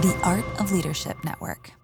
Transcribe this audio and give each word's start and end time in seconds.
The 0.00 0.16
Art 0.22 0.44
of 0.60 0.70
Leadership 0.70 1.24
Network. 1.24 1.77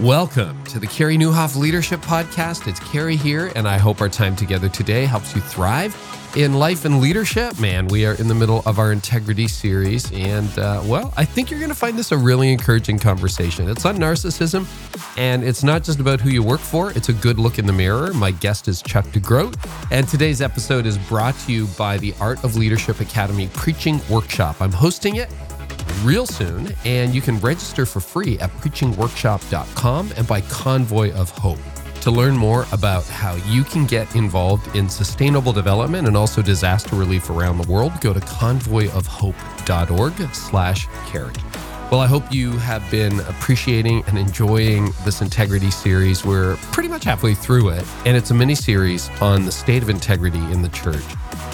Welcome 0.00 0.62
to 0.66 0.78
the 0.78 0.86
Carey 0.86 1.18
Nieuwhof 1.18 1.56
Leadership 1.56 2.00
Podcast. 2.00 2.68
It's 2.68 2.78
Carey 2.78 3.16
here, 3.16 3.50
and 3.56 3.66
I 3.66 3.78
hope 3.78 4.00
our 4.00 4.08
time 4.08 4.36
together 4.36 4.68
today 4.68 5.06
helps 5.06 5.34
you 5.34 5.40
thrive 5.40 5.96
in 6.36 6.52
life 6.52 6.84
and 6.84 7.00
leadership. 7.00 7.58
Man, 7.58 7.88
we 7.88 8.06
are 8.06 8.14
in 8.14 8.28
the 8.28 8.34
middle 8.34 8.62
of 8.64 8.78
our 8.78 8.92
integrity 8.92 9.48
series, 9.48 10.12
and 10.12 10.56
uh, 10.56 10.82
well, 10.84 11.12
I 11.16 11.24
think 11.24 11.50
you're 11.50 11.58
going 11.58 11.70
to 11.70 11.74
find 11.74 11.98
this 11.98 12.12
a 12.12 12.16
really 12.16 12.52
encouraging 12.52 13.00
conversation. 13.00 13.68
It's 13.68 13.84
on 13.84 13.96
narcissism, 13.96 14.68
and 15.18 15.42
it's 15.42 15.64
not 15.64 15.82
just 15.82 15.98
about 15.98 16.20
who 16.20 16.30
you 16.30 16.44
work 16.44 16.60
for, 16.60 16.92
it's 16.92 17.08
a 17.08 17.14
good 17.14 17.40
look 17.40 17.58
in 17.58 17.66
the 17.66 17.72
mirror. 17.72 18.14
My 18.14 18.30
guest 18.30 18.68
is 18.68 18.82
Chuck 18.82 19.04
DeGroat, 19.06 19.56
and 19.90 20.06
today's 20.06 20.40
episode 20.40 20.86
is 20.86 20.96
brought 20.96 21.36
to 21.40 21.52
you 21.52 21.66
by 21.76 21.98
the 21.98 22.14
Art 22.20 22.44
of 22.44 22.54
Leadership 22.54 23.00
Academy 23.00 23.50
Preaching 23.52 24.00
Workshop. 24.08 24.60
I'm 24.60 24.70
hosting 24.70 25.16
it 25.16 25.28
real 25.98 26.26
soon, 26.26 26.74
and 26.84 27.14
you 27.14 27.20
can 27.20 27.38
register 27.40 27.86
for 27.86 28.00
free 28.00 28.38
at 28.38 28.50
preachingworkshop.com 28.58 30.12
and 30.16 30.26
by 30.26 30.40
Convoy 30.42 31.12
of 31.12 31.30
Hope. 31.30 31.58
To 32.02 32.10
learn 32.10 32.36
more 32.36 32.66
about 32.72 33.04
how 33.04 33.34
you 33.46 33.64
can 33.64 33.84
get 33.84 34.14
involved 34.14 34.74
in 34.76 34.88
sustainable 34.88 35.52
development 35.52 36.06
and 36.06 36.16
also 36.16 36.42
disaster 36.42 36.96
relief 36.96 37.28
around 37.28 37.58
the 37.58 37.70
world, 37.70 37.92
go 38.00 38.14
to 38.14 38.20
convoyofhope.org 38.20 40.34
slash 40.34 40.86
carey. 41.06 41.34
Well, 41.90 42.00
I 42.00 42.06
hope 42.06 42.30
you 42.30 42.52
have 42.58 42.88
been 42.90 43.20
appreciating 43.20 44.04
and 44.06 44.18
enjoying 44.18 44.92
this 45.04 45.22
integrity 45.22 45.70
series. 45.70 46.24
We're 46.24 46.56
pretty 46.70 46.90
much 46.90 47.04
halfway 47.04 47.34
through 47.34 47.70
it, 47.70 47.84
and 48.04 48.16
it's 48.16 48.30
a 48.30 48.34
mini 48.34 48.54
series 48.54 49.08
on 49.22 49.46
the 49.46 49.52
state 49.52 49.82
of 49.82 49.88
integrity 49.88 50.42
in 50.52 50.60
the 50.60 50.68
church. 50.68 51.04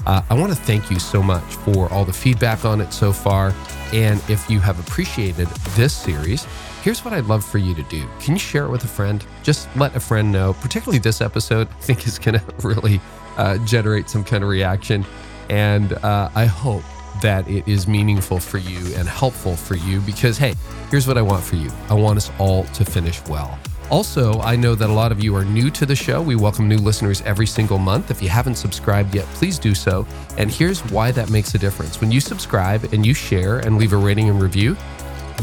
Uh, 0.07 0.23
I 0.29 0.35
want 0.35 0.53
to 0.53 0.59
thank 0.59 0.91
you 0.91 0.99
so 0.99 1.23
much 1.23 1.43
for 1.43 1.91
all 1.93 2.05
the 2.05 2.13
feedback 2.13 2.65
on 2.65 2.81
it 2.81 2.93
so 2.93 3.13
far. 3.13 3.55
And 3.95 4.21
if 4.29 4.51
you 4.51 4.59
have 4.59 4.81
appreciated 4.81 5.47
this 5.77 5.95
series, 5.95 6.49
here's 6.83 7.05
what 7.05 7.15
I'd 7.15 7.27
love 7.27 7.45
for 7.45 7.59
you 7.59 7.77
to 7.77 7.83
do. 7.85 8.05
Can 8.19 8.35
you 8.35 8.41
share 8.41 8.65
it 8.65 8.71
with 8.71 8.83
a 8.83 8.89
friend? 8.89 9.25
Just 9.45 9.69
let 9.77 9.95
a 9.95 10.01
friend 10.01 10.33
know, 10.33 10.53
particularly 10.55 10.99
this 10.99 11.21
episode, 11.21 11.69
I 11.69 11.81
think 11.81 12.05
is 12.05 12.19
going 12.19 12.41
to 12.41 12.55
really 12.67 13.01
uh, 13.37 13.59
generate 13.59 14.11
some 14.11 14.25
kind 14.25 14.43
of 14.43 14.51
reaction. 14.51 15.07
And 15.49 15.93
uh, 15.93 16.29
I 16.35 16.47
hope 16.47 16.83
that 17.23 17.49
it 17.49 17.69
is 17.69 17.87
meaningful 17.87 18.41
for 18.41 18.59
you 18.59 18.81
and 18.97 19.09
helpful 19.09 19.55
for 19.55 19.77
you 19.77 20.01
because, 20.01 20.39
hey, 20.39 20.55
here's 20.91 21.07
what 21.07 21.17
I 21.17 21.23
want 21.23 21.45
for 21.45 21.55
you 21.55 21.71
I 21.89 21.95
want 21.95 22.17
us 22.17 22.33
all 22.41 22.65
to 22.65 22.85
finish 22.85 23.25
well. 23.29 23.57
Also, 23.91 24.41
I 24.41 24.57
know 24.57 24.75
that 24.75 24.89
a 24.89 24.93
lot 24.93 25.13
of 25.13 25.23
you 25.23 25.37
are 25.37 25.45
new 25.45 25.71
to 25.71 25.87
the 25.87 25.95
show. 25.95 26.21
We 26.21 26.37
welcome 26.37 26.69
new 26.69 26.79
listeners 26.79 27.21
every 27.23 27.47
single 27.47 27.79
month. 27.79 28.11
If 28.11 28.23
you 28.23 28.29
haven't 28.29 28.57
subscribed 28.57 29.15
yet, 29.15 29.27
please 29.27 29.59
do 29.59 29.75
so. 29.75 30.07
And 30.39 30.51
here's 30.51 30.81
why 30.91 31.13
that 31.13 31.31
makes 31.31 31.55
a 31.55 31.59
difference. 31.59 32.01
When 32.01 32.11
you 32.11 32.21
subscribe 32.21 32.93
and 32.93 33.05
you 33.05 33.15
share 33.15 33.59
and 33.59 33.77
leave 33.77 33.93
a 33.93 33.97
rating 33.97 34.31
and 34.31 34.41
review, 34.43 34.77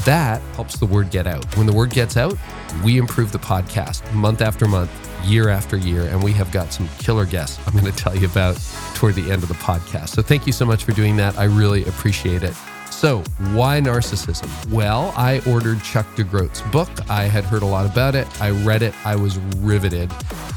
that 0.05 0.41
helps 0.55 0.77
the 0.77 0.85
word 0.85 1.11
get 1.11 1.27
out. 1.27 1.45
When 1.55 1.67
the 1.67 1.73
word 1.73 1.91
gets 1.91 2.17
out, 2.17 2.35
we 2.83 2.97
improve 2.97 3.31
the 3.31 3.39
podcast 3.39 4.11
month 4.13 4.41
after 4.41 4.67
month, 4.67 4.89
year 5.23 5.49
after 5.49 5.77
year, 5.77 6.03
and 6.03 6.23
we 6.23 6.31
have 6.33 6.51
got 6.51 6.73
some 6.73 6.89
killer 6.97 7.25
guests 7.25 7.59
I'm 7.67 7.73
going 7.73 7.91
to 7.91 7.97
tell 7.97 8.15
you 8.15 8.25
about 8.25 8.59
toward 8.95 9.15
the 9.15 9.31
end 9.31 9.43
of 9.43 9.49
the 9.49 9.55
podcast. 9.55 10.09
So 10.09 10.21
thank 10.21 10.47
you 10.47 10.53
so 10.53 10.65
much 10.65 10.83
for 10.83 10.93
doing 10.93 11.15
that. 11.17 11.37
I 11.37 11.43
really 11.43 11.85
appreciate 11.85 12.43
it. 12.43 12.55
So, 13.01 13.23
why 13.53 13.81
narcissism? 13.81 14.71
Well, 14.71 15.11
I 15.17 15.41
ordered 15.47 15.81
Chuck 15.81 16.05
DeGroat's 16.15 16.61
book. 16.71 16.87
I 17.09 17.23
had 17.23 17.43
heard 17.43 17.63
a 17.63 17.65
lot 17.65 17.87
about 17.87 18.13
it. 18.13 18.27
I 18.39 18.51
read 18.51 18.83
it. 18.83 18.93
I 19.03 19.15
was 19.15 19.39
riveted 19.57 20.11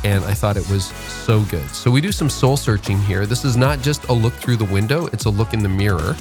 and 0.05 0.23
I 0.27 0.35
thought 0.35 0.59
it 0.59 0.69
was 0.69 0.85
so 1.25 1.41
good. 1.45 1.67
So, 1.71 1.91
we 1.91 2.03
do 2.03 2.13
some 2.13 2.29
soul 2.29 2.59
searching 2.59 2.99
here. 2.99 3.25
This 3.25 3.47
is 3.47 3.57
not 3.57 3.81
just 3.81 4.05
a 4.09 4.13
look 4.13 4.35
through 4.35 4.59
the 4.59 4.67
window, 4.67 5.07
it's 5.07 5.25
a 5.25 5.31
look 5.31 5.55
in 5.55 5.63
the 5.63 5.71
mirror. 5.71 6.15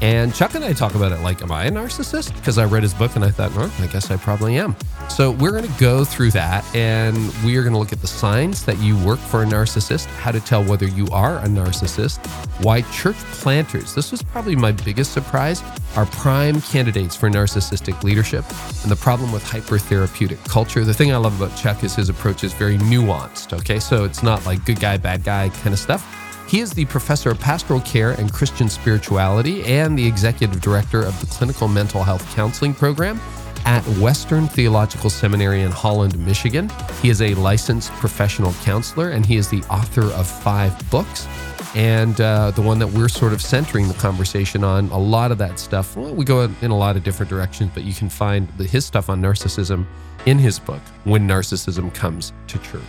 And 0.00 0.34
Chuck 0.34 0.56
and 0.56 0.64
I 0.64 0.72
talk 0.72 0.96
about 0.96 1.12
it 1.12 1.20
like, 1.20 1.42
am 1.42 1.52
I 1.52 1.66
a 1.66 1.70
narcissist? 1.70 2.34
Because 2.34 2.58
I 2.58 2.64
read 2.64 2.82
his 2.82 2.94
book 2.94 3.14
and 3.14 3.24
I 3.24 3.30
thought, 3.30 3.54
well, 3.54 3.70
I 3.78 3.86
guess 3.86 4.10
I 4.10 4.16
probably 4.16 4.58
am. 4.58 4.74
So, 5.08 5.30
we're 5.30 5.52
going 5.52 5.72
to 5.72 5.78
go 5.80 6.04
through 6.04 6.32
that 6.32 6.64
and 6.74 7.16
we 7.44 7.56
are 7.56 7.62
going 7.62 7.72
to 7.72 7.78
look 7.78 7.92
at 7.92 8.00
the 8.00 8.08
signs 8.08 8.64
that 8.64 8.78
you 8.78 8.98
work 9.04 9.20
for 9.20 9.44
a 9.44 9.46
narcissist, 9.46 10.06
how 10.06 10.32
to 10.32 10.40
tell 10.40 10.64
whether 10.64 10.88
you 10.88 11.06
are 11.12 11.38
a 11.38 11.46
narcissist, 11.46 12.26
why 12.64 12.82
church 12.90 13.16
planters, 13.16 13.94
this 13.94 14.10
was 14.10 14.22
probably 14.22 14.56
my 14.56 14.72
biggest 14.72 15.12
surprise, 15.12 15.62
are 15.96 16.06
prime 16.06 16.60
candidates 16.60 17.16
for 17.16 17.28
narcissistic 17.28 18.02
leadership, 18.02 18.44
and 18.82 18.90
the 18.90 18.96
problem 18.96 19.32
with 19.32 19.44
hypertherapeutic 19.44 20.42
culture. 20.48 20.84
The 20.84 20.94
thing 20.94 21.12
I 21.12 21.16
love 21.16 21.40
about 21.40 21.56
Chuck 21.56 21.82
is 21.82 21.94
his 21.94 22.08
approach 22.08 22.44
is 22.44 22.52
very 22.52 22.78
nuanced. 22.78 23.52
Okay, 23.58 23.80
so 23.80 24.04
it's 24.04 24.22
not 24.22 24.44
like 24.46 24.64
good 24.64 24.80
guy, 24.80 24.96
bad 24.96 25.24
guy 25.24 25.48
kind 25.48 25.72
of 25.72 25.78
stuff. 25.78 26.06
He 26.48 26.60
is 26.60 26.72
the 26.72 26.86
professor 26.86 27.30
of 27.30 27.38
pastoral 27.38 27.80
care 27.80 28.12
and 28.12 28.32
Christian 28.32 28.68
spirituality 28.68 29.62
and 29.64 29.98
the 29.98 30.06
executive 30.06 30.60
director 30.62 31.02
of 31.02 31.18
the 31.20 31.26
clinical 31.26 31.68
mental 31.68 32.02
health 32.02 32.26
counseling 32.34 32.72
program 32.72 33.20
at 33.64 33.82
Western 33.98 34.48
Theological 34.48 35.10
Seminary 35.10 35.62
in 35.62 35.70
Holland, 35.70 36.18
Michigan. 36.26 36.70
He 37.02 37.10
is 37.10 37.22
a 37.22 37.34
licensed 37.34 37.90
professional 37.92 38.52
counselor 38.62 39.10
and 39.10 39.24
he 39.24 39.36
is 39.36 39.48
the 39.48 39.62
author 39.64 40.04
of 40.04 40.26
five 40.26 40.72
books. 40.90 41.26
And 41.74 42.20
uh, 42.20 42.50
the 42.52 42.62
one 42.62 42.78
that 42.78 42.88
we're 42.88 43.08
sort 43.08 43.32
of 43.32 43.42
centering 43.42 43.88
the 43.88 43.94
conversation 43.94 44.64
on, 44.64 44.88
a 44.90 44.98
lot 44.98 45.30
of 45.30 45.38
that 45.38 45.58
stuff, 45.58 45.96
well, 45.96 46.14
we 46.14 46.24
go 46.24 46.42
in 46.42 46.70
a 46.70 46.76
lot 46.76 46.96
of 46.96 47.04
different 47.04 47.30
directions, 47.30 47.70
but 47.74 47.84
you 47.84 47.94
can 47.94 48.08
find 48.08 48.48
the, 48.56 48.64
his 48.64 48.86
stuff 48.86 49.08
on 49.08 49.20
narcissism 49.20 49.86
in 50.26 50.38
his 50.38 50.58
book, 50.58 50.80
When 51.04 51.28
Narcissism 51.28 51.92
Comes 51.94 52.32
to 52.48 52.58
Church. 52.58 52.82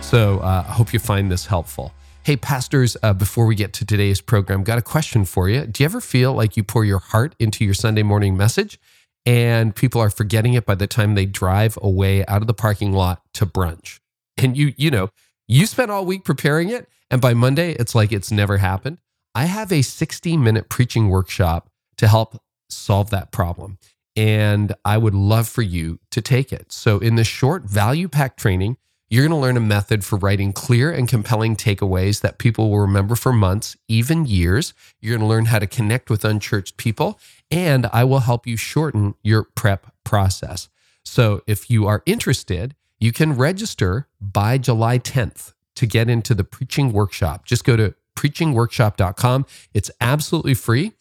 So 0.00 0.38
uh, 0.38 0.64
I 0.66 0.72
hope 0.72 0.92
you 0.92 0.98
find 0.98 1.30
this 1.30 1.46
helpful. 1.46 1.92
Hey, 2.24 2.36
pastors, 2.36 2.96
uh, 3.02 3.12
before 3.12 3.46
we 3.46 3.56
get 3.56 3.72
to 3.74 3.84
today's 3.84 4.20
program, 4.20 4.62
got 4.62 4.78
a 4.78 4.82
question 4.82 5.24
for 5.24 5.48
you. 5.48 5.66
Do 5.66 5.82
you 5.82 5.84
ever 5.86 6.00
feel 6.00 6.32
like 6.32 6.56
you 6.56 6.62
pour 6.62 6.84
your 6.84 7.00
heart 7.00 7.34
into 7.40 7.64
your 7.64 7.74
Sunday 7.74 8.04
morning 8.04 8.36
message 8.36 8.78
and 9.24 9.74
people 9.74 10.00
are 10.00 10.10
forgetting 10.10 10.54
it 10.54 10.66
by 10.66 10.74
the 10.74 10.86
time 10.86 11.14
they 11.14 11.26
drive 11.26 11.78
away 11.80 12.24
out 12.26 12.40
of 12.40 12.46
the 12.46 12.54
parking 12.54 12.92
lot 12.92 13.22
to 13.34 13.46
brunch? 13.46 14.00
And 14.36 14.56
you, 14.56 14.72
you 14.76 14.90
know, 14.90 15.10
you 15.48 15.66
spent 15.66 15.90
all 15.90 16.04
week 16.04 16.24
preparing 16.24 16.70
it, 16.70 16.88
and 17.10 17.20
by 17.20 17.34
Monday, 17.34 17.72
it's 17.72 17.94
like 17.94 18.12
it's 18.12 18.32
never 18.32 18.58
happened. 18.58 18.98
I 19.34 19.44
have 19.44 19.72
a 19.72 19.82
60 19.82 20.36
minute 20.36 20.68
preaching 20.68 21.08
workshop 21.08 21.68
to 21.98 22.08
help 22.08 22.40
solve 22.70 23.10
that 23.10 23.32
problem. 23.32 23.78
And 24.16 24.74
I 24.84 24.98
would 24.98 25.14
love 25.14 25.48
for 25.48 25.62
you 25.62 25.98
to 26.10 26.20
take 26.20 26.52
it. 26.52 26.72
So, 26.72 26.98
in 26.98 27.14
this 27.16 27.26
short 27.26 27.64
value 27.64 28.08
pack 28.08 28.36
training, 28.36 28.76
you're 29.08 29.28
going 29.28 29.38
to 29.38 29.42
learn 29.42 29.58
a 29.58 29.60
method 29.60 30.06
for 30.06 30.16
writing 30.16 30.54
clear 30.54 30.90
and 30.90 31.06
compelling 31.06 31.54
takeaways 31.54 32.22
that 32.22 32.38
people 32.38 32.70
will 32.70 32.80
remember 32.80 33.14
for 33.14 33.30
months, 33.30 33.76
even 33.86 34.24
years. 34.24 34.72
You're 35.00 35.16
going 35.16 35.26
to 35.26 35.30
learn 35.30 35.44
how 35.46 35.58
to 35.58 35.66
connect 35.66 36.08
with 36.08 36.24
unchurched 36.24 36.78
people, 36.78 37.20
and 37.52 37.86
I 37.92 38.02
will 38.04 38.20
help 38.20 38.46
you 38.46 38.56
shorten 38.56 39.14
your 39.22 39.44
prep 39.44 39.94
process. 40.02 40.68
So, 41.04 41.42
if 41.46 41.70
you 41.70 41.86
are 41.86 42.02
interested, 42.06 42.74
you 42.98 43.12
can 43.12 43.34
register 43.34 44.08
by 44.20 44.58
July 44.58 44.98
10th 44.98 45.52
to 45.74 45.86
get 45.86 46.08
into 46.08 46.34
the 46.34 46.44
preaching 46.44 46.92
workshop. 46.92 47.44
Just 47.44 47.64
go 47.64 47.76
to 47.76 47.94
preachingworkshop.com. 48.16 49.46
It's 49.74 49.90
absolutely 50.00 50.54
free. 50.54 50.92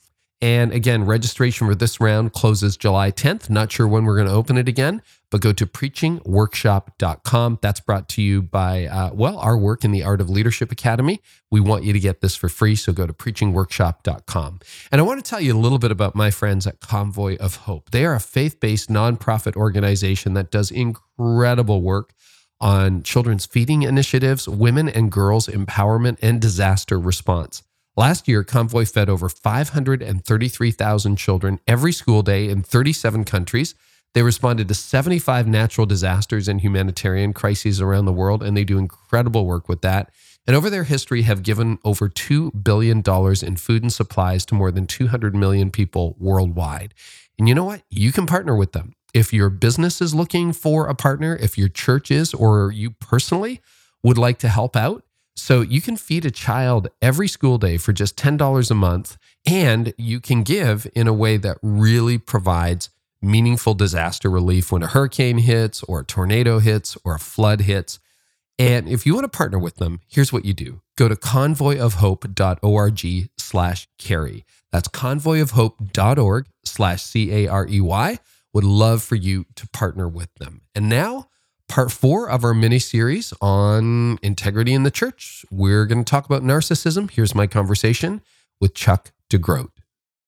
And 0.42 0.74
again, 0.74 1.06
registration 1.06 1.68
for 1.68 1.76
this 1.76 2.02
round 2.02 2.34
closes 2.34 2.76
July 2.76 3.12
10th. 3.12 3.48
Not 3.48 3.72
sure 3.72 3.88
when 3.88 4.06
we're 4.06 4.16
going 4.16 4.28
to 4.28 4.34
open 4.34 4.58
it 4.58 4.68
again, 4.68 5.04
but 5.30 5.40
go 5.40 5.54
to 5.54 5.68
preachingworkshop.com. 5.68 7.60
That's 7.62 7.80
brought 7.80 8.10
to 8.10 8.24
you 8.24 8.42
by, 8.42 8.88
uh, 8.88 9.12
well, 9.14 9.38
our 9.38 9.56
work 9.56 9.84
in 9.84 9.92
the 9.92 10.04
Art 10.04 10.20
of 10.20 10.32
Leadership 10.32 10.72
Academy. 10.72 11.22
We 11.52 11.60
want 11.60 11.84
you 11.84 11.94
to 11.94 12.00
get 12.00 12.22
this 12.22 12.36
for 12.36 12.50
free. 12.50 12.76
So 12.76 12.92
go 12.92 13.06
to 13.06 13.14
preachingworkshop.com. 13.14 14.60
And 14.92 15.00
I 15.00 15.04
want 15.04 15.24
to 15.24 15.30
tell 15.30 15.40
you 15.42 15.56
a 15.56 15.60
little 15.60 15.80
bit 15.80 15.92
about 15.92 16.16
my 16.16 16.32
friends 16.32 16.66
at 16.66 16.80
Convoy 16.80 17.38
of 17.38 17.58
Hope. 17.58 17.92
They 17.92 18.04
are 18.04 18.16
a 18.16 18.20
faith 18.20 18.60
based 18.60 18.90
nonprofit 18.90 19.56
organization 19.56 20.34
that 20.34 20.50
does 20.50 20.72
incredible 20.72 21.84
work 21.84 22.14
on 22.60 23.04
children's 23.04 23.46
feeding 23.46 23.84
initiatives, 23.84 24.48
women 24.48 24.90
and 24.90 25.12
girls 25.12 25.48
empowerment, 25.48 26.18
and 26.22 26.42
disaster 26.42 27.00
response. 27.00 27.62
Last 27.98 28.28
year, 28.28 28.44
Convoy 28.44 28.86
fed 28.86 29.10
over 29.10 29.28
533,000 29.28 31.16
children 31.18 31.60
every 31.68 31.92
school 31.92 32.22
day 32.22 32.48
in 32.48 32.64
37 32.64 33.26
countries. 33.26 33.76
They 34.14 34.24
responded 34.24 34.68
to 34.70 34.74
75 34.74 35.48
natural 35.48 35.86
disasters 35.86 36.48
and 36.48 36.62
humanitarian 36.62 37.34
crises 37.34 37.82
around 37.82 38.06
the 38.06 38.14
world, 38.14 38.44
and 38.44 38.56
they 38.56 38.64
do 38.64 38.78
incredible 38.78 39.46
work 39.46 39.68
with 39.68 39.82
that. 39.82 40.10
And 40.48 40.56
over 40.56 40.70
their 40.70 40.86
history, 40.86 41.24
have 41.24 41.44
given 41.44 41.80
over 41.84 42.10
$2 42.10 42.64
billion 42.64 43.00
in 43.00 43.56
food 43.58 43.84
and 43.84 43.94
supplies 43.94 44.46
to 44.48 44.56
more 44.56 44.72
than 44.72 44.88
200 44.88 45.36
million 45.36 45.70
people 45.70 46.16
worldwide. 46.18 46.94
And 47.38 47.48
you 47.48 47.56
know 47.56 47.66
what? 47.66 47.84
You 47.90 48.12
can 48.12 48.26
partner 48.26 48.56
with 48.56 48.72
them. 48.72 48.94
If 49.14 49.34
your 49.34 49.50
business 49.50 50.02
is 50.02 50.16
looking 50.16 50.54
for 50.54 50.88
a 50.88 50.96
partner, 50.96 51.36
if 51.36 51.58
your 51.58 51.68
church 51.68 52.10
is, 52.10 52.34
or 52.34 52.72
you 52.72 52.92
personally 52.92 53.62
would 54.02 54.18
like 54.18 54.40
to 54.40 54.48
help 54.48 54.76
out, 54.76 55.04
so 55.36 55.62
you 55.62 55.82
can 55.82 55.98
feed 55.98 56.26
a 56.26 56.32
child 56.32 56.90
every 57.02 57.28
school 57.28 57.58
day 57.58 57.78
for 57.78 57.94
just 57.94 58.18
$10 58.18 58.72
a 58.72 58.76
month, 58.76 59.18
and 59.46 59.94
you 59.98 60.20
can 60.20 60.44
give 60.44 60.88
in 60.94 61.08
a 61.08 61.14
way 61.14 61.38
that 61.38 61.58
really 61.62 62.18
provides 62.18 62.90
meaningful 63.22 63.74
disaster 63.74 64.30
relief 64.30 64.72
when 64.72 64.84
a 64.84 64.88
hurricane 64.88 65.38
hits, 65.38 65.84
or 65.84 66.02
a 66.02 66.06
tornado 66.06 66.60
hits, 66.60 66.98
or 67.04 67.16
a 67.16 67.20
flood 67.20 67.62
hits. 67.62 68.00
And 68.58 68.88
if 68.88 69.06
you 69.06 69.16
want 69.16 69.26
to 69.26 69.38
partner 69.38 69.58
with 69.58 69.78
them, 69.78 70.02
here's 70.08 70.34
what 70.34 70.46
you 70.46 70.54
do 70.54 70.82
go 70.96 71.08
to 71.08 71.16
convoyofhope.org 71.16 73.30
slash 73.38 73.88
carey. 73.98 74.46
That's 74.72 74.88
convoyofhope.org 74.88 76.48
slash 76.66 77.04
C 77.04 77.32
A 77.32 77.48
R 77.48 77.68
E 77.68 77.82
Y. 77.82 78.20
Would 78.54 78.64
love 78.64 79.02
for 79.02 79.16
you 79.16 79.46
to 79.56 79.68
partner 79.70 80.08
with 80.08 80.34
them. 80.36 80.62
And 80.76 80.90
now, 80.90 81.30
part 81.72 81.90
four 81.90 82.30
of 82.30 82.44
our 82.44 82.54
mini 82.54 82.80
series 82.80 83.34
on 83.40 84.20
integrity 84.22 84.74
in 84.74 84.84
the 84.84 84.92
church. 84.92 85.46
We're 85.50 85.86
going 85.86 86.04
to 86.04 86.10
talk 86.10 86.26
about 86.26 86.44
narcissism. 86.44 87.10
Here's 87.10 87.34
my 87.34 87.48
conversation 87.48 88.22
with 88.60 88.74
Chuck 88.74 89.14
DeGroat. 89.30 89.70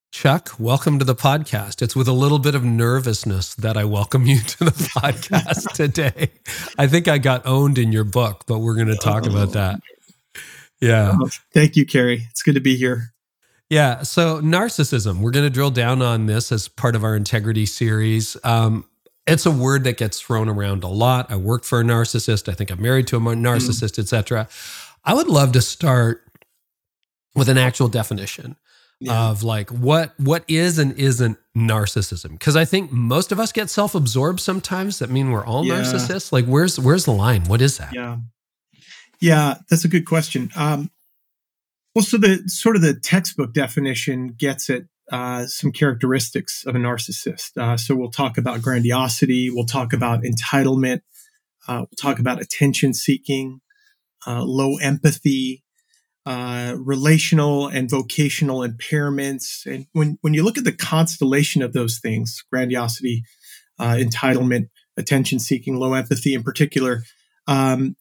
Chuck, 0.10 0.52
welcome 0.58 1.00
to 1.00 1.06
the 1.06 1.16
podcast. 1.16 1.82
It's 1.82 1.98
with 1.98 2.08
a 2.08 2.14
little 2.14 2.40
bit 2.40 2.56
of 2.56 2.64
nervousness 2.64 3.56
that 3.56 3.76
I 3.76 3.84
welcome 3.84 4.26
you 4.26 4.40
to 4.40 4.64
the 4.64 4.72
podcast 4.72 5.74
today. 5.74 6.32
I 6.78 6.88
think 6.88 7.10
I 7.10 7.18
got 7.18 7.46
owned 7.46 7.78
in 7.78 7.92
your 7.92 8.06
book, 8.06 8.46
but 8.48 8.60
we're 8.60 8.76
going 8.76 8.88
to 8.88 8.96
talk 8.96 9.26
about 9.26 9.52
that. 9.52 9.82
Yeah. 10.80 11.18
Oh, 11.22 11.30
thank 11.54 11.76
you, 11.76 11.86
Carey. 11.86 12.26
It's 12.30 12.42
good 12.42 12.56
to 12.56 12.62
be 12.62 12.78
here. 12.78 13.14
Yeah. 13.70 14.04
So, 14.04 14.40
narcissism, 14.40 15.20
we're 15.20 15.32
going 15.32 15.46
to 15.46 15.50
drill 15.50 15.72
down 15.72 16.02
on 16.02 16.26
this 16.26 16.54
as 16.54 16.70
part 16.70 16.96
of 16.96 17.04
our 17.04 17.18
integrity 17.18 17.66
series. 17.66 18.38
Um, 18.46 18.86
it's 19.26 19.46
a 19.46 19.52
word 19.52 19.84
that 19.86 19.98
gets 19.98 20.20
thrown 20.20 20.50
around 20.50 20.84
a 20.84 20.88
lot. 20.88 21.32
I 21.32 21.36
worked 21.36 21.66
for 21.66 21.80
a 21.80 21.84
narcissist. 21.84 22.50
I 22.50 22.54
think 22.54 22.72
I'm 22.72 22.82
married 22.82 23.08
to 23.08 23.18
a 23.18 23.20
narcissist, 23.20 23.96
mm. 23.96 24.00
etc. 24.00 24.48
I 25.04 25.14
would 25.14 25.28
love 25.28 25.52
to 25.54 25.62
start 25.62 26.24
with 27.36 27.50
an 27.50 27.58
actual 27.58 27.88
definition 27.88 28.58
yeah. 29.00 29.30
of 29.30 29.44
like 29.44 29.70
what 29.70 30.14
what 30.20 30.44
is 30.48 30.80
and 30.80 30.98
isn't 30.98 31.38
narcissism 31.56 32.32
because 32.32 32.56
i 32.56 32.66
think 32.66 32.92
most 32.92 33.32
of 33.32 33.40
us 33.40 33.52
get 33.52 33.70
self-absorbed 33.70 34.40
sometimes 34.40 35.00
that 35.00 35.10
mean 35.10 35.32
we're 35.32 35.46
all 35.46 35.66
yeah. 35.66 35.76
narcissists 35.76 36.32
like 36.32 36.46
where's 36.46 36.80
where's 36.80 37.06
the 37.06 37.12
line 37.12 37.44
what 37.46 37.62
is 37.62 37.78
that 37.78 37.94
yeah 37.94 38.18
yeah 39.20 39.58
that's 39.70 39.86
a 39.86 39.88
good 39.88 40.06
question 40.06 40.50
um 40.56 40.90
well 41.96 42.04
so 42.04 42.18
the 42.18 42.42
sort 42.48 42.76
of 42.76 42.82
the 42.82 42.94
textbook 42.94 43.54
definition 43.54 44.30
gets 44.30 44.70
at 44.70 44.84
uh, 45.12 45.46
some 45.46 45.72
characteristics 45.72 46.64
of 46.66 46.76
a 46.76 46.80
narcissist 46.80 47.58
uh, 47.58 47.78
so 47.78 47.96
we'll 47.96 48.12
talk 48.12 48.38
about 48.38 48.62
grandiosity 48.62 49.50
we'll 49.50 49.66
talk 49.66 49.94
about 49.94 50.24
entitlement 50.24 51.02
uh, 51.68 51.80
we'll 51.80 51.98
talk 52.00 52.20
about 52.20 52.42
attention 52.42 52.94
seeking 52.94 53.60
uh, 54.26 54.44
low 54.44 54.78
empathy 54.78 55.64
uh, 56.26 56.76
relational 56.78 57.68
and 57.68 57.90
vocational 57.90 58.60
impairments. 58.60 59.66
And 59.66 59.88
when, 59.92 60.18
when 60.22 60.34
you 60.34 60.44
look 60.44 60.58
at 60.58 60.64
the 60.64 60.72
constellation 60.72 61.62
of 61.62 61.74
those 61.74 62.00
things, 62.00 62.44
grandiosity, 62.52 63.24
uh, 63.80 63.96
entitlement, 63.96 64.70
attention 64.96 65.40
seeking, 65.40 65.76
low 65.76 65.94
empathy 65.94 66.34
in 66.34 66.44
particular, 66.44 67.04
um, 67.48 67.98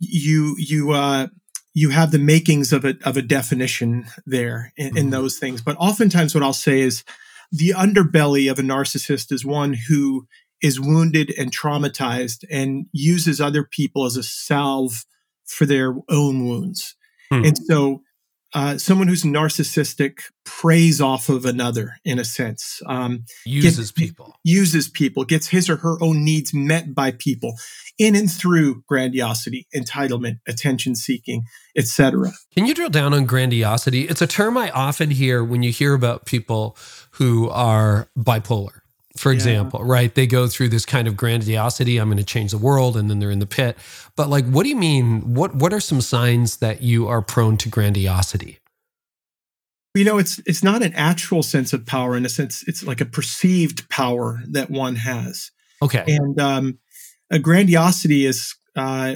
you, 0.00 0.56
you, 0.58 0.90
uh, 0.90 1.28
you 1.74 1.90
have 1.90 2.10
the 2.10 2.18
makings 2.18 2.72
of 2.72 2.84
a, 2.84 2.96
of 3.04 3.16
a 3.16 3.22
definition 3.22 4.06
there 4.26 4.72
in, 4.76 4.88
in 4.88 4.94
mm-hmm. 4.94 5.10
those 5.10 5.38
things. 5.38 5.62
But 5.62 5.76
oftentimes 5.78 6.34
what 6.34 6.44
I'll 6.44 6.52
say 6.52 6.80
is 6.80 7.04
the 7.50 7.70
underbelly 7.70 8.50
of 8.50 8.58
a 8.58 8.62
narcissist 8.62 9.32
is 9.32 9.44
one 9.44 9.74
who 9.88 10.26
is 10.62 10.80
wounded 10.80 11.32
and 11.36 11.54
traumatized 11.54 12.44
and 12.50 12.86
uses 12.92 13.40
other 13.40 13.64
people 13.64 14.04
as 14.04 14.16
a 14.16 14.22
salve 14.22 15.04
for 15.44 15.66
their 15.66 15.94
own 16.08 16.46
wounds. 16.46 16.94
Hmm. 17.30 17.44
And 17.44 17.58
so, 17.58 18.02
uh, 18.54 18.76
someone 18.78 19.08
who's 19.08 19.22
narcissistic 19.22 20.20
preys 20.44 21.00
off 21.00 21.28
of 21.28 21.44
another 21.44 21.96
in 22.04 22.18
a 22.18 22.24
sense. 22.24 22.82
Um, 22.86 23.24
uses 23.46 23.90
gets, 23.90 23.92
people. 23.92 24.34
Uses 24.44 24.88
people, 24.88 25.24
gets 25.24 25.48
his 25.48 25.70
or 25.70 25.76
her 25.76 25.96
own 26.02 26.24
needs 26.24 26.52
met 26.52 26.94
by 26.94 27.12
people 27.12 27.54
in 27.98 28.14
and 28.14 28.30
through 28.30 28.82
grandiosity, 28.86 29.66
entitlement, 29.74 30.40
attention 30.46 30.94
seeking, 30.94 31.44
etc. 31.76 32.32
Can 32.54 32.66
you 32.66 32.74
drill 32.74 32.90
down 32.90 33.14
on 33.14 33.24
grandiosity? 33.24 34.02
It's 34.08 34.22
a 34.22 34.26
term 34.26 34.56
I 34.56 34.70
often 34.70 35.10
hear 35.10 35.42
when 35.42 35.62
you 35.62 35.70
hear 35.70 35.94
about 35.94 36.26
people 36.26 36.76
who 37.12 37.48
are 37.50 38.08
bipolar 38.18 38.81
for 39.16 39.32
example, 39.32 39.80
yeah. 39.80 39.92
right? 39.92 40.14
They 40.14 40.26
go 40.26 40.48
through 40.48 40.70
this 40.70 40.86
kind 40.86 41.06
of 41.06 41.16
grandiosity, 41.16 41.98
I'm 41.98 42.08
going 42.08 42.18
to 42.18 42.24
change 42.24 42.50
the 42.50 42.58
world, 42.58 42.96
and 42.96 43.10
then 43.10 43.18
they're 43.18 43.30
in 43.30 43.40
the 43.40 43.46
pit. 43.46 43.76
But 44.16 44.28
like, 44.28 44.46
what 44.46 44.62
do 44.62 44.68
you 44.68 44.76
mean? 44.76 45.34
What 45.34 45.54
what 45.54 45.72
are 45.72 45.80
some 45.80 46.00
signs 46.00 46.58
that 46.58 46.82
you 46.82 47.08
are 47.08 47.22
prone 47.22 47.56
to 47.58 47.68
grandiosity? 47.68 48.58
You 49.94 50.04
know, 50.04 50.18
it's 50.18 50.40
it's 50.46 50.62
not 50.62 50.82
an 50.82 50.94
actual 50.94 51.42
sense 51.42 51.72
of 51.72 51.84
power 51.84 52.16
in 52.16 52.24
a 52.24 52.28
sense; 52.28 52.64
it's 52.66 52.82
like 52.82 53.00
a 53.00 53.06
perceived 53.06 53.88
power 53.90 54.40
that 54.48 54.70
one 54.70 54.96
has. 54.96 55.50
Okay, 55.82 56.04
and 56.06 56.40
um, 56.40 56.78
a 57.30 57.38
grandiosity 57.38 58.24
is 58.24 58.54
uh, 58.76 59.14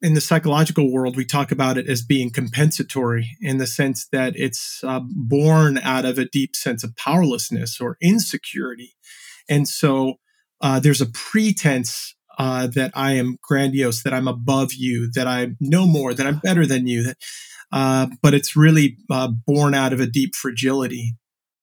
in 0.00 0.14
the 0.14 0.20
psychological 0.20 0.92
world, 0.92 1.16
we 1.16 1.24
talk 1.24 1.50
about 1.50 1.76
it 1.76 1.88
as 1.88 2.02
being 2.02 2.30
compensatory 2.30 3.36
in 3.40 3.58
the 3.58 3.66
sense 3.66 4.06
that 4.12 4.34
it's 4.36 4.82
uh, 4.84 5.00
born 5.02 5.78
out 5.78 6.04
of 6.04 6.18
a 6.18 6.24
deep 6.24 6.54
sense 6.54 6.84
of 6.84 6.94
powerlessness 6.96 7.80
or 7.80 7.96
insecurity. 8.00 8.94
And 9.48 9.68
so 9.68 10.14
uh, 10.60 10.78
there's 10.78 11.00
a 11.00 11.06
pretense 11.06 12.14
uh, 12.38 12.68
that 12.68 12.92
I 12.94 13.12
am 13.12 13.38
grandiose, 13.42 14.02
that 14.04 14.14
I'm 14.14 14.28
above 14.28 14.72
you, 14.72 15.10
that 15.14 15.26
I 15.26 15.48
know 15.60 15.86
more, 15.86 16.14
that 16.14 16.26
I'm 16.26 16.38
better 16.38 16.64
than 16.64 16.86
you. 16.86 17.02
That, 17.02 17.16
uh, 17.72 18.06
but 18.22 18.34
it's 18.34 18.56
really 18.56 18.96
uh, 19.10 19.28
born 19.46 19.74
out 19.74 19.92
of 19.92 20.00
a 20.00 20.06
deep 20.06 20.34
fragility. 20.34 21.16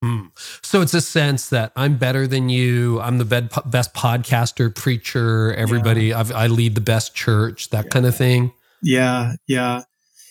Mm. 0.03 0.29
So 0.65 0.81
it's 0.81 0.93
a 0.93 1.01
sense 1.01 1.49
that 1.49 1.73
I'm 1.75 1.97
better 1.97 2.25
than 2.25 2.47
you. 2.47 3.01
I'm 3.01 3.17
the 3.17 3.25
best 3.25 3.93
podcaster, 3.93 4.73
preacher. 4.73 5.53
Everybody, 5.53 6.07
yeah. 6.07 6.23
i 6.33 6.47
lead 6.47 6.75
the 6.75 6.81
best 6.81 7.15
church. 7.15 7.69
That 7.69 7.85
yeah. 7.85 7.89
kind 7.89 8.05
of 8.05 8.15
thing. 8.15 8.53
Yeah, 8.81 9.33
yeah, 9.45 9.83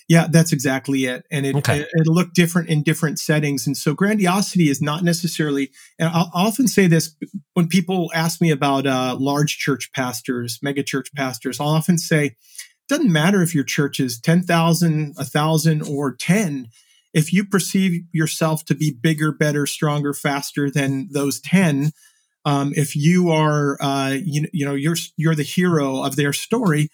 yeah. 0.09 0.27
That's 0.31 0.53
exactly 0.53 1.05
it. 1.05 1.27
And 1.31 1.45
it, 1.45 1.55
okay. 1.57 1.81
it 1.81 1.89
it'll 2.01 2.15
look 2.15 2.33
different 2.33 2.71
in 2.71 2.83
different 2.83 3.19
settings. 3.19 3.67
And 3.67 3.77
so 3.77 3.93
grandiosity 3.93 4.71
is 4.71 4.81
not 4.81 5.05
necessarily. 5.05 5.71
And 5.99 6.09
I'll 6.09 6.31
often 6.33 6.67
say 6.67 6.87
this 6.87 7.15
when 7.53 7.69
people 7.69 8.11
ask 8.15 8.41
me 8.41 8.51
about 8.51 8.87
uh, 8.87 9.17
large 9.21 9.59
church 9.59 9.93
pastors, 9.93 10.59
mega 10.63 10.83
church 10.83 11.11
pastors. 11.15 11.61
I'll 11.61 11.69
often 11.69 11.99
say, 11.99 12.37
doesn't 12.89 13.13
matter 13.13 13.43
if 13.43 13.55
your 13.55 13.65
church 13.65 14.01
is 14.01 14.19
ten 14.19 14.43
thousand, 14.43 15.15
a 15.19 15.25
thousand, 15.27 15.83
or 15.83 16.15
ten 16.15 16.69
if 17.15 17.33
you 17.33 17.45
perceive 17.45 18.03
yourself 18.13 18.65
to 18.67 18.75
be 18.75 18.91
bigger, 18.91 19.33
better, 19.33 19.67
stronger, 19.67 20.13
faster 20.13 20.71
than 20.71 21.09
those 21.13 21.41
10, 21.41 21.93
um, 22.45 22.73
if 22.77 22.95
you 22.95 23.31
are, 23.31 23.77
uh, 23.81 24.17
you, 24.23 24.47
you 24.53 24.65
know, 24.65 24.75
you're, 24.75 24.97
you're 25.17 25.35
the 25.35 25.43
hero 25.43 26.03
of 26.03 26.17
their 26.17 26.33
story, 26.33 26.89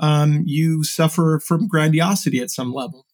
um, 0.00 0.42
you 0.46 0.84
suffer 0.84 1.40
from 1.44 1.68
grandiosity 1.68 2.40
at 2.40 2.50
some 2.50 2.72
level. 2.72 3.06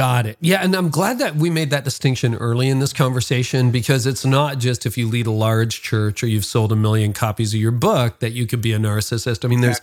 Got 0.00 0.24
it. 0.24 0.38
Yeah. 0.40 0.64
And 0.64 0.74
I'm 0.74 0.88
glad 0.88 1.18
that 1.18 1.36
we 1.36 1.50
made 1.50 1.68
that 1.68 1.84
distinction 1.84 2.34
early 2.34 2.70
in 2.70 2.78
this 2.78 2.94
conversation 2.94 3.70
because 3.70 4.06
it's 4.06 4.24
not 4.24 4.56
just 4.56 4.86
if 4.86 4.96
you 4.96 5.06
lead 5.06 5.26
a 5.26 5.30
large 5.30 5.82
church 5.82 6.22
or 6.22 6.26
you've 6.26 6.46
sold 6.46 6.72
a 6.72 6.76
million 6.76 7.12
copies 7.12 7.52
of 7.52 7.60
your 7.60 7.70
book 7.70 8.20
that 8.20 8.32
you 8.32 8.46
could 8.46 8.62
be 8.62 8.72
a 8.72 8.78
narcissist. 8.78 9.44
I 9.44 9.48
mean, 9.48 9.60
there's 9.60 9.82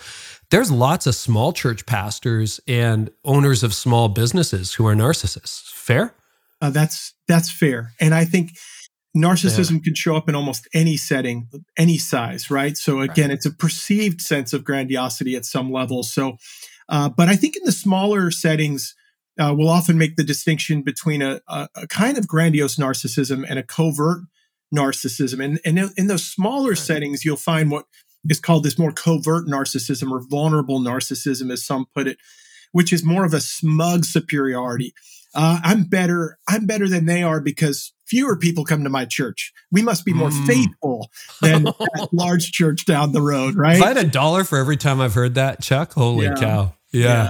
there's 0.50 0.72
lots 0.72 1.06
of 1.06 1.14
small 1.14 1.54
church 1.54 1.86
pastors 1.86 2.60
and 2.68 3.12
owners 3.24 3.62
of 3.62 3.76
small 3.76 4.10
businesses 4.10 4.74
who 4.74 4.88
are 4.88 4.96
narcissists. 4.96 5.72
Fair? 5.72 6.16
Uh, 6.64 6.72
that's 6.72 7.14
that's 7.28 7.52
fair, 7.52 7.92
and 8.02 8.16
I 8.16 8.26
think 8.26 8.58
narcissism 9.16 9.74
yeah. 9.74 9.82
can 9.84 9.94
show 9.94 10.16
up 10.16 10.28
in 10.28 10.34
almost 10.34 10.68
any 10.74 10.98
setting, 10.98 11.48
any 11.78 12.00
size, 12.00 12.50
right? 12.50 12.76
So 12.76 13.02
again, 13.02 13.30
right. 13.30 13.36
it's 13.36 13.46
a 13.46 13.52
perceived 13.52 14.22
sense 14.22 14.52
of 14.52 14.64
grandiosity 14.64 15.36
at 15.36 15.46
some 15.46 15.72
level. 15.72 16.02
So, 16.02 16.38
uh, 16.90 17.08
but 17.08 17.30
I 17.30 17.36
think 17.36 17.56
in 17.56 17.62
the 17.66 17.72
smaller 17.72 18.32
settings. 18.32 18.96
Uh, 19.40 19.54
we'll 19.56 19.70
often 19.70 19.98
make 19.98 20.16
the 20.16 20.24
distinction 20.24 20.82
between 20.82 21.22
a, 21.22 21.40
a, 21.48 21.70
a, 21.76 21.88
kind 21.88 22.18
of 22.18 22.28
grandiose 22.28 22.78
narcissism 22.78 23.46
and 23.48 23.60
a 23.60 23.64
covert 23.64 24.22
narcissism. 24.76 25.44
And, 25.44 25.60
and 25.64 25.92
in 25.96 26.08
those 26.08 26.26
smaller 26.26 26.70
right. 26.70 26.78
settings, 26.78 27.24
you'll 27.24 27.38
find 27.38 27.70
what 27.70 27.86
is 28.30 28.40
called 28.40 28.64
this 28.64 28.80
more 28.80 28.92
covert 28.92 29.48
narcissism 29.48 30.12
or 30.12 30.22
vulnerable 30.28 30.80
narcissism, 30.80 31.52
as 31.52 31.66
some 31.66 31.86
put 31.96 32.08
it, 32.08 32.18
which 32.72 32.92
is 32.92 33.04
more 33.04 33.26
of 33.26 33.34
a 33.34 33.42
smug 33.42 34.06
superiority. 34.06 34.94
Uh, 35.36 35.60
I'm 35.64 35.84
better. 35.84 36.38
I'm 36.48 36.66
better 36.66 36.88
than 36.88 37.06
they 37.06 37.22
are 37.22 37.40
because 37.40 37.94
fewer 38.08 38.38
people 38.38 38.66
come 38.66 38.84
to 38.84 38.90
my 38.90 39.06
church. 39.06 39.54
We 39.72 39.82
must 39.82 40.06
be 40.06 40.14
more 40.14 40.30
mm. 40.30 40.48
faithful 40.48 41.10
than 41.42 41.64
that 41.64 42.10
large 42.12 42.52
church 42.52 42.86
down 42.86 43.12
the 43.12 43.22
road, 43.22 43.56
right? 43.56 43.78
If 43.78 43.84
I 43.84 43.90
had 43.90 43.98
a 43.98 44.06
dollar 44.06 44.44
for 44.44 44.58
every 44.58 44.78
time 44.78 45.00
I've 45.00 45.14
heard 45.14 45.36
that, 45.36 45.62
Chuck, 45.62 45.94
holy 45.94 46.26
yeah. 46.26 46.36
cow. 46.36 46.74
Yeah. 46.92 47.02
yeah. 47.02 47.30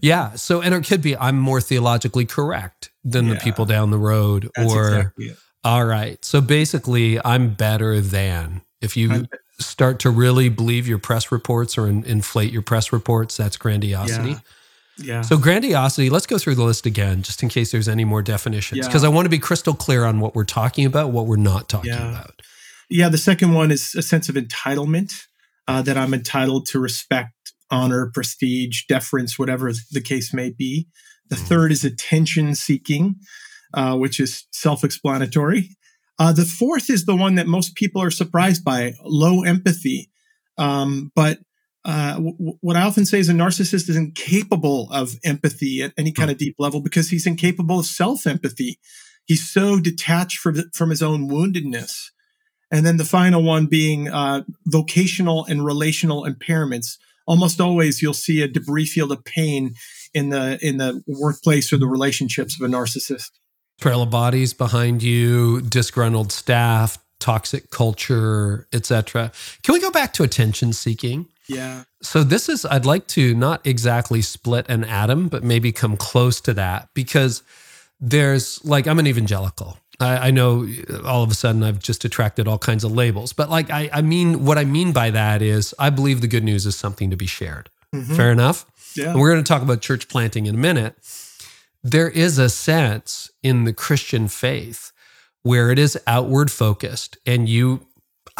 yeah. 0.00 0.34
So, 0.34 0.60
and 0.60 0.74
it 0.74 0.86
could 0.86 1.02
be 1.02 1.16
I'm 1.16 1.38
more 1.38 1.60
theologically 1.60 2.26
correct 2.26 2.90
than 3.04 3.26
yeah. 3.26 3.34
the 3.34 3.40
people 3.40 3.64
down 3.64 3.90
the 3.90 3.98
road. 3.98 4.50
That's 4.54 4.72
or, 4.72 4.86
exactly 4.86 5.34
all 5.64 5.84
right. 5.84 6.24
So 6.24 6.40
basically, 6.40 7.22
I'm 7.24 7.50
better 7.50 8.00
than. 8.00 8.62
If 8.80 8.96
you 8.96 9.12
I'm, 9.12 9.28
start 9.58 9.98
to 10.00 10.10
really 10.10 10.48
believe 10.48 10.86
your 10.86 10.98
press 10.98 11.32
reports 11.32 11.76
or 11.76 11.88
in, 11.88 12.04
inflate 12.04 12.52
your 12.52 12.62
press 12.62 12.92
reports, 12.92 13.36
that's 13.36 13.56
grandiosity. 13.56 14.30
Yeah. 14.30 14.38
Yeah. 15.00 15.20
So 15.22 15.36
grandiosity, 15.36 16.10
let's 16.10 16.26
go 16.26 16.38
through 16.38 16.56
the 16.56 16.64
list 16.64 16.84
again, 16.86 17.22
just 17.22 17.42
in 17.42 17.48
case 17.48 17.70
there's 17.70 17.86
any 17.86 18.04
more 18.04 18.20
definitions, 18.20 18.86
because 18.86 19.02
yeah. 19.02 19.10
I 19.10 19.12
want 19.12 19.26
to 19.26 19.30
be 19.30 19.38
crystal 19.38 19.74
clear 19.74 20.04
on 20.04 20.18
what 20.18 20.34
we're 20.34 20.44
talking 20.44 20.86
about, 20.86 21.10
what 21.10 21.26
we're 21.26 21.36
not 21.36 21.68
talking 21.68 21.92
yeah. 21.92 22.10
about. 22.10 22.42
Yeah. 22.90 23.08
The 23.08 23.18
second 23.18 23.52
one 23.52 23.70
is 23.70 23.94
a 23.94 24.02
sense 24.02 24.28
of 24.28 24.34
entitlement 24.34 25.12
uh, 25.68 25.82
that 25.82 25.96
I'm 25.96 26.14
entitled 26.14 26.66
to 26.68 26.80
respect, 26.80 27.52
honor, 27.70 28.10
prestige, 28.12 28.84
deference, 28.88 29.38
whatever 29.38 29.72
the 29.90 30.00
case 30.00 30.32
may 30.32 30.50
be. 30.50 30.88
The 31.28 31.36
mm-hmm. 31.36 31.44
third 31.44 31.72
is 31.72 31.84
attention 31.84 32.54
seeking, 32.54 33.16
uh, 33.74 33.96
which 33.96 34.20
is 34.20 34.46
self 34.52 34.84
explanatory. 34.84 35.70
Uh, 36.18 36.32
the 36.32 36.44
fourth 36.44 36.90
is 36.90 37.04
the 37.04 37.16
one 37.16 37.36
that 37.36 37.46
most 37.46 37.74
people 37.76 38.02
are 38.02 38.10
surprised 38.10 38.64
by 38.64 38.94
low 39.04 39.44
empathy. 39.44 40.10
Um, 40.56 41.12
but 41.14 41.38
uh, 41.84 42.14
w- 42.14 42.58
what 42.60 42.76
I 42.76 42.82
often 42.82 43.06
say 43.06 43.20
is 43.20 43.28
a 43.28 43.32
narcissist 43.32 43.88
is 43.88 43.96
incapable 43.96 44.88
of 44.90 45.14
empathy 45.24 45.82
at 45.82 45.92
any 45.96 46.12
kind 46.12 46.30
of 46.30 46.36
deep 46.36 46.56
level 46.58 46.80
because 46.80 47.08
he's 47.08 47.26
incapable 47.26 47.78
of 47.78 47.86
self 47.86 48.26
empathy. 48.26 48.78
He's 49.26 49.48
so 49.48 49.78
detached 49.78 50.38
from, 50.38 50.56
from 50.74 50.90
his 50.90 51.02
own 51.02 51.28
woundedness. 51.28 52.10
And 52.70 52.84
then 52.84 52.96
the 52.96 53.04
final 53.04 53.42
one 53.42 53.66
being 53.66 54.08
uh, 54.08 54.42
vocational 54.66 55.44
and 55.46 55.64
relational 55.64 56.24
impairments. 56.24 56.96
Almost 57.28 57.60
always 57.60 58.00
you'll 58.00 58.14
see 58.14 58.40
a 58.42 58.48
debris 58.48 58.86
field 58.86 59.12
of 59.12 59.22
pain 59.22 59.74
in 60.14 60.30
the 60.30 60.58
in 60.60 60.78
the 60.78 61.02
workplace 61.06 61.72
or 61.72 61.76
the 61.76 61.86
relationships 61.86 62.60
of 62.60 62.68
a 62.68 62.72
narcissist. 62.72 63.30
Trail 63.78 64.02
of 64.02 64.10
bodies 64.10 64.54
behind 64.54 65.02
you, 65.02 65.60
disgruntled 65.60 66.32
staff, 66.32 66.98
toxic 67.20 67.70
culture, 67.70 68.66
etc. 68.72 69.30
Can 69.62 69.74
we 69.74 69.80
go 69.80 69.90
back 69.90 70.14
to 70.14 70.22
attention 70.22 70.72
seeking? 70.72 71.26
Yeah. 71.48 71.84
So 72.02 72.24
this 72.24 72.48
is 72.48 72.64
I'd 72.64 72.86
like 72.86 73.06
to 73.08 73.34
not 73.34 73.66
exactly 73.66 74.22
split 74.22 74.66
an 74.68 74.84
atom, 74.84 75.28
but 75.28 75.44
maybe 75.44 75.70
come 75.70 75.96
close 75.96 76.40
to 76.42 76.54
that 76.54 76.88
because 76.94 77.42
there's 78.00 78.64
like 78.64 78.86
I'm 78.86 78.98
an 78.98 79.06
evangelical. 79.06 79.78
I, 80.00 80.28
I 80.28 80.30
know 80.30 80.68
all 81.04 81.22
of 81.22 81.30
a 81.30 81.34
sudden 81.34 81.62
I've 81.62 81.80
just 81.80 82.04
attracted 82.04 82.46
all 82.46 82.58
kinds 82.58 82.84
of 82.84 82.92
labels, 82.92 83.32
but 83.32 83.50
like 83.50 83.70
I, 83.70 83.90
I 83.92 84.02
mean 84.02 84.44
what 84.44 84.58
I 84.58 84.64
mean 84.64 84.92
by 84.92 85.10
that 85.10 85.42
is 85.42 85.74
I 85.78 85.90
believe 85.90 86.20
the 86.20 86.28
good 86.28 86.44
news 86.44 86.66
is 86.66 86.76
something 86.76 87.10
to 87.10 87.16
be 87.16 87.26
shared. 87.26 87.70
Mm-hmm. 87.94 88.14
Fair 88.14 88.32
enough. 88.32 88.66
Yeah. 88.96 89.10
And 89.10 89.20
we're 89.20 89.30
going 89.32 89.42
to 89.42 89.48
talk 89.48 89.62
about 89.62 89.80
church 89.80 90.08
planting 90.08 90.46
in 90.46 90.54
a 90.54 90.58
minute. 90.58 90.96
There 91.82 92.08
is 92.08 92.38
a 92.38 92.48
sense 92.48 93.30
in 93.42 93.64
the 93.64 93.72
Christian 93.72 94.28
faith 94.28 94.92
where 95.42 95.70
it 95.70 95.78
is 95.78 95.98
outward 96.06 96.50
focused 96.50 97.16
and 97.24 97.48
you 97.48 97.86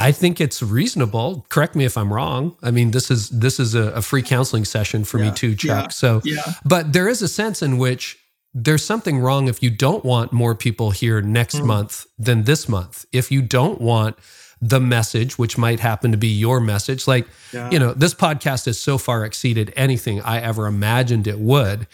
I 0.00 0.12
think 0.12 0.40
it's 0.40 0.62
reasonable. 0.62 1.44
Correct 1.48 1.74
me 1.74 1.84
if 1.84 1.98
I'm 1.98 2.12
wrong. 2.12 2.56
I 2.62 2.70
mean, 2.70 2.92
this 2.92 3.10
is 3.10 3.30
this 3.30 3.58
is 3.58 3.74
a, 3.74 3.90
a 3.90 4.02
free 4.02 4.22
counseling 4.22 4.64
session 4.64 5.04
for 5.04 5.18
yeah, 5.18 5.30
me 5.30 5.34
too, 5.34 5.56
Chuck. 5.56 5.84
Yeah, 5.86 5.88
so, 5.88 6.20
yeah. 6.24 6.54
but 6.64 6.92
there 6.92 7.08
is 7.08 7.20
a 7.20 7.26
sense 7.26 7.62
in 7.62 7.78
which 7.78 8.17
there's 8.54 8.84
something 8.84 9.18
wrong 9.18 9.48
if 9.48 9.62
you 9.62 9.70
don't 9.70 10.04
want 10.04 10.32
more 10.32 10.54
people 10.54 10.90
here 10.90 11.20
next 11.20 11.56
mm. 11.56 11.66
month 11.66 12.06
than 12.18 12.44
this 12.44 12.68
month. 12.68 13.04
If 13.12 13.30
you 13.30 13.42
don't 13.42 13.80
want 13.80 14.16
the 14.60 14.80
message, 14.80 15.38
which 15.38 15.56
might 15.56 15.80
happen 15.80 16.10
to 16.10 16.16
be 16.16 16.28
your 16.28 16.60
message, 16.60 17.06
like 17.06 17.28
yeah. 17.52 17.70
you 17.70 17.78
know, 17.78 17.92
this 17.92 18.14
podcast 18.14 18.66
has 18.66 18.80
so 18.80 18.98
far 18.98 19.24
exceeded 19.24 19.72
anything 19.76 20.20
I 20.22 20.40
ever 20.40 20.66
imagined 20.66 21.26
it 21.26 21.38
would. 21.38 21.86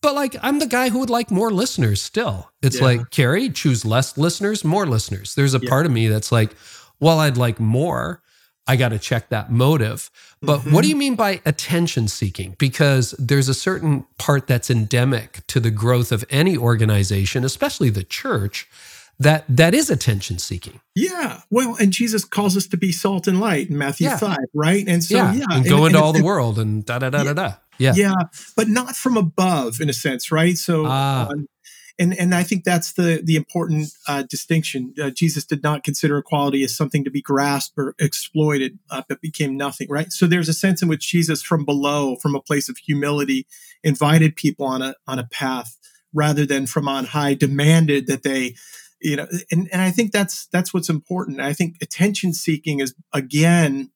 But 0.00 0.14
like, 0.14 0.36
I'm 0.42 0.58
the 0.58 0.66
guy 0.66 0.88
who 0.88 0.98
would 0.98 1.10
like 1.10 1.30
more 1.30 1.50
listeners 1.50 2.02
still. 2.02 2.50
It's 2.62 2.78
yeah. 2.78 2.84
like, 2.84 3.10
Carey, 3.10 3.48
choose 3.48 3.84
less 3.84 4.18
listeners, 4.18 4.64
more 4.64 4.86
listeners. 4.86 5.34
There's 5.34 5.54
a 5.54 5.60
yeah. 5.60 5.68
part 5.68 5.86
of 5.86 5.92
me 5.92 6.08
that's 6.08 6.32
like, 6.32 6.54
well, 7.00 7.20
I'd 7.20 7.36
like 7.36 7.60
more. 7.60 8.21
I 8.66 8.76
got 8.76 8.90
to 8.90 8.98
check 8.98 9.28
that 9.30 9.50
motive. 9.50 10.10
But 10.40 10.60
mm-hmm. 10.60 10.72
what 10.72 10.82
do 10.82 10.88
you 10.88 10.96
mean 10.96 11.14
by 11.14 11.40
attention 11.44 12.08
seeking? 12.08 12.54
Because 12.58 13.12
there's 13.18 13.48
a 13.48 13.54
certain 13.54 14.06
part 14.18 14.46
that's 14.46 14.70
endemic 14.70 15.46
to 15.48 15.60
the 15.60 15.70
growth 15.70 16.12
of 16.12 16.24
any 16.30 16.56
organization, 16.56 17.44
especially 17.44 17.90
the 17.90 18.04
church, 18.04 18.68
that 19.18 19.44
that 19.48 19.74
is 19.74 19.90
attention 19.90 20.38
seeking. 20.38 20.80
Yeah. 20.94 21.40
Well, 21.50 21.76
and 21.80 21.92
Jesus 21.92 22.24
calls 22.24 22.56
us 22.56 22.66
to 22.68 22.76
be 22.76 22.92
salt 22.92 23.26
and 23.26 23.40
light 23.40 23.68
in 23.68 23.78
Matthew 23.78 24.08
yeah. 24.08 24.16
5, 24.16 24.38
right? 24.54 24.84
And 24.86 25.02
so 25.02 25.16
yeah, 25.16 25.34
yeah. 25.34 25.44
and 25.50 25.64
go 25.64 25.76
and, 25.76 25.86
into 25.86 25.86
and 25.86 25.96
all 25.96 26.12
the 26.12 26.24
world 26.24 26.58
and 26.58 26.84
da 26.84 26.98
da 26.98 27.10
da 27.10 27.24
da 27.24 27.32
da. 27.32 27.52
Yeah. 27.78 27.94
Yeah. 27.96 28.14
But 28.56 28.68
not 28.68 28.96
from 28.96 29.16
above 29.16 29.80
in 29.80 29.88
a 29.88 29.92
sense, 29.92 30.30
right? 30.30 30.56
So, 30.56 30.86
um, 30.86 31.46
and, 31.98 32.18
and 32.18 32.34
I 32.34 32.42
think 32.42 32.64
that's 32.64 32.94
the, 32.94 33.20
the 33.22 33.36
important 33.36 33.88
uh, 34.08 34.22
distinction. 34.22 34.94
Uh, 35.00 35.10
Jesus 35.10 35.44
did 35.44 35.62
not 35.62 35.84
consider 35.84 36.18
equality 36.18 36.62
as 36.64 36.76
something 36.76 37.04
to 37.04 37.10
be 37.10 37.22
grasped 37.22 37.74
or 37.76 37.94
exploited, 37.98 38.78
uh, 38.90 39.02
but 39.08 39.20
became 39.20 39.56
nothing, 39.56 39.88
right? 39.90 40.10
So 40.12 40.26
there's 40.26 40.48
a 40.48 40.54
sense 40.54 40.82
in 40.82 40.88
which 40.88 41.08
Jesus, 41.08 41.42
from 41.42 41.64
below, 41.64 42.16
from 42.16 42.34
a 42.34 42.40
place 42.40 42.68
of 42.68 42.78
humility, 42.78 43.46
invited 43.84 44.36
people 44.36 44.66
on 44.66 44.82
a, 44.82 44.94
on 45.06 45.18
a 45.18 45.26
path 45.26 45.78
rather 46.14 46.46
than 46.46 46.66
from 46.66 46.88
on 46.88 47.04
high, 47.06 47.34
demanded 47.34 48.06
that 48.06 48.22
they, 48.22 48.54
you 49.00 49.16
know, 49.16 49.26
and, 49.50 49.68
and 49.72 49.82
I 49.82 49.90
think 49.90 50.12
that's, 50.12 50.46
that's 50.52 50.72
what's 50.72 50.90
important. 50.90 51.40
I 51.40 51.52
think 51.52 51.76
attention 51.82 52.32
seeking 52.32 52.80
is, 52.80 52.94
again, 53.12 53.90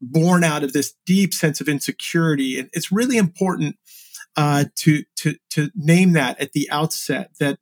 born 0.00 0.44
out 0.44 0.62
of 0.62 0.72
this 0.72 0.94
deep 1.06 1.32
sense 1.32 1.60
of 1.60 1.68
insecurity. 1.68 2.58
And 2.58 2.68
it's 2.72 2.92
really 2.92 3.16
important 3.16 3.76
uh, 4.36 4.64
to 4.76 5.04
to 5.16 5.36
to 5.50 5.70
name 5.74 6.12
that 6.12 6.40
at 6.40 6.52
the 6.52 6.68
outset. 6.70 7.30
That 7.40 7.58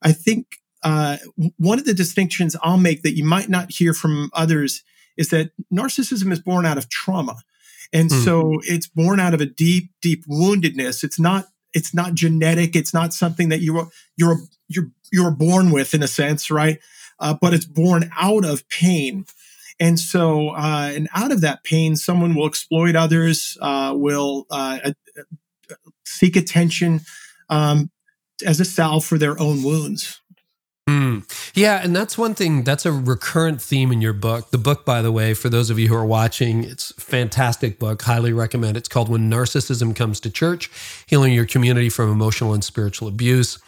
I 0.00 0.12
think 0.12 0.58
uh, 0.82 1.18
one 1.58 1.78
of 1.78 1.84
the 1.84 1.94
distinctions 1.94 2.56
I'll 2.62 2.76
make 2.76 3.02
that 3.02 3.16
you 3.16 3.24
might 3.24 3.48
not 3.48 3.72
hear 3.72 3.94
from 3.94 4.30
others 4.32 4.82
is 5.16 5.28
that 5.28 5.50
narcissism 5.72 6.32
is 6.32 6.40
born 6.40 6.64
out 6.64 6.78
of 6.78 6.88
trauma, 6.88 7.36
and 7.92 8.10
mm. 8.10 8.24
so 8.24 8.60
it's 8.62 8.88
born 8.88 9.20
out 9.20 9.34
of 9.34 9.40
a 9.40 9.46
deep, 9.46 9.90
deep 10.00 10.24
woundedness. 10.26 11.04
It's 11.04 11.20
not 11.20 11.46
it's 11.74 11.94
not 11.94 12.14
genetic. 12.14 12.76
It's 12.76 12.94
not 12.94 13.12
something 13.12 13.48
that 13.48 13.60
you 13.60 13.90
you're 14.16 14.38
you're 14.68 14.90
you're 15.12 15.30
born 15.30 15.70
with 15.70 15.94
in 15.94 16.02
a 16.02 16.08
sense, 16.08 16.50
right? 16.50 16.78
Uh, 17.18 17.34
but 17.40 17.54
it's 17.54 17.66
born 17.66 18.10
out 18.18 18.44
of 18.44 18.68
pain. 18.68 19.24
And 19.78 19.98
so, 19.98 20.50
uh, 20.50 20.92
and 20.94 21.08
out 21.14 21.32
of 21.32 21.40
that 21.40 21.64
pain, 21.64 21.96
someone 21.96 22.34
will 22.34 22.46
exploit 22.46 22.94
others, 22.94 23.56
uh, 23.60 23.94
will 23.96 24.46
uh, 24.50 24.78
seek 26.12 26.36
attention 26.36 27.00
um, 27.48 27.90
as 28.44 28.60
a 28.60 28.64
salve 28.64 29.04
for 29.04 29.18
their 29.18 29.38
own 29.40 29.62
wounds. 29.62 30.20
Mm. 30.88 31.22
Yeah, 31.54 31.80
and 31.82 31.94
that's 31.94 32.18
one 32.18 32.34
thing. 32.34 32.64
That's 32.64 32.84
a 32.84 32.92
recurrent 32.92 33.62
theme 33.62 33.92
in 33.92 34.00
your 34.02 34.12
book. 34.12 34.50
The 34.50 34.58
book, 34.58 34.84
by 34.84 35.00
the 35.00 35.12
way, 35.12 35.32
for 35.32 35.48
those 35.48 35.70
of 35.70 35.78
you 35.78 35.88
who 35.88 35.94
are 35.94 36.04
watching, 36.04 36.64
it's 36.64 36.90
a 36.90 37.00
fantastic 37.00 37.78
book. 37.78 38.02
Highly 38.02 38.32
recommend. 38.32 38.76
It's 38.76 38.88
called 38.88 39.08
"When 39.08 39.30
Narcissism 39.30 39.94
Comes 39.94 40.18
to 40.20 40.30
Church: 40.30 40.70
Healing 41.06 41.32
Your 41.32 41.46
Community 41.46 41.88
from 41.88 42.10
Emotional 42.10 42.52
and 42.52 42.64
Spiritual 42.64 43.06
Abuse." 43.06 43.58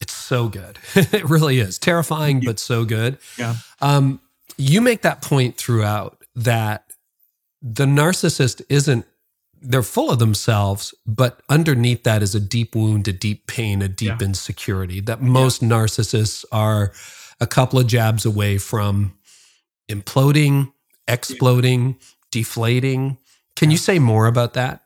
It's 0.00 0.14
so 0.14 0.48
good. 0.48 0.78
it 0.94 1.28
really 1.28 1.58
is 1.58 1.78
terrifying, 1.78 2.40
but 2.44 2.58
so 2.58 2.84
good. 2.84 3.18
Yeah. 3.36 3.56
Um, 3.80 4.20
you 4.56 4.80
make 4.80 5.02
that 5.02 5.22
point 5.22 5.56
throughout 5.56 6.22
that 6.34 6.84
the 7.60 7.84
narcissist 7.84 8.62
isn't, 8.68 9.06
they're 9.60 9.82
full 9.82 10.10
of 10.10 10.18
themselves, 10.18 10.94
but 11.06 11.40
underneath 11.48 12.04
that 12.04 12.22
is 12.22 12.34
a 12.34 12.40
deep 12.40 12.74
wound, 12.74 13.08
a 13.08 13.12
deep 13.12 13.46
pain, 13.46 13.82
a 13.82 13.88
deep 13.88 14.20
yeah. 14.20 14.26
insecurity 14.26 15.00
that 15.00 15.20
most 15.20 15.62
yeah. 15.62 15.68
narcissists 15.68 16.44
are 16.52 16.92
a 17.40 17.46
couple 17.46 17.78
of 17.78 17.86
jabs 17.86 18.24
away 18.24 18.58
from 18.58 19.16
imploding, 19.88 20.72
exploding, 21.06 21.88
yeah. 21.88 22.06
deflating. 22.30 23.18
Can 23.56 23.70
you 23.70 23.78
say 23.78 23.98
more 23.98 24.26
about 24.26 24.54
that? 24.54 24.82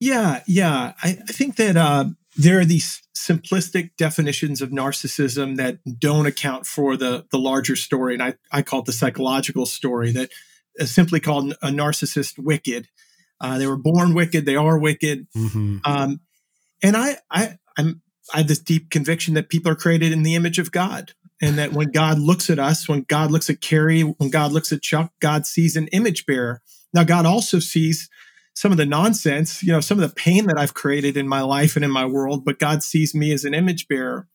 Yeah, 0.00 0.42
yeah. 0.46 0.92
I, 1.02 1.18
I 1.28 1.32
think 1.32 1.56
that 1.56 1.76
uh, 1.76 2.06
there 2.36 2.58
are 2.58 2.64
these 2.64 3.02
simplistic 3.16 3.90
definitions 3.96 4.60
of 4.60 4.70
narcissism 4.70 5.56
that 5.56 5.78
don't 5.98 6.26
account 6.26 6.66
for 6.66 6.96
the 6.96 7.24
the 7.30 7.38
larger 7.38 7.76
story 7.76 8.12
and 8.12 8.22
i, 8.22 8.34
I 8.50 8.62
call 8.62 8.80
it 8.80 8.86
the 8.86 8.92
psychological 8.92 9.66
story 9.66 10.10
that 10.12 10.30
is 10.74 10.92
simply 10.92 11.20
called 11.20 11.52
a 11.62 11.68
narcissist 11.68 12.38
wicked 12.38 12.88
uh, 13.40 13.58
they 13.58 13.66
were 13.66 13.76
born 13.76 14.14
wicked 14.14 14.46
they 14.46 14.56
are 14.56 14.78
wicked 14.78 15.26
mm-hmm. 15.36 15.78
um, 15.84 16.20
and 16.82 16.96
I, 16.96 17.16
I 17.30 17.58
i'm 17.76 18.02
i 18.32 18.38
have 18.38 18.48
this 18.48 18.60
deep 18.60 18.90
conviction 18.90 19.34
that 19.34 19.48
people 19.48 19.70
are 19.70 19.76
created 19.76 20.12
in 20.12 20.22
the 20.22 20.34
image 20.34 20.58
of 20.58 20.72
god 20.72 21.12
and 21.42 21.58
that 21.58 21.72
when 21.72 21.90
god 21.90 22.18
looks 22.18 22.50
at 22.50 22.58
us 22.58 22.88
when 22.88 23.02
god 23.02 23.30
looks 23.30 23.50
at 23.50 23.60
carey 23.60 24.02
when 24.02 24.30
god 24.30 24.52
looks 24.52 24.72
at 24.72 24.82
chuck 24.82 25.12
god 25.20 25.46
sees 25.46 25.76
an 25.76 25.88
image 25.88 26.26
bearer 26.26 26.62
now 26.92 27.04
god 27.04 27.26
also 27.26 27.58
sees 27.58 28.08
some 28.54 28.70
of 28.70 28.78
the 28.78 28.86
nonsense, 28.86 29.62
you 29.62 29.72
know, 29.72 29.80
some 29.80 29.98
of 30.00 30.08
the 30.08 30.14
pain 30.14 30.46
that 30.46 30.58
I've 30.58 30.74
created 30.74 31.16
in 31.16 31.28
my 31.28 31.40
life 31.40 31.76
and 31.76 31.84
in 31.84 31.90
my 31.90 32.06
world, 32.06 32.44
but 32.44 32.58
God 32.58 32.82
sees 32.82 33.14
me 33.14 33.32
as 33.32 33.44
an 33.44 33.52
image 33.52 33.88
bearer. 33.88 34.28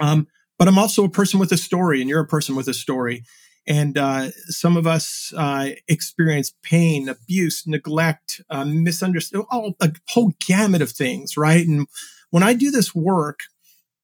Um, 0.00 0.26
but 0.58 0.68
I'm 0.68 0.78
also 0.78 1.04
a 1.04 1.10
person 1.10 1.38
with 1.38 1.52
a 1.52 1.58
story, 1.58 2.00
and 2.00 2.08
you're 2.08 2.20
a 2.20 2.26
person 2.26 2.56
with 2.56 2.68
a 2.68 2.74
story. 2.74 3.24
And 3.66 3.96
uh, 3.96 4.30
some 4.46 4.76
of 4.76 4.86
us 4.86 5.32
uh, 5.36 5.70
experience 5.86 6.52
pain, 6.62 7.08
abuse, 7.08 7.64
neglect, 7.66 8.40
uh, 8.50 8.64
misunderstanding, 8.64 9.46
all 9.50 9.76
a 9.80 9.92
whole 10.08 10.32
gamut 10.44 10.82
of 10.82 10.90
things, 10.90 11.36
right? 11.36 11.66
And 11.66 11.86
when 12.30 12.42
I 12.42 12.54
do 12.54 12.70
this 12.70 12.94
work, 12.94 13.40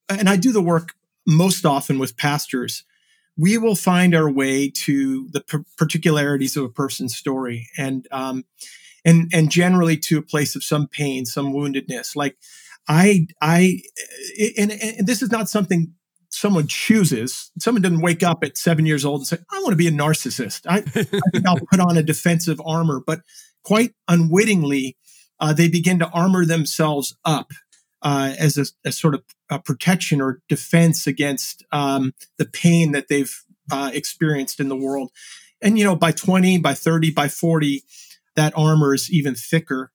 and 0.09 0.29
I 0.29 0.37
do 0.37 0.53
the 0.53 0.63
work 0.63 0.95
most 1.27 1.67
often 1.67 1.99
with 1.99 2.17
pastors, 2.17 2.85
we 3.37 3.59
will 3.59 3.77
find 3.77 4.15
our 4.15 4.31
way 4.31 4.71
to 4.71 5.29
the 5.31 5.65
particularities 5.77 6.57
of 6.57 6.65
a 6.65 6.69
person's 6.69 7.17
story. 7.17 7.69
And 7.77 8.07
um, 8.11 8.45
and 9.05 9.31
and 9.33 9.51
generally 9.51 9.97
to 9.97 10.19
a 10.19 10.23
place 10.23 10.57
of 10.57 10.65
some 10.65 10.87
pain, 10.87 11.25
some 11.25 11.53
woundedness. 11.53 12.17
Like 12.17 12.37
I 12.89 13.27
I 13.41 13.81
and, 14.57 14.73
and 14.73 15.07
this 15.07 15.23
is 15.23 15.31
not 15.31 15.49
something 15.49 15.95
someone 16.39 16.67
chooses. 16.67 17.51
Someone 17.59 17.83
doesn't 17.83 18.01
wake 18.01 18.23
up 18.23 18.45
at 18.45 18.57
seven 18.57 18.87
years 18.87 19.05
old 19.05 19.21
and 19.21 19.27
say, 19.27 19.39
"I 19.51 19.59
want 19.61 19.71
to 19.71 19.77
be 19.77 19.89
a 19.89 19.93
narcissist." 19.93 20.67
I, 20.69 20.79
I 20.79 20.81
think 20.81 21.47
I'll 21.47 21.59
put 21.59 21.81
on 21.81 21.97
a 21.97 22.03
defensive 22.03 22.61
armor, 22.65 23.01
but 23.05 23.21
quite 23.65 23.95
unwittingly, 24.07 24.97
uh, 25.41 25.53
they 25.53 25.69
begin 25.69 25.99
to 25.99 26.09
armor 26.09 26.45
themselves 26.45 27.17
up 27.25 27.53
uh, 28.03 28.35
as 28.39 28.57
a, 28.57 28.65
a, 28.85 28.93
sort 28.93 29.15
of 29.15 29.23
a 29.51 29.59
protection 29.59 30.21
or 30.21 30.41
defense 30.49 31.07
against 31.07 31.65
um, 31.73 32.13
the 32.39 32.47
pain 32.47 32.93
that 32.93 33.09
they've 33.09 33.43
uh, 33.71 33.91
experienced 33.93 34.61
in 34.61 34.69
the 34.69 34.77
world. 34.77 35.11
And, 35.61 35.79
you 35.79 35.85
know, 35.85 35.97
by 35.97 36.13
20, 36.13 36.59
by 36.59 36.75
30, 36.75 37.11
by 37.11 37.29
40, 37.29 37.83
that 38.37 38.53
armor 38.57 38.95
is 38.95 39.11
even 39.11 39.35
thicker. 39.35 39.91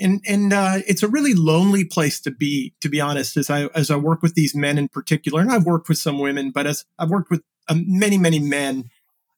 And, 0.00 0.22
and 0.26 0.52
uh, 0.52 0.78
it's 0.86 1.02
a 1.02 1.08
really 1.08 1.34
lonely 1.34 1.84
place 1.84 2.20
to 2.20 2.30
be, 2.30 2.72
to 2.80 2.88
be 2.88 3.00
honest, 3.00 3.36
as 3.36 3.50
I, 3.50 3.66
as 3.74 3.90
I 3.90 3.96
work 3.96 4.22
with 4.22 4.34
these 4.34 4.54
men 4.54 4.78
in 4.78 4.88
particular. 4.88 5.40
And 5.40 5.50
I've 5.50 5.66
worked 5.66 5.88
with 5.88 5.98
some 5.98 6.18
women, 6.18 6.50
but 6.50 6.66
as 6.66 6.84
I've 6.98 7.10
worked 7.10 7.30
with 7.30 7.42
um, 7.68 7.84
many, 7.86 8.16
many 8.16 8.38
men 8.38 8.90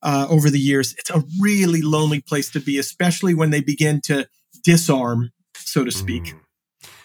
uh, 0.02 0.26
over 0.30 0.50
the 0.50 0.60
years, 0.60 0.94
it's 0.98 1.10
a 1.10 1.24
really 1.40 1.82
lonely 1.82 2.20
place 2.20 2.50
to 2.50 2.60
be, 2.60 2.78
especially 2.78 3.34
when 3.34 3.50
they 3.50 3.60
begin 3.60 4.00
to 4.02 4.28
disarm, 4.62 5.32
so 5.56 5.84
to 5.84 5.90
speak. 5.90 6.24
Mm. 6.24 6.40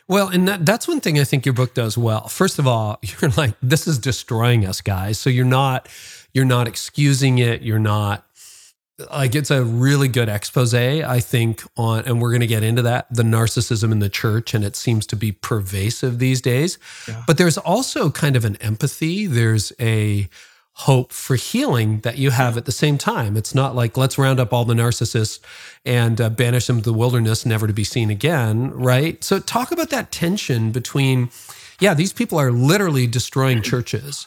Well, 0.10 0.28
and 0.30 0.48
that, 0.48 0.66
that's 0.66 0.88
one 0.88 1.02
thing 1.02 1.20
I 1.20 1.24
think 1.24 1.46
your 1.46 1.54
book 1.54 1.76
does 1.76 1.96
well. 1.96 2.28
First 2.28 2.58
of 2.58 2.68
all, 2.68 3.00
you're 3.22 3.32
like, 3.32 3.54
this 3.62 3.88
is 3.88 4.00
destroying 4.00 4.66
us, 4.66 4.82
guys. 4.82 5.20
So 5.20 5.30
you're 5.30 5.46
not 5.46 5.88
you're 6.34 6.46
not 6.46 6.68
excusing 6.68 7.40
it. 7.40 7.62
You're 7.62 7.80
not 7.80 8.26
like 9.12 9.36
it's 9.36 9.52
a 9.52 9.64
really 9.64 10.08
good 10.08 10.30
expose, 10.30 10.74
I 10.74 11.20
think, 11.20 11.64
on, 11.78 12.04
and 12.06 12.22
we're 12.22 12.32
going 12.32 12.42
to 12.42 12.48
get 12.48 12.64
into 12.64 12.82
that 12.84 13.08
the 13.10 13.24
narcissism 13.24 13.92
in 13.92 14.00
the 14.00 14.10
church, 14.10 14.54
and 14.54 14.64
it 14.64 14.76
seems 14.76 15.06
to 15.08 15.16
be 15.16 15.32
pervasive 15.32 16.20
these 16.20 16.42
days. 16.42 16.78
Yeah. 17.08 17.24
But 17.28 17.38
there's 17.38 17.58
also 17.58 18.10
kind 18.10 18.36
of 18.36 18.46
an 18.46 18.56
empathy. 18.58 19.28
There's 19.28 19.72
a 19.80 20.30
hope 20.74 21.12
for 21.12 21.36
healing 21.36 22.00
that 22.02 22.18
you 22.18 22.32
have 22.32 22.56
at 22.56 22.66
the 22.66 22.72
same 22.72 22.98
time. 22.98 23.36
It's 23.36 23.54
not 23.54 23.76
like 23.76 23.98
let's 23.98 24.18
round 24.18 24.40
up 24.40 24.54
all 24.54 24.64
the 24.64 24.74
narcissists 24.74 25.40
and 25.84 26.22
uh, 26.22 26.30
banish 26.30 26.68
them 26.68 26.78
to 26.78 26.84
the 26.84 26.94
wilderness, 26.94 27.46
never 27.46 27.68
to 27.68 27.74
be 27.74 27.84
seen 27.84 28.10
again, 28.10 28.72
right? 28.72 29.22
So 29.22 29.40
talk 29.40 29.74
about 29.74 29.90
that 29.90 30.10
tension 30.12 30.72
between, 30.72 31.32
yeah, 31.82 31.94
these 31.94 32.14
people 32.14 32.38
are 32.38 32.52
literally 32.52 33.08
destroying 33.08 33.62
churches 33.62 34.26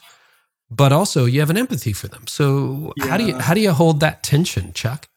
but 0.76 0.92
also 0.92 1.26
you 1.26 1.40
have 1.40 1.50
an 1.50 1.58
empathy 1.58 1.92
for 1.92 2.08
them. 2.08 2.26
So 2.26 2.92
yeah. 2.96 3.06
how 3.06 3.16
do 3.16 3.24
you 3.24 3.38
how 3.38 3.54
do 3.54 3.60
you 3.60 3.72
hold 3.72 4.00
that 4.00 4.22
tension, 4.22 4.72
Chuck? 4.72 5.08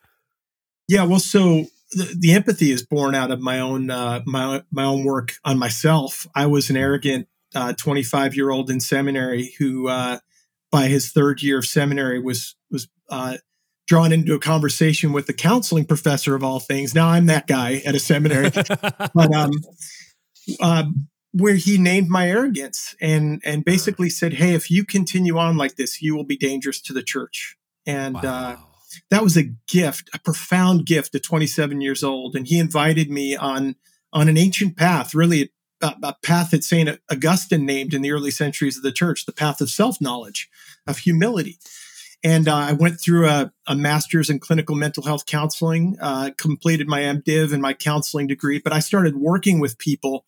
Yeah, 0.88 1.04
well, 1.06 1.20
so 1.20 1.66
the, 1.92 2.16
the 2.18 2.34
empathy 2.34 2.72
is 2.72 2.86
born 2.86 3.16
out 3.16 3.32
of 3.32 3.40
my 3.40 3.60
own 3.60 3.90
uh, 3.90 4.22
my 4.26 4.64
my 4.72 4.84
own 4.84 5.04
work 5.04 5.34
on 5.44 5.58
myself. 5.58 6.28
I 6.36 6.46
was 6.48 6.70
an 6.70 6.78
arrogant 6.78 7.28
25 7.78 8.32
uh, 8.32 8.36
year 8.36 8.52
old 8.52 8.70
in 8.70 8.80
seminary 8.80 9.54
who, 9.58 9.88
uh, 9.88 10.20
by 10.72 10.88
his 10.88 11.12
third 11.12 11.42
year 11.42 11.60
of 11.60 11.66
seminary, 11.66 12.20
was 12.20 12.56
was 12.70 12.88
uh, 13.10 13.38
drawn 13.88 14.12
into 14.12 14.36
a 14.36 14.40
conversation 14.40 15.14
with 15.14 15.28
the 15.28 15.34
counseling 15.34 15.86
professor 15.86 16.36
of 16.36 16.44
all 16.44 16.60
things. 16.60 16.94
Now 16.94 17.08
I'm 17.08 17.28
that 17.28 17.48
guy 17.48 17.82
at 17.86 17.96
a 17.96 18.00
seminary, 18.00 18.50
but 18.50 19.34
um, 19.34 19.52
uh, 20.60 20.84
where 21.38 21.56
he 21.56 21.78
named 21.78 22.08
my 22.08 22.30
arrogance 22.30 22.96
and 23.02 23.42
and 23.44 23.66
basically 23.66 24.10
said, 24.10 24.34
"Hey, 24.34 24.54
if 24.54 24.72
you 24.72 24.86
continue 24.86 25.38
on 25.38 25.58
like 25.58 25.76
this, 25.76 26.02
you 26.02 26.16
will 26.16 26.24
be 26.24 26.38
dangerous 26.38 26.80
to 26.84 26.94
the 26.94 27.04
church." 27.04 27.58
And 27.86 28.16
uh, 28.16 28.22
wow. 28.24 28.54
uh, 28.54 28.58
that 29.10 29.24
was 29.24 29.36
a 29.36 29.52
gift, 29.68 30.10
a 30.14 30.20
profound 30.20 30.86
gift 30.86 31.14
at 31.14 31.24
27 31.24 31.82
years 31.82 32.04
old. 32.04 32.36
And 32.36 32.48
he 32.48 32.58
invited 32.58 33.10
me 33.12 33.36
on 33.36 33.76
on 34.14 34.30
an 34.30 34.38
ancient 34.38 34.78
path, 34.78 35.14
really 35.14 35.52
a, 35.82 35.94
a 36.04 36.16
path 36.24 36.52
that 36.52 36.64
Saint 36.64 36.90
Augustine 37.12 37.66
named 37.66 37.94
in 37.94 38.02
the 38.02 38.12
early 38.12 38.32
centuries 38.32 38.78
of 38.78 38.84
the 38.84 38.94
church, 38.94 39.26
the 39.26 39.34
path 39.34 39.60
of 39.60 39.70
self 39.70 40.00
knowledge, 40.00 40.50
of 40.88 41.00
humility. 41.00 41.60
And 42.24 42.48
uh, 42.48 42.56
I 42.56 42.72
went 42.72 43.00
through 43.00 43.28
a, 43.28 43.52
a, 43.68 43.76
master's 43.76 44.30
in 44.30 44.40
clinical 44.40 44.76
mental 44.76 45.04
health 45.04 45.26
counseling, 45.26 45.98
uh, 46.02 46.32
completed 46.38 46.88
my 46.88 47.02
MDiv 47.02 47.54
and 47.54 47.62
my 47.62 47.74
counseling 47.74 48.26
degree, 48.26 48.58
but 48.58 48.74
I 48.74 48.80
started 48.80 49.18
working 49.18 49.60
with 49.60 49.78
people 49.78 50.26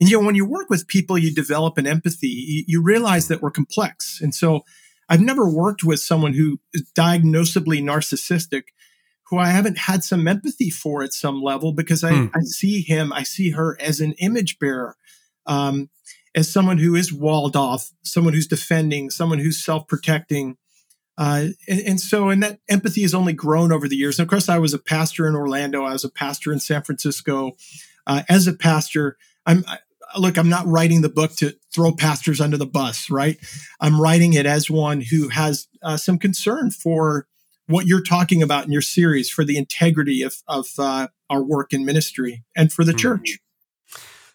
and 0.00 0.08
you 0.08 0.18
know, 0.18 0.24
when 0.24 0.34
you 0.34 0.46
work 0.46 0.70
with 0.70 0.88
people, 0.88 1.18
you 1.18 1.32
develop 1.32 1.76
an 1.76 1.86
empathy. 1.86 2.64
You, 2.66 2.82
realize 2.82 3.28
that 3.28 3.42
we're 3.42 3.50
complex. 3.50 4.20
And 4.22 4.34
so 4.34 4.62
I've 5.08 5.20
never 5.20 5.48
worked 5.48 5.84
with 5.84 6.00
someone 6.00 6.32
who 6.32 6.58
is 6.72 6.90
diagnosably 6.96 7.82
narcissistic 7.82 8.62
who 9.30 9.38
I 9.38 9.50
haven't 9.50 9.78
had 9.78 10.02
some 10.02 10.26
empathy 10.26 10.70
for 10.70 11.04
at 11.04 11.12
some 11.12 11.40
level 11.40 11.72
because 11.72 12.02
I, 12.02 12.10
mm. 12.10 12.30
I 12.34 12.40
see 12.42 12.80
him, 12.80 13.12
I 13.12 13.22
see 13.22 13.50
her 13.50 13.76
as 13.80 14.00
an 14.00 14.12
image 14.14 14.58
bearer, 14.58 14.96
um, 15.46 15.88
as 16.34 16.52
someone 16.52 16.78
who 16.78 16.96
is 16.96 17.12
walled 17.12 17.54
off, 17.54 17.90
someone 18.02 18.34
who's 18.34 18.48
defending, 18.48 19.08
someone 19.08 19.38
who's 19.38 19.64
self 19.64 19.86
protecting. 19.86 20.56
Uh, 21.16 21.48
and, 21.68 21.80
and, 21.80 22.00
so, 22.00 22.28
and 22.28 22.42
that 22.42 22.58
empathy 22.68 23.02
has 23.02 23.14
only 23.14 23.32
grown 23.32 23.70
over 23.70 23.86
the 23.86 23.96
years. 23.96 24.18
And 24.18 24.26
of 24.26 24.30
course, 24.30 24.48
I 24.48 24.58
was 24.58 24.74
a 24.74 24.78
pastor 24.78 25.28
in 25.28 25.36
Orlando, 25.36 25.84
I 25.84 25.92
was 25.92 26.04
a 26.04 26.10
pastor 26.10 26.52
in 26.52 26.58
San 26.58 26.82
Francisco. 26.82 27.52
Uh, 28.06 28.22
as 28.28 28.48
a 28.48 28.52
pastor, 28.52 29.16
I'm 29.46 29.64
look, 30.16 30.38
I'm 30.38 30.48
not 30.48 30.66
writing 30.66 31.02
the 31.02 31.08
book 31.08 31.36
to 31.36 31.54
throw 31.72 31.92
pastors 31.92 32.40
under 32.40 32.56
the 32.56 32.66
bus, 32.66 33.10
right? 33.10 33.38
I'm 33.80 34.00
writing 34.00 34.32
it 34.34 34.46
as 34.46 34.70
one 34.70 35.00
who 35.00 35.28
has 35.28 35.68
uh, 35.82 35.96
some 35.96 36.18
concern 36.18 36.70
for 36.70 37.26
what 37.66 37.86
you're 37.86 38.02
talking 38.02 38.42
about 38.42 38.64
in 38.64 38.72
your 38.72 38.82
series, 38.82 39.30
for 39.30 39.44
the 39.44 39.56
integrity 39.56 40.22
of, 40.22 40.36
of 40.48 40.66
uh, 40.78 41.08
our 41.28 41.42
work 41.42 41.72
in 41.72 41.84
ministry 41.84 42.44
and 42.56 42.72
for 42.72 42.84
the 42.84 42.92
mm-hmm. 42.92 42.98
church. 42.98 43.38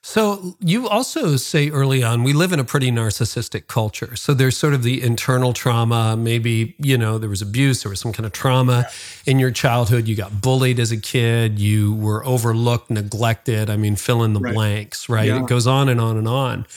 So 0.08 0.56
you 0.60 0.88
also 0.88 1.36
say 1.36 1.72
early 1.72 2.04
on, 2.04 2.22
we 2.22 2.32
live 2.32 2.54
in 2.54 2.60
a 2.60 2.64
pretty 2.64 2.92
narcissistic 2.92 3.66
culture. 3.66 4.16
So 4.16 4.36
there's 4.36 4.56
sort 4.56 4.76
of 4.76 4.84
the 4.84 5.02
internal 5.02 5.52
trauma. 5.52 6.16
Maybe, 6.16 6.76
you 6.78 6.96
know, 6.96 7.18
there 7.18 7.28
was 7.28 7.42
abuse, 7.42 7.82
there 7.82 7.90
was 7.90 8.02
some 8.02 8.14
kind 8.14 8.28
of 8.28 8.32
trauma 8.32 8.86
in 9.26 9.40
your 9.40 9.50
childhood. 9.50 10.08
You 10.08 10.16
got 10.16 10.42
bullied 10.42 10.80
as 10.80 10.92
a 10.92 10.98
kid, 10.98 11.58
you 11.58 11.96
were 11.96 12.24
overlooked, 12.24 12.92
neglected. 12.92 13.68
I 13.68 13.78
mean, 13.78 13.96
fill 13.96 14.24
in 14.24 14.34
the 14.34 14.42
right. 14.42 14.54
blanks, 14.54 15.10
right? 15.10 15.28
Yeah. 15.28 15.42
It 15.42 15.48
goes 15.48 15.66
on 15.66 15.90
and 15.90 16.00
on 16.00 16.18
and 16.18 16.28
on. 16.28 16.68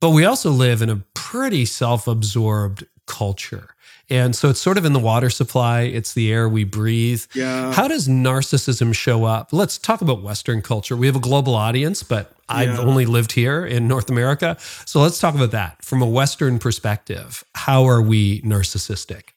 But 0.00 0.10
we 0.10 0.24
also 0.24 0.50
live 0.50 0.80
in 0.80 0.88
a 0.88 0.96
pretty 1.12 1.66
self 1.66 2.08
absorbed 2.08 2.86
culture. 3.06 3.74
And 4.10 4.36
so 4.36 4.50
it's 4.50 4.60
sort 4.60 4.78
of 4.78 4.84
in 4.84 4.92
the 4.92 4.98
water 4.98 5.30
supply, 5.30 5.82
it's 5.82 6.12
the 6.14 6.32
air 6.32 6.48
we 6.48 6.64
breathe. 6.64 7.24
Yeah. 7.34 7.72
How 7.72 7.88
does 7.88 8.08
narcissism 8.08 8.94
show 8.94 9.24
up? 9.24 9.52
Let's 9.52 9.78
talk 9.78 10.00
about 10.00 10.22
Western 10.22 10.60
culture. 10.62 10.96
We 10.96 11.06
have 11.06 11.16
a 11.16 11.20
global 11.20 11.54
audience, 11.54 12.02
but 12.02 12.34
I've 12.48 12.78
only 12.78 13.06
lived 13.06 13.32
here 13.32 13.64
in 13.64 13.88
North 13.88 14.10
America. 14.10 14.56
So 14.84 15.00
let's 15.00 15.18
talk 15.18 15.34
about 15.34 15.52
that 15.52 15.82
from 15.82 16.02
a 16.02 16.06
Western 16.06 16.58
perspective. 16.58 17.44
How 17.54 17.84
are 17.84 18.02
we 18.02 18.42
narcissistic? 18.42 19.30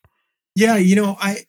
Yeah, 0.56 0.76
you 0.76 0.96
know, 0.96 1.18
I 1.20 1.46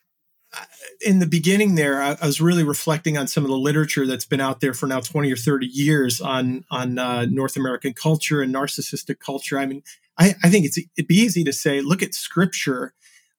in 1.04 1.18
the 1.18 1.26
beginning 1.26 1.74
there, 1.74 2.00
I, 2.00 2.16
I, 2.20 2.26
was 2.26 2.40
really 2.40 2.64
reflecting 2.64 3.18
on 3.18 3.26
some 3.26 3.44
of 3.44 3.50
the 3.50 3.56
literature 3.56 4.06
that's 4.06 4.24
been 4.24 4.40
out 4.40 4.60
there 4.60 4.72
for 4.72 4.86
now 4.86 5.00
20 5.00 5.30
or 5.30 5.36
30 5.36 5.66
years 5.66 6.20
on 6.20 6.64
on 6.70 6.98
uh, 6.98 7.26
North 7.26 7.56
American 7.56 7.92
culture 7.92 8.40
and 8.40 8.54
narcissistic 8.54 9.18
culture. 9.18 9.58
I 9.58 9.66
mean, 9.66 9.82
I, 10.18 10.34
I 10.42 10.50
think 10.50 10.64
it's 10.66 10.78
it'd 10.78 11.08
be 11.08 11.16
easy 11.16 11.44
to 11.44 11.52
say, 11.52 11.80
look 11.80 12.02
at 12.02 12.14
scripture. 12.14 12.94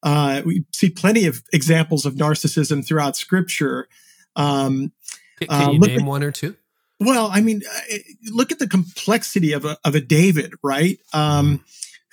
Uh, 0.07 0.41
we 0.45 0.63
see 0.71 0.89
plenty 0.89 1.25
of 1.25 1.43
examples 1.51 2.05
of 2.05 2.15
narcissism 2.15 2.85
throughout 2.85 3.17
scripture. 3.17 3.89
Um, 4.37 4.93
can, 5.37 5.47
can 5.49 5.67
uh, 5.67 5.71
you 5.71 5.79
name 5.79 5.99
at, 5.99 6.05
one 6.05 6.23
or 6.23 6.31
two? 6.31 6.55
Well, 7.01 7.29
I 7.29 7.41
mean, 7.41 7.61
uh, 7.69 7.97
look 8.31 8.53
at 8.53 8.59
the 8.59 8.69
complexity 8.69 9.51
of 9.51 9.65
a 9.65 9.77
of 9.83 9.95
a 9.95 9.99
David, 9.99 10.53
right? 10.63 10.97
Um, 11.11 11.61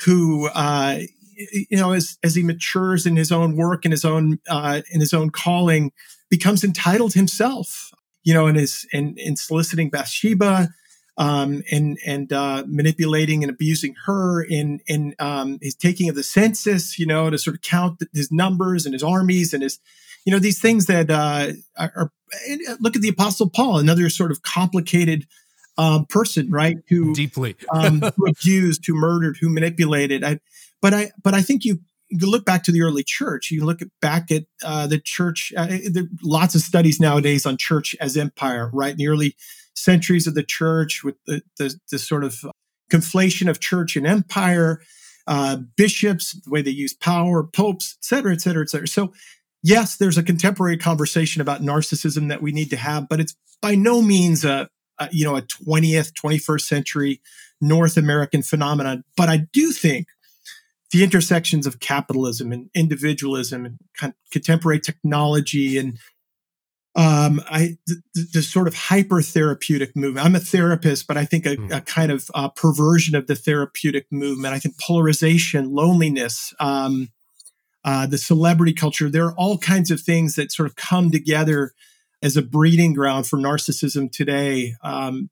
who 0.00 0.48
uh, 0.48 1.02
you 1.36 1.76
know, 1.76 1.92
as 1.92 2.18
as 2.24 2.34
he 2.34 2.42
matures 2.42 3.06
in 3.06 3.14
his 3.14 3.30
own 3.30 3.56
work 3.56 3.84
and 3.84 3.92
his 3.92 4.04
own 4.04 4.40
uh, 4.50 4.82
in 4.90 4.98
his 4.98 5.14
own 5.14 5.30
calling, 5.30 5.92
becomes 6.28 6.64
entitled 6.64 7.14
himself. 7.14 7.92
You 8.24 8.34
know, 8.34 8.48
and 8.48 8.58
is 8.58 8.88
in 8.92 9.14
in 9.18 9.36
soliciting 9.36 9.88
Bathsheba, 9.88 10.70
um, 11.16 11.62
and 11.70 11.98
and 12.06 12.32
uh, 12.32 12.64
manipulating 12.66 13.42
and 13.42 13.50
abusing 13.50 13.94
her 14.06 14.42
in 14.42 14.80
in 14.86 15.14
um, 15.18 15.58
his 15.62 15.74
taking 15.74 16.08
of 16.08 16.14
the 16.14 16.22
census. 16.22 16.98
You 16.98 17.06
know, 17.06 17.30
to 17.30 17.38
sort 17.38 17.56
of 17.56 17.62
count 17.62 18.02
his 18.12 18.32
numbers 18.32 18.86
and 18.86 18.92
his 18.92 19.02
armies 19.02 19.54
and 19.54 19.62
his 19.62 19.78
you 20.24 20.32
know 20.32 20.38
these 20.38 20.60
things 20.60 20.86
that 20.86 21.10
uh, 21.10 21.52
are, 21.78 21.92
are, 21.96 22.12
uh, 22.50 22.76
look 22.80 22.96
at 22.96 23.02
the 23.02 23.08
apostle 23.08 23.48
paul 23.48 23.78
another 23.78 24.08
sort 24.08 24.30
of 24.30 24.42
complicated 24.42 25.26
um, 25.76 26.06
person 26.06 26.50
right 26.50 26.78
who 26.88 27.14
deeply. 27.14 27.56
um, 27.74 28.00
who 28.00 28.28
abused 28.28 28.84
who 28.86 28.94
murdered 28.94 29.36
who 29.40 29.48
manipulated. 29.48 30.24
I, 30.24 30.40
but 30.80 30.94
i 30.94 31.10
but 31.22 31.34
i 31.34 31.42
think 31.42 31.64
you 31.64 31.80
you 32.10 32.30
look 32.30 32.44
back 32.44 32.62
to 32.64 32.72
the 32.72 32.82
early 32.82 33.02
church. 33.02 33.50
You 33.50 33.64
look 33.64 33.82
at, 33.82 33.88
back 34.00 34.30
at 34.30 34.44
uh, 34.62 34.86
the 34.86 35.00
church 35.00 35.52
uh, 35.56 35.66
there 35.90 36.04
lots 36.22 36.54
of 36.54 36.60
studies 36.60 37.00
nowadays 37.00 37.44
on 37.46 37.56
church 37.56 37.96
as 38.00 38.16
empire 38.16 38.70
right? 38.72 38.92
In 38.92 38.98
the 38.98 39.08
early 39.08 39.36
centuries 39.74 40.26
of 40.26 40.34
the 40.34 40.42
church 40.42 41.02
with 41.04 41.16
the, 41.26 41.42
the, 41.58 41.78
the 41.90 41.98
sort 41.98 42.24
of 42.24 42.44
conflation 42.90 43.48
of 43.48 43.60
church 43.60 43.96
and 43.96 44.06
empire 44.06 44.80
uh, 45.26 45.56
bishops 45.76 46.32
the 46.42 46.50
way 46.50 46.62
they 46.62 46.70
use 46.70 46.92
power 46.92 47.42
popes 47.42 47.96
et 47.98 48.04
cetera 48.04 48.32
et 48.32 48.40
cetera 48.40 48.62
et 48.62 48.68
cetera 48.68 48.86
so 48.86 49.12
yes, 49.64 49.96
there's 49.96 50.18
a 50.18 50.22
contemporary 50.22 50.76
conversation 50.76 51.42
about 51.42 51.62
narcissism 51.62 52.28
that 52.28 52.42
we 52.42 52.52
need 52.52 52.70
to 52.70 52.76
have, 52.76 53.08
but 53.08 53.18
it's 53.18 53.34
by 53.60 53.74
no 53.74 54.00
means 54.00 54.44
a, 54.44 54.68
a 55.00 55.08
you 55.10 55.24
know 55.24 55.36
a 55.36 55.42
20th, 55.42 56.12
21st 56.12 56.60
century 56.60 57.20
North 57.60 57.96
American 57.96 58.42
phenomenon. 58.42 59.02
But 59.16 59.28
I 59.28 59.48
do 59.52 59.72
think 59.72 60.06
the 60.92 61.02
intersections 61.02 61.66
of 61.66 61.80
capitalism 61.80 62.52
and 62.52 62.70
individualism 62.74 63.64
and 64.00 64.14
contemporary 64.30 64.78
technology 64.78 65.76
and 65.76 65.98
um, 66.96 67.40
I 67.50 67.76
the, 67.86 68.02
the, 68.34 68.42
sort 68.42 68.68
of 68.68 68.74
hyper 68.74 69.20
therapeutic 69.20 69.96
movement. 69.96 70.24
I'm 70.24 70.36
a 70.36 70.40
therapist, 70.40 71.08
but 71.08 71.16
I 71.16 71.24
think 71.24 71.44
a, 71.44 71.56
mm. 71.56 71.76
a 71.76 71.80
kind 71.80 72.12
of 72.12 72.30
uh, 72.34 72.48
perversion 72.50 73.16
of 73.16 73.26
the 73.26 73.34
therapeutic 73.34 74.06
movement. 74.12 74.54
I 74.54 74.60
think 74.60 74.78
polarization, 74.78 75.72
loneliness, 75.72 76.54
um, 76.60 77.08
uh, 77.84 78.06
the 78.06 78.18
celebrity 78.18 78.72
culture. 78.72 79.10
There 79.10 79.26
are 79.26 79.34
all 79.34 79.58
kinds 79.58 79.90
of 79.90 80.00
things 80.00 80.36
that 80.36 80.52
sort 80.52 80.68
of 80.68 80.76
come 80.76 81.10
together 81.10 81.72
as 82.22 82.36
a 82.36 82.42
breeding 82.42 82.94
ground 82.94 83.26
for 83.26 83.38
narcissism 83.38 84.10
today. 84.10 84.74
Um, 84.82 85.30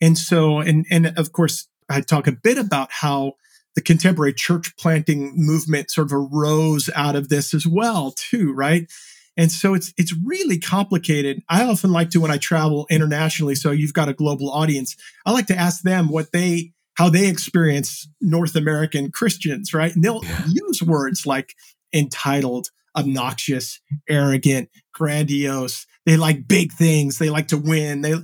and 0.00 0.16
so, 0.16 0.58
and 0.58 0.86
and 0.90 1.12
of 1.18 1.32
course, 1.32 1.68
I 1.88 2.00
talk 2.00 2.26
a 2.26 2.32
bit 2.32 2.56
about 2.56 2.88
how 2.90 3.34
the 3.74 3.82
contemporary 3.82 4.32
church 4.32 4.76
planting 4.78 5.32
movement 5.36 5.90
sort 5.90 6.10
of 6.10 6.12
arose 6.12 6.88
out 6.94 7.16
of 7.16 7.28
this 7.28 7.52
as 7.52 7.66
well, 7.66 8.14
too, 8.16 8.52
right? 8.52 8.90
And 9.36 9.50
so 9.50 9.74
it's 9.74 9.92
it's 9.96 10.14
really 10.24 10.58
complicated. 10.58 11.42
I 11.48 11.64
often 11.64 11.90
like 11.90 12.10
to 12.10 12.20
when 12.20 12.30
I 12.30 12.38
travel 12.38 12.86
internationally, 12.88 13.54
so 13.54 13.70
you've 13.70 13.94
got 13.94 14.08
a 14.08 14.14
global 14.14 14.50
audience. 14.50 14.96
I 15.26 15.32
like 15.32 15.46
to 15.48 15.56
ask 15.56 15.82
them 15.82 16.08
what 16.08 16.32
they 16.32 16.72
how 16.94 17.08
they 17.08 17.28
experience 17.28 18.08
North 18.20 18.54
American 18.54 19.10
Christians, 19.10 19.74
right? 19.74 19.94
And 19.94 20.04
they'll 20.04 20.24
yeah. 20.24 20.44
use 20.46 20.82
words 20.82 21.26
like 21.26 21.54
entitled, 21.92 22.68
obnoxious, 22.96 23.80
arrogant, 24.08 24.68
grandiose. 24.92 25.86
They 26.06 26.16
like 26.16 26.46
big 26.46 26.72
things. 26.72 27.18
They 27.18 27.30
like 27.30 27.48
to 27.48 27.58
win. 27.58 28.02
They 28.02 28.14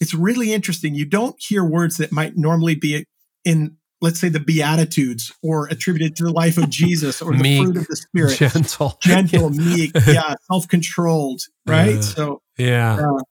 it's 0.00 0.14
really 0.14 0.52
interesting. 0.52 0.94
You 0.94 1.06
don't 1.06 1.36
hear 1.38 1.64
words 1.64 1.96
that 1.96 2.12
might 2.12 2.36
normally 2.36 2.76
be 2.76 3.04
in 3.44 3.76
let's 4.00 4.20
say 4.20 4.28
the 4.28 4.40
beatitudes 4.40 5.32
or 5.42 5.66
attributed 5.66 6.16
to 6.16 6.24
the 6.24 6.32
life 6.32 6.56
of 6.58 6.68
jesus 6.70 7.20
or 7.20 7.32
the 7.32 7.42
meek, 7.42 7.62
fruit 7.62 7.76
of 7.76 7.86
the 7.86 7.96
spirit. 7.96 8.36
Gentle. 8.36 8.98
Gentle 9.02 9.50
meek 9.50 9.92
yeah. 10.06 10.34
self-controlled 10.50 11.42
right? 11.66 11.96
Uh, 11.96 12.02
so 12.02 12.42
yeah. 12.56 12.96
uh, 12.96 13.22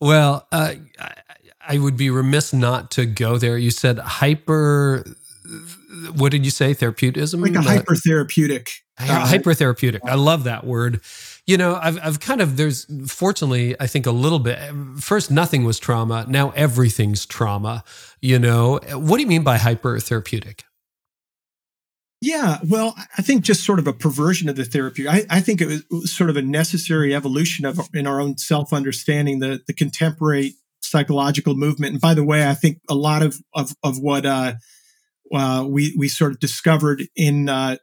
well 0.00 0.46
uh, 0.52 0.74
I 1.66 1.78
would 1.78 1.96
be 1.96 2.10
remiss 2.10 2.52
not 2.52 2.90
to 2.92 3.06
go 3.06 3.38
there. 3.38 3.56
You 3.56 3.70
said 3.70 3.98
hyper 3.98 5.04
what 6.16 6.32
did 6.32 6.44
you 6.44 6.50
say? 6.50 6.74
Therapeutism? 6.74 7.40
Like 7.40 7.54
a 7.54 7.62
hyper 7.62 7.94
therapeutic 7.94 8.68
uh, 8.98 9.26
hyper 9.26 9.54
therapeutic 9.54 10.02
i 10.04 10.14
love 10.14 10.44
that 10.44 10.64
word 10.64 11.00
you 11.46 11.56
know, 11.56 11.78
I've, 11.82 11.98
I've 12.02 12.20
kind 12.20 12.40
of, 12.40 12.56
there's 12.56 12.86
fortunately, 13.10 13.74
I 13.80 13.86
think 13.86 14.06
a 14.06 14.12
little 14.12 14.38
bit. 14.38 14.58
First, 14.98 15.30
nothing 15.30 15.64
was 15.64 15.78
trauma. 15.78 16.24
Now 16.28 16.50
everything's 16.50 17.26
trauma. 17.26 17.84
You 18.20 18.38
know, 18.38 18.78
what 18.92 19.16
do 19.16 19.22
you 19.22 19.28
mean 19.28 19.42
by 19.42 19.58
hypertherapeutic? 19.58 20.62
Yeah, 22.20 22.58
well, 22.64 22.94
I 23.18 23.22
think 23.22 23.42
just 23.42 23.64
sort 23.64 23.80
of 23.80 23.88
a 23.88 23.92
perversion 23.92 24.48
of 24.48 24.54
the 24.54 24.64
therapy. 24.64 25.08
I, 25.08 25.24
I 25.28 25.40
think 25.40 25.60
it 25.60 25.82
was 25.90 26.12
sort 26.12 26.30
of 26.30 26.36
a 26.36 26.42
necessary 26.42 27.16
evolution 27.16 27.64
of 27.64 27.80
in 27.92 28.06
our 28.06 28.20
own 28.20 28.38
self 28.38 28.72
understanding 28.72 29.40
the 29.40 29.60
the 29.66 29.74
contemporary 29.74 30.54
psychological 30.78 31.56
movement. 31.56 31.94
And 31.94 32.00
by 32.00 32.14
the 32.14 32.22
way, 32.22 32.48
I 32.48 32.54
think 32.54 32.78
a 32.88 32.94
lot 32.94 33.22
of 33.22 33.38
of, 33.54 33.74
of 33.82 33.98
what 33.98 34.24
uh, 34.24 34.54
uh, 35.34 35.66
we 35.68 35.96
we 35.98 36.06
sort 36.06 36.30
of 36.30 36.38
discovered 36.38 37.02
in 37.16 37.48
uh, 37.48 37.78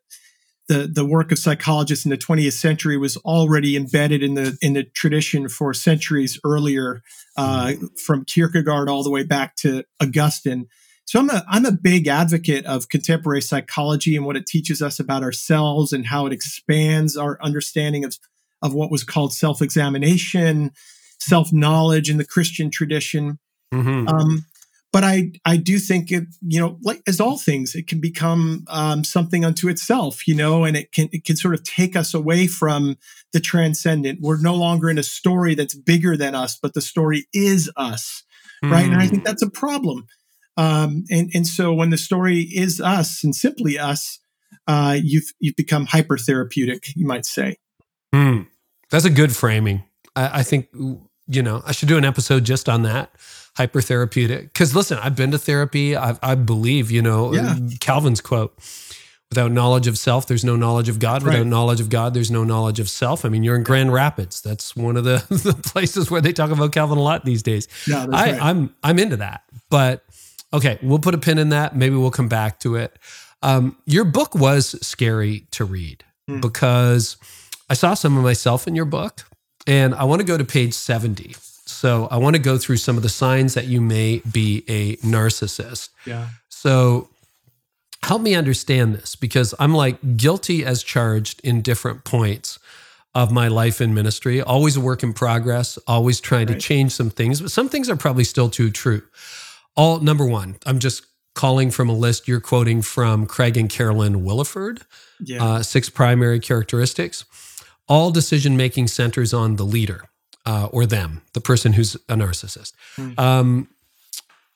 the 0.69 0.87
the 0.87 1.03
work 1.03 1.31
of 1.31 1.39
psychologists 1.39 2.05
in 2.05 2.11
the 2.11 2.17
20th 2.17 2.53
century 2.53 2.95
was 2.95 3.17
already 3.17 3.75
embedded 3.75 4.23
in 4.23 4.35
the 4.35 4.57
in 4.61 4.73
the 4.73 4.83
tradition 4.83 5.49
for 5.49 5.73
centuries 5.73 6.39
earlier, 6.45 7.01
uh, 7.35 7.73
from 8.05 8.23
Kierkegaard 8.23 8.87
all 8.87 9.03
the 9.03 9.09
way 9.09 9.23
back 9.23 9.55
to 9.57 9.83
Augustine. 9.99 10.67
So 11.05 11.19
I'm 11.19 11.29
a 11.31 11.43
I'm 11.49 11.65
a 11.65 11.71
big 11.71 12.07
advocate 12.07 12.65
of 12.67 12.87
contemporary 12.87 13.41
psychology 13.41 14.15
and 14.15 14.25
what 14.25 14.37
it 14.37 14.45
teaches 14.45 14.79
us 14.79 14.99
about 14.99 15.23
ourselves 15.23 15.91
and 15.91 16.05
how 16.05 16.27
it 16.27 16.33
expands 16.33 17.17
our 17.17 17.39
understanding 17.41 18.05
of 18.05 18.15
of 18.61 18.75
what 18.75 18.91
was 18.91 19.03
called 19.03 19.33
self 19.33 19.63
examination, 19.63 20.71
self 21.19 21.51
knowledge 21.51 22.11
in 22.11 22.17
the 22.17 22.25
Christian 22.25 22.69
tradition. 22.69 23.39
Mm-hmm. 23.73 24.07
Um, 24.07 24.45
but 24.91 25.03
I 25.03 25.31
I 25.45 25.57
do 25.57 25.79
think 25.79 26.11
it 26.11 26.25
you 26.41 26.59
know 26.59 26.77
like 26.81 27.01
as 27.07 27.19
all 27.19 27.37
things 27.37 27.75
it 27.75 27.87
can 27.87 27.99
become 27.99 28.65
um, 28.67 29.03
something 29.03 29.45
unto 29.45 29.69
itself 29.69 30.27
you 30.27 30.35
know 30.35 30.63
and 30.63 30.75
it 30.75 30.91
can 30.91 31.09
it 31.11 31.25
can 31.25 31.35
sort 31.35 31.53
of 31.53 31.63
take 31.63 31.95
us 31.95 32.13
away 32.13 32.47
from 32.47 32.97
the 33.33 33.39
transcendent. 33.39 34.19
We're 34.21 34.41
no 34.41 34.55
longer 34.55 34.89
in 34.89 34.97
a 34.97 35.03
story 35.03 35.55
that's 35.55 35.75
bigger 35.75 36.17
than 36.17 36.35
us, 36.35 36.57
but 36.61 36.73
the 36.73 36.81
story 36.81 37.27
is 37.33 37.71
us, 37.75 38.23
mm. 38.63 38.71
right? 38.71 38.85
And 38.85 38.95
I 38.95 39.07
think 39.07 39.21
hmm. 39.21 39.25
that's 39.25 39.41
a 39.41 39.49
problem. 39.49 40.07
Um, 40.57 41.05
and 41.09 41.29
and 41.33 41.47
so 41.47 41.73
when 41.73 41.89
the 41.89 41.97
story 41.97 42.41
is 42.41 42.81
us 42.81 43.23
and 43.23 43.35
simply 43.35 43.79
us, 43.79 44.19
uh, 44.67 44.97
you've 45.01 45.31
you've 45.39 45.55
become 45.55 45.85
hyper 45.85 46.17
therapeutic, 46.17 46.87
you 46.95 47.07
might 47.07 47.25
say. 47.25 47.57
Mm. 48.13 48.47
That's 48.89 49.05
a 49.05 49.09
good 49.09 49.35
framing. 49.35 49.83
I, 50.15 50.39
I 50.39 50.43
think 50.43 50.67
you 50.73 51.43
know 51.43 51.61
I 51.65 51.71
should 51.71 51.87
do 51.87 51.97
an 51.97 52.05
episode 52.05 52.43
just 52.43 52.67
on 52.67 52.83
that 52.83 53.11
hypertherapeutic. 53.59 54.43
Because 54.43 54.75
listen, 54.75 54.97
I've 54.97 55.15
been 55.15 55.31
to 55.31 55.37
therapy. 55.37 55.95
I, 55.95 56.17
I 56.23 56.35
believe, 56.35 56.89
you 56.89 57.01
know, 57.01 57.33
yeah. 57.33 57.55
Calvin's 57.79 58.21
quote 58.21 58.57
without 59.29 59.51
knowledge 59.51 59.87
of 59.87 59.97
self, 59.97 60.27
there's 60.27 60.43
no 60.43 60.55
knowledge 60.55 60.89
of 60.89 60.99
God. 60.99 61.23
Without 61.23 61.37
right. 61.37 61.45
knowledge 61.45 61.79
of 61.79 61.89
God, 61.89 62.13
there's 62.13 62.31
no 62.31 62.43
knowledge 62.43 62.79
of 62.79 62.89
self. 62.89 63.25
I 63.25 63.29
mean, 63.29 63.43
you're 63.43 63.55
in 63.55 63.63
Grand 63.63 63.93
Rapids. 63.93 64.41
That's 64.41 64.75
one 64.75 64.97
of 64.97 65.03
the, 65.03 65.23
the 65.29 65.53
places 65.53 66.09
where 66.09 66.21
they 66.21 66.33
talk 66.33 66.51
about 66.51 66.71
Calvin 66.71 66.97
a 66.97 67.01
lot 67.01 67.25
these 67.25 67.43
days. 67.43 67.67
Yeah, 67.87 68.07
I, 68.11 68.31
right. 68.31 68.41
I'm 68.41 68.75
I'm 68.83 68.99
into 68.99 69.17
that. 69.17 69.43
But 69.69 70.03
okay, 70.51 70.79
we'll 70.81 70.99
put 70.99 71.13
a 71.13 71.19
pin 71.19 71.37
in 71.37 71.49
that. 71.49 71.75
Maybe 71.75 71.95
we'll 71.95 72.11
come 72.11 72.29
back 72.29 72.59
to 72.61 72.75
it. 72.75 72.97
Um, 73.41 73.77
your 73.85 74.03
book 74.03 74.35
was 74.35 74.75
scary 74.85 75.47
to 75.51 75.63
read 75.63 76.03
hmm. 76.27 76.39
because 76.39 77.17
I 77.69 77.75
saw 77.75 77.93
some 77.93 78.17
of 78.17 78.23
myself 78.23 78.67
in 78.67 78.75
your 78.75 78.85
book, 78.85 79.25
and 79.67 79.93
I 79.93 80.05
want 80.05 80.21
to 80.21 80.25
go 80.25 80.37
to 80.37 80.43
page 80.43 80.73
70. 80.73 81.35
So 81.79 82.09
I 82.11 82.17
want 82.17 82.35
to 82.35 82.41
go 82.41 82.57
through 82.57 82.75
some 82.75 82.97
of 82.97 83.03
the 83.03 83.09
signs 83.09 83.53
that 83.53 83.67
you 83.67 83.79
may 83.79 84.21
be 84.29 84.65
a 84.67 84.97
narcissist. 84.97 85.87
Yeah. 86.05 86.27
So 86.49 87.07
help 88.03 88.21
me 88.21 88.35
understand 88.35 88.95
this 88.95 89.15
because 89.15 89.55
I'm 89.59 89.73
like 89.73 90.17
guilty 90.17 90.65
as 90.65 90.83
charged 90.83 91.39
in 91.41 91.61
different 91.61 92.03
points 92.03 92.59
of 93.15 93.31
my 93.31 93.47
life 93.47 93.79
in 93.79 93.93
ministry, 93.93 94.41
always 94.41 94.75
a 94.75 94.81
work 94.81 95.03
in 95.03 95.13
progress, 95.13 95.79
always 95.87 96.19
trying 96.19 96.47
right. 96.47 96.55
to 96.55 96.59
change 96.59 96.91
some 96.91 97.09
things, 97.09 97.39
but 97.39 97.49
some 97.49 97.69
things 97.69 97.89
are 97.89 97.95
probably 97.95 98.25
still 98.25 98.49
too 98.49 98.71
true. 98.71 99.01
All 99.77 100.01
number 100.01 100.25
one, 100.25 100.57
I'm 100.65 100.79
just 100.79 101.05
calling 101.33 101.71
from 101.71 101.87
a 101.87 101.93
list 101.93 102.27
you're 102.27 102.41
quoting 102.41 102.81
from 102.81 103.25
Craig 103.25 103.55
and 103.55 103.69
Carolyn 103.69 104.25
Williford, 104.25 104.81
yeah. 105.21 105.41
uh, 105.41 105.63
six 105.63 105.89
primary 105.89 106.41
characteristics. 106.41 107.23
All 107.87 108.11
decision 108.11 108.57
making 108.57 108.87
centers 108.87 109.33
on 109.33 109.55
the 109.55 109.63
leader 109.63 110.09
uh, 110.45 110.67
or 110.71 110.85
them, 110.85 111.21
the 111.33 111.41
person 111.41 111.73
who's 111.73 111.95
a 111.95 112.15
narcissist. 112.15 112.73
Mm. 112.97 113.19
Um, 113.19 113.69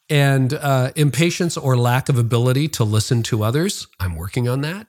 and 0.09 0.53
uh, 0.53 0.91
impatience 0.95 1.57
or 1.57 1.77
lack 1.77 2.09
of 2.09 2.17
ability 2.17 2.67
to 2.67 2.83
listen 2.83 3.23
to 3.23 3.43
others. 3.43 3.87
I'm 3.99 4.15
working 4.15 4.47
on 4.47 4.61
that. 4.61 4.87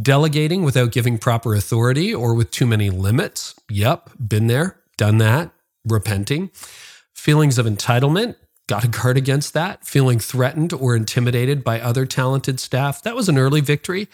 Delegating 0.00 0.62
without 0.62 0.90
giving 0.90 1.18
proper 1.18 1.54
authority 1.54 2.14
or 2.14 2.34
with 2.34 2.50
too 2.50 2.66
many 2.66 2.90
limits. 2.90 3.54
Yep, 3.68 4.10
been 4.18 4.46
there, 4.46 4.80
done 4.96 5.18
that. 5.18 5.52
Repenting. 5.84 6.50
Feelings 7.12 7.58
of 7.58 7.66
entitlement. 7.66 8.36
Got 8.66 8.82
to 8.82 8.88
guard 8.88 9.18
against 9.18 9.52
that. 9.52 9.84
Feeling 9.84 10.18
threatened 10.18 10.72
or 10.72 10.96
intimidated 10.96 11.62
by 11.62 11.80
other 11.80 12.06
talented 12.06 12.58
staff. 12.58 13.02
That 13.02 13.14
was 13.14 13.28
an 13.28 13.36
early 13.36 13.60
victory, 13.60 14.08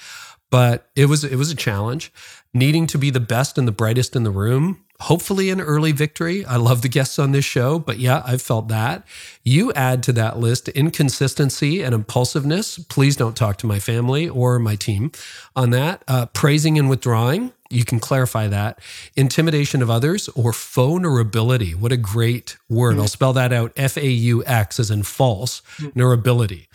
but 0.51 0.91
it 0.97 1.07
was 1.07 1.23
it 1.23 1.37
was 1.37 1.53
a 1.53 1.57
challenge. 1.57 2.13
Needing 2.53 2.89
to 2.89 2.99
be 2.99 3.11
the 3.11 3.21
best 3.21 3.57
and 3.57 3.69
the 3.69 3.73
brightest 3.73 4.17
in 4.17 4.25
the 4.25 4.33
room 4.33 4.85
hopefully 5.01 5.51
an 5.51 5.61
early 5.61 5.93
victory. 5.93 6.45
I 6.45 6.57
love 6.57 6.83
the 6.83 6.89
guests 6.89 7.19
on 7.19 7.33
this 7.33 7.45
show, 7.45 7.79
but 7.79 7.99
yeah, 7.99 8.23
I've 8.27 8.43
felt 8.43 8.69
that. 8.69 9.07
You 9.43 9.73
add 9.73 10.03
to 10.05 10.13
that 10.13 10.39
list 10.39 10.69
inconsistency 10.69 11.83
and 11.83 11.95
impulsiveness. 11.95 12.79
Please 12.79 13.17
don't 13.17 13.37
talk 13.37 13.57
to 13.59 13.67
my 13.67 13.79
family 13.79 14.29
or 14.29 14.59
my 14.59 14.77
team 14.77 15.11
on 15.57 15.71
that. 15.71 16.05
Uh, 16.07 16.27
praising 16.27 16.79
and 16.79 16.91
withdrawing. 16.91 17.53
You 17.71 17.85
can 17.85 18.01
clarify 18.01 18.49
that. 18.49 18.81
Intimidation 19.17 19.81
of 19.81 19.89
others 19.89 20.29
or 20.31 20.53
vulnerability. 20.53 21.75
What 21.75 21.93
a 21.93 21.97
great 21.97 22.59
word. 22.69 22.93
Mm-hmm. 22.93 23.03
I'll 23.03 23.09
spell 23.09 23.33
that 23.35 23.53
out 23.53 23.73
F 23.77 23.97
A 23.97 24.07
U 24.09 24.45
X 24.45 24.79
as 24.79 24.91
in 24.91 25.03
false, 25.05 25.63
mm 25.79 26.67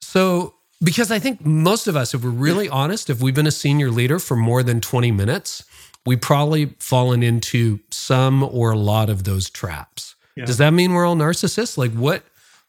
So, 0.00 0.54
because 0.82 1.10
I 1.10 1.18
think 1.18 1.44
most 1.44 1.86
of 1.88 1.96
us, 1.96 2.14
if 2.14 2.22
we're 2.22 2.30
really 2.30 2.68
honest, 2.68 3.10
if 3.10 3.20
we've 3.20 3.34
been 3.34 3.46
a 3.46 3.52
senior 3.52 3.90
leader 3.90 4.18
for 4.18 4.36
more 4.36 4.62
than 4.62 4.80
20 4.80 5.10
minutes, 5.10 5.64
we 6.06 6.16
probably 6.16 6.74
fallen 6.78 7.22
into 7.22 7.80
some 7.90 8.42
or 8.42 8.72
a 8.72 8.78
lot 8.78 9.08
of 9.08 9.24
those 9.24 9.48
traps. 9.50 10.14
Yeah. 10.36 10.44
Does 10.44 10.58
that 10.58 10.72
mean 10.72 10.92
we're 10.92 11.06
all 11.06 11.16
narcissists? 11.16 11.78
Like 11.78 11.92
what 11.92 12.22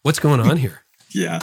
what's 0.03 0.19
going 0.19 0.39
on 0.39 0.57
here? 0.57 0.83
yeah. 1.13 1.39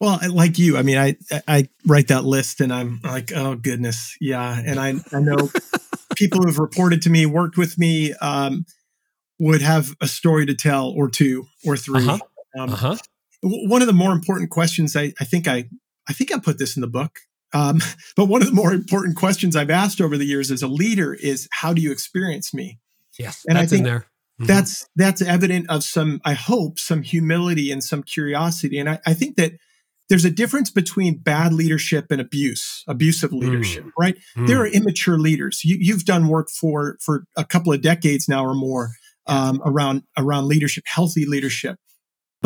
Well, 0.00 0.18
like 0.30 0.58
you, 0.58 0.76
I 0.76 0.82
mean, 0.82 0.98
I 0.98 1.16
I 1.46 1.68
write 1.86 2.08
that 2.08 2.24
list 2.24 2.60
and 2.60 2.72
I'm 2.72 3.00
like, 3.02 3.32
oh 3.34 3.54
goodness, 3.54 4.16
yeah. 4.20 4.60
And 4.64 4.78
I 4.78 4.94
I 5.12 5.20
know 5.20 5.50
people 6.16 6.42
who've 6.42 6.58
reported 6.58 7.02
to 7.02 7.10
me, 7.10 7.24
worked 7.26 7.56
with 7.56 7.78
me, 7.78 8.12
um, 8.14 8.66
would 9.38 9.62
have 9.62 9.94
a 10.00 10.08
story 10.08 10.46
to 10.46 10.54
tell 10.54 10.88
or 10.88 11.08
two 11.08 11.46
or 11.64 11.76
3 11.76 12.00
uh-huh. 12.00 12.18
Um, 12.58 12.70
uh-huh. 12.70 12.96
One 13.42 13.82
of 13.82 13.86
the 13.86 13.92
more 13.92 14.12
important 14.12 14.50
questions 14.50 14.96
I, 14.96 15.12
I 15.20 15.24
think 15.24 15.46
I 15.46 15.68
I 16.08 16.12
think 16.12 16.32
I 16.32 16.38
put 16.38 16.58
this 16.58 16.76
in 16.76 16.80
the 16.80 16.86
book. 16.86 17.18
Um, 17.56 17.80
but 18.16 18.26
one 18.26 18.42
of 18.42 18.48
the 18.48 18.54
more 18.54 18.72
important 18.72 19.16
questions 19.16 19.56
I've 19.56 19.70
asked 19.70 20.00
over 20.00 20.16
the 20.18 20.26
years 20.26 20.50
as 20.50 20.62
a 20.62 20.68
leader 20.68 21.14
is 21.14 21.48
how 21.52 21.72
do 21.72 21.80
you 21.82 21.90
experience 21.92 22.52
me? 22.52 22.78
Yes, 23.18 23.44
And 23.48 23.56
I 23.58 23.66
think 23.66 23.84
there. 23.84 24.06
Mhm. 24.40 24.46
that's 24.46 24.86
that's 24.96 25.22
evident 25.22 25.70
of 25.70 25.82
some 25.82 26.20
i 26.26 26.34
hope 26.34 26.78
some 26.78 27.00
humility 27.00 27.70
and 27.72 27.82
some 27.82 28.02
curiosity 28.02 28.78
and 28.78 28.86
i, 28.90 28.98
I 29.06 29.14
think 29.14 29.36
that 29.36 29.52
there's 30.10 30.26
a 30.26 30.30
difference 30.30 30.68
between 30.70 31.22
bad 31.22 31.54
leadership 31.54 32.04
and 32.10 32.20
abuse 32.20 32.84
abusive 32.86 33.32
leadership 33.32 33.84
right 33.98 34.14
Mm. 34.36 34.46
there 34.46 34.60
are 34.60 34.66
immature 34.66 35.18
leaders 35.18 35.62
you, 35.64 35.78
you've 35.80 36.04
done 36.04 36.28
work 36.28 36.48
for 36.50 36.98
for 37.00 37.24
a 37.34 37.46
couple 37.46 37.72
of 37.72 37.80
decades 37.80 38.28
now 38.28 38.44
or 38.44 38.54
more 38.54 38.90
um, 39.26 39.62
around 39.64 40.02
around 40.18 40.48
leadership 40.48 40.84
healthy 40.86 41.24
leadership 41.24 41.76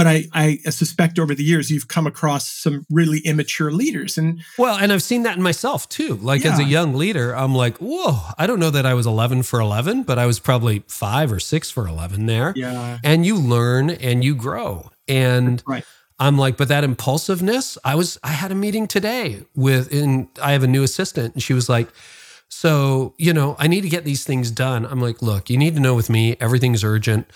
but 0.00 0.06
I, 0.06 0.24
I 0.32 0.56
suspect 0.70 1.18
over 1.18 1.34
the 1.34 1.44
years 1.44 1.70
you've 1.70 1.88
come 1.88 2.06
across 2.06 2.50
some 2.50 2.86
really 2.88 3.18
immature 3.18 3.70
leaders 3.70 4.16
and 4.16 4.40
Well, 4.56 4.78
and 4.78 4.94
I've 4.94 5.02
seen 5.02 5.24
that 5.24 5.36
in 5.36 5.42
myself 5.42 5.90
too. 5.90 6.14
Like 6.14 6.46
as 6.46 6.58
a 6.58 6.64
young 6.64 6.94
leader, 6.94 7.36
I'm 7.36 7.54
like, 7.54 7.76
whoa, 7.76 8.18
I 8.38 8.46
don't 8.46 8.58
know 8.58 8.70
that 8.70 8.86
I 8.86 8.94
was 8.94 9.06
11 9.06 9.42
for 9.42 9.60
11, 9.60 10.04
but 10.04 10.18
I 10.18 10.24
was 10.24 10.38
probably 10.38 10.84
five 10.88 11.30
or 11.30 11.38
six 11.38 11.70
for 11.70 11.86
11 11.86 12.24
there. 12.24 12.54
yeah 12.56 12.96
And 13.04 13.26
you 13.26 13.36
learn 13.36 13.90
and 13.90 14.24
you 14.24 14.34
grow. 14.34 14.90
And 15.06 15.62
right 15.66 15.84
I'm 16.18 16.38
like, 16.38 16.56
but 16.56 16.68
that 16.68 16.82
impulsiveness, 16.82 17.76
I 17.84 17.94
was, 17.94 18.18
I 18.22 18.28
had 18.28 18.50
a 18.50 18.54
meeting 18.54 18.86
today 18.86 19.42
with, 19.54 19.92
and 19.92 20.28
I 20.42 20.52
have 20.52 20.62
a 20.62 20.66
new 20.66 20.82
assistant 20.82 21.34
and 21.34 21.42
she 21.42 21.52
was 21.52 21.68
like, 21.68 21.88
so, 22.48 23.12
you 23.18 23.34
know, 23.34 23.54
I 23.58 23.66
need 23.66 23.82
to 23.82 23.90
get 23.90 24.04
these 24.04 24.24
things 24.24 24.50
done. 24.50 24.86
I'm 24.86 25.02
like, 25.02 25.20
look, 25.20 25.50
you 25.50 25.58
need 25.58 25.74
to 25.74 25.80
know 25.80 25.94
with 25.94 26.08
me, 26.08 26.38
everything's 26.40 26.84
urgent. 26.84 27.26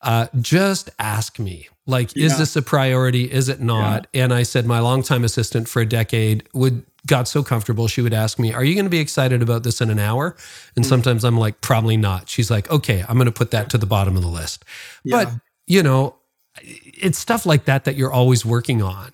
Uh, 0.00 0.28
just 0.40 0.88
ask 0.98 1.38
me, 1.38 1.68
like, 1.86 2.16
is 2.16 2.38
this 2.38 2.56
a 2.56 2.62
priority? 2.62 3.30
Is 3.30 3.48
it 3.48 3.60
not? 3.60 4.06
And 4.14 4.32
I 4.32 4.42
said, 4.42 4.66
my 4.66 4.80
longtime 4.80 5.24
assistant 5.24 5.68
for 5.68 5.82
a 5.82 5.86
decade 5.86 6.48
would 6.54 6.84
got 7.06 7.28
so 7.28 7.42
comfortable. 7.42 7.86
She 7.86 8.00
would 8.00 8.14
ask 8.14 8.38
me, 8.38 8.54
are 8.54 8.64
you 8.64 8.74
going 8.74 8.86
to 8.86 8.90
be 8.90 8.98
excited 9.00 9.42
about 9.42 9.62
this 9.62 9.80
in 9.82 9.90
an 9.90 9.98
hour? 9.98 10.36
And 10.76 10.86
sometimes 10.86 11.24
I'm 11.24 11.36
like, 11.36 11.60
probably 11.60 11.98
not. 11.98 12.30
She's 12.30 12.50
like, 12.50 12.70
okay, 12.70 13.04
I'm 13.06 13.16
going 13.16 13.26
to 13.26 13.32
put 13.32 13.50
that 13.50 13.68
to 13.70 13.78
the 13.78 13.86
bottom 13.86 14.16
of 14.16 14.22
the 14.22 14.28
list. 14.28 14.64
But, 15.04 15.28
you 15.66 15.82
know, 15.82 16.16
it's 16.62 17.18
stuff 17.18 17.44
like 17.44 17.66
that 17.66 17.84
that 17.84 17.96
you're 17.96 18.12
always 18.12 18.46
working 18.46 18.80
on. 18.80 19.12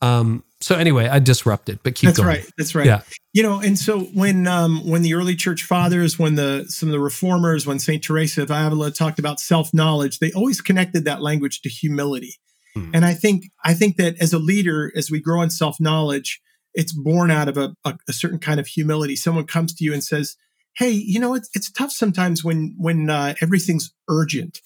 Um, 0.00 0.44
so 0.60 0.74
anyway, 0.76 1.06
I 1.08 1.20
disrupted, 1.20 1.78
but 1.84 1.94
keep 1.94 2.08
going. 2.08 2.10
that's 2.14 2.18
going. 2.18 2.28
right 2.28 2.50
that's 2.58 2.74
right 2.74 2.86
Yeah. 2.86 3.00
you 3.32 3.42
know 3.42 3.60
and 3.60 3.78
so 3.78 4.00
when 4.00 4.46
um 4.46 4.86
when 4.88 5.02
the 5.02 5.14
early 5.14 5.36
church 5.36 5.62
fathers 5.64 6.18
when 6.18 6.34
the 6.34 6.64
some 6.68 6.88
of 6.88 6.92
the 6.92 7.00
reformers 7.00 7.66
when 7.66 7.78
saint 7.78 8.02
teresa 8.02 8.42
of 8.42 8.50
avila 8.50 8.90
talked 8.90 9.18
about 9.18 9.38
self-knowledge 9.40 10.18
they 10.18 10.32
always 10.32 10.60
connected 10.60 11.04
that 11.04 11.22
language 11.22 11.60
to 11.62 11.68
humility 11.68 12.34
Hmm. 12.74 12.90
and 12.92 13.04
i 13.06 13.14
think 13.14 13.44
i 13.64 13.72
think 13.72 13.96
that 13.96 14.16
as 14.20 14.32
a 14.34 14.38
leader 14.38 14.92
as 14.96 15.10
we 15.10 15.20
grow 15.20 15.40
in 15.42 15.50
self-knowledge 15.50 16.40
it's 16.74 16.92
born 16.92 17.30
out 17.30 17.48
of 17.48 17.56
a, 17.56 17.74
a, 17.84 17.96
a 18.08 18.12
certain 18.12 18.38
kind 18.38 18.60
of 18.60 18.66
humility 18.66 19.16
someone 19.16 19.46
comes 19.46 19.74
to 19.74 19.84
you 19.84 19.92
and 19.94 20.04
says 20.04 20.36
hey 20.76 20.90
you 20.90 21.18
know 21.20 21.34
it's, 21.34 21.48
it's 21.54 21.70
tough 21.70 21.92
sometimes 21.92 22.42
when 22.44 22.74
when 22.78 23.08
uh, 23.10 23.34
everything's 23.40 23.92
urgent 24.08 24.60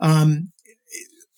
um 0.00 0.50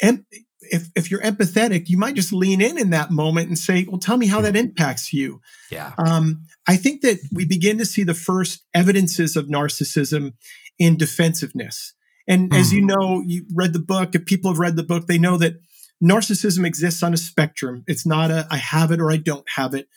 em- 0.00 0.24
if, 0.70 0.88
if 0.94 1.10
you're 1.10 1.20
empathetic, 1.20 1.84
you 1.88 1.98
might 1.98 2.14
just 2.14 2.32
lean 2.32 2.60
in 2.60 2.78
in 2.78 2.90
that 2.90 3.10
moment 3.10 3.48
and 3.48 3.58
say, 3.58 3.86
well, 3.88 3.98
tell 3.98 4.16
me 4.16 4.26
how 4.26 4.40
that 4.40 4.56
impacts 4.56 5.12
you. 5.12 5.40
Yeah. 5.70 5.92
Um, 5.98 6.42
I 6.66 6.76
think 6.76 7.02
that 7.02 7.18
we 7.32 7.44
begin 7.44 7.78
to 7.78 7.84
see 7.84 8.02
the 8.04 8.14
first 8.14 8.64
evidences 8.74 9.36
of 9.36 9.46
narcissism 9.46 10.32
in 10.78 10.96
defensiveness. 10.96 11.94
And 12.28 12.52
as 12.54 12.72
you 12.72 12.84
know, 12.84 13.22
you 13.24 13.44
read 13.54 13.72
the 13.72 13.78
book, 13.78 14.14
if 14.14 14.26
people 14.26 14.50
have 14.50 14.58
read 14.58 14.76
the 14.76 14.82
book, 14.82 15.06
they 15.06 15.18
know 15.18 15.36
that 15.38 15.54
narcissism 16.02 16.66
exists 16.66 17.02
on 17.02 17.14
a 17.14 17.16
spectrum. 17.16 17.84
It's 17.86 18.04
not 18.04 18.30
a 18.30 18.46
I 18.50 18.56
have 18.56 18.90
it 18.90 19.00
or 19.00 19.10
I 19.10 19.16
don't 19.16 19.48
have 19.54 19.74
it. 19.74 19.88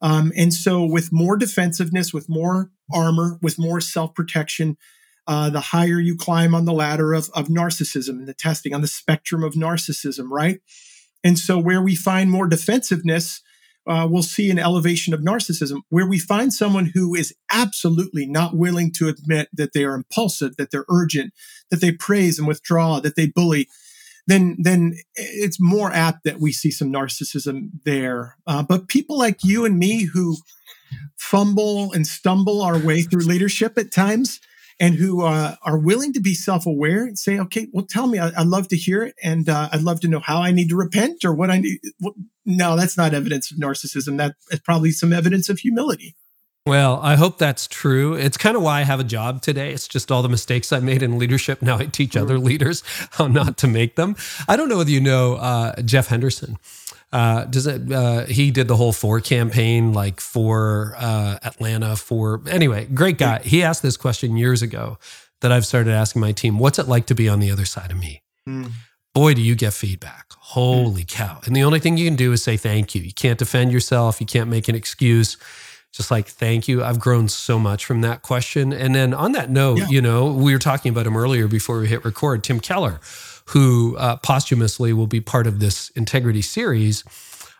Um, 0.00 0.32
and 0.36 0.52
so, 0.52 0.84
with 0.84 1.10
more 1.12 1.36
defensiveness, 1.36 2.12
with 2.12 2.28
more 2.28 2.70
armor, 2.92 3.38
with 3.42 3.58
more 3.58 3.80
self 3.80 4.14
protection, 4.14 4.76
uh, 5.28 5.50
the 5.50 5.60
higher 5.60 6.00
you 6.00 6.16
climb 6.16 6.54
on 6.54 6.64
the 6.64 6.72
ladder 6.72 7.12
of, 7.12 7.28
of 7.34 7.48
narcissism 7.48 8.18
and 8.18 8.26
the 8.26 8.34
testing 8.34 8.74
on 8.74 8.80
the 8.80 8.88
spectrum 8.88 9.44
of 9.44 9.52
narcissism, 9.52 10.28
right? 10.30 10.60
And 11.22 11.38
so, 11.38 11.58
where 11.58 11.82
we 11.82 11.94
find 11.94 12.30
more 12.30 12.48
defensiveness, 12.48 13.42
uh, 13.86 14.08
we'll 14.10 14.22
see 14.22 14.50
an 14.50 14.58
elevation 14.58 15.12
of 15.12 15.20
narcissism. 15.20 15.82
Where 15.90 16.06
we 16.06 16.18
find 16.18 16.52
someone 16.52 16.92
who 16.94 17.14
is 17.14 17.34
absolutely 17.52 18.24
not 18.24 18.56
willing 18.56 18.90
to 18.94 19.08
admit 19.08 19.50
that 19.52 19.74
they 19.74 19.84
are 19.84 19.94
impulsive, 19.94 20.56
that 20.56 20.70
they're 20.70 20.86
urgent, 20.88 21.34
that 21.70 21.82
they 21.82 21.92
praise 21.92 22.38
and 22.38 22.48
withdraw, 22.48 22.98
that 23.00 23.14
they 23.14 23.26
bully, 23.26 23.68
then 24.26 24.56
then 24.58 24.94
it's 25.14 25.60
more 25.60 25.92
apt 25.92 26.24
that 26.24 26.40
we 26.40 26.52
see 26.52 26.70
some 26.70 26.90
narcissism 26.90 27.68
there. 27.84 28.36
Uh, 28.46 28.62
but 28.62 28.88
people 28.88 29.18
like 29.18 29.44
you 29.44 29.66
and 29.66 29.78
me 29.78 30.04
who 30.04 30.36
fumble 31.16 31.92
and 31.92 32.06
stumble 32.06 32.62
our 32.62 32.78
way 32.78 33.02
through 33.02 33.26
leadership 33.26 33.76
at 33.76 33.92
times 33.92 34.40
and 34.80 34.94
who 34.94 35.22
uh, 35.22 35.56
are 35.62 35.78
willing 35.78 36.12
to 36.12 36.20
be 36.20 36.34
self-aware 36.34 37.04
and 37.04 37.18
say 37.18 37.38
okay 37.38 37.66
well 37.72 37.86
tell 37.88 38.06
me 38.06 38.18
I, 38.18 38.28
i'd 38.36 38.46
love 38.46 38.68
to 38.68 38.76
hear 38.76 39.02
it 39.02 39.14
and 39.22 39.48
uh, 39.48 39.68
i'd 39.72 39.82
love 39.82 40.00
to 40.00 40.08
know 40.08 40.20
how 40.20 40.40
i 40.40 40.50
need 40.50 40.68
to 40.68 40.76
repent 40.76 41.24
or 41.24 41.34
what 41.34 41.50
i 41.50 41.58
need 41.58 41.80
what, 42.00 42.14
no 42.44 42.76
that's 42.76 42.96
not 42.96 43.14
evidence 43.14 43.50
of 43.50 43.58
narcissism 43.58 44.18
that 44.18 44.34
is 44.50 44.60
probably 44.60 44.90
some 44.90 45.12
evidence 45.12 45.48
of 45.48 45.58
humility 45.58 46.14
Well, 46.66 47.00
I 47.02 47.16
hope 47.16 47.38
that's 47.38 47.66
true. 47.66 48.12
It's 48.12 48.36
kind 48.36 48.54
of 48.54 48.62
why 48.62 48.80
I 48.80 48.82
have 48.82 49.00
a 49.00 49.04
job 49.04 49.40
today. 49.40 49.72
It's 49.72 49.88
just 49.88 50.12
all 50.12 50.20
the 50.20 50.28
mistakes 50.28 50.70
I 50.70 50.80
made 50.80 51.02
in 51.02 51.18
leadership. 51.18 51.62
Now 51.62 51.78
I 51.78 51.86
teach 51.86 52.14
other 52.14 52.38
leaders 52.38 52.82
how 53.12 53.26
not 53.26 53.56
to 53.58 53.66
make 53.66 53.94
them. 53.94 54.16
I 54.46 54.56
don't 54.56 54.68
know 54.68 54.76
whether 54.76 54.90
you 54.90 55.00
know 55.00 55.36
uh, 55.36 55.80
Jeff 55.80 56.08
Henderson. 56.08 56.58
Uh, 57.12 57.44
does 57.44 57.66
it? 57.66 57.90
Uh, 57.90 58.24
he 58.26 58.50
did 58.50 58.68
the 58.68 58.76
whole 58.76 58.92
four 58.92 59.20
campaign, 59.20 59.92
like 59.92 60.20
for 60.20 60.94
uh, 60.98 61.38
Atlanta. 61.42 61.96
For 61.96 62.42
anyway, 62.48 62.86
great 62.86 63.16
guy. 63.18 63.40
He 63.42 63.62
asked 63.62 63.82
this 63.82 63.96
question 63.96 64.36
years 64.36 64.60
ago 64.62 64.98
that 65.40 65.50
I've 65.50 65.64
started 65.64 65.92
asking 65.92 66.20
my 66.20 66.32
team. 66.32 66.58
What's 66.58 66.78
it 66.78 66.86
like 66.88 67.06
to 67.06 67.14
be 67.14 67.28
on 67.28 67.40
the 67.40 67.50
other 67.50 67.64
side 67.64 67.90
of 67.90 67.98
me? 67.98 68.22
boy, 69.14 69.34
do 69.34 69.42
you 69.42 69.54
get 69.56 69.72
feedback. 69.74 70.26
Holy 70.38 71.04
cow. 71.06 71.40
And 71.44 71.54
the 71.56 71.62
only 71.64 71.80
thing 71.80 71.96
you 71.98 72.06
can 72.06 72.16
do 72.16 72.32
is 72.32 72.42
say 72.42 72.56
thank 72.56 72.94
you. 72.94 73.02
You 73.02 73.12
can't 73.12 73.38
defend 73.38 73.72
yourself. 73.72 74.20
You 74.20 74.26
can't 74.26 74.48
make 74.48 74.68
an 74.68 74.74
excuse. 74.76 75.36
Just 75.92 76.10
like, 76.10 76.28
thank 76.28 76.68
you. 76.68 76.84
I've 76.84 77.00
grown 77.00 77.28
so 77.28 77.58
much 77.58 77.84
from 77.84 78.00
that 78.02 78.22
question. 78.22 78.72
And 78.72 78.94
then 78.94 79.12
on 79.12 79.32
that 79.32 79.50
note, 79.50 79.78
Yeah. 79.80 79.88
you 79.88 80.00
know, 80.02 80.32
we 80.32 80.52
were 80.52 80.58
talking 80.58 80.90
about 80.90 81.06
him 81.06 81.16
earlier 81.16 81.48
before 81.48 81.80
we 81.80 81.88
hit 81.88 82.04
record, 82.04 82.44
Tim 82.44 82.60
Keller, 82.60 83.00
who 83.48 83.96
uh, 83.98 84.16
posthumously 84.16 84.92
will 84.92 85.06
be 85.06 85.20
part 85.20 85.46
of 85.46 85.60
this 85.60 85.90
integrity 85.90 86.42
series. 86.42 87.04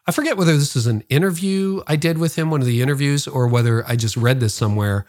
I 0.07 0.12
forget 0.12 0.37
whether 0.37 0.57
this 0.57 0.74
is 0.77 0.87
an 0.87 1.03
interview 1.09 1.83
I 1.87 1.96
did 1.96 2.18
with 2.18 2.37
him, 2.37 2.51
one 2.51 2.61
of 2.61 2.66
the 2.66 2.81
interviews, 2.83 3.27
or 3.27 3.46
whether 3.46 3.87
I 3.87 3.96
just 3.96 4.16
read 4.16 4.40
this 4.40 4.55
somewhere. 4.55 5.07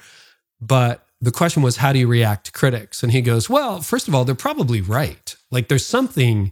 But 0.62 1.06
the 1.22 1.32
question 1.32 1.63
was, 1.63 1.78
how 1.78 1.94
do 1.94 2.00
you 2.00 2.08
react 2.08 2.46
to 2.48 2.52
critics? 2.52 3.04
And 3.04 3.12
he 3.12 3.22
goes, 3.22 3.50
well, 3.50 3.82
first 3.82 4.08
of 4.08 4.15
all, 4.15 4.26
they're 4.26 4.36
probably 4.36 4.82
right. 4.82 5.36
Like 5.52 5.68
there's 5.68 5.86
something 5.86 6.52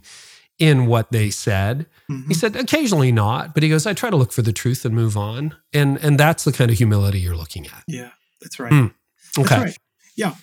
in 0.58 0.86
what 0.86 1.12
they 1.12 1.30
said. 1.30 1.86
He 2.26 2.34
said, 2.34 2.56
occasionally 2.56 3.12
not, 3.12 3.52
but 3.54 3.62
he 3.62 3.68
goes, 3.68 3.86
I 3.86 3.92
try 3.92 4.08
to 4.10 4.16
look 4.16 4.32
for 4.32 4.42
the 4.42 4.52
truth 4.52 4.84
and 4.84 4.94
move 4.94 5.16
on. 5.16 5.54
And 5.74 5.98
and 6.02 6.18
that's 6.18 6.44
the 6.44 6.52
kind 6.52 6.70
of 6.70 6.78
humility 6.78 7.20
you're 7.20 7.36
looking 7.36 7.66
at. 7.66 7.84
yeah 7.86 8.10
that's 8.40 8.58
right 8.58 8.72
that's 9.36 9.38
Okay. 9.52 9.60
right 9.62 9.78
yeah 10.16 10.34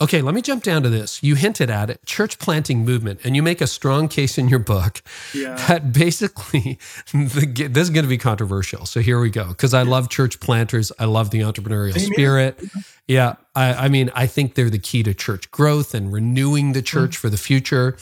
Okay, 0.00 0.22
let 0.22 0.34
me 0.34 0.42
jump 0.42 0.64
down 0.64 0.82
to 0.82 0.88
this. 0.88 1.22
You 1.22 1.36
hinted 1.36 1.70
at 1.70 1.88
it, 1.88 2.04
church 2.04 2.40
planting 2.40 2.84
movement, 2.84 3.20
and 3.22 3.36
you 3.36 3.42
make 3.42 3.60
a 3.60 3.66
strong 3.66 4.08
case 4.08 4.36
in 4.38 4.48
your 4.48 4.58
book 4.58 5.02
yeah 5.32 5.54
that 5.68 5.92
basically 5.92 6.78
the, 7.12 7.68
this 7.70 7.84
is 7.84 7.90
going 7.90 8.04
to 8.04 8.08
be 8.08 8.18
controversial. 8.18 8.86
So 8.86 9.00
here 9.00 9.20
we 9.20 9.30
go. 9.30 9.48
Because 9.48 9.72
I 9.72 9.82
love 9.82 10.08
church 10.08 10.40
planters, 10.40 10.90
I 10.98 11.04
love 11.04 11.30
the 11.30 11.40
entrepreneurial 11.40 11.96
Amen. 11.96 12.12
spirit. 12.12 12.60
Yeah, 13.06 13.34
I, 13.54 13.74
I 13.74 13.88
mean, 13.88 14.10
I 14.14 14.26
think 14.26 14.54
they're 14.54 14.70
the 14.70 14.78
key 14.78 15.02
to 15.04 15.14
church 15.14 15.50
growth 15.50 15.94
and 15.94 16.12
renewing 16.12 16.72
the 16.72 16.82
church 16.82 17.16
mm. 17.16 17.20
for 17.20 17.30
the 17.30 17.36
future. 17.36 17.96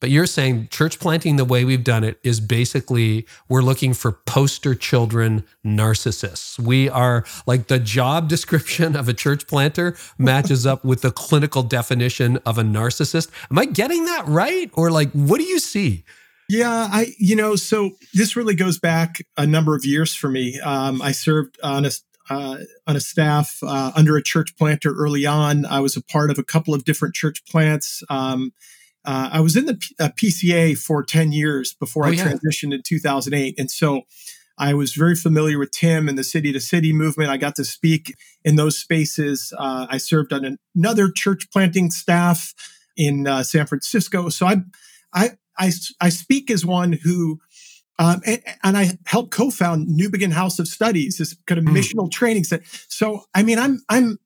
But 0.00 0.10
you're 0.10 0.26
saying 0.26 0.68
church 0.68 1.00
planting 1.00 1.36
the 1.36 1.44
way 1.44 1.64
we've 1.64 1.84
done 1.84 2.04
it 2.04 2.18
is 2.22 2.38
basically 2.38 3.26
we're 3.48 3.62
looking 3.62 3.94
for 3.94 4.12
poster 4.12 4.74
children 4.74 5.44
narcissists. 5.64 6.58
We 6.58 6.88
are 6.90 7.24
like 7.46 7.68
the 7.68 7.78
job 7.78 8.28
description 8.36 8.94
of 8.94 9.08
a 9.08 9.14
church 9.14 9.46
planter 9.46 9.96
matches 10.18 10.66
up 10.66 10.84
with 10.84 11.00
the 11.00 11.10
clinical 11.10 11.62
definition 11.62 12.38
of 12.44 12.58
a 12.58 12.62
narcissist. 12.62 13.30
Am 13.50 13.58
I 13.58 13.64
getting 13.64 14.04
that 14.04 14.26
right? 14.26 14.70
Or 14.74 14.90
like, 14.90 15.10
what 15.12 15.38
do 15.38 15.44
you 15.44 15.58
see? 15.58 16.04
Yeah, 16.48 16.88
I 16.92 17.12
you 17.18 17.34
know, 17.34 17.56
so 17.56 17.92
this 18.14 18.36
really 18.36 18.54
goes 18.54 18.78
back 18.78 19.18
a 19.36 19.46
number 19.46 19.74
of 19.74 19.84
years 19.84 20.14
for 20.14 20.28
me. 20.28 20.60
Um, 20.60 21.02
I 21.02 21.10
served 21.10 21.58
on 21.62 21.84
a 21.84 21.90
uh, 22.30 22.58
on 22.86 22.96
a 22.96 23.00
staff 23.00 23.58
uh, 23.62 23.92
under 23.96 24.16
a 24.16 24.22
church 24.22 24.56
planter 24.56 24.94
early 24.94 25.26
on. 25.26 25.64
I 25.64 25.80
was 25.80 25.96
a 25.96 26.02
part 26.02 26.30
of 26.30 26.38
a 26.38 26.44
couple 26.44 26.74
of 26.74 26.84
different 26.84 27.14
church 27.14 27.44
plants. 27.46 28.02
Um, 28.08 28.52
uh, 29.06 29.30
I 29.32 29.40
was 29.40 29.56
in 29.56 29.66
the 29.66 29.74
P- 29.76 29.94
uh, 29.98 30.08
PCA 30.10 30.76
for 30.76 31.02
ten 31.04 31.32
years 31.32 31.74
before 31.74 32.04
Oh, 32.06 32.08
I 32.08 32.12
yeah. 32.12 32.24
transitioned 32.32 32.74
in 32.74 32.82
2008, 32.84 33.54
and 33.58 33.70
so 33.70 34.02
I 34.58 34.74
was 34.74 34.94
very 34.94 35.14
familiar 35.14 35.58
with 35.58 35.70
Tim 35.70 36.08
and 36.08 36.18
the 36.18 36.24
city 36.24 36.52
to 36.52 36.60
city 36.60 36.92
movement. 36.92 37.30
I 37.30 37.36
got 37.36 37.54
to 37.56 37.64
speak 37.64 38.14
in 38.44 38.56
those 38.56 38.78
spaces. 38.78 39.52
Uh, 39.56 39.86
I 39.90 39.98
served 39.98 40.32
on 40.32 40.44
an- 40.44 40.58
another 40.74 41.10
church 41.14 41.48
planting 41.52 41.90
staff 41.90 42.54
in 42.96 43.26
uh, 43.26 43.42
San 43.42 43.66
Francisco, 43.66 44.28
so 44.30 44.46
I 44.46 44.56
I 45.12 45.30
I, 45.58 45.70
I 46.00 46.08
speak 46.10 46.50
as 46.50 46.66
one 46.66 46.92
who, 46.92 47.38
um, 47.98 48.20
and, 48.26 48.42
and 48.62 48.76
I 48.76 48.98
helped 49.06 49.30
co-found 49.30 49.88
Newbigin 49.88 50.32
House 50.32 50.58
of 50.58 50.68
Studies, 50.68 51.16
this 51.18 51.34
kind 51.46 51.58
of 51.58 51.64
Mm. 51.64 51.76
missional 51.78 52.10
training 52.10 52.44
set. 52.44 52.60
So, 52.88 53.24
I 53.34 53.42
mean, 53.42 53.58
I'm, 53.58 53.82
I'm, 53.88 54.18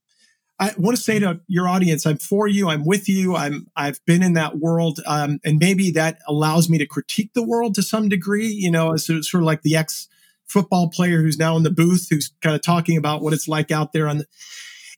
I 0.60 0.74
want 0.76 0.94
to 0.94 1.02
say 1.02 1.18
to 1.18 1.40
your 1.48 1.66
audience, 1.66 2.04
I'm 2.04 2.18
for 2.18 2.46
you. 2.46 2.68
I'm 2.68 2.84
with 2.84 3.08
you. 3.08 3.34
I'm 3.34 3.68
I've 3.74 4.04
been 4.04 4.22
in 4.22 4.34
that 4.34 4.58
world, 4.58 5.00
um, 5.06 5.40
and 5.42 5.58
maybe 5.58 5.90
that 5.92 6.18
allows 6.28 6.68
me 6.68 6.76
to 6.76 6.86
critique 6.86 7.30
the 7.34 7.42
world 7.42 7.74
to 7.76 7.82
some 7.82 8.10
degree. 8.10 8.48
You 8.48 8.70
know, 8.70 8.92
as 8.92 9.06
sort 9.06 9.34
of 9.34 9.42
like 9.42 9.62
the 9.62 9.74
ex 9.74 10.06
football 10.46 10.90
player 10.90 11.22
who's 11.22 11.38
now 11.38 11.56
in 11.56 11.62
the 11.62 11.70
booth, 11.70 12.08
who's 12.10 12.32
kind 12.42 12.54
of 12.54 12.60
talking 12.60 12.98
about 12.98 13.22
what 13.22 13.32
it's 13.32 13.48
like 13.48 13.70
out 13.70 13.94
there 13.94 14.06
on 14.06 14.18
the. 14.18 14.26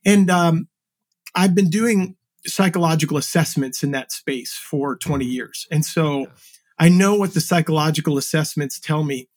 And 0.04 0.28
um, 0.30 0.68
I've 1.32 1.54
been 1.54 1.70
doing 1.70 2.16
psychological 2.44 3.16
assessments 3.16 3.84
in 3.84 3.92
that 3.92 4.10
space 4.10 4.54
for 4.54 4.96
20 4.96 5.24
years, 5.24 5.68
and 5.70 5.84
so 5.84 6.26
I 6.76 6.88
know 6.88 7.14
what 7.14 7.34
the 7.34 7.40
psychological 7.40 8.18
assessments 8.18 8.80
tell 8.80 9.04
me. 9.04 9.28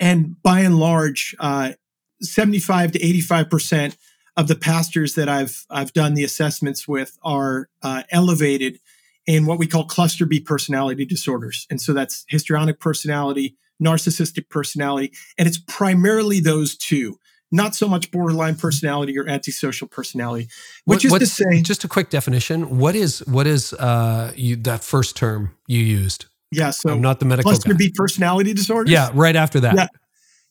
And 0.00 0.42
by 0.42 0.60
and 0.60 0.80
large, 0.80 1.36
uh, 1.38 1.74
75 2.20 2.92
to 2.92 3.04
85 3.04 3.50
percent 3.50 3.96
of 4.36 4.48
the 4.48 4.56
pastors 4.56 5.14
that 5.14 5.28
I've 5.28 5.64
I've 5.70 5.92
done 5.92 6.14
the 6.14 6.24
assessments 6.24 6.88
with 6.88 7.18
are 7.22 7.68
uh, 7.82 8.02
elevated 8.10 8.80
in 9.26 9.46
what 9.46 9.58
we 9.58 9.66
call 9.66 9.84
cluster 9.84 10.26
B 10.26 10.40
personality 10.40 11.04
disorders, 11.04 11.66
and 11.70 11.80
so 11.80 11.92
that's 11.92 12.24
histrionic 12.28 12.80
personality, 12.80 13.56
narcissistic 13.82 14.48
personality, 14.48 15.12
and 15.38 15.46
it's 15.48 15.58
primarily 15.58 16.40
those 16.40 16.76
two. 16.76 17.18
Not 17.52 17.76
so 17.76 17.86
much 17.86 18.10
borderline 18.10 18.56
personality 18.56 19.16
or 19.16 19.28
antisocial 19.28 19.86
personality, 19.86 20.48
which 20.86 21.04
what, 21.08 21.22
is 21.22 21.36
to 21.36 21.44
say, 21.44 21.62
just 21.62 21.84
a 21.84 21.88
quick 21.88 22.10
definition. 22.10 22.78
What 22.78 22.96
is 22.96 23.20
what 23.26 23.46
is 23.46 23.72
uh, 23.74 24.32
you, 24.34 24.56
that 24.56 24.82
first 24.82 25.16
term 25.16 25.54
you 25.68 25.78
used? 25.78 26.26
Yeah, 26.50 26.70
so 26.70 26.90
I'm 26.90 27.00
not 27.00 27.20
the 27.20 27.26
medical 27.26 27.52
cluster 27.52 27.70
guy. 27.70 27.76
B 27.76 27.92
personality 27.94 28.54
disorders. 28.54 28.90
Yeah, 28.90 29.10
right 29.14 29.36
after 29.36 29.60
that. 29.60 29.76
Yeah. 29.76 29.86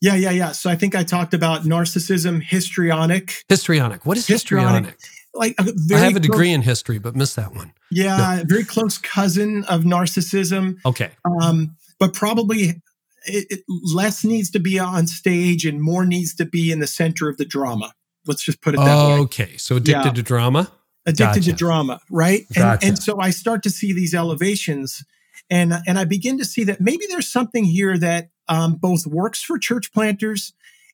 Yeah, 0.03 0.15
yeah, 0.15 0.31
yeah. 0.31 0.51
So 0.51 0.69
I 0.69 0.75
think 0.75 0.95
I 0.95 1.03
talked 1.03 1.33
about 1.33 1.61
narcissism, 1.61 2.43
histrionic. 2.43 3.41
Histrionic. 3.47 4.05
What 4.05 4.17
is 4.17 4.27
histrionic? 4.27 4.93
histrionic? 4.93 4.99
Like 5.33 5.55
I 5.93 5.99
have 5.99 6.17
a 6.17 6.19
degree 6.19 6.51
in 6.51 6.61
history, 6.61 6.99
but 6.99 7.15
missed 7.15 7.37
that 7.37 7.55
one. 7.55 7.71
Yeah, 7.89 8.39
no. 8.39 8.43
very 8.45 8.65
close 8.65 8.97
cousin 8.97 9.63
of 9.63 9.83
narcissism. 9.83 10.75
Okay. 10.85 11.11
Um, 11.23 11.77
but 11.99 12.13
probably 12.13 12.81
it, 13.25 13.47
it, 13.49 13.59
less 13.69 14.25
needs 14.25 14.51
to 14.51 14.59
be 14.59 14.77
on 14.77 15.07
stage 15.07 15.65
and 15.65 15.81
more 15.81 16.05
needs 16.05 16.35
to 16.35 16.45
be 16.45 16.69
in 16.69 16.79
the 16.79 16.87
center 16.87 17.29
of 17.29 17.37
the 17.37 17.45
drama. 17.45 17.93
Let's 18.27 18.43
just 18.43 18.61
put 18.61 18.73
it 18.73 18.77
that 18.77 19.07
way. 19.07 19.19
Okay. 19.19 19.55
So 19.55 19.77
addicted 19.77 20.09
yeah. 20.09 20.13
to 20.15 20.21
drama? 20.21 20.69
Addicted 21.05 21.39
gotcha. 21.39 21.51
to 21.51 21.53
drama, 21.53 22.01
right? 22.11 22.45
Gotcha. 22.53 22.85
And, 22.85 22.89
and 22.89 22.99
so 23.01 23.21
I 23.21 23.29
start 23.29 23.63
to 23.63 23.69
see 23.69 23.93
these 23.93 24.13
elevations 24.13 25.05
and, 25.49 25.73
and 25.87 25.97
I 25.97 26.03
begin 26.03 26.37
to 26.39 26.45
see 26.45 26.65
that 26.65 26.81
maybe 26.81 27.05
there's 27.07 27.31
something 27.31 27.63
here 27.63 27.97
that 27.97 28.29
um, 28.47 28.75
both 28.75 29.05
works 29.05 29.41
for 29.41 29.57
church 29.57 29.93
planters 29.93 30.53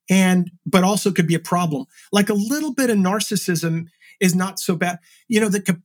and 0.10 0.52
but 0.66 0.84
also 0.84 1.12
could 1.12 1.28
be 1.28 1.36
a 1.36 1.40
problem. 1.40 1.86
Like 2.12 2.30
a 2.30 2.34
little 2.34 2.74
bit 2.74 2.90
of 2.90 2.98
narcissism 2.98 3.88
is 4.20 4.36
not 4.36 4.60
so 4.60 4.76
bad. 4.76 5.00
You 5.28 5.40
know, 5.42 5.50
the 5.50 5.82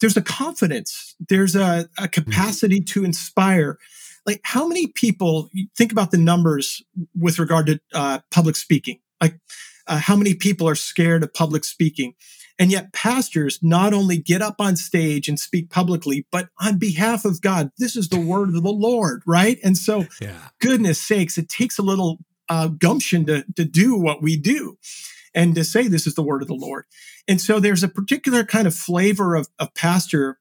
there's 0.00 0.16
a 0.16 0.22
confidence, 0.22 1.16
there's 1.28 1.56
a, 1.56 1.88
a 1.98 2.08
capacity 2.08 2.80
to 2.80 3.04
inspire. 3.04 3.78
Like 4.26 4.40
how 4.44 4.68
many 4.68 4.86
people 4.88 5.50
think 5.76 5.90
about 5.90 6.10
the 6.10 6.18
numbers 6.18 6.82
with 7.18 7.38
regard 7.38 7.66
to 7.66 7.80
uh, 7.94 8.20
public 8.30 8.56
speaking? 8.56 9.00
Like 9.20 9.38
uh, 9.86 9.98
how 9.98 10.16
many 10.16 10.34
people 10.34 10.68
are 10.68 10.74
scared 10.74 11.22
of 11.22 11.32
public 11.32 11.64
speaking? 11.64 12.14
And 12.58 12.72
yet, 12.72 12.92
pastors 12.92 13.60
not 13.62 13.94
only 13.94 14.16
get 14.16 14.42
up 14.42 14.56
on 14.58 14.76
stage 14.76 15.28
and 15.28 15.38
speak 15.38 15.70
publicly, 15.70 16.26
but 16.32 16.48
on 16.60 16.78
behalf 16.78 17.24
of 17.24 17.40
God, 17.40 17.70
this 17.78 17.94
is 17.94 18.08
the 18.08 18.20
word 18.20 18.48
of 18.48 18.62
the 18.62 18.72
Lord, 18.72 19.22
right? 19.26 19.58
And 19.62 19.78
so, 19.78 20.06
yeah. 20.20 20.48
goodness 20.60 21.00
sakes, 21.00 21.38
it 21.38 21.48
takes 21.48 21.78
a 21.78 21.82
little 21.82 22.18
uh, 22.48 22.68
gumption 22.68 23.26
to, 23.26 23.44
to 23.56 23.64
do 23.64 23.96
what 23.96 24.22
we 24.22 24.36
do 24.36 24.76
and 25.34 25.54
to 25.54 25.62
say 25.62 25.86
this 25.86 26.06
is 26.06 26.14
the 26.14 26.22
word 26.22 26.42
of 26.42 26.48
the 26.48 26.54
Lord. 26.54 26.84
And 27.28 27.40
so, 27.40 27.60
there's 27.60 27.84
a 27.84 27.88
particular 27.88 28.44
kind 28.44 28.66
of 28.66 28.74
flavor 28.74 29.36
of, 29.36 29.48
of 29.60 29.72
pastor 29.74 30.38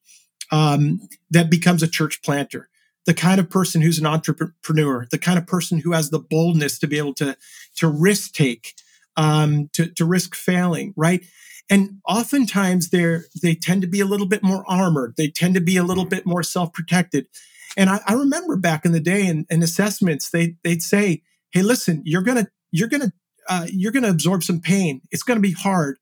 um, 0.52 1.08
that 1.30 1.52
becomes 1.52 1.84
a 1.84 1.88
church 1.88 2.22
planter 2.24 2.70
the 3.08 3.14
kind 3.14 3.40
of 3.40 3.50
person 3.50 3.82
who's 3.82 4.00
an 4.00 4.06
entrepreneur, 4.06 5.08
the 5.12 5.18
kind 5.18 5.40
of 5.40 5.48
person 5.48 5.80
who 5.80 5.94
has 5.94 6.10
the 6.10 6.20
boldness 6.20 6.78
to 6.78 6.88
be 6.88 6.98
able 6.98 7.14
to 7.14 7.38
to 7.78 7.88
risk 7.88 8.34
take, 8.34 8.74
um, 9.16 9.70
to 9.72 9.88
to 9.94 10.06
risk 10.06 10.36
failing, 10.36 10.94
right? 10.98 11.24
And 11.70 12.00
oftentimes 12.08 12.90
they're, 12.90 13.26
they 13.42 13.56
tend 13.56 13.82
to 13.82 13.88
be 13.88 14.00
a 14.00 14.06
little 14.06 14.28
bit 14.28 14.44
more 14.44 14.64
armored. 14.68 15.16
They 15.18 15.30
tend 15.30 15.56
to 15.56 15.62
be 15.62 15.78
a 15.78 15.84
little 15.84 16.06
mm. 16.06 16.10
bit 16.10 16.26
more 16.26 16.44
self-protected. 16.44 17.28
And 17.76 17.90
I, 17.90 18.00
I 18.08 18.14
remember 18.14 18.56
back 18.56 18.86
in 18.86 18.94
the 18.94 19.00
day 19.00 19.28
in, 19.28 19.46
in, 19.50 19.62
assessments, 19.62 20.30
they, 20.30 20.56
they'd 20.64 20.82
say, 20.82 21.24
Hey, 21.52 21.62
listen, 21.62 22.02
you're 22.06 22.22
going 22.22 22.44
to, 22.44 22.50
you're 22.72 22.88
going 22.88 23.02
to, 23.02 23.12
uh, 23.50 23.68
you're 23.70 23.92
going 23.92 24.04
to 24.04 24.10
absorb 24.10 24.44
some 24.44 24.60
pain. 24.60 25.02
It's 25.12 25.24
going 25.24 25.38
to 25.38 25.42
be 25.42 25.54
hard. 25.54 25.98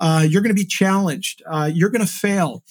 Uh, 0.00 0.26
you're 0.28 0.42
going 0.42 0.54
to 0.54 0.60
be 0.60 0.66
challenged. 0.66 1.42
Uh, 1.48 1.70
you're 1.72 1.90
going 1.90 2.04
to 2.04 2.12
fail 2.12 2.62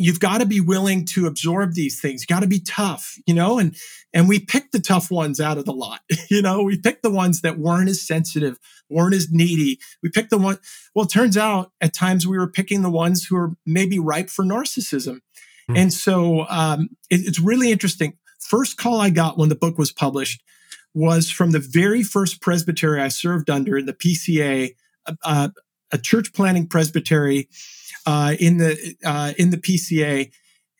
you've 0.00 0.18
got 0.18 0.38
to 0.38 0.46
be 0.46 0.60
willing 0.60 1.04
to 1.04 1.26
absorb 1.26 1.74
these 1.74 2.00
things. 2.00 2.22
You 2.22 2.34
got 2.34 2.40
to 2.40 2.48
be 2.48 2.60
tough, 2.60 3.16
you 3.26 3.34
know, 3.34 3.58
and, 3.58 3.76
and 4.14 4.30
we 4.30 4.40
picked 4.40 4.72
the 4.72 4.80
tough 4.80 5.10
ones 5.10 5.40
out 5.40 5.58
of 5.58 5.66
the 5.66 5.74
lot. 5.74 6.00
you 6.30 6.40
know, 6.40 6.62
we 6.62 6.78
picked 6.78 7.02
the 7.02 7.10
ones 7.10 7.42
that 7.42 7.58
weren't 7.58 7.90
as 7.90 8.00
sensitive, 8.00 8.58
weren't 8.88 9.14
as 9.14 9.28
needy. 9.30 9.78
We 10.02 10.08
picked 10.08 10.30
the 10.30 10.38
one. 10.38 10.58
Well, 10.94 11.04
it 11.04 11.10
turns 11.10 11.36
out 11.36 11.72
at 11.82 11.92
times 11.92 12.26
we 12.26 12.38
were 12.38 12.50
picking 12.50 12.80
the 12.80 12.90
ones 12.90 13.26
who 13.26 13.36
are 13.36 13.52
maybe 13.66 13.98
ripe 13.98 14.30
for 14.30 14.42
narcissism. 14.42 15.16
Mm-hmm. 15.16 15.76
And 15.76 15.92
so 15.92 16.46
um, 16.48 16.88
it, 17.10 17.20
it's 17.26 17.38
really 17.38 17.70
interesting. 17.70 18.14
First 18.40 18.78
call 18.78 19.02
I 19.02 19.10
got 19.10 19.36
when 19.36 19.50
the 19.50 19.54
book 19.54 19.76
was 19.76 19.92
published 19.92 20.42
was 20.94 21.30
from 21.30 21.50
the 21.50 21.60
very 21.60 22.02
first 22.02 22.40
presbytery 22.40 23.02
I 23.02 23.08
served 23.08 23.50
under 23.50 23.76
in 23.76 23.84
the 23.84 23.92
PCA, 23.92 24.74
uh, 25.24 25.50
a 25.92 25.98
church 25.98 26.32
planning 26.32 26.66
presbytery 26.66 27.48
uh, 28.06 28.34
in 28.38 28.58
the 28.58 28.96
uh, 29.04 29.32
in 29.38 29.50
the 29.50 29.56
PCA, 29.56 30.30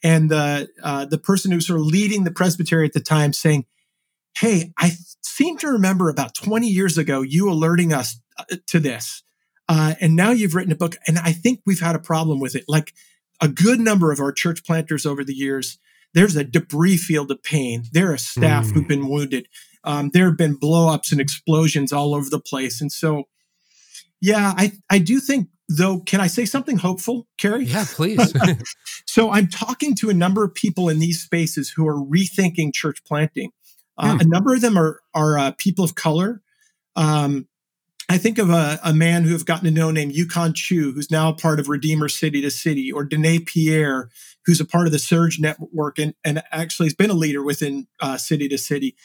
and 0.03 0.31
the 0.31 0.69
uh, 0.83 1.05
the 1.05 1.19
person 1.19 1.51
who 1.51 1.57
was 1.57 1.67
sort 1.67 1.81
of 1.81 1.87
leading 1.87 2.25
the 2.25 2.31
presbytery 2.31 2.87
at 2.87 2.93
the 2.93 3.01
time 3.01 3.33
saying, 3.33 3.67
"Hey, 4.37 4.73
I 4.79 4.93
seem 5.23 5.59
to 5.59 5.69
remember 5.69 6.09
about 6.09 6.35
20 6.35 6.69
years 6.69 6.99
ago 6.99 7.23
you 7.23 7.51
alerting 7.51 7.93
us 7.93 8.21
uh, 8.39 8.45
to 8.69 8.81
this, 8.81 9.23
uh, 9.69 9.95
and 10.01 10.17
now 10.17 10.31
you've 10.31 10.55
written 10.55 10.73
a 10.73 10.77
book, 10.77 10.97
and 11.07 11.19
I 11.19 11.33
think 11.33 11.61
we've 11.67 11.81
had 11.81 11.95
a 11.95 12.01
problem 12.01 12.41
with 12.41 12.55
it. 12.55 12.65
Like 12.69 12.93
a 13.41 13.49
good 13.49 13.81
number 13.81 14.13
of 14.13 14.21
our 14.21 14.33
church 14.33 14.65
planters 14.65 15.07
over 15.07 15.25
the 15.25 15.35
years." 15.35 15.79
There's 16.13 16.35
a 16.35 16.43
debris 16.43 16.97
field 16.97 17.31
of 17.31 17.41
pain. 17.43 17.85
There 17.93 18.13
are 18.13 18.19
staff 18.19 18.67
mm. 18.67 18.73
who've 18.73 18.89
been 18.89 19.09
wounded. 19.09 19.47
Um, 19.85 20.11
there 20.13 20.27
have 20.27 20.37
been 20.37 20.59
blowups 20.59 21.13
and 21.13 21.21
explosions 21.21 21.93
all 21.93 22.15
over 22.15 22.29
the 22.29 22.41
place. 22.41 22.81
And 22.81 22.93
so, 22.93 23.29
yeah, 24.21 24.53
I, 24.57 24.73
I 24.91 24.99
do 24.99 25.21
think 25.21 25.49
though 25.71 26.01
can 26.01 26.21
i 26.21 26.27
say 26.27 26.45
something 26.45 26.77
hopeful 26.79 27.27
Carey? 27.39 27.65
Yeah 27.65 27.85
please. 27.89 28.33
So 29.07 29.31
i'm 29.31 29.49
talking 29.49 29.95
to 29.97 30.11
a 30.11 30.15
number 30.15 30.45
of 30.45 30.55
people 30.55 30.89
in 30.89 30.99
these 30.99 31.21
spaces 31.21 31.71
who 31.71 31.87
are 31.89 31.97
rethinking 31.97 32.73
church 32.73 33.03
planting. 33.05 33.51
Uh, 33.99 34.15
hmm. 34.15 34.21
a 34.21 34.25
number 34.25 34.55
of 34.55 34.61
them 34.61 34.79
are 34.79 35.01
are 35.15 35.39
uh, 35.39 35.53
people 35.59 35.85
of 35.85 35.95
color. 35.95 36.43
Um, 36.97 37.49
i 38.09 38.19
think 38.19 38.39
of 38.39 38.51
a, 38.51 38.79
a, 38.83 38.93
man 38.93 39.25
who 39.25 39.33
have 39.33 39.47
gotten 39.47 39.65
to 39.65 39.71
know 39.71 39.91
named 39.91 40.13
yukon 40.13 40.53
chu 40.53 40.93
who's 40.93 41.11
now 41.11 41.29
a 41.29 41.35
part 41.35 41.61
of 41.61 41.69
redeemer 41.69 42.09
city 42.09 42.41
to 42.41 42.51
city 42.51 42.91
or 42.91 43.05
Dennae 43.05 43.39
Pierre 43.39 44.11
who's 44.47 44.61
a 44.61 44.65
part 44.65 44.87
of 44.87 44.93
the 44.93 44.99
surge 44.99 45.39
network 45.39 45.99
and, 45.99 46.15
and 46.25 46.43
actually 46.51 46.87
has 46.87 46.95
been 46.95 47.11
a 47.11 47.15
leader 47.15 47.43
within 47.43 47.87
uh, 48.01 48.17
city 48.17 48.49
to 48.49 48.59
city 48.59 48.97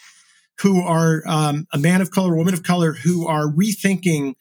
who 0.60 0.82
are 0.82 1.22
um, 1.28 1.68
a 1.74 1.78
man 1.78 2.02
of 2.02 2.12
color 2.12 2.36
woman 2.36 2.54
of 2.54 2.64
color 2.64 2.94
who 2.94 3.28
are 3.28 3.46
rethinking 3.46 4.36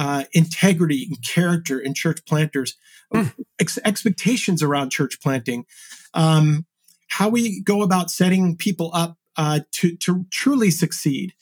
uh, 0.00 0.24
integrity 0.32 1.06
and 1.10 1.22
character 1.22 1.78
in 1.78 1.92
church 1.92 2.24
planters, 2.24 2.74
mm. 3.12 3.34
ex- 3.60 3.78
expectations 3.84 4.62
around 4.62 4.88
church 4.88 5.20
planting, 5.20 5.66
um, 6.14 6.64
how 7.08 7.28
we 7.28 7.60
go 7.60 7.82
about 7.82 8.10
setting 8.10 8.56
people 8.56 8.90
up 8.94 9.18
uh, 9.36 9.60
to, 9.72 9.94
to 9.96 10.24
truly 10.30 10.70
succeed 10.70 11.34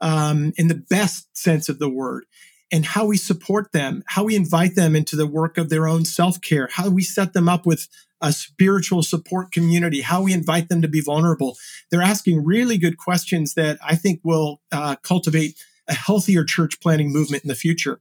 um, 0.00 0.52
in 0.56 0.68
the 0.68 0.76
best 0.76 1.36
sense 1.36 1.68
of 1.68 1.80
the 1.80 1.88
word, 1.88 2.24
and 2.70 2.86
how 2.86 3.04
we 3.04 3.16
support 3.16 3.72
them, 3.72 4.04
how 4.06 4.22
we 4.22 4.36
invite 4.36 4.76
them 4.76 4.94
into 4.94 5.16
the 5.16 5.26
work 5.26 5.58
of 5.58 5.68
their 5.68 5.88
own 5.88 6.04
self 6.04 6.40
care, 6.40 6.68
how 6.70 6.88
we 6.88 7.02
set 7.02 7.32
them 7.32 7.48
up 7.48 7.66
with 7.66 7.88
a 8.20 8.32
spiritual 8.32 9.02
support 9.02 9.50
community, 9.50 10.02
how 10.02 10.22
we 10.22 10.32
invite 10.32 10.68
them 10.68 10.82
to 10.82 10.88
be 10.88 11.00
vulnerable. 11.00 11.56
They're 11.90 12.00
asking 12.00 12.44
really 12.44 12.78
good 12.78 12.96
questions 12.96 13.54
that 13.54 13.76
I 13.84 13.96
think 13.96 14.20
will 14.22 14.60
uh, 14.70 14.94
cultivate 15.02 15.56
a 15.88 15.94
healthier 15.94 16.44
church 16.44 16.80
planting 16.80 17.12
movement 17.12 17.44
in 17.44 17.48
the 17.48 17.54
future. 17.54 18.00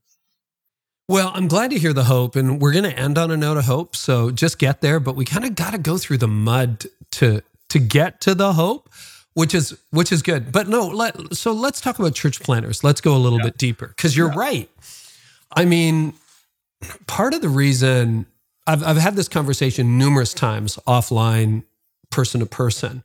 Well, 1.10 1.32
I'm 1.34 1.48
glad 1.48 1.72
to 1.72 1.80
hear 1.80 1.92
the 1.92 2.06
hope, 2.06 2.36
and 2.36 2.62
we're 2.62 2.72
going 2.72 2.86
to 2.86 2.98
end 2.98 3.18
on 3.18 3.30
a 3.30 3.36
note 3.36 3.58
of 3.58 3.66
hope. 3.66 3.96
So 3.96 4.32
just 4.32 4.58
get 4.58 4.82
there, 4.82 5.00
but 5.00 5.16
we 5.16 5.26
kind 5.26 5.44
of 5.44 5.56
got 5.56 5.72
to 5.72 5.78
go 5.78 5.98
through 5.98 6.20
the 6.20 6.28
mud 6.28 6.86
to 7.12 7.42
to 7.70 7.80
get 7.80 8.22
to 8.22 8.36
the 8.36 8.54
hope, 8.54 8.90
which 9.34 9.54
is 9.54 9.78
which 9.92 10.12
is 10.12 10.22
good. 10.22 10.52
But 10.52 10.70
no, 10.70 10.88
let, 10.88 11.36
so 11.36 11.52
let's 11.52 11.82
talk 11.82 12.00
about 12.00 12.16
church 12.16 12.40
planters. 12.40 12.84
Let's 12.84 13.02
go 13.02 13.16
a 13.16 13.20
little 13.20 13.40
yeah. 13.40 13.46
bit 13.46 13.58
deeper 13.58 13.88
because 13.88 14.16
you're 14.16 14.32
yeah. 14.32 14.40
right. 14.40 14.70
I 15.56 15.66
mean, 15.66 16.14
part 17.06 17.34
of 17.34 17.42
the 17.42 17.50
reason 17.50 18.26
I've 18.66 18.84
I've 18.84 18.98
had 18.98 19.16
this 19.16 19.28
conversation 19.28 19.98
numerous 19.98 20.34
times 20.34 20.80
offline, 20.88 21.64
person 22.12 22.40
to 22.40 22.46
person, 22.46 23.04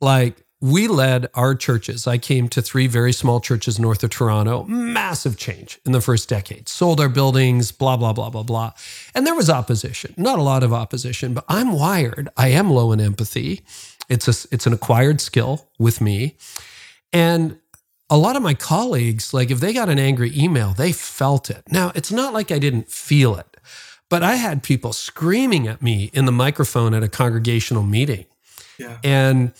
like 0.00 0.45
we 0.60 0.88
led 0.88 1.28
our 1.34 1.54
churches. 1.54 2.06
I 2.06 2.16
came 2.18 2.48
to 2.48 2.62
three 2.62 2.86
very 2.86 3.12
small 3.12 3.40
churches 3.40 3.78
north 3.78 4.02
of 4.02 4.10
Toronto, 4.10 4.64
massive 4.64 5.36
change 5.36 5.78
in 5.84 5.92
the 5.92 6.00
first 6.00 6.28
decade. 6.28 6.68
Sold 6.68 7.00
our 7.00 7.10
buildings, 7.10 7.72
blah, 7.72 7.96
blah, 7.96 8.14
blah, 8.14 8.30
blah, 8.30 8.42
blah. 8.42 8.72
And 9.14 9.26
there 9.26 9.34
was 9.34 9.50
opposition, 9.50 10.14
not 10.16 10.38
a 10.38 10.42
lot 10.42 10.62
of 10.62 10.72
opposition, 10.72 11.34
but 11.34 11.44
I'm 11.48 11.72
wired. 11.72 12.30
I 12.36 12.48
am 12.48 12.70
low 12.70 12.92
in 12.92 13.00
empathy. 13.00 13.62
It's 14.08 14.28
a, 14.28 14.48
it's 14.50 14.66
an 14.66 14.72
acquired 14.72 15.20
skill 15.20 15.68
with 15.78 16.00
me. 16.00 16.36
And 17.12 17.58
a 18.08 18.16
lot 18.16 18.36
of 18.36 18.42
my 18.42 18.54
colleagues, 18.54 19.34
like 19.34 19.50
if 19.50 19.60
they 19.60 19.74
got 19.74 19.90
an 19.90 19.98
angry 19.98 20.32
email, 20.34 20.72
they 20.72 20.92
felt 20.92 21.50
it. 21.50 21.64
Now, 21.70 21.92
it's 21.94 22.12
not 22.12 22.32
like 22.32 22.50
I 22.50 22.58
didn't 22.58 22.88
feel 22.88 23.36
it, 23.36 23.58
but 24.08 24.22
I 24.22 24.36
had 24.36 24.62
people 24.62 24.94
screaming 24.94 25.66
at 25.68 25.82
me 25.82 26.10
in 26.14 26.24
the 26.24 26.32
microphone 26.32 26.94
at 26.94 27.02
a 27.02 27.08
congregational 27.08 27.82
meeting. 27.82 28.24
Yeah. 28.78 28.98
And, 29.04 29.52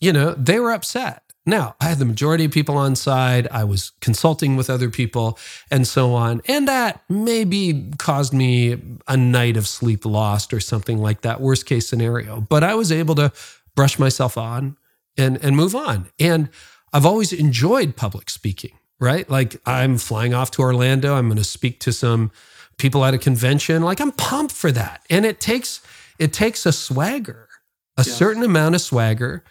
you 0.00 0.12
know, 0.12 0.32
they 0.34 0.58
were 0.58 0.72
upset. 0.72 1.22
Now, 1.46 1.74
I 1.80 1.88
had 1.88 1.98
the 1.98 2.04
majority 2.04 2.44
of 2.44 2.52
people 2.52 2.76
on 2.76 2.94
side. 2.94 3.48
I 3.50 3.64
was 3.64 3.92
consulting 4.00 4.56
with 4.56 4.68
other 4.68 4.90
people 4.90 5.38
and 5.70 5.86
so 5.86 6.14
on. 6.14 6.42
And 6.46 6.68
that 6.68 7.02
maybe 7.08 7.90
caused 7.98 8.34
me 8.34 8.80
a 9.08 9.16
night 9.16 9.56
of 9.56 9.66
sleep 9.66 10.04
lost 10.04 10.52
or 10.52 10.60
something 10.60 10.98
like 10.98 11.22
that, 11.22 11.40
worst 11.40 11.66
case 11.66 11.88
scenario. 11.88 12.40
But 12.42 12.62
I 12.62 12.74
was 12.74 12.92
able 12.92 13.14
to 13.16 13.32
brush 13.74 13.98
myself 13.98 14.36
on 14.36 14.76
and, 15.16 15.42
and 15.42 15.56
move 15.56 15.74
on. 15.74 16.10
And 16.18 16.50
I've 16.92 17.06
always 17.06 17.32
enjoyed 17.32 17.96
public 17.96 18.28
speaking, 18.28 18.78
right? 19.00 19.28
Like 19.28 19.60
I'm 19.64 19.96
flying 19.96 20.34
off 20.34 20.50
to 20.52 20.62
Orlando. 20.62 21.14
I'm 21.14 21.26
going 21.26 21.38
to 21.38 21.44
speak 21.44 21.80
to 21.80 21.92
some 21.92 22.30
people 22.76 23.04
at 23.04 23.14
a 23.14 23.18
convention. 23.18 23.82
Like 23.82 24.00
I'm 24.00 24.12
pumped 24.12 24.54
for 24.54 24.70
that. 24.72 25.02
And 25.08 25.24
it 25.24 25.40
takes 25.40 25.80
it 26.18 26.34
takes 26.34 26.66
a 26.66 26.72
swagger, 26.72 27.48
a 27.96 28.04
certain 28.04 28.42
amount 28.42 28.74
of 28.74 28.82
swagger 28.82 29.42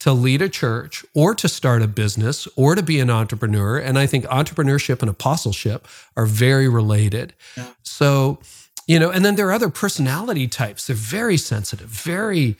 to 0.00 0.12
lead 0.12 0.42
a 0.42 0.48
church 0.48 1.04
or 1.14 1.34
to 1.34 1.48
start 1.48 1.82
a 1.82 1.88
business 1.88 2.48
or 2.56 2.74
to 2.74 2.82
be 2.82 3.00
an 3.00 3.10
entrepreneur. 3.10 3.78
And 3.78 3.98
I 3.98 4.06
think 4.06 4.24
entrepreneurship 4.26 5.00
and 5.00 5.10
apostleship 5.10 5.86
are 6.16 6.26
very 6.26 6.68
related. 6.68 7.34
Yeah. 7.56 7.68
So, 7.82 8.40
you 8.86 8.98
know, 8.98 9.10
and 9.10 9.24
then 9.24 9.36
there 9.36 9.46
are 9.48 9.52
other 9.52 9.68
personality 9.68 10.48
types. 10.48 10.86
They're 10.86 10.96
very 10.96 11.36
sensitive, 11.36 11.88
very 11.88 12.56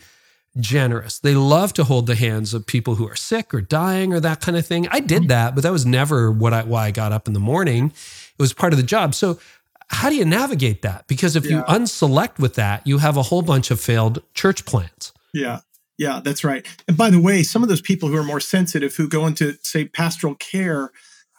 generous. 0.59 1.19
They 1.19 1.33
love 1.33 1.73
to 1.73 1.83
hold 1.83 2.07
the 2.07 2.15
hands 2.15 2.53
of 2.53 2.65
people 2.65 2.95
who 2.95 3.07
are 3.07 3.15
sick 3.15 3.53
or 3.53 3.61
dying 3.61 4.13
or 4.13 4.19
that 4.19 4.41
kind 4.41 4.57
of 4.57 4.65
thing. 4.65 4.87
I 4.89 4.99
did 4.99 5.23
mm-hmm. 5.23 5.27
that, 5.29 5.55
but 5.55 5.63
that 5.63 5.71
was 5.71 5.85
never 5.85 6.31
what 6.31 6.53
I 6.53 6.63
why 6.63 6.87
I 6.87 6.91
got 6.91 7.11
up 7.11 7.27
in 7.27 7.33
the 7.33 7.39
morning. 7.39 7.87
It 7.87 8.41
was 8.41 8.53
part 8.53 8.73
of 8.73 8.77
the 8.77 8.83
job. 8.83 9.15
So 9.15 9.39
how 9.87 10.09
do 10.09 10.15
you 10.15 10.25
navigate 10.25 10.83
that? 10.83 11.07
Because 11.07 11.35
if 11.35 11.45
yeah. 11.45 11.57
you 11.57 11.63
unselect 11.63 12.37
with 12.37 12.55
that, 12.55 12.85
you 12.85 12.99
have 12.99 13.17
a 13.17 13.23
whole 13.23 13.41
bunch 13.41 13.71
of 13.71 13.79
failed 13.81 14.21
church 14.33 14.65
plants. 14.65 15.11
Yeah. 15.33 15.61
Yeah, 16.01 16.19
that's 16.19 16.43
right. 16.43 16.65
And 16.87 16.97
by 16.97 17.11
the 17.11 17.19
way, 17.19 17.43
some 17.43 17.61
of 17.61 17.69
those 17.69 17.79
people 17.79 18.09
who 18.09 18.17
are 18.17 18.23
more 18.23 18.39
sensitive 18.39 18.95
who 18.95 19.07
go 19.07 19.27
into 19.27 19.53
say 19.61 19.85
pastoral 19.85 20.33
care 20.33 20.89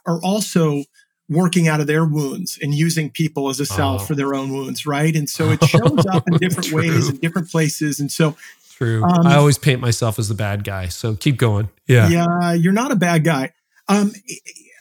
are 0.07 0.21
also 0.23 0.85
working 1.29 1.67
out 1.67 1.81
of 1.81 1.89
their 1.89 2.05
wounds 2.05 2.61
and 2.63 2.73
using 2.73 3.11
people 3.11 3.49
as 3.49 3.59
a 3.59 3.67
salve 3.67 4.03
oh. 4.03 4.05
for 4.05 4.15
their 4.15 4.37
own 4.37 4.53
wounds, 4.53 4.87
right? 4.87 5.17
And 5.17 5.29
so 5.29 5.51
it 5.51 5.65
shows 5.65 6.07
up 6.07 6.29
in 6.29 6.39
different 6.39 6.71
ways 6.71 7.09
in 7.09 7.17
different 7.17 7.51
places. 7.51 7.99
And 7.99 8.13
so 8.13 8.37
True. 8.71 9.03
Um, 9.03 9.27
I 9.27 9.35
always 9.35 9.59
paint 9.59 9.81
myself 9.81 10.21
as 10.21 10.29
the 10.29 10.35
bad 10.35 10.63
guy. 10.63 10.87
So 10.87 11.17
keep 11.17 11.39
going. 11.39 11.69
Yeah. 11.89 12.09
Yeah, 12.09 12.53
you're 12.53 12.73
not 12.73 12.93
a 12.93 12.97
bad 12.97 13.25
guy. 13.25 13.55
Um, 13.89 14.13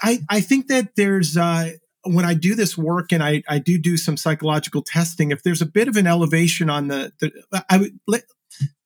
I 0.03 0.19
I 0.29 0.41
think 0.41 0.67
that 0.67 0.95
there's 0.95 1.38
uh, 1.38 1.71
when 2.03 2.23
I 2.23 2.36
do 2.36 2.53
this 2.53 2.77
work 2.77 3.11
and 3.11 3.23
I 3.23 3.41
I 3.49 3.57
do 3.57 3.79
do 3.79 3.97
some 3.97 4.15
psychological 4.15 4.84
testing. 4.84 5.32
If 5.32 5.41
there's 5.41 5.61
a 5.63 5.65
bit 5.65 5.88
of 5.88 5.97
an 5.97 6.05
elevation 6.05 6.69
on 6.69 6.88
the 6.88 7.13
the 7.19 7.65
I 7.67 7.77
would 7.77 7.99
let, 8.05 8.25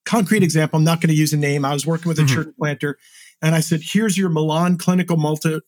concrete 0.06 0.44
example. 0.44 0.78
I'm 0.78 0.84
not 0.84 1.02
going 1.02 1.10
to 1.10 1.16
use 1.16 1.34
a 1.34 1.38
name. 1.38 1.66
I 1.66 1.74
was 1.74 1.86
working 1.86 2.10
with 2.10 2.20
a 2.20 2.24
mm-hmm. 2.24 2.36
church 2.36 2.56
planter, 2.58 2.98
and 3.42 3.56
I 3.56 3.60
said, 3.60 3.82
"Here's 3.84 4.18
your 4.18 4.30
Millon 4.30 4.78
clinical 4.78 5.18
multi 5.18 5.60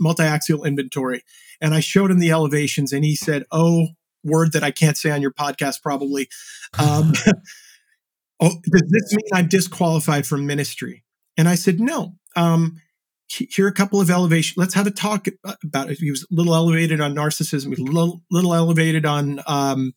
multi-axial 0.00 0.64
inventory," 0.64 1.22
and 1.60 1.74
I 1.74 1.80
showed 1.80 2.10
him 2.10 2.18
the 2.18 2.30
elevations, 2.30 2.92
and 2.92 3.04
he 3.04 3.16
said, 3.16 3.44
"Oh." 3.50 3.88
Word 4.26 4.52
that 4.54 4.64
I 4.64 4.70
can't 4.70 4.96
say 4.96 5.10
on 5.10 5.20
your 5.20 5.32
podcast, 5.32 5.82
probably. 5.82 6.30
Um, 6.78 7.12
oh, 8.40 8.52
does 8.70 8.82
this 8.88 9.12
mean 9.12 9.28
I'm 9.34 9.48
disqualified 9.48 10.26
from 10.26 10.46
ministry? 10.46 11.04
And 11.36 11.48
I 11.48 11.56
said, 11.56 11.80
no. 11.80 12.14
Um, 12.36 12.80
here 13.28 13.66
are 13.66 13.68
a 13.68 13.72
couple 13.72 14.00
of 14.00 14.10
elevation. 14.10 14.54
Let's 14.56 14.74
have 14.74 14.86
a 14.86 14.90
talk 14.90 15.26
about 15.64 15.90
it. 15.90 15.98
He 15.98 16.10
was 16.10 16.22
a 16.22 16.26
little 16.34 16.54
elevated 16.54 17.00
on 17.00 17.14
narcissism. 17.14 17.64
He 17.74 17.82
was 17.82 17.90
a 17.90 17.92
little, 17.92 18.22
little 18.30 18.54
elevated 18.54 19.06
on 19.06 19.40
um, 19.46 19.92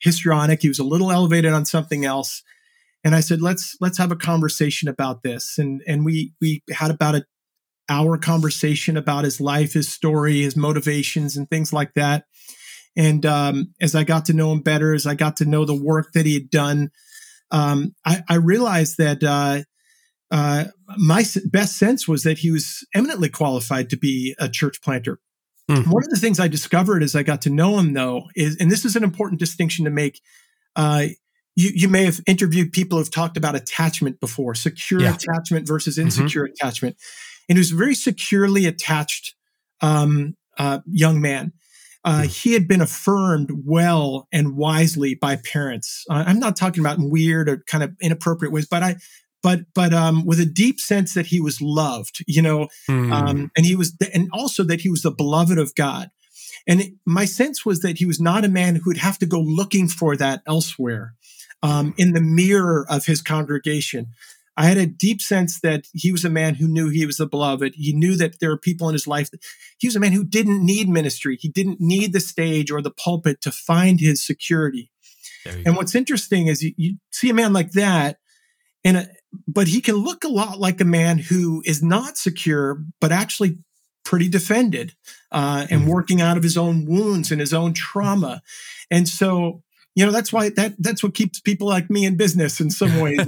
histrionic. 0.00 0.62
He 0.62 0.68
was 0.68 0.78
a 0.78 0.84
little 0.84 1.10
elevated 1.10 1.52
on 1.52 1.64
something 1.64 2.04
else. 2.04 2.42
And 3.04 3.14
I 3.14 3.20
said, 3.20 3.40
let's 3.40 3.76
let's 3.80 3.98
have 3.98 4.12
a 4.12 4.16
conversation 4.16 4.88
about 4.88 5.22
this. 5.22 5.58
And 5.58 5.82
and 5.86 6.04
we 6.04 6.32
we 6.40 6.62
had 6.70 6.90
about 6.90 7.14
a 7.14 7.24
hour 7.88 8.18
conversation 8.18 8.96
about 8.96 9.24
his 9.24 9.40
life, 9.40 9.74
his 9.74 9.88
story, 9.88 10.42
his 10.42 10.56
motivations, 10.56 11.36
and 11.36 11.48
things 11.48 11.72
like 11.72 11.94
that. 11.94 12.24
And 12.96 13.24
um, 13.26 13.74
as 13.80 13.94
I 13.94 14.04
got 14.04 14.24
to 14.26 14.32
know 14.32 14.52
him 14.52 14.60
better, 14.60 14.94
as 14.94 15.06
I 15.06 15.14
got 15.14 15.36
to 15.36 15.44
know 15.44 15.64
the 15.64 15.74
work 15.74 16.12
that 16.14 16.26
he 16.26 16.34
had 16.34 16.50
done, 16.50 16.90
um, 17.50 17.94
I, 18.04 18.22
I, 18.28 18.36
realized 18.36 18.96
that 18.98 19.22
uh, 19.22 19.62
uh, 20.30 20.64
my 20.96 21.24
best 21.44 21.78
sense 21.78 22.08
was 22.08 22.24
that 22.24 22.38
he 22.38 22.50
was 22.50 22.84
eminently 22.94 23.28
qualified 23.28 23.90
to 23.90 23.96
be 23.96 24.34
a 24.38 24.48
church 24.48 24.80
planter. 24.82 25.20
Mm-hmm. 25.70 25.90
One 25.90 26.02
of 26.02 26.08
the 26.08 26.18
things 26.18 26.40
I 26.40 26.48
discovered 26.48 27.02
as 27.02 27.14
I 27.14 27.22
got 27.22 27.42
to 27.42 27.50
know 27.50 27.78
him, 27.78 27.92
though, 27.92 28.24
is, 28.34 28.56
and 28.58 28.70
this 28.70 28.84
is 28.84 28.96
an 28.96 29.04
important 29.04 29.38
distinction 29.38 29.84
to 29.84 29.90
make. 29.90 30.20
Uh, 30.74 31.08
you, 31.56 31.70
you 31.74 31.88
may 31.88 32.04
have 32.04 32.20
interviewed 32.26 32.72
people 32.72 32.98
who've 32.98 33.10
talked 33.10 33.36
about 33.36 33.56
attachment 33.56 34.20
before, 34.20 34.54
secure 34.54 35.00
yeah. 35.00 35.14
attachment 35.14 35.66
versus 35.66 35.96
mm-hmm. 35.96 36.06
insecure 36.06 36.44
mm-hmm. 36.44 36.52
attachment. 36.52 36.96
And 37.48 37.56
he 37.56 37.60
was 37.60 37.72
a 37.72 37.76
very 37.76 37.94
securely 37.94 38.66
attached 38.66 39.34
um, 39.80 40.36
uh, 40.58 40.80
young 40.86 41.20
man. 41.20 41.52
Uh, 42.04 42.22
hmm. 42.22 42.28
he 42.28 42.52
had 42.52 42.68
been 42.68 42.80
affirmed 42.80 43.50
well 43.64 44.28
and 44.32 44.56
wisely 44.56 45.16
by 45.16 45.34
parents. 45.36 46.04
Uh, 46.08 46.22
I'm 46.24 46.38
not 46.38 46.54
talking 46.54 46.80
about 46.80 46.98
in 46.98 47.10
weird 47.10 47.48
or 47.48 47.64
kind 47.66 47.82
of 47.82 47.96
inappropriate 48.00 48.52
ways, 48.52 48.68
but 48.70 48.82
I, 48.84 48.96
but 49.42 49.60
but 49.74 49.92
um, 49.92 50.24
with 50.24 50.38
a 50.38 50.46
deep 50.46 50.78
sense 50.78 51.14
that 51.14 51.26
he 51.26 51.40
was 51.40 51.60
loved, 51.60 52.24
you 52.28 52.42
know, 52.42 52.68
mm. 52.88 53.12
um, 53.12 53.50
and 53.56 53.66
he 53.66 53.74
was, 53.74 53.96
and 54.12 54.28
also 54.32 54.62
that 54.64 54.80
he 54.82 54.88
was 54.88 55.02
the 55.02 55.10
beloved 55.10 55.58
of 55.58 55.74
God. 55.74 56.10
And 56.66 56.82
my 57.04 57.24
sense 57.24 57.64
was 57.64 57.80
that 57.80 57.98
he 57.98 58.06
was 58.06 58.20
not 58.20 58.44
a 58.44 58.48
man 58.48 58.76
who 58.76 58.90
would 58.90 58.96
have 58.98 59.18
to 59.18 59.26
go 59.26 59.40
looking 59.40 59.88
for 59.88 60.16
that 60.16 60.42
elsewhere, 60.46 61.14
um, 61.62 61.94
in 61.96 62.12
the 62.12 62.20
mirror 62.20 62.86
of 62.88 63.06
his 63.06 63.22
congregation. 63.22 64.08
I 64.58 64.64
had 64.64 64.78
a 64.78 64.86
deep 64.86 65.20
sense 65.20 65.60
that 65.60 65.86
he 65.92 66.12
was 66.12 66.24
a 66.24 66.30
man 66.30 66.54
who 66.54 66.66
knew 66.66 66.88
he 66.88 67.04
was 67.04 67.18
the 67.18 67.26
beloved. 67.26 67.74
He 67.76 67.92
knew 67.92 68.16
that 68.16 68.40
there 68.40 68.48
were 68.48 68.58
people 68.58 68.88
in 68.88 68.94
his 68.94 69.06
life. 69.06 69.30
That, 69.30 69.44
he 69.76 69.86
was 69.86 69.96
a 69.96 70.00
man 70.00 70.12
who 70.12 70.24
didn't 70.24 70.64
need 70.64 70.88
ministry. 70.88 71.36
He 71.38 71.48
didn't 71.48 71.80
need 71.80 72.14
the 72.14 72.20
stage 72.20 72.70
or 72.70 72.80
the 72.80 72.90
pulpit 72.90 73.42
to 73.42 73.52
find 73.52 74.00
his 74.00 74.24
security. 74.24 74.90
And 75.44 75.64
go. 75.64 75.72
what's 75.72 75.94
interesting 75.94 76.46
is 76.46 76.62
you, 76.62 76.72
you, 76.76 76.96
see 77.10 77.30
a 77.30 77.34
man 77.34 77.52
like 77.52 77.72
that, 77.72 78.18
and 78.84 78.96
a, 78.96 79.08
but 79.46 79.68
he 79.68 79.80
can 79.80 79.96
look 79.96 80.24
a 80.24 80.28
lot 80.28 80.58
like 80.58 80.80
a 80.80 80.84
man 80.84 81.18
who 81.18 81.62
is 81.64 81.82
not 81.82 82.16
secure, 82.16 82.82
but 83.00 83.12
actually 83.12 83.58
pretty 84.04 84.28
defended 84.28 84.94
uh, 85.32 85.66
and 85.68 85.82
mm-hmm. 85.82 85.90
working 85.90 86.20
out 86.20 86.36
of 86.36 86.42
his 86.42 86.56
own 86.56 86.86
wounds 86.86 87.30
and 87.30 87.40
his 87.40 87.52
own 87.52 87.74
trauma. 87.74 88.40
And 88.90 89.08
so, 89.08 89.62
you 89.96 90.06
know, 90.06 90.12
that's 90.12 90.32
why 90.32 90.50
that 90.50 90.74
that's 90.78 91.02
what 91.02 91.14
keeps 91.14 91.40
people 91.40 91.66
like 91.66 91.90
me 91.90 92.06
in 92.06 92.16
business 92.16 92.60
in 92.60 92.70
some 92.70 93.00
ways. 93.00 93.26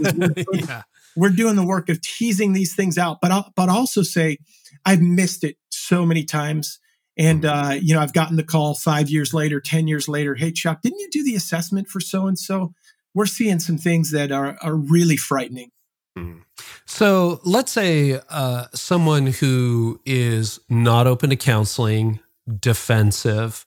yeah 0.52 0.82
we're 1.18 1.30
doing 1.30 1.56
the 1.56 1.66
work 1.66 1.88
of 1.88 2.00
teasing 2.00 2.52
these 2.52 2.74
things 2.74 2.96
out, 2.96 3.20
but 3.20 3.32
I'll, 3.32 3.52
but 3.56 3.68
also 3.68 4.02
say 4.02 4.38
I've 4.86 5.02
missed 5.02 5.42
it 5.42 5.56
so 5.70 6.06
many 6.06 6.24
times. 6.24 6.78
And, 7.16 7.42
mm-hmm. 7.42 7.70
uh, 7.70 7.72
you 7.72 7.94
know, 7.94 8.00
I've 8.00 8.12
gotten 8.12 8.36
the 8.36 8.44
call 8.44 8.74
five 8.74 9.10
years 9.10 9.34
later, 9.34 9.60
10 9.60 9.88
years 9.88 10.08
later. 10.08 10.36
Hey, 10.36 10.52
Chuck, 10.52 10.80
didn't 10.80 11.00
you 11.00 11.08
do 11.10 11.24
the 11.24 11.34
assessment 11.34 11.88
for 11.88 12.00
so 12.00 12.28
and 12.28 12.38
so? 12.38 12.72
We're 13.14 13.26
seeing 13.26 13.58
some 13.58 13.78
things 13.78 14.12
that 14.12 14.30
are, 14.30 14.56
are 14.62 14.76
really 14.76 15.16
frightening. 15.16 15.72
Mm-hmm. 16.16 16.40
So 16.86 17.40
let's 17.44 17.72
say 17.72 18.20
uh, 18.30 18.66
someone 18.72 19.26
who 19.26 20.00
is 20.06 20.60
not 20.68 21.08
open 21.08 21.30
to 21.30 21.36
counseling, 21.36 22.20
defensive, 22.60 23.66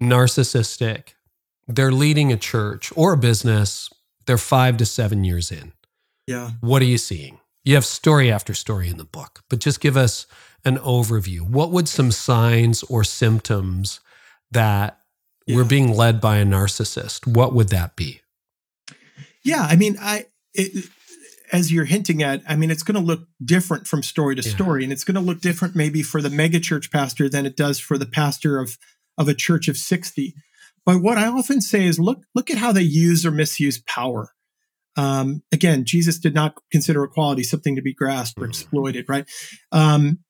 narcissistic, 0.00 1.14
they're 1.74 1.92
leading 1.92 2.32
a 2.32 2.36
church 2.36 2.92
or 2.96 3.12
a 3.12 3.16
business, 3.16 3.90
they're 4.26 4.38
five 4.38 4.76
to 4.78 4.86
seven 4.86 5.24
years 5.24 5.50
in. 5.50 5.72
Yeah. 6.26 6.50
What 6.60 6.82
are 6.82 6.86
you 6.86 6.98
seeing? 6.98 7.40
You 7.64 7.74
have 7.74 7.84
story 7.84 8.30
after 8.30 8.54
story 8.54 8.88
in 8.88 8.96
the 8.96 9.04
book, 9.04 9.42
but 9.50 9.58
just 9.58 9.80
give 9.80 9.96
us 9.96 10.26
an 10.64 10.78
overview. 10.78 11.40
What 11.40 11.70
would 11.70 11.88
some 11.88 12.10
signs 12.10 12.82
or 12.84 13.04
symptoms 13.04 14.00
that 14.50 14.98
yeah. 15.46 15.56
we're 15.56 15.64
being 15.64 15.92
led 15.92 16.20
by 16.20 16.36
a 16.38 16.44
narcissist? 16.44 17.26
What 17.26 17.54
would 17.54 17.68
that 17.70 17.96
be? 17.96 18.20
Yeah, 19.44 19.62
I 19.62 19.76
mean, 19.76 19.96
I 20.00 20.26
it, 20.54 20.88
as 21.52 21.72
you're 21.72 21.84
hinting 21.84 22.22
at, 22.22 22.42
I 22.48 22.56
mean, 22.56 22.70
it's 22.70 22.82
going 22.82 22.94
to 22.94 23.06
look 23.06 23.26
different 23.44 23.86
from 23.86 24.02
story 24.02 24.36
to 24.36 24.42
yeah. 24.42 24.54
story, 24.54 24.84
and 24.84 24.92
it's 24.92 25.04
going 25.04 25.16
to 25.16 25.20
look 25.20 25.40
different 25.40 25.74
maybe 25.74 26.02
for 26.02 26.22
the 26.22 26.28
megachurch 26.28 26.90
pastor 26.90 27.28
than 27.28 27.46
it 27.46 27.56
does 27.56 27.78
for 27.78 27.98
the 27.98 28.06
pastor 28.06 28.58
of 28.58 28.78
of 29.18 29.28
a 29.28 29.34
church 29.34 29.68
of 29.68 29.76
sixty. 29.76 30.34
But 30.86 31.02
what 31.02 31.18
I 31.18 31.26
often 31.26 31.60
say 31.60 31.84
is, 31.84 31.98
look 31.98 32.22
look 32.34 32.50
at 32.50 32.58
how 32.58 32.72
they 32.72 32.82
use 32.82 33.26
or 33.26 33.30
misuse 33.30 33.80
power. 33.82 34.30
Um, 34.96 35.42
again, 35.52 35.84
Jesus 35.84 36.18
did 36.18 36.34
not 36.34 36.54
consider 36.72 37.04
equality 37.04 37.42
something 37.42 37.76
to 37.76 37.82
be 37.82 37.94
grasped 37.94 38.40
or 38.40 38.46
exploited, 38.46 39.06
right? 39.08 39.28
Um, 39.72 40.20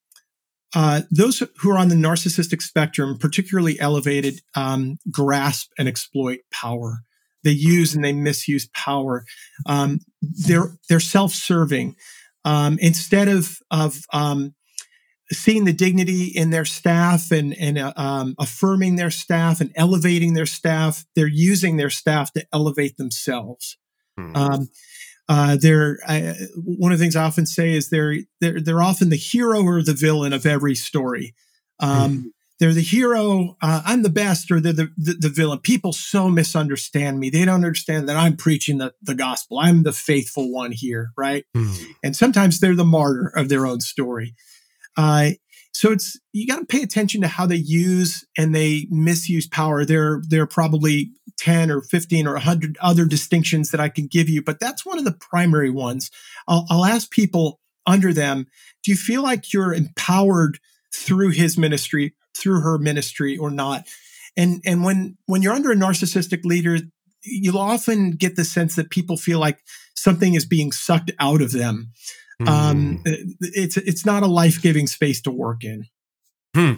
uh, 0.75 1.03
those 1.11 1.43
who 1.59 1.71
are 1.71 1.79
on 1.79 1.89
the 1.89 1.97
narcissistic 1.97 2.63
spectrum, 2.63 3.19
particularly 3.19 3.81
elevated, 3.81 4.41
um, 4.55 4.99
grasp 5.11 5.71
and 5.79 5.89
exploit 5.89 6.41
power. 6.53 7.01
They 7.43 7.51
use 7.51 7.95
and 7.95 8.05
they 8.05 8.13
misuse 8.13 8.69
power. 8.75 9.25
Um, 9.67 10.01
they're 10.21 10.77
they're 10.89 11.01
self-serving. 11.01 11.97
Um, 12.45 12.79
instead 12.81 13.29
of 13.29 13.59
of 13.71 13.99
um, 14.13 14.55
seeing 15.33 15.65
the 15.65 15.73
dignity 15.73 16.25
in 16.27 16.51
their 16.51 16.65
staff 16.65 17.31
and 17.31 17.55
and 17.55 17.79
uh, 17.79 17.93
um, 17.97 18.35
affirming 18.39 18.97
their 18.97 19.11
staff 19.11 19.61
and 19.61 19.71
elevating 19.77 20.35
their 20.35 20.47
staff, 20.47 21.05
they're 21.15 21.27
using 21.27 21.77
their 21.77 21.91
staff 21.91 22.33
to 22.33 22.47
elevate 22.53 22.97
themselves. 22.97 23.77
Hmm. 24.17 24.37
Um, 24.37 24.69
uh, 25.29 25.57
they're 25.57 25.99
uh, 26.09 26.35
one 26.57 26.93
of 26.93 26.99
the 26.99 27.05
things 27.05 27.15
I 27.15 27.25
often 27.25 27.47
say 27.47 27.73
is 27.73 27.89
they're 27.89 28.17
they're 28.41 28.61
they're 28.61 28.83
often 28.83 29.11
the 29.11 29.17
hero 29.17 29.63
or 29.63 29.83
the 29.83 29.95
villain 29.95 30.33
of 30.33 30.45
every 30.45 30.75
story. 30.75 31.35
Um, 31.79 32.11
mm. 32.11 32.25
They're 32.59 32.75
the 32.75 32.83
hero. 32.83 33.57
Uh, 33.63 33.81
I'm 33.87 34.03
the 34.03 34.11
best, 34.11 34.51
or 34.51 34.61
they're 34.61 34.75
the, 34.75 34.91
the, 34.99 35.15
the 35.15 35.29
villain. 35.31 35.61
People 35.61 35.95
so 35.95 36.29
misunderstand 36.29 37.19
me. 37.19 37.31
They 37.31 37.47
don't 37.47 37.65
understand 37.65 38.07
that 38.09 38.17
I'm 38.17 38.37
preaching 38.37 38.79
the 38.79 38.93
the 39.01 39.15
gospel. 39.15 39.61
I'm 39.61 39.85
the 39.85 39.93
faithful 39.93 40.53
one 40.53 40.73
here, 40.73 41.13
right? 41.17 41.47
Mm. 41.57 41.85
And 42.03 42.17
sometimes 42.17 42.59
they're 42.59 42.75
the 42.75 42.85
martyr 42.85 43.33
of 43.35 43.49
their 43.49 43.67
own 43.67 43.81
story. 43.81 44.35
Uh, 44.97 45.31
so 45.73 45.93
it's 45.93 46.19
you 46.33 46.47
got 46.47 46.59
to 46.59 46.67
pay 46.67 46.83
attention 46.83 47.21
to 47.21 47.29
how 47.29 47.47
they 47.47 47.57
use 47.57 48.25
and 48.37 48.55
they 48.55 48.87
misuse 48.91 49.47
power. 49.47 49.85
There, 49.85 50.21
there 50.29 50.43
are 50.43 50.47
probably 50.47 51.13
ten 51.39 51.71
or 51.71 51.81
fifteen 51.81 52.27
or 52.27 52.37
hundred 52.37 52.77
other 52.81 53.05
distinctions 53.05 53.71
that 53.71 53.81
I 53.81 53.89
can 53.89 54.07
give 54.07 54.29
you, 54.29 54.43
but 54.43 54.61
that's 54.61 54.85
one 54.85 54.99
of 54.99 55.05
the 55.05 55.17
primary 55.19 55.71
ones. 55.71 56.11
I'll, 56.49 56.67
I'll 56.71 56.85
ask 56.85 57.11
people 57.11 57.61
under 57.87 58.13
them: 58.13 58.47
Do 58.83 58.91
you 58.91 58.97
feel 58.97 59.23
like 59.23 59.53
you're 59.53 59.73
empowered 59.73 60.59
through 60.95 61.31
his 61.31 61.57
ministry, 61.57 62.15
through 62.37 62.61
her 62.63 62.79
ministry, 62.79 63.39
or 63.39 63.51
not? 63.51 63.87
And 64.37 64.61
and 64.67 64.85
when 64.85 65.19
when 65.27 65.41
you're 65.41 65.55
under 65.55 65.71
a 65.71 65.77
narcissistic 65.77 66.45
leader, 66.45 66.79
you'll 67.23 67.59
often 67.59 68.13
get 68.13 68.37
the 68.37 68.45
sense 68.45 68.77
that 68.77 68.91
people 68.91 69.17
feel 69.17 69.39
like 69.39 69.61
something 69.95 70.35
is 70.35 70.45
being 70.45 70.73
sucked 70.73 71.13
out 71.21 71.43
of 71.43 71.53
them. 71.53 71.93
Um, 72.49 72.99
mm. 73.05 73.35
it's 73.41 73.77
it's 73.77 74.07
not 74.07 74.23
a 74.23 74.27
life 74.27 74.63
giving 74.63 74.87
space 74.87 75.21
to 75.23 75.31
work 75.31 75.65
in. 75.65 75.87
Hmm. 76.55 76.75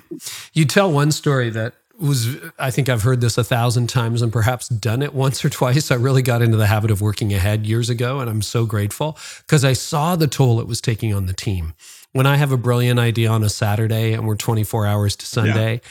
You 0.53 0.65
tell 0.65 0.93
one 0.93 1.13
story 1.13 1.51
that 1.51 1.75
was 1.99 2.37
I 2.59 2.71
think 2.71 2.89
I've 2.89 3.03
heard 3.03 3.21
this 3.21 3.39
a 3.39 3.45
thousand 3.45 3.89
times 3.89 4.23
and 4.23 4.33
perhaps 4.33 4.69
done 4.69 5.03
it 5.03 5.15
once 5.15 5.45
or 5.45 5.49
twice. 5.49 5.91
I 5.91 5.95
really 5.95 6.23
got 6.23 6.43
into 6.43 6.57
the 6.57 6.67
habit 6.67 6.91
of 6.91 7.01
working 7.01 7.33
ahead 7.33 7.67
years 7.67 7.89
ago, 7.89 8.21
and 8.21 8.29
I'm 8.29 8.43
so 8.43 8.67
grateful 8.67 9.17
because 9.47 9.65
I 9.65 9.73
saw 9.73 10.17
the 10.17 10.27
toll 10.27 10.61
it 10.61 10.67
was 10.67 10.81
taking 10.81 11.15
on 11.15 11.27
the 11.27 11.33
team. 11.33 11.75
When 12.13 12.27
I 12.27 12.37
have 12.37 12.53
a 12.53 12.59
brilliant 12.59 13.01
idea 13.01 13.31
on 13.31 13.43
a 13.43 13.49
Saturday 13.49 14.13
and 14.13 14.27
we're 14.27 14.37
24 14.37 14.87
hours 14.87 15.17
to 15.17 15.27
Sunday, 15.27 15.75
yeah. 15.75 15.89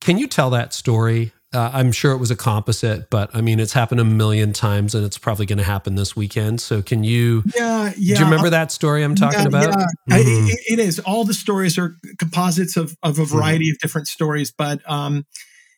can 0.00 0.16
you 0.16 0.26
tell 0.26 0.48
that 0.50 0.72
story 0.72 1.32
uh, 1.52 1.70
I'm 1.72 1.90
sure 1.90 2.12
it 2.12 2.18
was 2.18 2.30
a 2.30 2.36
composite, 2.36 3.10
but 3.10 3.30
I 3.34 3.40
mean, 3.40 3.58
it's 3.58 3.72
happened 3.72 4.00
a 4.00 4.04
million 4.04 4.52
times 4.52 4.94
and 4.94 5.04
it's 5.04 5.18
probably 5.18 5.46
going 5.46 5.58
to 5.58 5.64
happen 5.64 5.96
this 5.96 6.14
weekend. 6.14 6.60
So, 6.60 6.80
can 6.80 7.02
you? 7.02 7.42
Yeah, 7.56 7.92
yeah. 7.96 8.14
Do 8.16 8.20
you 8.20 8.24
remember 8.26 8.50
that 8.50 8.70
story 8.70 9.02
I'm 9.02 9.16
talking 9.16 9.40
yeah, 9.40 9.46
about? 9.46 9.64
Yeah, 9.64 10.16
mm-hmm. 10.18 10.46
I, 10.46 10.54
it 10.68 10.78
is. 10.78 11.00
All 11.00 11.24
the 11.24 11.34
stories 11.34 11.76
are 11.76 11.96
composites 12.18 12.76
of, 12.76 12.96
of 13.02 13.18
a 13.18 13.24
variety 13.24 13.66
mm-hmm. 13.66 13.72
of 13.72 13.78
different 13.80 14.06
stories, 14.06 14.52
but 14.52 14.80
um, 14.88 15.26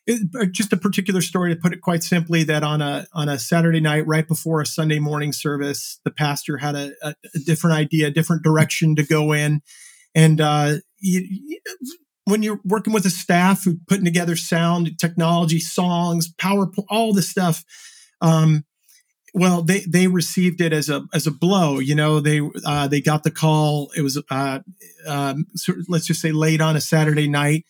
it, 0.07 0.53
just 0.53 0.73
a 0.75 0.77
particular 0.77 1.23
story 1.23 1.55
to 1.55 1.61
put 1.61 1.73
it 1.73 1.81
quite 1.81 2.03
simply 2.03 2.45
that 2.45 2.63
on 2.63 2.83
a 2.83 3.07
on 3.15 3.31
a 3.31 3.39
Saturday 3.39 3.81
night, 3.81 4.07
right 4.07 4.29
before 4.29 4.61
a 4.61 4.67
Sunday 4.67 4.99
morning 4.99 5.33
service, 5.33 6.01
the 6.05 6.11
pastor 6.11 6.59
had 6.59 6.75
a, 6.75 6.93
a, 7.03 7.15
a 7.35 7.39
different 7.47 7.77
idea, 7.77 8.09
a 8.09 8.11
different 8.11 8.43
direction 8.43 8.97
to 8.97 9.05
go 9.05 9.33
in, 9.33 9.63
and 10.15 10.41
uh, 10.41 10.75
you, 11.01 11.61
when 12.25 12.43
you're 12.43 12.61
working 12.65 12.93
with 12.93 13.05
a 13.07 13.11
staff 13.11 13.65
who 13.65 13.79
putting 13.89 14.05
together 14.05 14.37
sound 14.37 14.99
technology 14.99 15.59
songs 15.59 16.33
powerpoint 16.33 16.85
all 16.89 17.13
the 17.13 17.23
stuff 17.23 17.65
um, 18.21 18.65
well 19.35 19.63
they 19.63 19.81
they 19.81 20.07
received 20.07 20.61
it 20.61 20.73
as 20.73 20.89
a 20.89 21.05
as 21.13 21.27
a 21.27 21.31
blow 21.31 21.79
you 21.79 21.95
know 21.95 22.21
they 22.21 22.41
uh, 22.65 22.87
they 22.89 23.01
got 23.01 23.23
the 23.25 23.31
call. 23.31 23.91
It 23.97 24.03
was 24.03 24.21
uh, 24.31 24.61
um, 25.07 25.47
let's 25.89 26.07
just 26.07 26.21
say 26.21 26.33
late 26.33 26.61
on 26.61 26.77
a 26.77 26.81
saturday 26.81 27.29
night. 27.29 27.65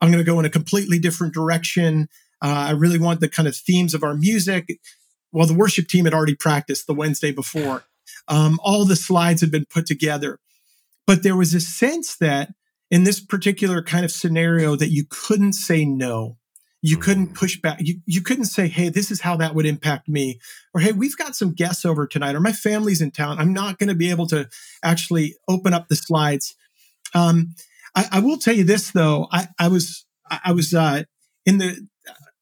I'm 0.00 0.10
going 0.10 0.24
to 0.24 0.30
go 0.30 0.38
in 0.38 0.46
a 0.46 0.50
completely 0.50 0.98
different 0.98 1.34
direction. 1.34 2.08
Uh, 2.42 2.68
i 2.68 2.70
really 2.70 2.98
want 2.98 3.20
the 3.20 3.28
kind 3.28 3.46
of 3.46 3.54
themes 3.54 3.92
of 3.92 4.02
our 4.02 4.14
music. 4.14 4.80
Well 5.32 5.46
the 5.46 5.54
worship 5.54 5.88
team 5.88 6.06
had 6.06 6.14
already 6.14 6.34
practiced 6.34 6.86
the 6.86 6.94
wednesday 6.94 7.32
before. 7.32 7.84
Um, 8.28 8.58
all 8.62 8.84
the 8.84 8.96
slides 8.96 9.40
had 9.40 9.50
been 9.50 9.66
put 9.66 9.86
together. 9.86 10.38
But 11.06 11.22
there 11.22 11.36
was 11.36 11.54
a 11.54 11.60
sense 11.60 12.16
that 12.16 12.50
in 12.90 13.04
this 13.04 13.20
particular 13.20 13.82
kind 13.82 14.04
of 14.04 14.10
scenario 14.10 14.76
that 14.76 14.90
you 14.90 15.04
couldn't 15.08 15.52
say 15.52 15.84
no. 15.84 16.36
You 16.82 16.96
couldn't 16.96 17.28
mm. 17.28 17.34
push 17.34 17.60
back. 17.60 17.78
You, 17.80 18.00
you 18.06 18.22
couldn't 18.22 18.46
say, 18.46 18.66
hey, 18.66 18.88
this 18.88 19.10
is 19.10 19.20
how 19.20 19.36
that 19.36 19.54
would 19.54 19.66
impact 19.66 20.08
me. 20.08 20.40
Or, 20.74 20.80
hey, 20.80 20.92
we've 20.92 21.16
got 21.16 21.36
some 21.36 21.52
guests 21.52 21.84
over 21.84 22.06
tonight, 22.06 22.34
or 22.34 22.40
my 22.40 22.52
family's 22.52 23.02
in 23.02 23.10
town. 23.10 23.38
I'm 23.38 23.52
not 23.52 23.78
going 23.78 23.88
to 23.88 23.94
be 23.94 24.10
able 24.10 24.26
to 24.28 24.48
actually 24.82 25.36
open 25.46 25.74
up 25.74 25.88
the 25.88 25.96
slides. 25.96 26.54
Um, 27.14 27.54
I, 27.94 28.06
I, 28.12 28.20
will 28.20 28.38
tell 28.38 28.54
you 28.54 28.64
this, 28.64 28.92
though. 28.92 29.28
I, 29.30 29.48
I 29.58 29.68
was, 29.68 30.06
I 30.30 30.52
was 30.52 30.72
uh, 30.72 31.02
in 31.44 31.58
the 31.58 31.86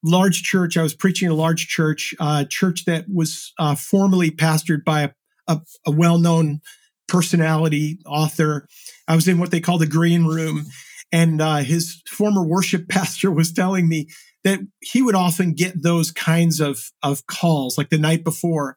large 0.05 0.42
church. 0.42 0.76
I 0.76 0.82
was 0.82 0.94
preaching 0.94 1.26
in 1.26 1.32
a 1.32 1.36
large 1.36 1.66
church, 1.66 2.14
uh, 2.20 2.44
church 2.44 2.84
that 2.84 3.07
was 3.12 3.53
uh, 3.59 3.74
formerly 3.74 4.30
pastored 4.30 4.84
by 4.84 5.03
a, 5.03 5.11
a, 5.49 5.61
a 5.86 5.90
well 5.90 6.18
known 6.18 6.61
personality, 7.09 7.98
author. 8.06 8.68
I 9.09 9.16
was 9.16 9.26
in 9.26 9.38
what 9.38 9.50
they 9.50 9.61
call 9.61 9.78
the 9.78 9.86
green 9.86 10.24
room, 10.24 10.66
and 11.11 11.40
uh, 11.40 11.56
his 11.56 12.00
former 12.09 12.44
worship 12.44 12.88
pastor 12.88 13.30
was 13.30 13.52
telling 13.52 13.88
me 13.88 14.09
that 14.44 14.61
he 14.80 15.02
would 15.02 15.16
often 15.16 15.54
get 15.54 15.82
those 15.82 16.12
kinds 16.12 16.61
of 16.61 16.78
of 17.02 17.26
calls, 17.26 17.76
like 17.76 17.90
the 17.90 17.98
night 17.98 18.22
before. 18.22 18.76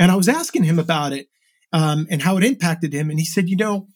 And 0.00 0.10
I 0.10 0.16
was 0.16 0.28
asking 0.28 0.64
him 0.64 0.78
about 0.78 1.12
it 1.12 1.28
um, 1.72 2.06
and 2.10 2.22
how 2.22 2.36
it 2.36 2.44
impacted 2.44 2.92
him, 2.92 3.10
and 3.10 3.18
he 3.20 3.26
said, 3.26 3.48
you 3.48 3.56
know. 3.56 3.86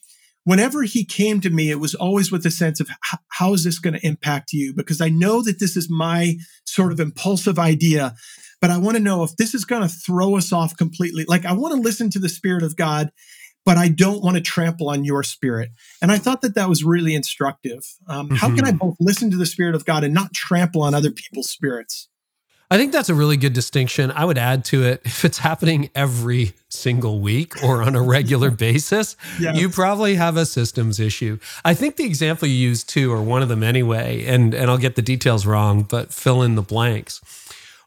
Whenever 0.44 0.84
he 0.84 1.04
came 1.04 1.42
to 1.42 1.50
me, 1.50 1.70
it 1.70 1.78
was 1.78 1.94
always 1.94 2.32
with 2.32 2.46
a 2.46 2.50
sense 2.50 2.80
of 2.80 2.88
how 3.28 3.52
is 3.52 3.62
this 3.62 3.78
going 3.78 3.92
to 3.92 4.04
impact 4.04 4.54
you? 4.54 4.72
Because 4.74 5.02
I 5.02 5.10
know 5.10 5.42
that 5.42 5.60
this 5.60 5.76
is 5.76 5.90
my 5.90 6.36
sort 6.64 6.92
of 6.92 6.98
impulsive 6.98 7.58
idea, 7.58 8.14
but 8.60 8.70
I 8.70 8.78
want 8.78 8.96
to 8.96 9.02
know 9.02 9.22
if 9.22 9.36
this 9.36 9.54
is 9.54 9.66
going 9.66 9.82
to 9.82 9.88
throw 9.88 10.36
us 10.36 10.50
off 10.50 10.76
completely. 10.78 11.26
Like 11.28 11.44
I 11.44 11.52
want 11.52 11.74
to 11.74 11.80
listen 11.80 12.08
to 12.10 12.18
the 12.18 12.30
Spirit 12.30 12.62
of 12.62 12.74
God 12.74 13.10
but 13.64 13.76
I 13.76 13.88
don't 13.88 14.22
want 14.22 14.36
to 14.36 14.42
trample 14.42 14.88
on 14.88 15.04
your 15.04 15.22
spirit. 15.22 15.70
And 16.00 16.10
I 16.10 16.18
thought 16.18 16.40
that 16.42 16.54
that 16.54 16.68
was 16.68 16.84
really 16.84 17.14
instructive. 17.14 17.86
Um, 18.06 18.26
mm-hmm. 18.26 18.36
How 18.36 18.54
can 18.54 18.64
I 18.64 18.70
mm-hmm. 18.70 18.78
both 18.78 18.96
listen 19.00 19.30
to 19.30 19.36
the 19.36 19.46
Spirit 19.46 19.74
of 19.74 19.84
God 19.84 20.04
and 20.04 20.14
not 20.14 20.32
trample 20.32 20.82
on 20.82 20.94
other 20.94 21.10
people's 21.10 21.50
spirits? 21.50 22.08
I 22.72 22.78
think 22.78 22.92
that's 22.92 23.08
a 23.08 23.14
really 23.14 23.36
good 23.36 23.52
distinction. 23.52 24.12
I 24.12 24.24
would 24.24 24.38
add 24.38 24.64
to 24.66 24.84
it 24.84 25.02
if 25.04 25.24
it's 25.24 25.38
happening 25.38 25.90
every 25.92 26.52
single 26.68 27.18
week 27.18 27.64
or 27.64 27.82
on 27.82 27.96
a 27.96 28.02
regular 28.02 28.50
basis, 28.52 29.16
yes. 29.40 29.56
you 29.56 29.68
probably 29.68 30.14
have 30.14 30.36
a 30.36 30.46
systems 30.46 31.00
issue. 31.00 31.40
I 31.64 31.74
think 31.74 31.96
the 31.96 32.04
example 32.04 32.46
you 32.46 32.54
used 32.54 32.88
too, 32.88 33.12
or 33.12 33.22
one 33.22 33.42
of 33.42 33.48
them 33.48 33.64
anyway, 33.64 34.24
and, 34.24 34.54
and 34.54 34.70
I'll 34.70 34.78
get 34.78 34.94
the 34.94 35.02
details 35.02 35.46
wrong, 35.46 35.82
but 35.82 36.12
fill 36.12 36.42
in 36.42 36.54
the 36.54 36.62
blanks 36.62 37.20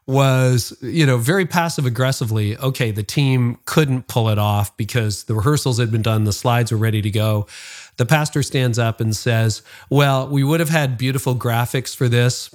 was, 0.06 0.76
you 0.82 1.06
know, 1.06 1.16
very 1.16 1.46
passive 1.46 1.86
aggressively, 1.86 2.56
okay, 2.58 2.90
the 2.90 3.02
team 3.02 3.58
couldn't 3.64 4.06
pull 4.06 4.28
it 4.28 4.38
off 4.38 4.76
because 4.76 5.24
the 5.24 5.34
rehearsals 5.34 5.78
had 5.78 5.90
been 5.90 6.02
done, 6.02 6.24
the 6.24 6.32
slides 6.32 6.70
were 6.70 6.78
ready 6.78 7.00
to 7.00 7.10
go. 7.10 7.46
The 7.96 8.06
pastor 8.06 8.42
stands 8.42 8.78
up 8.78 9.00
and 9.00 9.16
says, 9.16 9.62
Well, 9.88 10.28
we 10.28 10.44
would 10.44 10.60
have 10.60 10.68
had 10.68 10.98
beautiful 10.98 11.34
graphics 11.34 11.96
for 11.96 12.08
this. 12.08 12.54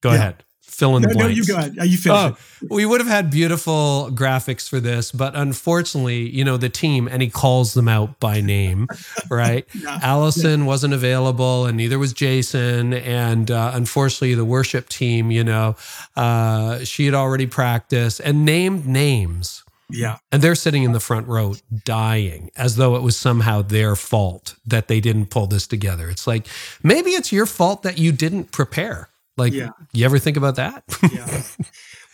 Go 0.00 0.10
yeah. 0.10 0.16
ahead 0.16 0.44
fill 0.68 0.96
in 0.96 1.02
the 1.02 1.08
blanks. 1.08 1.22
No, 1.22 1.28
you 1.28 1.44
got 1.44 1.78
Are 1.78 1.86
you 1.86 1.96
finish 1.96 2.18
oh, 2.18 2.36
We 2.70 2.86
would 2.86 3.00
have 3.00 3.08
had 3.08 3.30
beautiful 3.30 4.10
graphics 4.12 4.68
for 4.68 4.78
this, 4.78 5.10
but 5.10 5.34
unfortunately, 5.34 6.28
you 6.28 6.44
know, 6.44 6.56
the 6.56 6.68
team, 6.68 7.08
and 7.08 7.20
he 7.20 7.30
calls 7.30 7.74
them 7.74 7.88
out 7.88 8.20
by 8.20 8.40
name, 8.40 8.86
right? 9.30 9.66
yeah. 9.74 9.98
Allison 10.02 10.60
yeah. 10.60 10.66
wasn't 10.66 10.94
available, 10.94 11.66
and 11.66 11.76
neither 11.76 11.98
was 11.98 12.12
Jason. 12.12 12.94
And 12.94 13.50
uh, 13.50 13.72
unfortunately, 13.74 14.34
the 14.34 14.44
worship 14.44 14.88
team, 14.88 15.30
you 15.30 15.42
know, 15.42 15.76
uh, 16.16 16.84
she 16.84 17.06
had 17.06 17.14
already 17.14 17.46
practiced 17.46 18.20
and 18.20 18.44
named 18.44 18.86
names. 18.86 19.64
Yeah. 19.90 20.18
And 20.30 20.42
they're 20.42 20.54
sitting 20.54 20.82
in 20.82 20.92
the 20.92 21.00
front 21.00 21.26
row 21.28 21.54
dying 21.84 22.50
as 22.56 22.76
though 22.76 22.96
it 22.96 23.02
was 23.02 23.16
somehow 23.16 23.62
their 23.62 23.96
fault 23.96 24.54
that 24.66 24.88
they 24.88 25.00
didn't 25.00 25.26
pull 25.26 25.46
this 25.46 25.66
together. 25.66 26.10
It's 26.10 26.26
like, 26.26 26.46
maybe 26.82 27.12
it's 27.12 27.32
your 27.32 27.46
fault 27.46 27.82
that 27.84 27.96
you 27.98 28.12
didn't 28.12 28.52
prepare. 28.52 29.08
Like, 29.38 29.52
yeah. 29.52 29.70
you 29.92 30.04
ever 30.04 30.18
think 30.18 30.36
about 30.36 30.56
that? 30.56 30.84
yeah. 31.12 31.42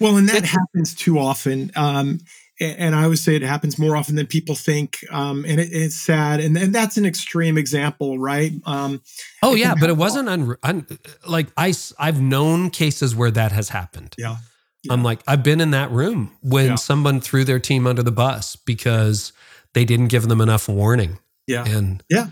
Well, 0.00 0.16
and 0.16 0.28
that 0.28 0.44
happens 0.44 0.94
too 0.94 1.18
often. 1.18 1.72
Um, 1.74 2.20
and 2.60 2.94
I 2.94 3.08
would 3.08 3.18
say 3.18 3.34
it 3.34 3.42
happens 3.42 3.78
more 3.78 3.96
often 3.96 4.14
than 4.14 4.26
people 4.26 4.54
think. 4.54 5.04
Um, 5.10 5.44
and 5.46 5.60
it, 5.60 5.70
it's 5.72 5.96
sad. 5.96 6.40
And, 6.40 6.56
and 6.56 6.74
that's 6.74 6.96
an 6.96 7.04
extreme 7.04 7.58
example, 7.58 8.18
right? 8.18 8.52
Um, 8.64 9.02
oh 9.42 9.54
yeah, 9.54 9.74
but 9.78 9.90
it 9.90 9.96
wasn't 9.96 10.28
un, 10.28 10.54
un, 10.62 10.86
like 11.26 11.48
I, 11.56 11.74
I've 11.98 12.20
known 12.20 12.70
cases 12.70 13.14
where 13.16 13.32
that 13.32 13.50
has 13.52 13.70
happened. 13.70 14.14
Yeah. 14.16 14.36
Yeah. 14.84 14.92
I'm 14.92 15.02
like, 15.02 15.20
I've 15.26 15.42
been 15.42 15.60
in 15.60 15.70
that 15.70 15.90
room 15.90 16.36
when 16.42 16.66
yeah. 16.66 16.74
someone 16.74 17.20
threw 17.20 17.44
their 17.44 17.58
team 17.58 17.86
under 17.86 18.02
the 18.02 18.12
bus 18.12 18.54
because 18.54 19.32
they 19.72 19.84
didn't 19.84 20.08
give 20.08 20.28
them 20.28 20.40
enough 20.40 20.68
warning. 20.68 21.18
Yeah. 21.46 21.64
And 21.66 22.04
yeah. 22.08 22.28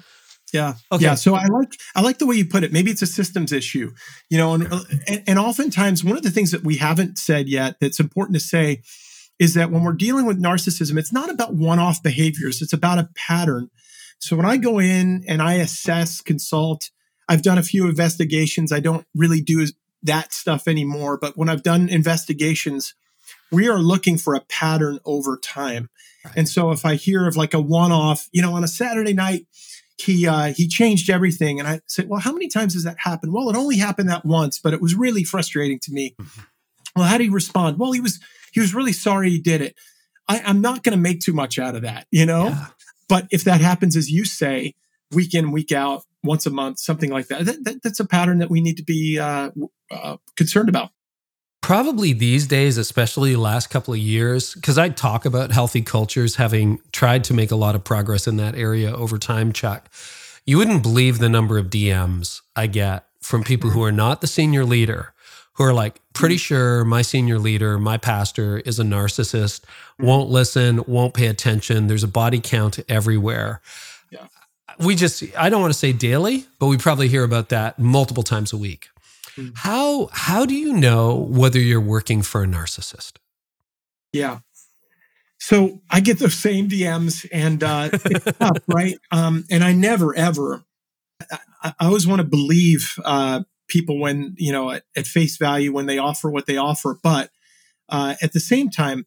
Yeah. 0.53 0.75
Okay. 0.91 1.05
Yeah. 1.05 1.15
So 1.15 1.35
I 1.35 1.47
like 1.47 1.73
I 1.95 2.03
like 2.03 2.19
the 2.19 2.27
way 2.27 2.37
you 2.37 2.45
put 2.45 2.63
it. 2.63 2.73
Maybe 2.73 2.91
it's 2.91 3.03
a 3.03 3.07
systems 3.07 3.53
issue, 3.53 3.93
you 4.29 4.37
know, 4.37 4.53
and, 4.53 4.71
and, 5.09 5.23
and 5.27 5.39
oftentimes 5.39 6.05
one 6.05 6.17
of 6.17 6.23
the 6.23 6.31
things 6.31 6.51
that 6.51 6.63
we 6.63 6.77
haven't 6.77 7.17
said 7.17 7.49
yet 7.49 7.77
that's 7.81 7.99
important 7.99 8.35
to 8.35 8.41
say 8.41 8.83
is 9.39 9.55
that 9.55 9.71
when 9.71 9.83
we're 9.83 9.95
dealing 9.95 10.27
with 10.27 10.41
narcissism, 10.41 10.99
it's 10.99 11.13
not 11.13 11.31
about 11.31 11.55
one-off 11.55 12.03
behaviors. 12.03 12.61
It's 12.61 12.75
about 12.75 12.99
a 12.99 13.09
pattern. 13.17 13.71
So 14.21 14.37
when 14.37 14.47
I 14.47 14.57
go 14.57 14.79
in 14.79 15.25
and 15.27 15.43
I 15.43 15.55
assess, 15.55 16.21
consult, 16.21 16.91
I've 17.29 17.43
done 17.43 17.59
a 17.59 17.63
few 17.63 17.89
investigations. 17.89 18.73
I 18.73 18.81
don't 18.81 19.07
really 19.17 19.41
do 19.41 19.67
that 20.03 20.33
stuff 20.33 20.69
anymore, 20.69 21.19
but 21.19 21.37
when 21.37 21.49
I've 21.49 21.63
done 21.63 21.89
investigations, 21.89 22.95
we 23.51 23.69
are 23.69 23.79
looking 23.79 24.19
for 24.19 24.35
a 24.35 24.41
pattern 24.49 25.01
over 25.05 25.39
time. 25.39 25.89
Right. 26.25 26.35
And 26.37 26.49
so 26.49 26.71
if 26.71 26.85
I 26.85 26.95
hear 26.95 27.27
of 27.27 27.37
like 27.37 27.55
a 27.55 27.61
one-off, 27.61 28.29
you 28.33 28.43
know, 28.43 28.55
on 28.55 28.63
a 28.63 28.69
Saturday 28.69 29.15
night, 29.15 29.47
he 29.99 30.27
uh, 30.27 30.53
he 30.55 30.69
changed 30.69 31.11
everything, 31.11 31.59
and 31.59 31.69
I 31.69 31.81
said, 31.87 32.09
"Well, 32.09 32.21
how 32.21 32.33
many 32.33 32.49
times 32.49 32.75
has 32.75 32.85
that 32.85 32.97
happened?" 32.99 33.33
Well, 33.33 33.49
it 33.51 33.57
only 33.57 33.77
happened 33.77 34.09
that 34.09 34.25
once, 34.25 34.59
but 34.59 34.73
it 34.73 34.81
was 34.81 34.95
really 34.95 35.25
frustrating 35.25 35.79
to 35.81 35.93
me. 35.93 36.15
Mm-hmm. 36.21 36.43
Well, 36.97 37.07
how 37.07 37.19
did 37.19 37.25
he 37.25 37.31
respond? 37.31 37.79
Well, 37.79 37.93
he 37.93 38.01
was 38.01 38.21
he 38.53 38.61
was 38.61 38.75
really 38.75 38.93
sorry 38.93 39.31
he 39.31 39.41
did 39.41 39.61
it. 39.61 39.75
I, 40.29 40.51
am 40.51 40.61
not 40.61 40.83
going 40.83 40.97
to 40.97 41.03
make 41.03 41.21
too 41.21 41.33
much 41.33 41.59
out 41.59 41.75
of 41.75 41.83
that, 41.83 42.07
you 42.11 42.27
know. 42.27 42.49
Yeah. 42.49 42.67
But 43.09 43.27
if 43.31 43.45
that 43.45 43.61
happens, 43.61 43.97
as 43.97 44.11
you 44.11 44.25
say, 44.25 44.75
week 45.11 45.35
in, 45.35 45.51
week 45.51 45.73
out, 45.73 46.05
once 46.23 46.47
a 46.47 46.51
month, 46.51 46.79
something 46.79 47.11
like 47.11 47.27
that, 47.29 47.45
that, 47.45 47.65
that 47.65 47.83
that's 47.83 48.01
a 48.01 48.07
pattern 48.07 48.39
that 48.39 48.51
we 48.51 48.61
need 48.61 48.77
to 48.77 48.85
be 48.85 49.19
uh, 49.19 49.51
uh, 49.91 50.17
concerned 50.37 50.69
about. 50.69 50.91
Probably 51.63 52.13
these 52.13 52.49
days, 52.49 52.77
especially 52.77 53.35
the 53.35 53.41
last 53.41 53.71
couple 53.71 53.95
of 53.95 54.01
years, 54.01 54.53
because 54.53 54.79
I 54.79 54.89
talk 54.89 55.25
about 55.25 55.53
healthy 55.53 55.81
cultures, 55.81 56.35
having 56.35 56.81
tried 56.91 57.23
to 57.25 57.35
make 57.35 57.53
a 57.53 57.57
lot 57.57 57.77
of 57.77 57.85
progress 57.85 58.27
in 58.27 58.37
that 58.39 58.57
area 58.57 58.93
over 58.93 59.17
time, 59.17 59.53
Chuck. 59.53 59.89
You 60.45 60.59
wouldn't 60.59 60.83
believe 60.83 61.21
the 61.21 61.29
number 61.29 61.59
of 61.59 61.71
DMs 61.71 62.41
I 62.57 62.67
get 62.67 63.05
from 63.21 63.45
people 63.45 63.71
who 63.71 63.83
are 63.85 63.93
not 63.93 64.21
the 64.21 64.27
senior 64.27 64.65
leader, 64.65 65.15
who 65.53 65.63
are 65.63 65.73
like, 65.73 66.01
pretty 66.15 66.35
mm. 66.35 66.41
sure 66.41 66.85
my 66.85 67.01
senior 67.01 67.39
leader, 67.39 67.79
my 67.79 67.97
pastor 67.97 68.59
is 68.59 68.81
a 68.81 68.85
narcissist, 68.85 69.61
won't 70.01 70.31
mm. 70.31 70.33
listen, 70.33 70.83
won't 70.89 71.15
pay 71.15 71.29
attention. 71.29 71.87
There's 71.87 72.03
a 72.03 72.09
body 72.09 72.41
count 72.41 72.81
everywhere. 72.89 73.61
Yeah. 74.11 74.27
We 74.81 74.97
just, 74.97 75.23
I 75.39 75.49
don't 75.49 75.61
want 75.61 75.73
to 75.73 75.79
say 75.79 75.93
daily, 75.93 76.47
but 76.59 76.67
we 76.67 76.77
probably 76.77 77.07
hear 77.07 77.23
about 77.23 77.51
that 77.51 77.79
multiple 77.79 78.25
times 78.25 78.53
a 78.53 78.57
week. 78.57 78.89
Mm-hmm. 79.37 79.51
How 79.57 80.09
how 80.13 80.47
do 80.47 80.55
you 80.55 80.73
know 80.75 81.17
whether 81.17 81.59
you're 81.59 81.81
working 81.81 82.23
for 82.23 82.43
a 82.43 82.47
narcissist? 82.47 83.13
Yeah. 84.13 84.41
So 85.39 85.81
I 85.91 86.01
get 86.01 86.19
those 86.19 86.35
same 86.35 86.69
DMs 86.69 87.27
and 87.33 87.63
uh, 87.63 87.91
it's 87.93 88.39
tough, 88.39 88.59
right? 88.69 88.97
Um, 89.11 89.45
and 89.51 89.65
I 89.65 89.73
never 89.73 90.15
ever. 90.15 90.63
I, 91.63 91.75
I 91.81 91.87
always 91.87 92.07
want 92.07 92.21
to 92.21 92.27
believe 92.27 92.95
uh, 93.05 93.43
people 93.69 93.99
when 93.99 94.35
you 94.39 94.53
know 94.53 94.71
at, 94.71 94.85
at, 94.97 95.07
face 95.07 95.37
value 95.39 95.73
when 95.73 95.87
they 95.87 95.99
offer 95.99 96.31
what 96.31 96.47
they 96.47 96.57
offer, 96.57 96.99
but 97.03 97.31
uh, 97.89 98.15
at 98.23 98.33
the 98.33 98.41
same 98.41 98.71
time, 98.71 99.07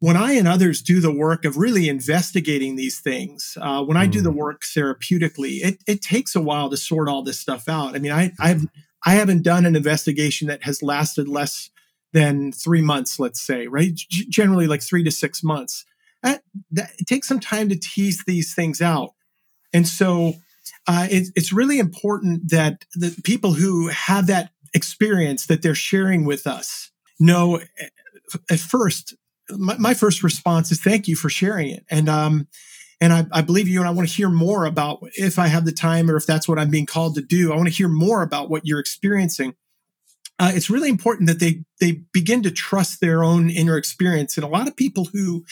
when 0.00 0.16
I 0.16 0.32
and 0.32 0.48
others 0.48 0.80
do 0.80 1.00
the 1.00 1.12
work 1.12 1.44
of 1.44 1.58
really 1.58 1.88
investigating 1.88 2.76
these 2.76 3.00
things, 3.00 3.56
uh, 3.60 3.84
when 3.84 3.98
I 3.98 4.06
do 4.06 4.22
the 4.22 4.32
mm. 4.32 4.36
work 4.36 4.62
therapeutically, 4.62 5.62
it, 5.62 5.82
it 5.86 6.00
takes 6.00 6.34
a 6.34 6.40
while 6.40 6.70
to 6.70 6.76
sort 6.78 7.08
all 7.08 7.22
this 7.22 7.38
stuff 7.38 7.68
out. 7.68 7.94
I 7.94 7.98
mean, 7.98 8.12
I, 8.12 8.32
I've 8.40 8.66
I 9.04 9.14
haven't 9.14 9.42
done 9.42 9.66
an 9.66 9.76
investigation 9.76 10.48
that 10.48 10.64
has 10.64 10.82
lasted 10.82 11.28
less 11.28 11.70
than 12.12 12.52
three 12.52 12.82
months, 12.82 13.18
let's 13.18 13.40
say, 13.40 13.66
right? 13.66 13.94
G- 13.94 14.26
generally, 14.28 14.66
like 14.66 14.82
three 14.82 15.04
to 15.04 15.10
six 15.10 15.42
months. 15.42 15.84
That, 16.22 16.42
that, 16.72 16.90
it 16.98 17.06
takes 17.06 17.28
some 17.28 17.40
time 17.40 17.68
to 17.68 17.78
tease 17.78 18.24
these 18.26 18.54
things 18.54 18.82
out. 18.82 19.14
And 19.72 19.86
so 19.86 20.34
uh, 20.86 21.06
it, 21.10 21.28
it's 21.34 21.52
really 21.52 21.78
important 21.78 22.50
that 22.50 22.84
the 22.94 23.16
people 23.24 23.52
who 23.52 23.88
have 23.88 24.26
that 24.26 24.50
experience 24.74 25.46
that 25.46 25.62
they're 25.62 25.74
sharing 25.74 26.24
with 26.24 26.46
us 26.46 26.90
know 27.18 27.56
eh, 27.56 27.88
at 28.50 28.60
first, 28.60 29.14
my, 29.50 29.76
my 29.78 29.94
first 29.94 30.22
response 30.22 30.70
is 30.70 30.80
thank 30.80 31.08
you 31.08 31.16
for 31.16 31.30
sharing 31.30 31.70
it. 31.70 31.84
And 31.90 32.08
um, 32.08 32.48
and 33.00 33.12
I, 33.12 33.26
I, 33.32 33.40
believe 33.42 33.66
you 33.66 33.80
and 33.80 33.88
I 33.88 33.92
want 33.92 34.08
to 34.08 34.14
hear 34.14 34.28
more 34.28 34.66
about 34.66 35.00
if 35.14 35.38
I 35.38 35.46
have 35.46 35.64
the 35.64 35.72
time 35.72 36.10
or 36.10 36.16
if 36.16 36.26
that's 36.26 36.46
what 36.46 36.58
I'm 36.58 36.70
being 36.70 36.86
called 36.86 37.14
to 37.14 37.22
do. 37.22 37.52
I 37.52 37.56
want 37.56 37.68
to 37.68 37.74
hear 37.74 37.88
more 37.88 38.22
about 38.22 38.50
what 38.50 38.66
you're 38.66 38.78
experiencing. 38.78 39.54
Uh, 40.38 40.52
it's 40.54 40.70
really 40.70 40.88
important 40.88 41.28
that 41.28 41.40
they 41.40 41.64
they 41.80 42.02
begin 42.12 42.42
to 42.42 42.50
trust 42.50 43.00
their 43.00 43.22
own 43.22 43.50
inner 43.50 43.76
experience. 43.76 44.36
And 44.36 44.44
a 44.44 44.48
lot 44.48 44.68
of 44.68 44.76
people 44.76 45.06
who 45.06 45.44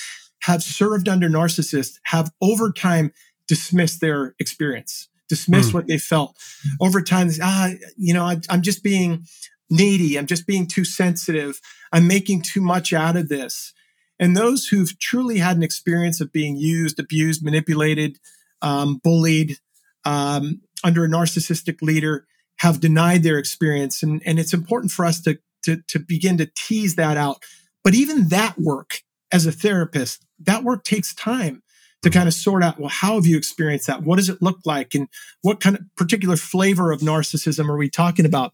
have 0.42 0.62
served 0.62 1.08
under 1.08 1.28
narcissists 1.28 1.98
have 2.04 2.30
over 2.40 2.72
time 2.72 3.12
dismissed 3.46 4.00
their 4.00 4.34
experience, 4.38 5.08
dismissed 5.28 5.70
mm. 5.70 5.74
what 5.74 5.88
they 5.88 5.98
felt. 5.98 6.36
Over 6.80 7.02
time, 7.02 7.30
ah, 7.42 7.70
you 7.96 8.14
know, 8.14 8.24
I, 8.24 8.38
I'm 8.48 8.62
just 8.62 8.82
being 8.82 9.26
needy. 9.70 10.18
I'm 10.18 10.26
just 10.26 10.46
being 10.46 10.66
too 10.66 10.84
sensitive. 10.84 11.60
I'm 11.92 12.06
making 12.06 12.42
too 12.42 12.60
much 12.60 12.92
out 12.92 13.16
of 13.16 13.28
this. 13.28 13.72
And 14.18 14.36
those 14.36 14.66
who've 14.66 14.98
truly 14.98 15.38
had 15.38 15.56
an 15.56 15.62
experience 15.62 16.20
of 16.20 16.32
being 16.32 16.56
used, 16.56 16.98
abused, 16.98 17.44
manipulated, 17.44 18.18
um, 18.62 19.00
bullied 19.02 19.58
um, 20.04 20.62
under 20.82 21.04
a 21.04 21.08
narcissistic 21.08 21.82
leader 21.82 22.26
have 22.56 22.80
denied 22.80 23.22
their 23.22 23.38
experience. 23.38 24.02
And, 24.02 24.20
and 24.24 24.38
it's 24.38 24.52
important 24.52 24.92
for 24.92 25.04
us 25.04 25.20
to, 25.22 25.38
to, 25.64 25.80
to 25.88 25.98
begin 25.98 26.38
to 26.38 26.50
tease 26.56 26.96
that 26.96 27.16
out. 27.16 27.42
But 27.84 27.94
even 27.94 28.28
that 28.28 28.58
work 28.58 29.02
as 29.30 29.46
a 29.46 29.52
therapist, 29.52 30.24
that 30.40 30.64
work 30.64 30.84
takes 30.84 31.14
time 31.14 31.62
to 32.02 32.10
kind 32.10 32.28
of 32.28 32.34
sort 32.34 32.62
out 32.62 32.78
well 32.78 32.88
how 32.88 33.14
have 33.14 33.26
you 33.26 33.36
experienced 33.36 33.88
that 33.88 34.02
what 34.04 34.16
does 34.16 34.28
it 34.28 34.40
look 34.40 34.60
like 34.64 34.94
and 34.94 35.08
what 35.42 35.60
kind 35.60 35.76
of 35.76 35.82
particular 35.96 36.36
flavor 36.36 36.92
of 36.92 37.00
narcissism 37.00 37.68
are 37.68 37.76
we 37.76 37.90
talking 37.90 38.24
about 38.24 38.52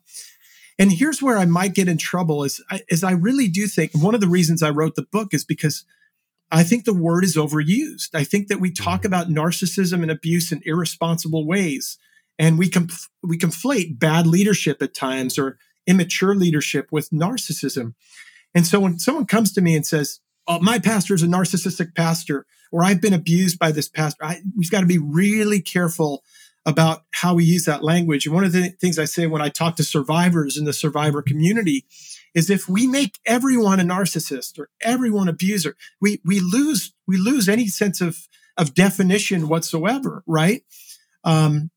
and 0.79 0.93
here's 0.93 1.22
where 1.22 1.39
I 1.39 1.45
might 1.45 1.75
get 1.75 1.89
in 1.89 1.99
trouble 1.99 2.45
is, 2.45 2.62
is 2.89 3.05
I 3.05 3.12
really 3.12 3.49
do 3.49 3.66
think 3.66 3.93
one 3.95 4.14
of 4.14 4.20
the 4.20 4.29
reasons 4.29 4.62
I 4.62 4.70
wrote 4.70 4.97
the 4.97 5.07
book 5.11 5.33
is 5.33 5.45
because 5.45 5.85
I 6.51 6.62
think 6.62 6.85
the 6.85 6.95
word 6.95 7.25
is 7.25 7.37
overused. 7.37 8.14
I 8.14 8.25
think 8.25 8.49
that 8.49 8.61
we 8.61 8.70
talk 8.72 9.01
mm-hmm. 9.01 9.07
about 9.07 9.29
narcissism 9.29 10.03
and 10.03 10.11
abuse 10.11 10.53
in 10.53 10.62
irresponsible 10.64 11.47
ways. 11.47 11.99
And 12.39 12.59
we, 12.59 12.68
conf- 12.68 13.09
we 13.22 13.39
conflate 13.39 13.99
bad 13.99 14.27
leadership 14.27 14.83
at 14.83 14.95
times 14.95 15.39
or 15.39 15.59
immature 15.87 16.35
leadership 16.35 16.89
with 16.91 17.11
narcissism. 17.11 17.95
And 18.55 18.66
so 18.66 18.81
when 18.81 18.99
someone 18.99 19.27
comes 19.27 19.53
to 19.53 19.61
me 19.61 19.77
and 19.77 19.87
says, 19.87 20.20
oh, 20.47 20.61
my 20.61 20.79
pastor 20.79 21.14
is 21.14 21.22
a 21.22 21.27
narcissistic 21.27 21.95
pastor, 21.95 22.47
or 22.72 22.85
I've 22.85 23.01
been 23.01 23.12
abused 23.12 23.59
by 23.59 23.70
this 23.70 23.89
pastor, 23.89 24.25
I, 24.25 24.41
we've 24.57 24.70
got 24.70 24.81
to 24.81 24.87
be 24.87 24.99
really 24.99 25.61
careful 25.61 26.25
about 26.67 27.03
how 27.12 27.35
we 27.35 27.45
use 27.45 27.65
that 27.65 27.85
language. 27.85 28.27
And 28.27 28.35
one 28.35 28.45
of 28.45 28.53
the 28.53 28.71
things 28.71 28.99
I 28.99 29.05
say 29.05 29.27
when 29.27 29.43
I 29.43 29.49
talk 29.49 29.77
to 29.77 29.85
survivors 29.85 30.57
in 30.57 30.65
the 30.65 30.73
survivor 30.73 31.23
community 31.23 31.85
is 32.35 32.51
if 32.51 32.69
we 32.69 32.87
make 32.87 33.19
everyone 33.27 33.81
a 33.81 33.85
narcissist 33.85 34.59
or 34.59 34.69
everyone 34.81 35.29
abuser, 35.29 35.77
we 36.01 36.21
we 36.25 36.41
lose 36.41 36.93
we 37.07 37.17
lose 37.17 37.49
any 37.49 37.67
sense 37.67 38.01
of 38.01 38.29
of 38.57 38.75
definition 38.75 39.49
whatsoever, 39.49 40.23
right? 40.27 40.62
Um, 41.23 41.71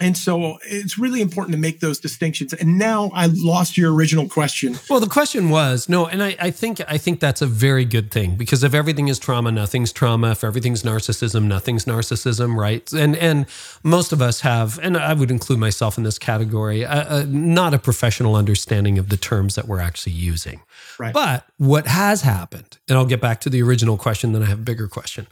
and 0.00 0.16
so 0.16 0.58
it's 0.64 0.98
really 0.98 1.20
important 1.20 1.52
to 1.52 1.58
make 1.58 1.78
those 1.78 2.00
distinctions. 2.00 2.52
And 2.52 2.78
now 2.78 3.12
I 3.14 3.26
lost 3.26 3.78
your 3.78 3.94
original 3.94 4.28
question. 4.28 4.76
Well, 4.90 4.98
the 4.98 5.06
question 5.06 5.50
was 5.50 5.88
no, 5.88 6.06
and 6.06 6.20
I, 6.20 6.36
I, 6.40 6.50
think 6.50 6.80
I 6.88 6.98
think 6.98 7.20
that's 7.20 7.40
a 7.40 7.46
very 7.46 7.84
good 7.84 8.10
thing 8.10 8.34
because 8.34 8.64
if 8.64 8.74
everything 8.74 9.06
is 9.06 9.20
trauma, 9.20 9.52
nothing's 9.52 9.92
trauma. 9.92 10.32
If 10.32 10.42
everything's 10.42 10.82
narcissism, 10.82 11.44
nothing's 11.44 11.84
narcissism, 11.84 12.56
right? 12.56 12.92
And 12.92 13.14
and 13.16 13.46
most 13.84 14.12
of 14.12 14.20
us 14.20 14.40
have, 14.40 14.80
and 14.82 14.96
I 14.96 15.14
would 15.14 15.30
include 15.30 15.60
myself 15.60 15.96
in 15.96 16.02
this 16.02 16.18
category, 16.18 16.82
a, 16.82 17.06
a, 17.08 17.26
not 17.26 17.72
a 17.72 17.78
professional 17.78 18.34
understanding 18.34 18.98
of 18.98 19.10
the 19.10 19.16
terms 19.16 19.54
that 19.54 19.68
we're 19.68 19.80
actually 19.80 20.14
using. 20.14 20.62
Right. 20.98 21.14
But 21.14 21.46
what 21.58 21.86
has 21.86 22.22
happened, 22.22 22.78
and 22.88 22.98
I'll 22.98 23.06
get 23.06 23.20
back 23.20 23.40
to 23.42 23.50
the 23.50 23.62
original 23.62 23.96
question, 23.96 24.32
then 24.32 24.42
I 24.42 24.46
have 24.46 24.58
a 24.58 24.62
bigger 24.62 24.88
question 24.88 25.28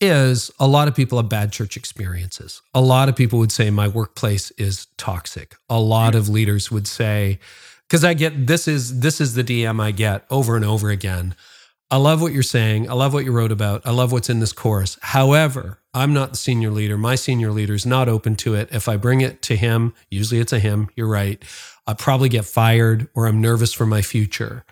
is 0.00 0.50
a 0.58 0.66
lot 0.66 0.88
of 0.88 0.94
people 0.94 1.18
have 1.18 1.28
bad 1.28 1.52
church 1.52 1.76
experiences. 1.76 2.62
A 2.74 2.80
lot 2.80 3.08
of 3.08 3.16
people 3.16 3.38
would 3.38 3.52
say 3.52 3.70
my 3.70 3.88
workplace 3.88 4.50
is 4.52 4.86
toxic. 4.96 5.56
A 5.68 5.78
lot 5.78 6.14
of 6.14 6.28
leaders 6.28 6.70
would 6.70 6.86
say, 6.86 7.38
because 7.88 8.04
I 8.04 8.14
get 8.14 8.46
this 8.46 8.66
is 8.66 9.00
this 9.00 9.20
is 9.20 9.34
the 9.34 9.44
DM 9.44 9.80
I 9.80 9.90
get 9.90 10.24
over 10.30 10.56
and 10.56 10.64
over 10.64 10.90
again. 10.90 11.34
I 11.90 11.96
love 11.96 12.22
what 12.22 12.32
you're 12.32 12.44
saying. 12.44 12.88
I 12.88 12.92
love 12.94 13.12
what 13.12 13.24
you 13.24 13.32
wrote 13.32 13.50
about. 13.50 13.84
I 13.84 13.90
love 13.90 14.12
what's 14.12 14.30
in 14.30 14.38
this 14.38 14.52
course. 14.52 14.96
However, 15.02 15.80
I'm 15.92 16.14
not 16.14 16.30
the 16.30 16.36
senior 16.36 16.70
leader. 16.70 16.96
My 16.96 17.16
senior 17.16 17.50
leader 17.50 17.74
is 17.74 17.84
not 17.84 18.08
open 18.08 18.36
to 18.36 18.54
it. 18.54 18.68
If 18.70 18.88
I 18.88 18.96
bring 18.96 19.22
it 19.22 19.42
to 19.42 19.56
him, 19.56 19.92
usually 20.08 20.40
it's 20.40 20.52
a 20.52 20.60
him, 20.60 20.88
you're 20.94 21.08
right. 21.08 21.42
I 21.88 21.94
probably 21.94 22.28
get 22.28 22.44
fired 22.44 23.08
or 23.12 23.26
I'm 23.26 23.40
nervous 23.40 23.72
for 23.72 23.86
my 23.86 24.02
future. 24.02 24.64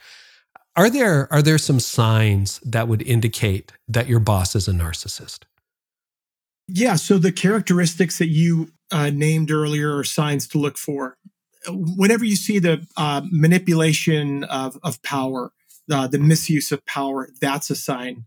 Are 0.79 0.89
there 0.89 1.27
are 1.33 1.43
there 1.43 1.59
some 1.59 1.81
signs 1.81 2.61
that 2.61 2.87
would 2.87 3.03
indicate 3.03 3.73
that 3.89 4.07
your 4.07 4.21
boss 4.21 4.55
is 4.55 4.69
a 4.69 4.73
narcissist? 4.73 5.41
Yeah. 6.69 6.95
So 6.95 7.19
the 7.19 7.33
characteristics 7.33 8.19
that 8.19 8.29
you 8.29 8.71
uh, 8.93 9.11
named 9.11 9.51
earlier 9.51 9.97
are 9.97 10.05
signs 10.05 10.47
to 10.49 10.59
look 10.59 10.79
for. 10.79 11.17
Whenever 11.67 12.25
you 12.25 12.37
see 12.37 12.61
the 12.61 12.87
uh, 12.97 13.23
manipulation 13.29 14.45
of, 14.45 14.79
of 14.85 15.03
power, 15.03 15.51
uh, 15.91 16.07
the 16.07 16.21
misuse 16.21 16.71
of 16.71 16.87
power, 16.87 17.29
that's 17.41 17.71
a 17.71 17.75
sign. 17.75 18.25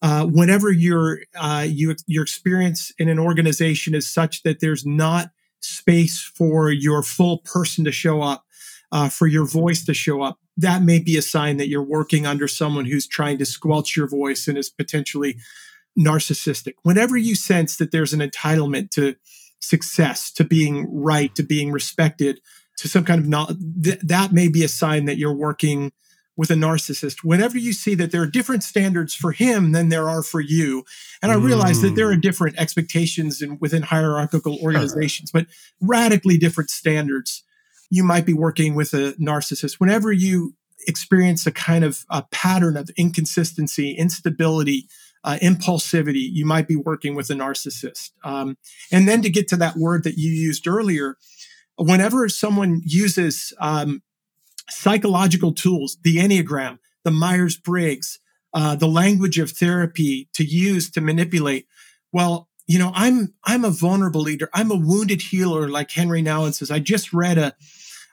Uh, 0.00 0.24
whenever 0.24 0.72
your 0.72 1.20
uh, 1.36 1.66
you, 1.68 1.94
your 2.06 2.22
experience 2.22 2.92
in 2.98 3.10
an 3.10 3.18
organization 3.18 3.94
is 3.94 4.10
such 4.10 4.42
that 4.42 4.60
there's 4.60 4.86
not 4.86 5.32
space 5.60 6.22
for 6.22 6.70
your 6.70 7.02
full 7.02 7.38
person 7.38 7.84
to 7.84 7.92
show 7.92 8.22
up, 8.22 8.46
uh, 8.90 9.10
for 9.10 9.26
your 9.26 9.44
voice 9.44 9.84
to 9.84 9.92
show 9.92 10.22
up, 10.22 10.38
that 10.60 10.82
may 10.82 10.98
be 10.98 11.16
a 11.16 11.22
sign 11.22 11.56
that 11.56 11.68
you're 11.68 11.82
working 11.82 12.26
under 12.26 12.46
someone 12.46 12.84
who's 12.84 13.06
trying 13.06 13.38
to 13.38 13.46
squelch 13.46 13.96
your 13.96 14.08
voice 14.08 14.46
and 14.46 14.58
is 14.58 14.68
potentially 14.68 15.36
narcissistic. 15.98 16.74
Whenever 16.82 17.16
you 17.16 17.34
sense 17.34 17.76
that 17.76 17.90
there's 17.90 18.12
an 18.12 18.20
entitlement 18.20 18.90
to 18.90 19.16
success, 19.60 20.30
to 20.32 20.44
being 20.44 20.86
right, 20.90 21.34
to 21.34 21.42
being 21.42 21.72
respected, 21.72 22.40
to 22.78 22.88
some 22.88 23.04
kind 23.04 23.20
of 23.20 23.28
not, 23.28 23.52
th- 23.82 24.00
that 24.00 24.32
may 24.32 24.48
be 24.48 24.64
a 24.64 24.68
sign 24.68 25.04
that 25.06 25.18
you're 25.18 25.34
working 25.34 25.92
with 26.36 26.50
a 26.50 26.54
narcissist. 26.54 27.18
Whenever 27.22 27.58
you 27.58 27.72
see 27.72 27.94
that 27.94 28.12
there 28.12 28.22
are 28.22 28.26
different 28.26 28.62
standards 28.62 29.14
for 29.14 29.32
him 29.32 29.72
than 29.72 29.90
there 29.90 30.08
are 30.08 30.22
for 30.22 30.40
you, 30.40 30.84
and 31.22 31.30
I 31.30 31.34
realize 31.34 31.82
that 31.82 31.96
there 31.96 32.10
are 32.10 32.16
mm. 32.16 32.22
different 32.22 32.58
expectations 32.58 33.42
in, 33.42 33.58
within 33.60 33.82
hierarchical 33.82 34.58
organizations, 34.62 35.30
but 35.30 35.46
radically 35.80 36.38
different 36.38 36.70
standards. 36.70 37.42
You 37.90 38.04
might 38.04 38.24
be 38.24 38.32
working 38.32 38.74
with 38.74 38.94
a 38.94 39.14
narcissist. 39.20 39.74
Whenever 39.74 40.12
you 40.12 40.54
experience 40.86 41.46
a 41.46 41.52
kind 41.52 41.84
of 41.84 42.04
a 42.08 42.22
pattern 42.30 42.76
of 42.76 42.90
inconsistency, 42.96 43.92
instability, 43.92 44.86
uh, 45.24 45.38
impulsivity, 45.42 46.26
you 46.32 46.46
might 46.46 46.66
be 46.66 46.76
working 46.76 47.14
with 47.14 47.28
a 47.30 47.34
narcissist. 47.34 48.10
Um, 48.24 48.56
and 48.90 49.06
then 49.06 49.22
to 49.22 49.30
get 49.30 49.48
to 49.48 49.56
that 49.56 49.76
word 49.76 50.04
that 50.04 50.16
you 50.16 50.30
used 50.30 50.66
earlier, 50.66 51.16
whenever 51.76 52.28
someone 52.28 52.80
uses 52.84 53.52
um, 53.60 54.02
psychological 54.68 55.52
tools, 55.52 55.98
the 56.02 56.16
Enneagram, 56.16 56.78
the 57.04 57.10
Myers 57.10 57.56
Briggs, 57.56 58.18
uh, 58.52 58.74
the 58.76 58.88
language 58.88 59.38
of 59.38 59.50
therapy 59.50 60.28
to 60.34 60.44
use 60.44 60.90
to 60.90 61.00
manipulate, 61.00 61.66
well, 62.12 62.48
you 62.66 62.78
know, 62.78 62.92
I'm 62.94 63.34
I'm 63.44 63.64
a 63.64 63.70
vulnerable 63.70 64.20
leader. 64.20 64.48
I'm 64.54 64.70
a 64.70 64.76
wounded 64.76 65.22
healer, 65.22 65.68
like 65.68 65.90
Henri 65.90 66.22
Nouwen 66.22 66.54
says. 66.54 66.70
I 66.70 66.78
just 66.78 67.12
read 67.12 67.36
a 67.36 67.54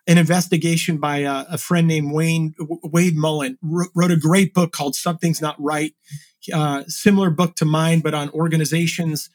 an 0.07 0.17
investigation 0.17 0.97
by 0.97 1.19
a, 1.19 1.45
a 1.51 1.57
friend 1.57 1.87
named 1.87 2.13
Wayne 2.13 2.55
Wade 2.59 3.15
Mullen. 3.15 3.57
wrote 3.61 4.11
a 4.11 4.17
great 4.17 4.53
book 4.53 4.71
called 4.71 4.95
"Something's 4.95 5.41
Not 5.41 5.55
Right." 5.59 5.93
Uh, 6.51 6.83
similar 6.87 7.29
book 7.29 7.55
to 7.57 7.65
mine, 7.65 7.99
but 7.99 8.13
on 8.13 8.29
organizations. 8.29 9.29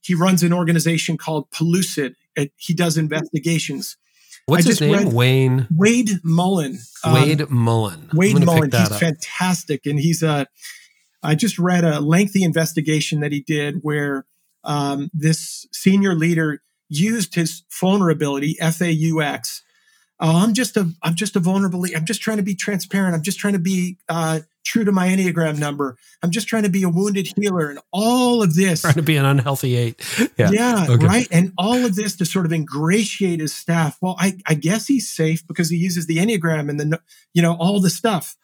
He 0.00 0.14
runs 0.14 0.42
an 0.42 0.52
organization 0.52 1.16
called 1.16 1.50
Pellucid. 1.50 2.14
He 2.56 2.74
does 2.74 2.96
investigations. 2.96 3.96
What's 4.46 4.66
his 4.66 4.80
name? 4.80 5.12
Wayne 5.12 5.66
Wade 5.74 6.20
Mullen. 6.22 6.78
Um, 7.04 7.14
Wade 7.14 7.50
Mullen. 7.50 8.08
Wade 8.14 8.44
Mullen. 8.44 8.70
He's 8.70 8.90
up. 8.92 9.00
fantastic, 9.00 9.86
and 9.86 9.98
he's 9.98 10.22
a. 10.22 10.46
I 11.22 11.34
just 11.34 11.58
read 11.58 11.84
a 11.84 12.00
lengthy 12.00 12.44
investigation 12.44 13.20
that 13.20 13.32
he 13.32 13.40
did 13.40 13.80
where 13.82 14.24
um, 14.62 15.10
this 15.12 15.66
senior 15.72 16.14
leader 16.14 16.62
used 16.88 17.34
his 17.34 17.64
vulnerability, 17.80 18.56
F 18.60 18.80
A 18.80 18.90
U 18.90 19.20
X, 19.20 19.62
oh, 20.20 20.42
I'm 20.42 20.54
just 20.54 20.76
a, 20.76 20.90
I'm 21.02 21.14
just 21.14 21.36
a 21.36 21.40
vulnerable. 21.40 21.84
I'm 21.94 22.04
just 22.04 22.20
trying 22.20 22.38
to 22.38 22.42
be 22.42 22.54
transparent. 22.54 23.14
I'm 23.14 23.22
just 23.22 23.38
trying 23.38 23.52
to 23.54 23.58
be 23.58 23.98
uh, 24.08 24.40
true 24.64 24.84
to 24.84 24.92
my 24.92 25.08
Enneagram 25.08 25.58
number. 25.58 25.96
I'm 26.22 26.30
just 26.30 26.48
trying 26.48 26.64
to 26.64 26.68
be 26.68 26.82
a 26.82 26.88
wounded 26.88 27.32
healer 27.36 27.70
and 27.70 27.78
all 27.92 28.42
of 28.42 28.54
this. 28.54 28.82
Trying 28.82 28.94
to 28.94 29.02
be 29.02 29.16
an 29.16 29.24
unhealthy 29.24 29.76
eight. 29.76 30.04
Yeah. 30.36 30.50
Yeah. 30.50 30.86
Okay. 30.88 31.06
Right. 31.06 31.28
And 31.30 31.52
all 31.56 31.84
of 31.84 31.94
this 31.94 32.16
to 32.16 32.24
sort 32.24 32.46
of 32.46 32.52
ingratiate 32.52 33.40
his 33.40 33.54
staff. 33.54 33.98
Well, 34.00 34.16
I, 34.18 34.38
I 34.46 34.54
guess 34.54 34.86
he's 34.86 35.08
safe 35.08 35.46
because 35.46 35.70
he 35.70 35.76
uses 35.76 36.06
the 36.06 36.18
Enneagram 36.18 36.68
and 36.68 36.78
the, 36.78 37.00
you 37.32 37.42
know, 37.42 37.56
all 37.58 37.80
the 37.80 37.90
stuff. 37.90 38.36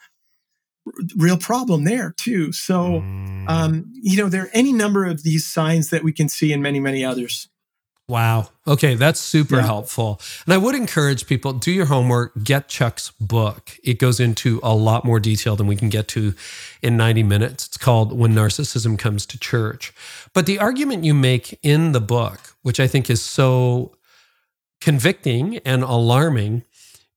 Real 1.16 1.38
problem 1.38 1.84
there 1.84 2.14
too. 2.16 2.52
So, 2.52 3.00
mm. 3.00 3.48
um, 3.48 3.90
you 3.94 4.18
know, 4.18 4.28
there 4.28 4.44
are 4.44 4.50
any 4.52 4.72
number 4.72 5.06
of 5.06 5.22
these 5.22 5.46
signs 5.46 5.90
that 5.90 6.04
we 6.04 6.12
can 6.12 6.28
see 6.28 6.52
in 6.52 6.60
many, 6.60 6.78
many 6.78 7.04
others. 7.04 7.48
Wow. 8.06 8.48
Okay, 8.66 8.96
that's 8.96 9.18
super 9.18 9.56
yeah. 9.56 9.62
helpful. 9.62 10.20
And 10.44 10.52
I 10.52 10.58
would 10.58 10.74
encourage 10.74 11.26
people 11.26 11.54
do 11.54 11.72
your 11.72 11.86
homework, 11.86 12.32
get 12.42 12.68
Chuck's 12.68 13.10
book. 13.18 13.78
It 13.82 13.98
goes 13.98 14.20
into 14.20 14.60
a 14.62 14.74
lot 14.74 15.06
more 15.06 15.18
detail 15.18 15.56
than 15.56 15.66
we 15.66 15.76
can 15.76 15.88
get 15.88 16.06
to 16.08 16.34
in 16.82 16.98
90 16.98 17.22
minutes. 17.22 17.66
It's 17.66 17.76
called 17.78 18.18
When 18.18 18.34
Narcissism 18.34 18.98
Comes 18.98 19.24
to 19.26 19.38
Church. 19.38 19.94
But 20.34 20.44
the 20.44 20.58
argument 20.58 21.04
you 21.04 21.14
make 21.14 21.58
in 21.62 21.92
the 21.92 22.00
book, 22.00 22.56
which 22.62 22.78
I 22.78 22.86
think 22.86 23.08
is 23.08 23.22
so 23.22 23.96
convicting 24.82 25.58
and 25.58 25.82
alarming, 25.82 26.64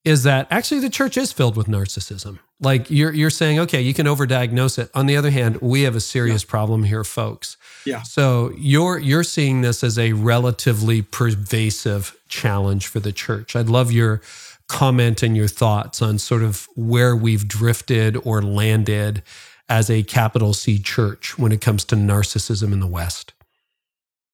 is 0.05 0.23
that 0.23 0.47
actually 0.49 0.79
the 0.79 0.89
church 0.89 1.17
is 1.17 1.33
filled 1.33 1.57
with 1.57 1.67
narcissism. 1.67 2.39
Like 2.59 2.89
you're 2.89 3.13
you're 3.13 3.29
saying, 3.29 3.59
okay, 3.59 3.81
you 3.81 3.93
can 3.93 4.07
overdiagnose 4.07 4.79
it. 4.79 4.89
On 4.95 5.05
the 5.05 5.15
other 5.15 5.29
hand, 5.29 5.61
we 5.61 5.83
have 5.83 5.95
a 5.95 5.99
serious 5.99 6.43
yeah. 6.43 6.49
problem 6.49 6.83
here, 6.83 7.03
folks. 7.03 7.55
Yeah. 7.85 8.01
So 8.01 8.51
you're 8.57 8.97
you're 8.97 9.23
seeing 9.23 9.61
this 9.61 9.83
as 9.83 9.99
a 9.99 10.13
relatively 10.13 11.03
pervasive 11.03 12.17
challenge 12.27 12.87
for 12.87 12.99
the 12.99 13.11
church. 13.11 13.55
I'd 13.55 13.69
love 13.69 13.91
your 13.91 14.21
comment 14.67 15.23
and 15.23 15.37
your 15.37 15.47
thoughts 15.47 16.01
on 16.01 16.17
sort 16.17 16.43
of 16.43 16.67
where 16.75 17.15
we've 17.15 17.47
drifted 17.47 18.17
or 18.23 18.41
landed 18.41 19.23
as 19.69 19.89
a 19.89 20.03
capital 20.03 20.53
C 20.53 20.79
church 20.79 21.37
when 21.37 21.51
it 21.51 21.61
comes 21.61 21.85
to 21.85 21.95
narcissism 21.95 22.71
in 22.73 22.79
the 22.79 22.87
West. 22.87 23.33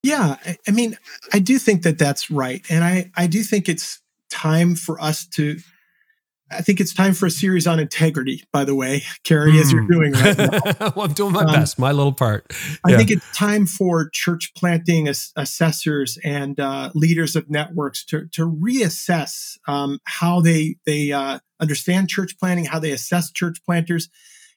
Yeah, 0.02 0.36
I 0.68 0.72
mean, 0.72 0.98
I 1.32 1.40
do 1.40 1.58
think 1.58 1.84
that 1.84 1.98
that's 1.98 2.30
right, 2.30 2.66
and 2.70 2.84
I 2.84 3.12
I 3.16 3.28
do 3.28 3.42
think 3.44 3.70
it's 3.70 4.00
time 4.30 4.76
for 4.76 5.00
us 5.02 5.26
to 5.26 5.60
I 6.58 6.62
think 6.62 6.80
it's 6.80 6.94
time 6.94 7.14
for 7.14 7.26
a 7.26 7.32
series 7.32 7.68
on 7.68 7.80
integrity, 7.80 8.44
by 8.52 8.66
the 8.66 8.76
way, 8.76 9.04
Carey, 9.24 9.54
mm. 9.54 9.62
as 9.62 9.72
you're 9.72 9.84
hmm. 9.84 9.92
doing 9.92 10.12
right 10.14 10.38
now. 10.80 10.94
well, 10.96 11.06
I'm 11.06 11.14
doing 11.14 11.34
my 11.34 11.44
um, 11.44 11.54
best, 11.54 11.80
my 11.80 11.92
little 11.92 12.14
part. 12.14 12.46
Yeah. 12.88 12.96
I 12.96 12.98
think 12.98 13.12
it's 13.12 13.38
time 13.38 13.66
for 13.66 14.10
church 14.10 14.54
planting 14.56 15.08
ass- 15.08 15.32
assessors 15.36 16.18
and 16.24 16.60
uh, 16.60 16.92
leaders 16.94 17.36
of 17.36 17.50
networks 17.50 18.06
to, 18.06 18.28
to 18.34 18.50
reassess 18.50 19.58
um, 19.68 20.00
how 20.06 20.42
they, 20.42 20.76
they 20.86 21.12
uh, 21.12 21.40
understand 21.60 22.10
church 22.10 22.38
planting, 22.40 22.66
how 22.66 22.80
they 22.80 22.92
assess 22.92 23.32
church 23.32 23.60
planters, 23.66 24.10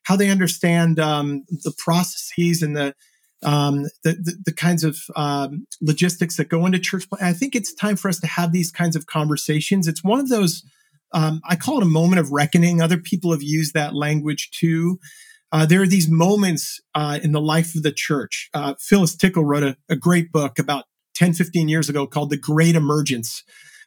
how 0.03 0.17
they 0.17 0.31
understand 0.31 1.01
um, 1.01 1.45
the 1.51 1.73
processes 1.79 2.63
and 2.63 2.77
the 2.77 2.95
um, 3.43 3.85
the, 4.03 4.13
the, 4.13 4.37
the, 4.47 4.53
kinds 4.53 4.83
of 4.83 4.99
um, 5.15 5.67
logistics 5.81 6.37
that 6.37 6.49
go 6.49 6.65
into 6.67 6.79
church. 6.79 7.07
I 7.21 7.33
think 7.33 7.55
it's 7.55 7.75
time 7.75 7.97
for 7.97 8.09
us 8.09 8.19
to 8.21 8.27
have 8.27 8.51
these 8.51 8.73
kinds 8.73 8.97
of 8.97 9.07
conversations. 9.07 9.87
It's 9.87 10.03
one 10.03 10.21
of 10.21 10.29
those, 10.29 10.65
um, 11.17 11.41
I 11.49 11.57
call 11.57 11.79
it 11.79 11.83
a 11.83 11.87
moment 11.87 12.21
of 12.21 12.31
reckoning. 12.31 12.83
Other 12.83 12.99
people 12.99 13.33
have 13.33 13.43
used 13.43 13.73
that 13.73 13.95
language 13.95 14.51
too. 14.51 14.99
Uh, 15.51 15.65
there 15.65 15.81
are 15.81 15.87
these 15.87 16.11
moments 16.11 16.79
uh, 16.95 17.19
in 17.23 17.33
the 17.33 17.41
life 17.41 17.75
of 17.75 17.83
the 17.83 17.93
church. 17.93 18.51
Uh, 18.53 18.75
Phyllis 18.79 19.17
Tickle 19.17 19.45
wrote 19.45 19.63
a, 19.63 19.77
a 19.89 19.97
great 19.97 20.31
book 20.31 20.59
about 20.59 20.85
10, 21.15 21.33
15 21.33 21.71
years 21.71 21.89
ago 21.89 22.07
called 22.07 22.29
The 22.29 22.37
Great 22.37 22.75
Emergence, 22.75 23.43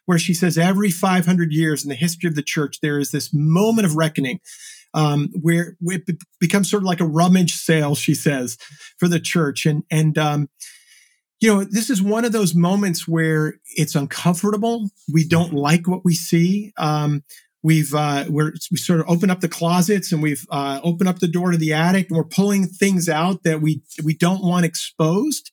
where 0.06 0.18
she 0.18 0.34
says 0.34 0.58
every 0.58 0.90
500 0.90 1.52
years 1.52 1.84
in 1.84 1.88
the 1.88 1.94
history 1.94 2.26
of 2.26 2.34
the 2.34 2.42
church, 2.42 2.78
there 2.82 2.98
is 2.98 3.12
this 3.12 3.30
moment 3.32 3.86
of 3.86 3.94
reckoning 3.94 4.40
um, 4.92 5.28
where, 5.40 5.76
it 5.82 6.02
becomes 6.40 6.68
sort 6.68 6.82
of 6.82 6.88
like 6.88 7.00
a 7.00 7.06
rummage 7.06 7.52
sale, 7.52 7.94
she 7.94 8.14
says, 8.14 8.58
for 8.98 9.06
the 9.06 9.20
church. 9.20 9.66
And, 9.66 9.84
and, 9.88 10.18
um, 10.18 10.48
you 11.40 11.52
know, 11.52 11.64
this 11.64 11.88
is 11.88 12.02
one 12.02 12.24
of 12.24 12.32
those 12.32 12.54
moments 12.54 13.08
where 13.08 13.54
it's 13.76 13.94
uncomfortable. 13.94 14.90
We 15.12 15.26
don't 15.26 15.54
like 15.54 15.88
what 15.88 16.04
we 16.04 16.14
see. 16.14 16.72
Um, 16.76 17.24
we've 17.62 17.94
uh, 17.94 18.26
we're 18.28 18.52
we 18.70 18.76
sort 18.76 19.00
of 19.00 19.08
open 19.08 19.30
up 19.30 19.40
the 19.40 19.48
closets 19.48 20.12
and 20.12 20.22
we've 20.22 20.46
uh, 20.50 20.80
opened 20.84 21.08
up 21.08 21.18
the 21.18 21.28
door 21.28 21.50
to 21.50 21.56
the 21.56 21.72
attic 21.72 22.08
and 22.08 22.16
we're 22.16 22.24
pulling 22.24 22.66
things 22.66 23.08
out 23.08 23.42
that 23.44 23.62
we 23.62 23.82
we 24.04 24.14
don't 24.14 24.44
want 24.44 24.66
exposed. 24.66 25.50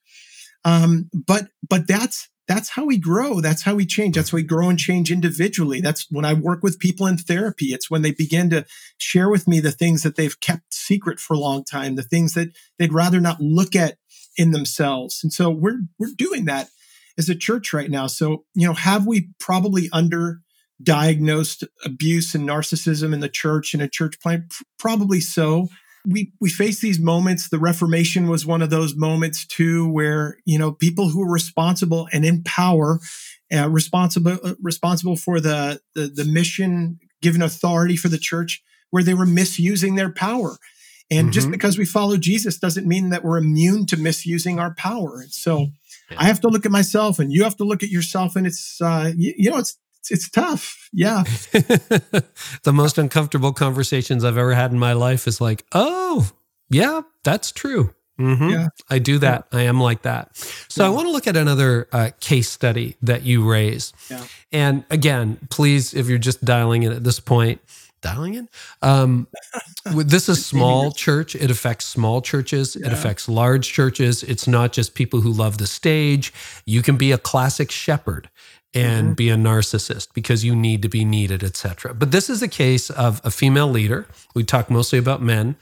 Um, 0.66 1.10
but 1.14 1.48
but 1.68 1.88
that's 1.88 2.30
that's 2.48 2.70
how 2.70 2.86
we 2.86 2.98
grow. 2.98 3.42
That's 3.42 3.62
how 3.62 3.76
we 3.76 3.86
change. 3.86 4.16
That's 4.16 4.32
how 4.32 4.38
we 4.38 4.44
grow 4.44 4.70
and 4.70 4.80
change 4.80 5.12
individually. 5.12 5.82
That's 5.82 6.08
when 6.10 6.26
I 6.26 6.34
work 6.34 6.64
with 6.64 6.80
people 6.80 7.06
in 7.06 7.18
therapy. 7.18 7.68
It's 7.68 7.90
when 7.90 8.02
they 8.02 8.12
begin 8.12 8.50
to 8.52 8.66
share 8.98 9.30
with 9.30 9.48
me 9.48 9.60
the 9.60 9.72
things 9.72 10.04
that 10.04 10.16
they've 10.16 10.40
kept 10.40 10.74
secret 10.74 11.20
for 11.20 11.34
a 11.34 11.40
long 11.40 11.66
time, 11.66 11.96
the 11.96 12.04
things 12.04 12.34
that 12.34 12.50
they'd 12.80 12.94
rather 12.94 13.20
not 13.20 13.42
look 13.42 13.76
at 13.76 13.98
in 14.38 14.52
themselves. 14.52 15.20
And 15.24 15.34
so 15.34 15.50
we're 15.50 15.82
we're 16.00 16.14
doing 16.16 16.46
that 16.46 16.70
as 17.18 17.30
a 17.30 17.36
church 17.36 17.74
right 17.74 17.90
now. 17.90 18.08
So, 18.08 18.46
you 18.54 18.68
know, 18.68 18.74
have 18.74 19.06
we 19.06 19.30
probably 19.40 19.90
under 19.92 20.42
diagnosed 20.82 21.64
abuse 21.84 22.36
and 22.36 22.48
narcissism 22.48 23.14
in 23.14 23.20
the 23.20 23.30
church 23.30 23.74
in 23.74 23.82
a 23.82 23.90
church 23.90 24.20
plant? 24.22 24.54
Probably 24.78 25.20
so 25.20 25.68
we 26.08 26.32
we 26.40 26.50
face 26.50 26.80
these 26.80 27.00
moments. 27.00 27.50
The 27.50 27.60
Reformation 27.60 28.30
was 28.30 28.46
one 28.46 28.62
of 28.62 28.70
those 28.70 28.96
moments 28.96 29.46
too, 29.46 29.90
where 29.90 30.38
you 30.46 30.58
know 30.58 30.72
people 30.72 31.10
who 31.10 31.20
were 31.20 31.32
responsible 31.32 32.08
and 32.14 32.24
in 32.24 32.44
power, 32.44 33.00
uh, 33.54 33.70
responsible 33.70 34.38
uh, 34.44 34.54
responsible 34.62 35.18
for 35.18 35.40
the, 35.40 35.82
the 35.96 36.08
the 36.08 36.26
mission, 36.26 37.00
given 37.22 37.42
authority 37.42 37.98
for 37.98 38.08
the 38.08 38.18
church, 38.18 38.64
where 38.90 39.04
they 39.04 39.14
were 39.14 39.26
misusing 39.26 39.96
their 39.96 40.12
power. 40.12 40.58
And 41.10 41.28
mm-hmm. 41.28 41.32
just 41.32 41.52
because 41.52 41.78
we 41.78 41.86
follow 41.86 42.18
Jesus 42.18 42.58
doesn't 42.58 42.86
mean 42.88 43.10
that 43.12 43.24
we're 43.24 43.38
immune 43.38 43.86
to 43.88 43.98
misusing 43.98 44.60
our 44.60 44.74
power. 44.76 45.22
And 45.22 45.32
so 45.32 45.68
yeah. 46.12 46.18
I 46.20 46.26
have 46.26 46.42
to 46.42 46.50
look 46.50 46.66
at 46.66 46.72
myself, 46.72 47.20
and 47.20 47.32
you 47.32 47.44
have 47.44 47.58
to 47.58 47.64
look 47.64 47.84
at 47.84 47.90
yourself, 47.90 48.36
and 48.36 48.46
it's 48.46 48.82
uh, 48.82 49.12
you, 49.16 49.34
you 49.38 49.50
know 49.50 49.58
it's 49.58 49.78
it's, 50.00 50.26
it's 50.26 50.30
tough. 50.30 50.90
Yeah. 50.94 51.24
the 52.64 52.74
most 52.74 52.98
uncomfortable 52.98 53.54
conversations 53.54 54.24
I've 54.24 54.38
ever 54.38 54.54
had 54.54 54.72
in 54.72 54.80
my 54.80 54.94
life 54.94 55.28
is 55.28 55.42
like, 55.42 55.66
oh, 55.72 56.30
yeah, 56.70 57.02
that's 57.24 57.52
true. 57.52 57.94
Mm-hmm. 58.20 58.50
Yeah. 58.50 58.68
I 58.90 59.00
do 59.00 59.20
that. 59.20 59.48
I 59.52 59.64
am 59.64 59.80
like 59.80 60.02
that. 60.02 60.36
So 60.70 60.84
yeah. 60.84 60.88
I 60.88 60.90
want 60.92 61.08
to 61.08 61.12
look 61.12 61.28
at 61.28 61.38
another 61.38 61.88
uh, 61.92 62.10
case 62.20 62.50
study 62.50 62.96
that 63.04 63.24
you 63.24 63.48
raise. 63.48 63.94
Yeah. 64.10 64.26
And 64.52 64.86
again, 64.90 65.38
please, 65.50 65.94
if 65.94 66.08
you're 66.08 66.18
just 66.18 66.44
dialing 66.44 66.84
in 66.84 66.92
at 66.92 67.04
this 67.04 67.20
point, 67.20 67.62
dialing 68.02 68.36
in. 68.36 68.50
Um, 68.82 69.28
this 69.86 70.30
is 70.30 70.46
small 70.54 70.92
church. 70.92 71.36
It 71.36 71.52
affects 71.52 71.86
small 71.86 72.22
churches. 72.22 72.76
Yeah. 72.80 72.88
It 72.88 72.94
affects 72.94 73.28
large 73.28 73.72
churches. 73.72 74.24
It's 74.24 74.48
not 74.48 74.74
just 74.74 74.94
people 74.94 75.22
who 75.22 75.32
love 75.32 75.58
the 75.58 75.68
stage. 75.68 76.34
You 76.66 76.82
can 76.82 76.98
be 76.98 77.12
a 77.12 77.18
classic 77.18 77.72
shepherd 77.72 78.30
and 78.74 79.08
mm-hmm. 79.08 79.14
be 79.14 79.30
a 79.30 79.36
narcissist 79.36 80.10
because 80.14 80.44
you 80.44 80.56
need 80.56 80.82
to 80.82 80.90
be 80.90 81.06
needed, 81.06 81.44
etc. 81.44 81.94
But 81.94 82.12
this 82.12 82.30
is 82.30 82.42
a 82.42 82.48
case 82.48 82.90
of 82.90 83.22
a 83.24 83.32
female 83.32 83.70
leader. 83.70 84.08
We 84.36 84.44
talk 84.44 84.70
mostly 84.70 85.00
about 85.00 85.22
men. 85.22 85.56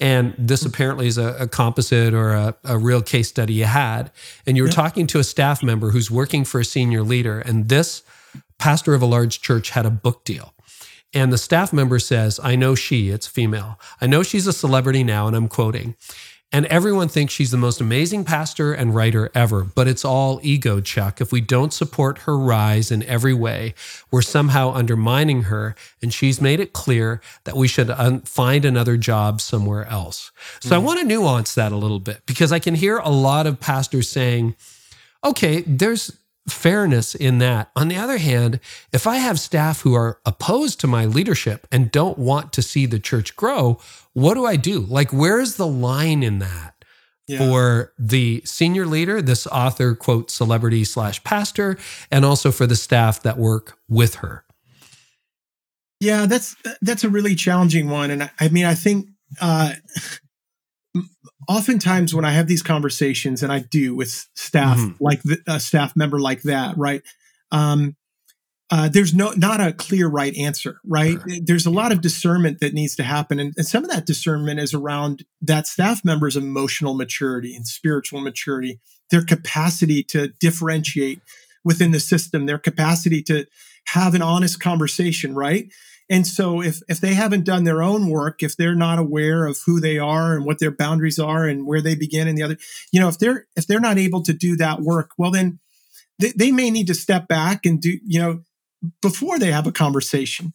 And 0.00 0.34
this 0.38 0.60
mm-hmm. 0.60 0.70
apparently 0.70 1.06
is 1.06 1.18
a, 1.18 1.36
a 1.38 1.46
composite 1.46 2.14
or 2.14 2.32
a, 2.32 2.56
a, 2.64 2.78
real 2.78 3.02
case 3.02 3.28
study 3.28 3.54
you 3.54 3.66
had. 3.66 4.10
And 4.46 4.56
you 4.56 4.62
were 4.64 4.68
yeah. 4.68 4.74
talking 4.74 5.06
to 5.08 5.18
a 5.18 5.24
staff 5.24 5.62
member 5.62 5.90
who's 5.90 6.10
working 6.10 6.44
for 6.44 6.60
a 6.60 6.64
senior 6.64 7.02
leader. 7.02 7.40
And 7.40 7.68
this 7.68 8.02
pastor 8.58 8.94
of 8.94 9.02
a 9.02 9.06
large 9.06 9.40
church 9.40 9.70
had 9.70 9.86
a 9.86 9.90
book 9.90 10.24
deal. 10.24 10.54
And 11.14 11.32
the 11.32 11.38
staff 11.38 11.72
member 11.72 11.98
says, 11.98 12.40
I 12.42 12.56
know 12.56 12.74
she, 12.74 13.10
it's 13.10 13.26
female. 13.26 13.78
I 14.00 14.06
know 14.06 14.22
she's 14.22 14.46
a 14.46 14.52
celebrity 14.52 15.04
now, 15.04 15.26
and 15.26 15.36
I'm 15.36 15.48
quoting. 15.48 15.94
And 16.54 16.66
everyone 16.66 17.08
thinks 17.08 17.32
she's 17.32 17.50
the 17.50 17.56
most 17.56 17.80
amazing 17.80 18.24
pastor 18.24 18.74
and 18.74 18.94
writer 18.94 19.30
ever, 19.34 19.64
but 19.64 19.88
it's 19.88 20.04
all 20.04 20.38
ego, 20.42 20.82
Chuck. 20.82 21.18
If 21.18 21.32
we 21.32 21.40
don't 21.40 21.72
support 21.72 22.18
her 22.18 22.36
rise 22.36 22.90
in 22.90 23.02
every 23.04 23.32
way, 23.32 23.74
we're 24.10 24.20
somehow 24.20 24.70
undermining 24.72 25.44
her. 25.44 25.74
And 26.02 26.12
she's 26.12 26.42
made 26.42 26.60
it 26.60 26.74
clear 26.74 27.22
that 27.44 27.56
we 27.56 27.68
should 27.68 27.88
un- 27.88 28.20
find 28.20 28.66
another 28.66 28.98
job 28.98 29.40
somewhere 29.40 29.86
else. 29.86 30.30
So 30.60 30.70
mm. 30.70 30.74
I 30.74 30.78
want 30.78 31.00
to 31.00 31.06
nuance 31.06 31.54
that 31.54 31.72
a 31.72 31.76
little 31.76 32.00
bit 32.00 32.20
because 32.26 32.52
I 32.52 32.58
can 32.58 32.74
hear 32.74 32.98
a 32.98 33.08
lot 33.08 33.46
of 33.46 33.58
pastors 33.58 34.10
saying, 34.10 34.54
okay, 35.24 35.62
there's 35.62 36.18
fairness 36.48 37.14
in 37.14 37.38
that. 37.38 37.70
On 37.76 37.88
the 37.88 37.96
other 37.96 38.18
hand, 38.18 38.60
if 38.92 39.06
I 39.06 39.16
have 39.16 39.38
staff 39.38 39.82
who 39.82 39.94
are 39.94 40.20
opposed 40.26 40.80
to 40.80 40.86
my 40.86 41.04
leadership 41.04 41.66
and 41.70 41.90
don't 41.90 42.18
want 42.18 42.52
to 42.54 42.62
see 42.62 42.86
the 42.86 42.98
church 42.98 43.36
grow, 43.36 43.78
what 44.12 44.34
do 44.34 44.44
I 44.44 44.56
do? 44.56 44.80
Like, 44.80 45.12
where's 45.12 45.56
the 45.56 45.66
line 45.66 46.22
in 46.22 46.38
that? 46.40 46.74
Yeah. 47.28 47.38
For 47.38 47.92
the 47.98 48.42
senior 48.44 48.84
leader, 48.84 49.22
this 49.22 49.46
author, 49.46 49.94
quote, 49.94 50.30
celebrity 50.30 50.82
slash 50.84 51.22
pastor, 51.22 51.78
and 52.10 52.24
also 52.24 52.50
for 52.50 52.66
the 52.66 52.74
staff 52.74 53.22
that 53.22 53.38
work 53.38 53.78
with 53.88 54.16
her. 54.16 54.44
Yeah, 56.00 56.26
that's 56.26 56.56
that's 56.80 57.04
a 57.04 57.08
really 57.08 57.36
challenging 57.36 57.88
one, 57.88 58.10
and 58.10 58.24
I, 58.24 58.30
I 58.40 58.48
mean, 58.48 58.64
I 58.64 58.74
think 58.74 59.06
uh, 59.40 59.74
oftentimes 61.48 62.14
when 62.14 62.24
I 62.24 62.32
have 62.32 62.46
these 62.46 62.62
conversations, 62.62 63.42
and 63.42 63.52
I 63.52 63.60
do 63.60 63.94
with 63.94 64.28
staff 64.34 64.78
mm-hmm. 64.78 65.02
like 65.02 65.22
the, 65.22 65.38
a 65.46 65.60
staff 65.60 65.94
member 65.96 66.20
like 66.20 66.42
that, 66.42 66.76
right? 66.76 67.02
Um, 67.50 67.96
uh, 68.70 68.88
there's 68.88 69.14
no 69.14 69.32
not 69.36 69.60
a 69.60 69.72
clear 69.72 70.08
right 70.08 70.34
answer, 70.36 70.80
right? 70.86 71.18
Sure. 71.28 71.38
There's 71.42 71.66
a 71.66 71.70
lot 71.70 71.92
of 71.92 72.00
discernment 72.00 72.60
that 72.60 72.72
needs 72.72 72.96
to 72.96 73.02
happen, 73.02 73.38
and, 73.38 73.52
and, 73.56 73.66
some 73.66 73.84
of 73.84 73.90
that 73.90 74.06
discernment 74.06 74.60
is 74.60 74.72
around 74.72 75.24
that 75.42 75.66
staff 75.66 76.04
member's 76.04 76.36
emotional 76.36 76.94
maturity 76.94 77.54
and 77.54 77.66
spiritual 77.66 78.20
maturity, 78.20 78.80
their 79.10 79.24
capacity 79.24 80.02
to 80.04 80.28
differentiate 80.40 81.20
within 81.64 81.90
the 81.90 82.00
system, 82.00 82.46
their 82.46 82.58
capacity 82.58 83.22
to 83.24 83.44
have 83.88 84.14
an 84.14 84.22
honest 84.22 84.60
conversation, 84.60 85.34
right? 85.34 85.66
And 86.12 86.26
so 86.26 86.60
if 86.60 86.82
if 86.90 87.00
they 87.00 87.14
haven't 87.14 87.44
done 87.44 87.64
their 87.64 87.82
own 87.82 88.10
work, 88.10 88.42
if 88.42 88.54
they're 88.54 88.74
not 88.74 88.98
aware 88.98 89.46
of 89.46 89.58
who 89.64 89.80
they 89.80 89.98
are 89.98 90.36
and 90.36 90.44
what 90.44 90.58
their 90.58 90.70
boundaries 90.70 91.18
are 91.18 91.46
and 91.46 91.66
where 91.66 91.80
they 91.80 91.94
begin 91.94 92.28
and 92.28 92.36
the 92.36 92.42
other, 92.42 92.58
you 92.92 93.00
know, 93.00 93.08
if 93.08 93.18
they're 93.18 93.46
if 93.56 93.66
they're 93.66 93.80
not 93.80 93.96
able 93.96 94.22
to 94.24 94.34
do 94.34 94.54
that 94.58 94.82
work, 94.82 95.12
well 95.16 95.30
then 95.30 95.58
they, 96.18 96.32
they 96.36 96.52
may 96.52 96.70
need 96.70 96.86
to 96.88 96.94
step 96.94 97.28
back 97.28 97.64
and 97.64 97.80
do, 97.80 97.98
you 98.06 98.20
know, 98.20 98.42
before 99.00 99.38
they 99.38 99.50
have 99.50 99.66
a 99.66 99.72
conversation. 99.72 100.52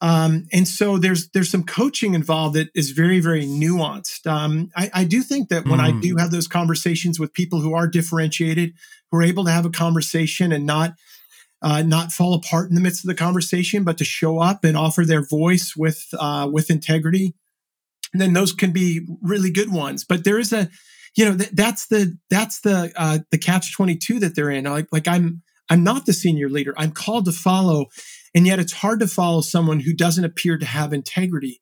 Um, 0.00 0.46
and 0.52 0.68
so 0.68 0.96
there's 0.96 1.28
there's 1.30 1.50
some 1.50 1.64
coaching 1.64 2.14
involved 2.14 2.54
that 2.54 2.68
is 2.76 2.92
very 2.92 3.18
very 3.18 3.44
nuanced. 3.44 4.28
Um, 4.28 4.70
I, 4.76 4.90
I, 4.94 5.04
do 5.04 5.22
think 5.22 5.48
that 5.48 5.66
when 5.66 5.80
mm. 5.80 5.98
I 5.98 6.00
do 6.00 6.16
have 6.18 6.30
those 6.30 6.46
conversations 6.46 7.18
with 7.18 7.34
people 7.34 7.60
who 7.60 7.74
are 7.74 7.88
differentiated, 7.88 8.74
who 9.10 9.18
are 9.18 9.24
able 9.24 9.44
to 9.44 9.50
have 9.50 9.66
a 9.66 9.70
conversation 9.70 10.52
and 10.52 10.64
not 10.64 10.92
uh, 11.62 11.82
not 11.82 12.12
fall 12.12 12.34
apart 12.34 12.68
in 12.68 12.74
the 12.74 12.80
midst 12.80 13.04
of 13.04 13.08
the 13.08 13.14
conversation, 13.14 13.84
but 13.84 13.98
to 13.98 14.04
show 14.04 14.38
up 14.38 14.64
and 14.64 14.76
offer 14.76 15.04
their 15.04 15.24
voice 15.24 15.74
with 15.76 16.06
uh, 16.18 16.48
with 16.50 16.70
integrity, 16.70 17.34
and 18.12 18.20
then 18.20 18.32
those 18.32 18.52
can 18.52 18.72
be 18.72 19.06
really 19.22 19.50
good 19.50 19.72
ones. 19.72 20.04
But 20.04 20.24
there 20.24 20.38
is 20.38 20.52
a, 20.52 20.70
you 21.16 21.24
know, 21.24 21.36
th- 21.36 21.50
that's 21.50 21.86
the 21.88 22.16
that's 22.30 22.60
the 22.60 22.92
uh, 22.96 23.18
the 23.30 23.38
catch 23.38 23.74
twenty 23.74 23.96
two 23.96 24.18
that 24.20 24.34
they're 24.34 24.50
in. 24.50 24.64
Like 24.64 24.88
like 24.90 25.06
I'm 25.06 25.42
I'm 25.68 25.84
not 25.84 26.06
the 26.06 26.12
senior 26.12 26.48
leader. 26.48 26.74
I'm 26.76 26.92
called 26.92 27.26
to 27.26 27.32
follow, 27.32 27.86
and 28.34 28.46
yet 28.46 28.58
it's 28.58 28.72
hard 28.72 29.00
to 29.00 29.06
follow 29.06 29.40
someone 29.42 29.80
who 29.80 29.92
doesn't 29.92 30.24
appear 30.24 30.56
to 30.56 30.66
have 30.66 30.92
integrity. 30.92 31.60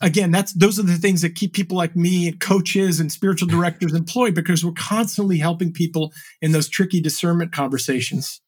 Again, 0.00 0.30
that's 0.30 0.52
those 0.52 0.78
are 0.78 0.84
the 0.84 0.94
things 0.96 1.22
that 1.22 1.34
keep 1.34 1.54
people 1.54 1.76
like 1.76 1.96
me 1.96 2.28
and 2.28 2.38
coaches 2.38 3.00
and 3.00 3.10
spiritual 3.10 3.48
directors 3.48 3.94
employed 3.94 4.34
because 4.34 4.64
we're 4.64 4.72
constantly 4.72 5.38
helping 5.38 5.72
people 5.72 6.12
in 6.40 6.52
those 6.52 6.68
tricky 6.68 7.00
discernment 7.00 7.50
conversations. 7.50 8.40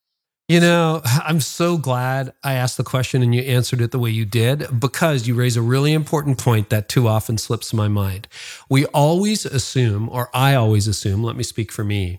You 0.51 0.59
know, 0.59 1.01
I'm 1.05 1.38
so 1.38 1.78
glad 1.78 2.32
I 2.42 2.55
asked 2.55 2.76
the 2.76 2.82
question 2.82 3.22
and 3.22 3.32
you 3.32 3.40
answered 3.42 3.80
it 3.80 3.92
the 3.92 4.01
way 4.01 4.11
you 4.11 4.24
did 4.24 4.80
because 4.80 5.28
you 5.28 5.36
raise 5.36 5.57
a 5.57 5.62
really 5.62 5.92
important 5.92 6.38
point 6.38 6.70
that 6.70 6.88
too 6.88 7.07
often 7.07 7.38
slips 7.38 7.72
my 7.72 7.86
mind. 7.86 8.26
We 8.68 8.84
always 8.86 9.46
assume, 9.46 10.09
or 10.09 10.28
I 10.34 10.57
always 10.57 10.88
assume, 10.88 11.22
let 11.22 11.36
me 11.36 11.44
speak 11.44 11.70
for 11.70 11.84
me, 11.84 12.18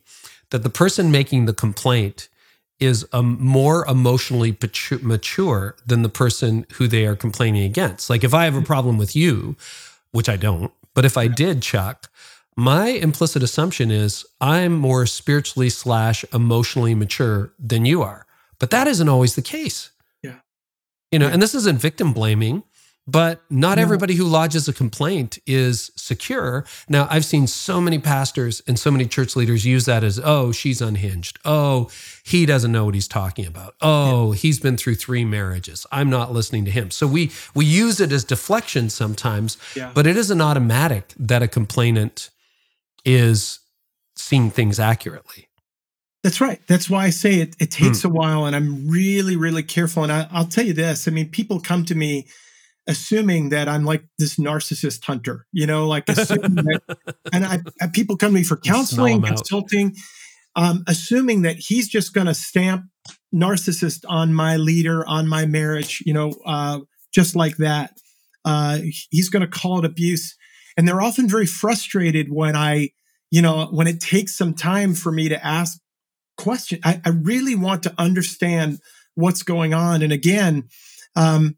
that 0.52 0.64
the 0.64 0.70
person 0.70 1.12
making 1.12 1.44
the 1.44 1.54
complaint 1.54 2.30
is 2.80 3.06
a 3.12 3.22
more 3.22 3.86
emotionally 3.86 4.58
mature 5.02 5.76
than 5.86 6.02
the 6.02 6.08
person 6.08 6.66
who 6.76 6.88
they 6.88 7.06
are 7.06 7.18
complaining 7.18 7.66
against. 7.66 8.10
Like 8.10 8.24
if 8.24 8.34
I 8.34 8.46
have 8.46 8.56
a 8.56 8.62
problem 8.62 8.98
with 8.98 9.14
you, 9.14 9.58
which 10.14 10.30
I 10.30 10.38
don't, 10.38 10.72
but 10.94 11.04
if 11.04 11.18
I 11.18 11.28
did, 11.28 11.62
Chuck, 11.62 12.10
my 12.56 12.88
implicit 12.88 13.43
assumption 13.43 13.91
is 13.91 14.26
I'm 14.39 14.74
more 14.74 15.06
spiritually 15.06 15.70
slash 15.70 16.26
emotionally 16.34 16.95
mature 16.95 17.54
than 17.58 17.86
you 17.86 18.02
are. 18.02 18.26
But 18.60 18.70
that 18.72 18.88
isn't 18.88 19.10
always 19.10 19.36
the 19.36 19.41
case. 19.41 19.91
Yeah. 20.22 20.36
You 21.12 21.20
know, 21.20 21.28
yeah. 21.28 21.34
and 21.34 21.41
this 21.41 21.56
isn't 21.56 21.80
victim 21.80 22.14
blaming, 22.14 22.64
but 23.08 23.41
not 23.49 23.78
no. 23.78 23.82
everybody 23.82 24.14
who 24.14 24.26
lodges 24.26 24.68
a 24.68 24.74
complaint 24.74 25.39
is 25.47 25.91
secure. 25.95 26.64
Now, 26.88 27.08
I've 27.10 27.26
seen 27.26 27.47
so 27.47 27.82
many 27.82 27.97
pastors 27.97 28.62
and 28.68 28.78
so 28.78 28.91
many 28.91 29.08
church 29.08 29.36
leaders 29.36 29.66
use 29.66 29.86
that 29.86 30.04
as, 30.04 30.20
oh, 30.24 30.52
she's 30.52 30.82
unhinged. 30.82 31.39
Oh, 31.43 31.89
he 32.24 32.45
doesn't 32.45 32.72
know 32.72 32.86
what 32.86 32.93
he's 32.93 33.08
talking 33.08 33.47
about. 33.47 33.74
Oh, 33.82 34.34
yeah. 34.34 34.38
he's 34.38 34.60
been 34.60 34.78
through 34.78 34.95
three 34.95 35.26
marriages. 35.26 35.88
I'm 35.91 36.10
not 36.12 36.32
listening 36.32 36.66
to 36.66 36.72
him. 36.72 36.91
So 36.91 37.08
we 37.08 37.32
we 37.56 37.66
use 37.66 37.99
it 37.99 38.12
as 38.12 38.24
deflection 38.24 38.89
sometimes, 38.89 39.58
yeah. 39.76 39.91
but 39.95 40.06
it 40.06 40.16
isn't 40.16 40.39
automatic 40.39 41.14
that 41.18 41.41
a 41.41 41.47
complainant 41.47 42.30
is 43.06 43.60
seeing 44.16 44.49
things 44.52 44.80
accurately. 44.80 45.47
That's 46.24 46.39
right. 46.39 46.60
That's 46.68 46.89
why 46.89 47.06
I 47.06 47.10
say 47.10 47.36
it, 47.36 47.56
it 47.60 47.72
takes 47.72 48.04
hmm. 48.04 48.10
a 48.10 48.12
while 48.12 48.45
and 48.45 48.56
I'm 48.56 48.88
really, 48.88 49.36
really 49.36 49.64
careful. 49.64 50.04
And 50.04 50.12
I, 50.12 50.28
I'll 50.32 50.45
tell 50.45 50.66
you 50.66 50.74
this 50.74 51.08
I 51.08 51.12
mean, 51.12 51.30
people 51.30 51.60
come 51.60 51.86
to 51.86 51.95
me 51.95 52.28
assuming 52.88 53.49
that 53.49 53.68
I'm 53.68 53.86
like 53.86 54.04
this 54.18 54.38
narcissist 54.38 55.04
hunter, 55.06 55.45
you 55.52 55.66
know, 55.68 55.88
like 55.88 56.06
that, 56.08 57.12
and 57.34 57.45
I, 57.45 57.60
I, 57.82 57.88
people 57.88 58.18
come 58.18 58.30
to 58.32 58.36
me 58.36 58.43
for 58.43 58.58
counseling, 58.58 59.22
consulting, 59.22 59.95
um, 60.56 60.84
assuming 60.88 61.43
that 61.43 61.58
he's 61.58 61.88
just 61.88 62.14
going 62.14 62.28
to 62.28 62.34
stamp 62.34 62.86
narcissist 63.34 64.04
on 64.08 64.34
my 64.34 64.58
leader, 64.58 65.08
on 65.08 65.28
my 65.28 65.45
marriage, 65.45 66.04
you 66.06 66.14
know, 66.14 66.34
uh, 66.45 66.80
just 67.14 67.36
like 67.36 67.58
that. 67.58 67.97
Uh, 68.43 68.80
he's 69.12 69.30
going 69.30 69.41
to 69.41 69.47
call 69.47 69.80
it 69.80 69.86
abuse. 69.86 70.36
And 70.82 70.88
they're 70.88 71.00
often 71.00 71.30
very 71.30 71.46
frustrated 71.46 72.34
when 72.34 72.56
I, 72.56 72.90
you 73.30 73.40
know, 73.40 73.68
when 73.68 73.86
it 73.86 74.02
takes 74.02 74.36
some 74.36 74.56
time 74.56 74.96
for 74.96 75.12
me 75.12 75.30
to 75.30 75.46
ask 75.46 75.80
questions. 76.38 76.82
I, 76.84 77.00
I 77.06 77.10
really 77.10 77.54
want 77.54 77.84
to 77.84 77.94
understand 78.00 78.80
what's 79.14 79.44
going 79.44 79.76
on. 79.76 80.02
And 80.02 80.12
again, 80.12 80.70
um, 81.16 81.56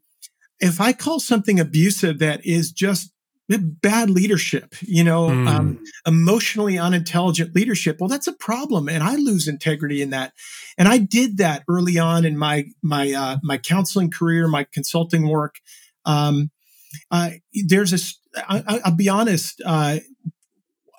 if 0.60 0.78
I 0.78 0.92
call 0.92 1.20
something 1.20 1.58
abusive 1.58 2.18
that 2.18 2.44
is 2.44 2.70
just 2.70 3.14
bad 3.48 4.10
leadership, 4.10 4.74
you 4.82 5.02
know, 5.02 5.28
mm. 5.28 5.48
um, 5.48 5.82
emotionally 6.06 6.78
unintelligent 6.78 7.54
leadership, 7.54 7.96
well, 8.00 8.10
that's 8.10 8.26
a 8.26 8.32
problem, 8.34 8.90
and 8.90 9.02
I 9.02 9.16
lose 9.16 9.48
integrity 9.48 10.02
in 10.02 10.10
that. 10.10 10.34
And 10.76 10.86
I 10.86 10.98
did 10.98 11.38
that 11.38 11.64
early 11.66 11.96
on 11.96 12.26
in 12.26 12.36
my 12.36 12.66
my 12.82 13.10
uh, 13.10 13.38
my 13.42 13.56
counseling 13.56 14.10
career, 14.10 14.48
my 14.48 14.66
consulting 14.70 15.26
work. 15.26 15.60
Um, 16.04 16.50
uh, 17.10 17.30
there's 17.66 17.92
a 17.92 17.98
I, 18.48 18.80
will 18.84 18.96
be 18.96 19.08
honest. 19.08 19.62
Uh, 19.64 19.98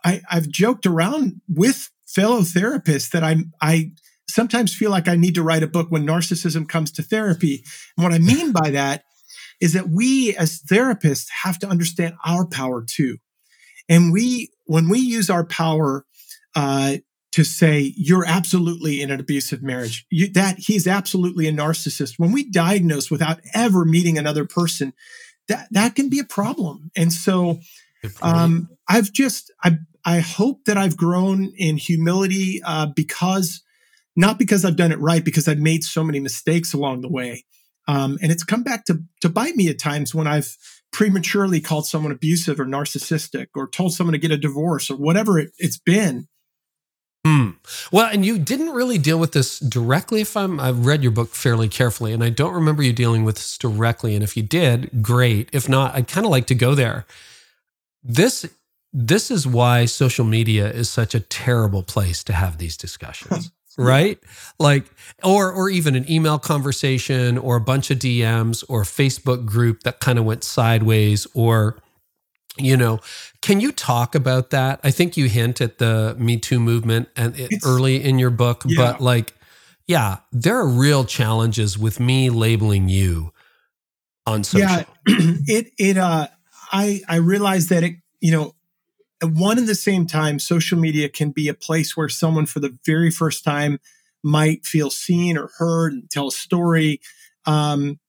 I, 0.04 0.22
I've 0.30 0.48
joked 0.48 0.86
around 0.86 1.42
with 1.50 1.90
fellow 2.06 2.42
therapists 2.42 3.12
that 3.12 3.24
I'm. 3.24 3.52
I 3.62 3.92
sometimes 4.30 4.74
feel 4.74 4.92
like 4.92 5.08
I 5.08 5.16
need 5.16 5.36
to 5.36 5.44
write 5.44 5.64
a 5.64 5.68
book 5.68 5.88
when 5.90 6.06
narcissism 6.06 6.68
comes 6.68 6.92
to 6.94 7.04
therapy. 7.04 7.64
And 7.98 8.04
what 8.04 8.14
I 8.14 8.18
mean 8.20 8.52
by 8.52 8.72
that 8.72 9.04
is 9.62 9.74
that 9.74 9.90
we 9.90 10.36
as 10.36 10.62
therapists 10.62 11.28
have 11.44 11.60
to 11.60 11.68
understand 11.68 12.16
our 12.26 12.46
power 12.46 12.84
too. 12.84 13.18
And 13.88 14.12
we, 14.12 14.52
when 14.66 14.90
we 14.90 15.00
use 15.00 15.30
our 15.30 15.46
power, 15.46 16.06
uh, 16.56 16.98
to 17.36 17.44
say 17.44 17.94
you're 17.98 18.26
absolutely 18.26 19.02
in 19.02 19.12
an 19.12 19.20
abusive 19.20 19.62
marriage, 19.62 20.06
you, 20.10 20.32
that 20.32 20.58
he's 20.58 20.88
absolutely 20.88 21.50
a 21.50 21.52
narcissist. 21.52 22.14
When 22.18 22.32
we 22.32 22.50
diagnose 22.50 23.12
without 23.12 23.42
ever 23.54 23.84
meeting 23.84 24.18
another 24.18 24.46
person, 24.46 24.94
that 25.48 25.68
that 25.72 25.96
can 25.96 26.10
be 26.10 26.20
a 26.20 26.24
problem. 26.24 26.92
And 26.96 27.12
so, 27.12 27.60
um, 28.22 28.70
I've 28.88 29.12
just 29.12 29.52
I 29.64 29.78
I 30.04 30.20
hope 30.20 30.66
that 30.66 30.78
I've 30.78 30.98
grown 30.98 31.52
in 31.58 31.78
humility 31.78 32.62
uh, 32.64 32.88
because 32.88 33.64
not 34.16 34.40
because 34.40 34.64
I've 34.64 34.78
done 34.78 34.92
it 34.92 35.00
right, 35.00 35.24
because 35.24 35.48
I've 35.48 35.60
made 35.60 35.84
so 35.84 36.04
many 36.04 36.20
mistakes 36.20 36.74
along 36.74 37.02
the 37.02 37.10
way. 37.10 37.44
Um, 37.88 38.18
and 38.22 38.32
it's 38.32 38.44
come 38.44 38.64
back 38.64 38.86
to 38.86 39.00
to 39.22 39.30
bite 39.30 39.56
me 39.56 39.68
at 39.70 39.80
times 39.80 40.16
when 40.16 40.28
I've 40.28 40.56
prematurely 40.92 41.60
called 41.60 41.86
someone 41.86 42.12
abusive 42.12 42.60
or 42.60 42.66
narcissistic 42.66 43.48
or 43.56 43.68
told 43.70 43.94
someone 43.94 44.14
to 44.14 44.18
get 44.18 44.32
a 44.32 44.38
divorce 44.38 44.90
or 44.90 44.96
whatever 44.96 45.38
it, 45.38 45.52
has 45.62 45.78
been. 45.78 46.28
Mm. 47.26 47.56
Well, 47.92 48.08
and 48.12 48.24
you 48.24 48.38
didn't 48.38 48.70
really 48.70 49.00
deal 49.00 49.18
with 49.18 49.32
this 49.32 49.60
directly. 49.60 50.22
If 50.22 50.38
I'm, 50.38 50.60
I've 50.60 50.86
read 50.86 51.02
your 51.02 51.12
book 51.12 51.34
fairly 51.34 51.68
carefully, 51.68 52.14
and 52.14 52.24
I 52.24 52.30
don't 52.30 52.54
remember 52.54 52.84
you 52.84 52.94
dealing 52.94 53.24
with 53.24 53.36
this 53.36 53.58
directly. 53.58 54.14
And 54.14 54.24
if 54.24 54.38
you 54.38 54.44
did, 54.44 55.02
great. 55.02 55.50
If 55.52 55.68
not, 55.68 55.96
I'd 55.96 56.08
kind 56.08 56.26
of 56.26 56.32
like 56.32 56.46
to 56.48 56.56
go 56.56 56.76
there. 56.76 57.08
This, 58.04 58.46
this 58.94 59.32
is 59.32 59.48
why 59.48 59.86
social 59.86 60.24
media 60.24 60.72
is 60.72 60.88
such 60.88 61.16
a 61.16 61.20
terrible 61.20 61.82
place 61.82 62.24
to 62.26 62.34
have 62.34 62.60
these 62.60 62.78
discussions, 62.78 63.52
right? 63.78 64.20
Like, 64.60 64.86
or 65.24 65.52
or 65.52 65.68
even 65.72 65.96
an 65.96 66.10
email 66.10 66.38
conversation, 66.38 67.40
or 67.40 67.56
a 67.56 67.62
bunch 67.62 67.90
of 67.90 67.98
DMs, 67.98 68.64
or 68.70 68.82
a 68.82 68.86
Facebook 68.86 69.48
group 69.48 69.82
that 69.82 70.00
kind 70.00 70.20
of 70.20 70.26
went 70.26 70.44
sideways, 70.44 71.26
or 71.34 71.78
you 72.58 72.78
know 72.78 73.00
can 73.42 73.60
you 73.60 73.72
talk 73.72 74.16
about 74.16 74.50
that? 74.50 74.80
I 74.84 74.92
think 74.92 75.18
you 75.18 75.28
hint 75.28 75.62
at 75.62 75.78
the 75.78 76.16
me 76.18 76.38
too 76.38 76.60
movement 76.60 77.10
and 77.16 77.40
it, 77.40 77.52
early 77.66 78.04
in 78.04 78.20
your 78.20 78.30
book 78.32 78.64
yeah. 78.66 78.76
but 78.78 79.02
like 79.02 79.34
yeah 79.88 80.18
there 80.32 80.58
are 80.58 80.68
real 80.68 81.06
challenges 81.06 81.78
with 81.78 82.00
me 82.00 82.30
labeling 82.30 82.90
you 82.90 83.32
on 84.26 84.44
social 84.44 84.68
yeah 84.68 84.84
it 85.06 85.72
it 85.78 85.98
uh 85.98 86.28
i 86.72 87.02
i 87.08 87.18
realize 87.18 87.68
that 87.68 87.84
it 87.84 87.96
you 88.20 88.32
know 88.32 88.56
at 89.22 89.30
one 89.30 89.58
and 89.58 89.68
the 89.68 89.76
same 89.76 90.06
time 90.06 90.40
social 90.40 90.78
media 90.78 91.10
can 91.10 91.32
be 91.32 91.48
a 91.48 91.54
place 91.54 91.96
where 91.96 92.10
someone 92.10 92.46
for 92.46 92.60
the 92.60 92.78
very 92.86 93.12
first 93.12 93.44
time 93.44 93.80
might 94.24 94.66
feel 94.66 94.90
seen 94.90 95.38
or 95.38 95.52
heard 95.58 95.94
and 95.94 96.10
tell 96.10 96.30
a 96.30 96.32
story. 96.32 97.00
Um 97.46 98.00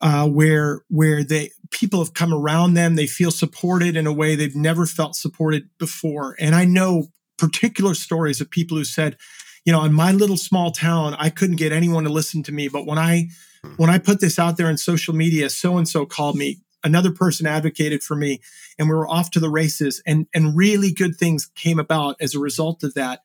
uh, 0.00 0.28
where 0.28 0.82
where 0.88 1.24
they 1.24 1.50
people 1.70 2.00
have 2.00 2.14
come 2.14 2.32
around 2.32 2.74
them, 2.74 2.94
they 2.94 3.06
feel 3.06 3.30
supported 3.30 3.96
in 3.96 4.06
a 4.06 4.12
way 4.12 4.34
they've 4.34 4.56
never 4.56 4.86
felt 4.86 5.16
supported 5.16 5.68
before. 5.78 6.36
And 6.38 6.54
I 6.54 6.64
know 6.64 7.08
particular 7.38 7.94
stories 7.94 8.40
of 8.40 8.50
people 8.50 8.76
who 8.76 8.84
said, 8.84 9.16
you 9.64 9.72
know, 9.72 9.84
in 9.84 9.92
my 9.92 10.12
little 10.12 10.36
small 10.36 10.70
town, 10.70 11.14
I 11.18 11.30
couldn't 11.30 11.56
get 11.56 11.72
anyone 11.72 12.04
to 12.04 12.10
listen 12.10 12.42
to 12.44 12.52
me, 12.52 12.68
but 12.68 12.86
when 12.86 12.98
I 12.98 13.28
when 13.76 13.90
I 13.90 13.98
put 13.98 14.20
this 14.20 14.38
out 14.38 14.56
there 14.56 14.68
in 14.68 14.76
social 14.76 15.14
media, 15.14 15.48
so 15.48 15.78
and 15.78 15.88
so 15.88 16.04
called 16.04 16.36
me, 16.36 16.60
another 16.82 17.10
person 17.10 17.46
advocated 17.46 18.02
for 18.02 18.14
me, 18.14 18.40
and 18.78 18.88
we 18.88 18.94
were 18.94 19.08
off 19.08 19.30
to 19.32 19.40
the 19.40 19.50
races, 19.50 20.02
and 20.06 20.26
and 20.34 20.56
really 20.56 20.92
good 20.92 21.16
things 21.16 21.50
came 21.54 21.78
about 21.78 22.16
as 22.20 22.34
a 22.34 22.40
result 22.40 22.82
of 22.84 22.94
that. 22.94 23.20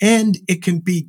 And 0.00 0.38
it 0.48 0.62
can 0.62 0.78
be 0.78 1.08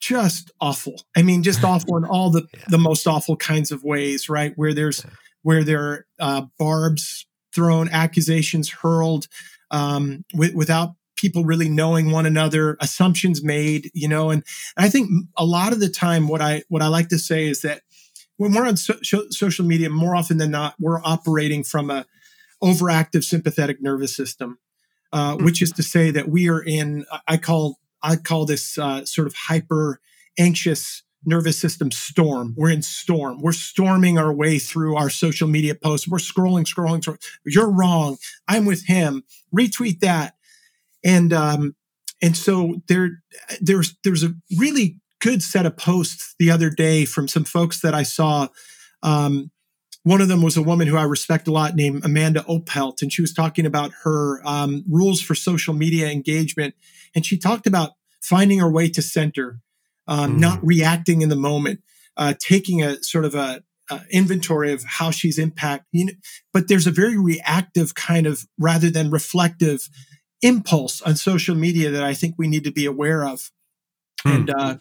just 0.00 0.50
awful. 0.60 0.96
I 1.16 1.22
mean, 1.22 1.42
just 1.42 1.62
awful 1.62 1.96
in 1.96 2.04
all 2.04 2.30
the 2.30 2.46
yeah. 2.54 2.64
the 2.68 2.78
most 2.78 3.06
awful 3.06 3.36
kinds 3.36 3.70
of 3.70 3.84
ways, 3.84 4.28
right? 4.28 4.52
Where 4.56 4.74
there's 4.74 5.04
yeah. 5.04 5.10
where 5.42 5.62
there 5.62 5.82
are 5.82 6.06
uh, 6.18 6.42
barbs 6.58 7.26
thrown, 7.54 7.88
accusations 7.88 8.70
hurled, 8.70 9.26
um, 9.70 10.24
w- 10.32 10.56
without 10.56 10.94
people 11.16 11.44
really 11.44 11.68
knowing 11.68 12.10
one 12.10 12.24
another, 12.24 12.78
assumptions 12.80 13.44
made, 13.44 13.90
you 13.92 14.08
know. 14.08 14.30
And, 14.30 14.42
and, 14.76 14.86
I 14.86 14.88
think 14.88 15.10
a 15.36 15.44
lot 15.44 15.72
of 15.72 15.80
the 15.80 15.88
time, 15.88 16.28
what 16.28 16.40
I 16.40 16.62
what 16.68 16.82
I 16.82 16.88
like 16.88 17.08
to 17.08 17.18
say 17.18 17.46
is 17.46 17.62
that 17.62 17.82
when 18.38 18.54
we're 18.54 18.66
on 18.66 18.76
so- 18.76 18.98
social 19.02 19.66
media, 19.66 19.90
more 19.90 20.16
often 20.16 20.38
than 20.38 20.50
not, 20.50 20.74
we're 20.80 21.00
operating 21.04 21.62
from 21.62 21.90
a 21.90 22.06
overactive 22.62 23.22
sympathetic 23.22 23.82
nervous 23.82 24.16
system, 24.16 24.58
uh, 25.12 25.34
mm-hmm. 25.34 25.44
which 25.44 25.60
is 25.60 25.72
to 25.72 25.82
say 25.82 26.10
that 26.10 26.28
we 26.28 26.48
are 26.48 26.62
in 26.62 27.04
I 27.28 27.36
call 27.36 27.79
I 28.02 28.16
call 28.16 28.46
this 28.46 28.78
uh, 28.78 29.04
sort 29.04 29.26
of 29.26 29.34
hyper 29.34 30.00
anxious 30.38 31.02
nervous 31.24 31.58
system 31.58 31.90
storm. 31.90 32.54
We're 32.56 32.70
in 32.70 32.82
storm. 32.82 33.40
We're 33.40 33.52
storming 33.52 34.18
our 34.18 34.32
way 34.32 34.58
through 34.58 34.96
our 34.96 35.10
social 35.10 35.48
media 35.48 35.74
posts. 35.74 36.08
We're 36.08 36.18
scrolling, 36.18 36.64
scrolling, 36.64 37.00
scrolling. 37.02 37.22
You're 37.44 37.70
wrong. 37.70 38.16
I'm 38.48 38.64
with 38.64 38.86
him. 38.86 39.24
Retweet 39.54 40.00
that. 40.00 40.34
And 41.04 41.32
um, 41.32 41.74
and 42.22 42.36
so 42.36 42.76
there 42.88 43.22
there's 43.60 43.96
there's 44.04 44.22
a 44.22 44.34
really 44.56 44.98
good 45.20 45.42
set 45.42 45.66
of 45.66 45.76
posts 45.76 46.34
the 46.38 46.50
other 46.50 46.70
day 46.70 47.04
from 47.04 47.28
some 47.28 47.44
folks 47.44 47.80
that 47.80 47.94
I 47.94 48.02
saw. 48.02 48.48
Um, 49.02 49.50
one 50.02 50.20
of 50.20 50.28
them 50.28 50.42
was 50.42 50.56
a 50.56 50.62
woman 50.62 50.88
who 50.88 50.96
I 50.96 51.02
respect 51.02 51.46
a 51.46 51.52
lot 51.52 51.74
named 51.74 52.04
Amanda 52.04 52.40
Opelt, 52.48 53.02
and 53.02 53.12
she 53.12 53.20
was 53.20 53.34
talking 53.34 53.66
about 53.66 53.92
her 54.02 54.40
um, 54.46 54.84
rules 54.88 55.20
for 55.20 55.34
social 55.34 55.74
media 55.74 56.08
engagement. 56.08 56.74
And 57.14 57.26
she 57.26 57.36
talked 57.36 57.66
about 57.66 57.92
finding 58.22 58.60
her 58.60 58.70
way 58.70 58.88
to 58.90 59.02
center, 59.02 59.60
um, 60.06 60.36
mm. 60.36 60.38
not 60.40 60.64
reacting 60.64 61.20
in 61.20 61.28
the 61.28 61.36
moment, 61.36 61.80
uh, 62.16 62.34
taking 62.38 62.82
a 62.82 63.02
sort 63.02 63.24
of 63.24 63.34
a, 63.34 63.62
a, 63.90 64.00
inventory 64.10 64.72
of 64.72 64.84
how 64.84 65.10
she's 65.10 65.38
impacted. 65.38 65.86
You 65.92 66.06
know, 66.06 66.12
but 66.52 66.68
there's 66.68 66.86
a 66.86 66.92
very 66.92 67.18
reactive 67.18 67.94
kind 67.94 68.26
of 68.26 68.46
rather 68.58 68.90
than 68.90 69.10
reflective 69.10 69.88
impulse 70.40 71.02
on 71.02 71.16
social 71.16 71.54
media 71.54 71.90
that 71.90 72.02
I 72.02 72.14
think 72.14 72.36
we 72.38 72.48
need 72.48 72.64
to 72.64 72.72
be 72.72 72.86
aware 72.86 73.26
of. 73.26 73.50
Mm. 74.24 74.34
And 74.34 74.50
uh, 74.50 74.76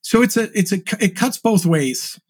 so 0.00 0.22
it's 0.22 0.36
a 0.36 0.56
it's 0.56 0.72
a 0.72 0.80
it 1.00 1.16
cuts 1.16 1.38
both 1.38 1.66
ways. 1.66 2.20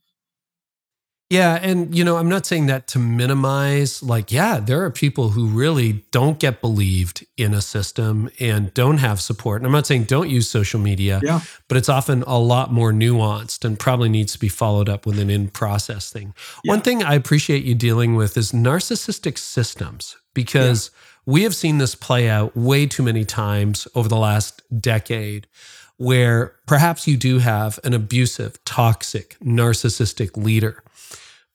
Yeah. 1.35 1.59
And, 1.61 1.93
you 1.97 2.05
know, 2.05 2.17
I'm 2.17 2.29
not 2.29 2.47
saying 2.47 2.67
that 2.67 2.87
to 2.89 3.01
minimize, 3.01 4.05
like, 4.05 4.31
yeah, 4.31 4.61
there 4.61 4.85
are 4.85 4.91
people 4.91 5.31
who 5.31 5.49
really 5.49 6.05
don't 6.13 6.39
get 6.39 6.61
believed 6.61 7.27
in 7.37 7.53
a 7.53 7.61
system 7.61 8.31
and 8.39 8.73
don't 8.73 8.99
have 8.99 9.21
support. 9.21 9.61
And 9.61 9.67
I'm 9.67 9.73
not 9.73 9.85
saying 9.85 10.05
don't 10.05 10.31
use 10.31 10.49
social 10.49 10.79
media, 10.79 11.21
yeah. 11.25 11.41
but 11.67 11.77
it's 11.77 11.89
often 11.89 12.23
a 12.23 12.39
lot 12.39 12.73
more 12.73 12.93
nuanced 12.93 13.65
and 13.65 13.77
probably 13.77 14.09
needs 14.09 14.33
to 14.35 14.39
be 14.39 14.49
followed 14.49 14.89
up 14.89 15.07
with 15.07 15.19
an 15.19 15.29
in 15.29 15.49
process 15.49 16.09
thing. 16.11 16.35
Yeah. 16.63 16.71
One 16.71 16.83
thing 16.83 17.03
I 17.03 17.15
appreciate 17.15 17.65
you 17.65 17.75
dealing 17.75 18.15
with 18.15 18.37
is 18.37 18.53
narcissistic 18.53 19.37
systems 19.37 20.17
because 20.35 20.93
yeah. 20.93 21.33
we 21.33 21.43
have 21.43 21.57
seen 21.57 21.79
this 21.79 21.97
play 21.97 22.29
out 22.29 22.57
way 22.57 22.87
too 22.87 23.03
many 23.03 23.25
times 23.25 23.89
over 23.97 24.09
the 24.09 24.17
last 24.17 24.63
decade 24.81 25.49
where 25.97 26.55
perhaps 26.67 27.09
you 27.09 27.17
do 27.17 27.39
have 27.39 27.81
an 27.83 27.93
abusive, 27.93 28.65
toxic, 28.65 29.37
narcissistic 29.41 30.37
leader 30.37 30.85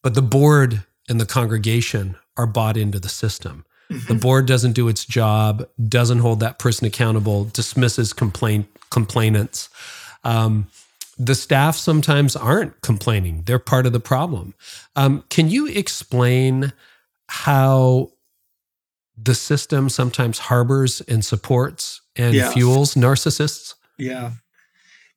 but 0.02 0.16
the 0.16 0.22
board 0.22 0.84
and 1.08 1.20
the 1.20 1.26
congregation 1.26 2.16
are 2.38 2.48
bought 2.48 2.78
into 2.78 3.00
the 3.00 3.10
system. 3.10 3.66
Mm-hmm. 3.92 4.14
The 4.14 4.20
board 4.20 4.46
doesn't 4.46 4.74
do 4.74 4.88
its 4.88 5.04
job, 5.04 5.68
doesn't 5.88 6.20
hold 6.20 6.40
that 6.42 6.60
person 6.60 6.86
accountable, 6.86 7.46
dismisses 7.46 8.14
complaint 8.14 8.68
complainants. 8.92 9.70
Um, 10.24 10.68
the 11.18 11.36
staff 11.36 11.76
sometimes 11.76 12.36
aren't 12.36 12.80
complaining; 12.82 13.44
they're 13.46 13.60
part 13.60 13.86
of 13.86 13.94
the 13.94 14.00
problem. 14.00 14.54
Um, 14.96 15.24
can 15.30 15.50
you 15.50 15.68
explain 15.68 16.72
how 17.28 18.12
the 19.22 19.36
system 19.36 19.90
sometimes 19.90 20.40
harbors 20.40 21.02
and 21.02 21.26
supports 21.26 22.02
and 22.16 22.34
yeah. 22.34 22.52
fuels 22.52 22.94
narcissists? 22.94 23.74
Yeah, 23.98 24.34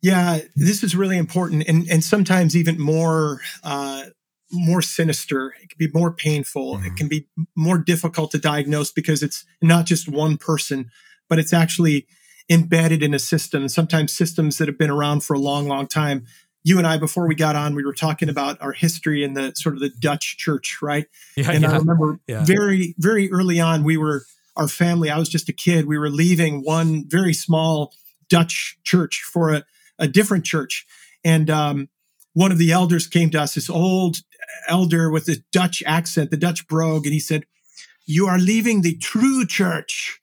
yeah, 0.01 0.41
this 0.57 0.83
is 0.83 0.97
really 0.97 1.19
important, 1.19 1.65
and 1.69 1.89
and 1.89 2.03
sometimes 2.03 2.57
even 2.57 2.81
more 2.81 3.41
uh, 3.63 4.05
more 4.53 4.83
sinister. 4.83 5.55
It 5.63 5.71
can 5.71 5.79
be 5.79 5.89
more 5.93 6.13
painful. 6.13 6.77
Mm-hmm. 6.77 6.87
It 6.87 6.97
can 6.97 7.09
be 7.09 7.29
more 7.57 7.79
difficult 7.79 8.31
to 8.33 8.39
diagnose 8.39 8.91
because 8.93 9.23
it's 9.23 9.45
not 9.61 9.87
just 9.87 10.09
one 10.09 10.37
person, 10.37 10.91
but 11.29 11.39
it's 11.39 11.53
actually 11.53 12.07
embedded 12.51 13.03
in 13.03 13.15
a 13.15 13.19
system. 13.19 13.69
Sometimes 13.69 14.13
systems 14.13 14.59
that 14.59 14.69
have 14.69 14.79
been 14.79 14.91
around 14.91 15.25
for 15.25 15.35
a 15.35 15.39
long, 15.39 15.69
long 15.69 15.87
time. 15.87 16.27
You 16.65 16.79
and 16.79 16.87
I, 16.87 16.97
before 16.97 17.27
we 17.27 17.35
got 17.35 17.57
on, 17.57 17.75
we 17.75 17.85
were 17.85 17.95
talking 17.95 18.29
about 18.29 18.61
our 18.63 18.73
history 18.73 19.25
in 19.25 19.35
the 19.35 19.53
sort 19.57 19.75
of 19.75 19.81
the 19.81 19.89
Dutch 19.89 20.37
church, 20.37 20.79
right? 20.81 21.07
Yeah, 21.37 21.51
and 21.51 21.63
yeah. 21.63 21.73
I 21.73 21.77
remember 21.77 22.21
yeah. 22.29 22.45
very, 22.45 22.95
very 22.99 23.33
early 23.33 23.59
on, 23.59 23.83
we 23.83 23.97
were 23.97 24.25
our 24.57 24.69
family. 24.69 25.11
I 25.11 25.19
was 25.19 25.29
just 25.29 25.49
a 25.49 25.53
kid. 25.53 25.87
We 25.87 25.99
were 25.99 26.11
leaving 26.11 26.63
one 26.63 27.05
very 27.09 27.35
small 27.35 27.93
Dutch 28.29 28.79
church 28.85 29.23
for 29.23 29.53
a, 29.53 29.65
a 29.99 30.07
different 30.07 30.45
church, 30.45 30.87
and 31.25 31.51
um, 31.51 31.89
one 32.35 32.53
of 32.53 32.59
the 32.59 32.73
elders 32.73 33.07
came 33.07 33.31
to 33.31 33.43
us, 33.43 33.55
this 33.55 33.71
old 33.71 34.19
elder 34.69 35.11
with 35.11 35.29
a 35.29 35.43
Dutch 35.53 35.83
accent, 35.87 36.31
the 36.31 36.37
Dutch 36.37 36.67
brogue, 36.67 37.07
and 37.07 37.13
he 37.13 37.21
said, 37.21 37.45
"You 38.07 38.27
are 38.27 38.39
leaving 38.39 38.83
the 38.83 38.97
true 38.97 39.47
church." 39.47 40.21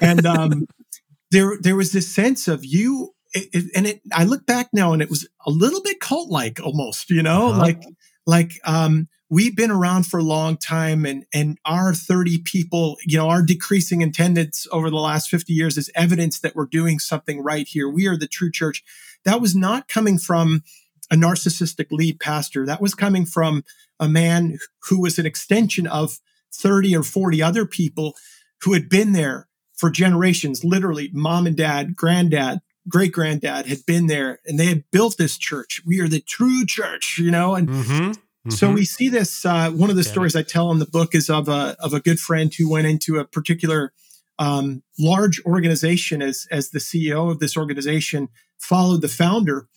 And 0.00 0.24
um, 0.24 0.66
there, 1.30 1.56
there 1.60 1.76
was 1.76 1.92
this 1.92 2.12
sense 2.12 2.48
of 2.48 2.64
you 2.64 3.14
it, 3.32 3.48
it, 3.52 3.64
and 3.74 3.86
it, 3.86 4.00
I 4.12 4.24
look 4.24 4.46
back 4.46 4.70
now 4.72 4.92
and 4.92 5.02
it 5.02 5.10
was 5.10 5.28
a 5.46 5.50
little 5.50 5.82
bit 5.82 6.00
cult 6.00 6.30
like 6.30 6.60
almost, 6.60 7.10
you 7.10 7.22
know, 7.22 7.50
uh-huh. 7.50 7.60
like, 7.60 7.82
like, 8.26 8.52
um, 8.64 9.08
we've 9.28 9.56
been 9.56 9.70
around 9.70 10.06
for 10.06 10.18
a 10.18 10.24
long 10.24 10.56
time 10.56 11.06
and, 11.06 11.24
and 11.32 11.58
our 11.64 11.94
30 11.94 12.42
people, 12.44 12.96
you 13.06 13.16
know, 13.16 13.28
our 13.28 13.42
decreasing 13.42 14.02
attendance 14.02 14.66
over 14.72 14.90
the 14.90 14.96
last 14.96 15.28
50 15.28 15.52
years 15.52 15.78
is 15.78 15.90
evidence 15.94 16.40
that 16.40 16.56
we're 16.56 16.66
doing 16.66 16.98
something 16.98 17.40
right 17.42 17.68
here. 17.68 17.88
We 17.88 18.08
are 18.08 18.16
the 18.16 18.26
true 18.26 18.50
church. 18.50 18.82
That 19.24 19.40
was 19.40 19.54
not 19.54 19.86
coming 19.86 20.18
from 20.18 20.64
a 21.10 21.16
narcissistic 21.16 21.86
lead 21.90 22.20
pastor. 22.20 22.64
That 22.66 22.80
was 22.80 22.94
coming 22.94 23.26
from 23.26 23.64
a 23.98 24.08
man 24.08 24.58
who 24.88 25.00
was 25.00 25.18
an 25.18 25.26
extension 25.26 25.86
of 25.86 26.18
30 26.52 26.96
or 26.96 27.02
40 27.02 27.42
other 27.42 27.66
people 27.66 28.16
who 28.62 28.72
had 28.72 28.88
been 28.88 29.12
there 29.12 29.48
for 29.76 29.90
generations, 29.90 30.64
literally 30.64 31.10
mom 31.12 31.46
and 31.46 31.56
dad, 31.56 31.96
granddad, 31.96 32.60
great 32.88 33.12
granddad 33.12 33.66
had 33.66 33.84
been 33.86 34.06
there 34.06 34.40
and 34.44 34.58
they 34.58 34.66
had 34.66 34.84
built 34.90 35.16
this 35.16 35.38
church. 35.38 35.80
We 35.86 36.00
are 36.00 36.08
the 36.08 36.20
true 36.20 36.66
church, 36.66 37.18
you 37.18 37.30
know, 37.30 37.54
and 37.54 37.68
mm-hmm, 37.68 38.10
mm-hmm. 38.10 38.50
so 38.50 38.70
we 38.70 38.84
see 38.84 39.08
this. 39.08 39.44
Uh, 39.44 39.70
one 39.70 39.90
of 39.90 39.96
the 39.96 40.04
stories 40.04 40.36
I 40.36 40.42
tell 40.42 40.70
in 40.70 40.78
the 40.78 40.86
book 40.86 41.14
is 41.14 41.30
of 41.30 41.48
a 41.48 41.76
of 41.80 41.94
a 41.94 42.00
good 42.00 42.20
friend 42.20 42.52
who 42.52 42.70
went 42.70 42.86
into 42.86 43.18
a 43.18 43.24
particular 43.24 43.92
um, 44.38 44.82
large 44.98 45.40
organization 45.44 46.20
as 46.20 46.46
as 46.50 46.70
the 46.70 46.78
CEO 46.78 47.30
of 47.30 47.38
this 47.38 47.56
organization, 47.56 48.28
followed 48.58 49.02
the 49.02 49.08
founder, 49.08 49.68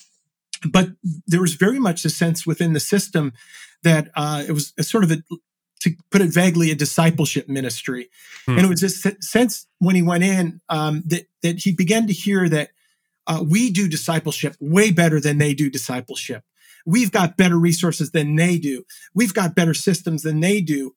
but 0.72 0.90
there 1.28 1.42
was 1.42 1.56
very 1.56 1.80
much 1.80 2.06
a 2.06 2.10
sense 2.10 2.46
within 2.46 2.74
the 2.74 2.80
system 2.80 3.34
that 3.84 4.10
uh, 4.16 4.44
it 4.48 4.52
was 4.52 4.74
a 4.78 4.84
sort 4.84 5.04
of 5.04 5.12
a 5.12 5.18
to 5.82 5.92
put 6.12 6.22
it 6.22 6.30
vaguely, 6.30 6.72
a 6.72 6.76
discipleship 6.76 7.50
ministry. 7.50 8.10
Hmm. 8.46 8.58
And 8.58 8.66
it 8.66 8.70
was 8.70 8.80
this 8.80 9.06
sense 9.20 9.68
when 9.80 9.96
he 9.96 10.02
went 10.02 10.24
in 10.24 10.62
um, 10.70 11.04
that 11.08 11.28
that 11.42 11.60
he 11.60 11.74
began 11.74 12.08
to 12.08 12.14
hear 12.14 12.48
that 12.50 12.70
uh, 13.28 13.44
we 13.48 13.70
do 13.70 13.88
discipleship 13.88 14.56
way 14.60 14.92
better 14.92 15.20
than 15.20 15.38
they 15.38 15.54
do 15.54 15.70
discipleship. 15.70 16.44
We've 16.86 17.12
got 17.12 17.38
better 17.38 17.58
resources 17.58 18.12
than 18.12 18.36
they 18.36 18.58
do. 18.58 18.84
We've 19.14 19.34
got 19.34 19.56
better 19.56 19.74
systems 19.74 20.24
than 20.24 20.40
they 20.42 20.62
do. 20.62 20.96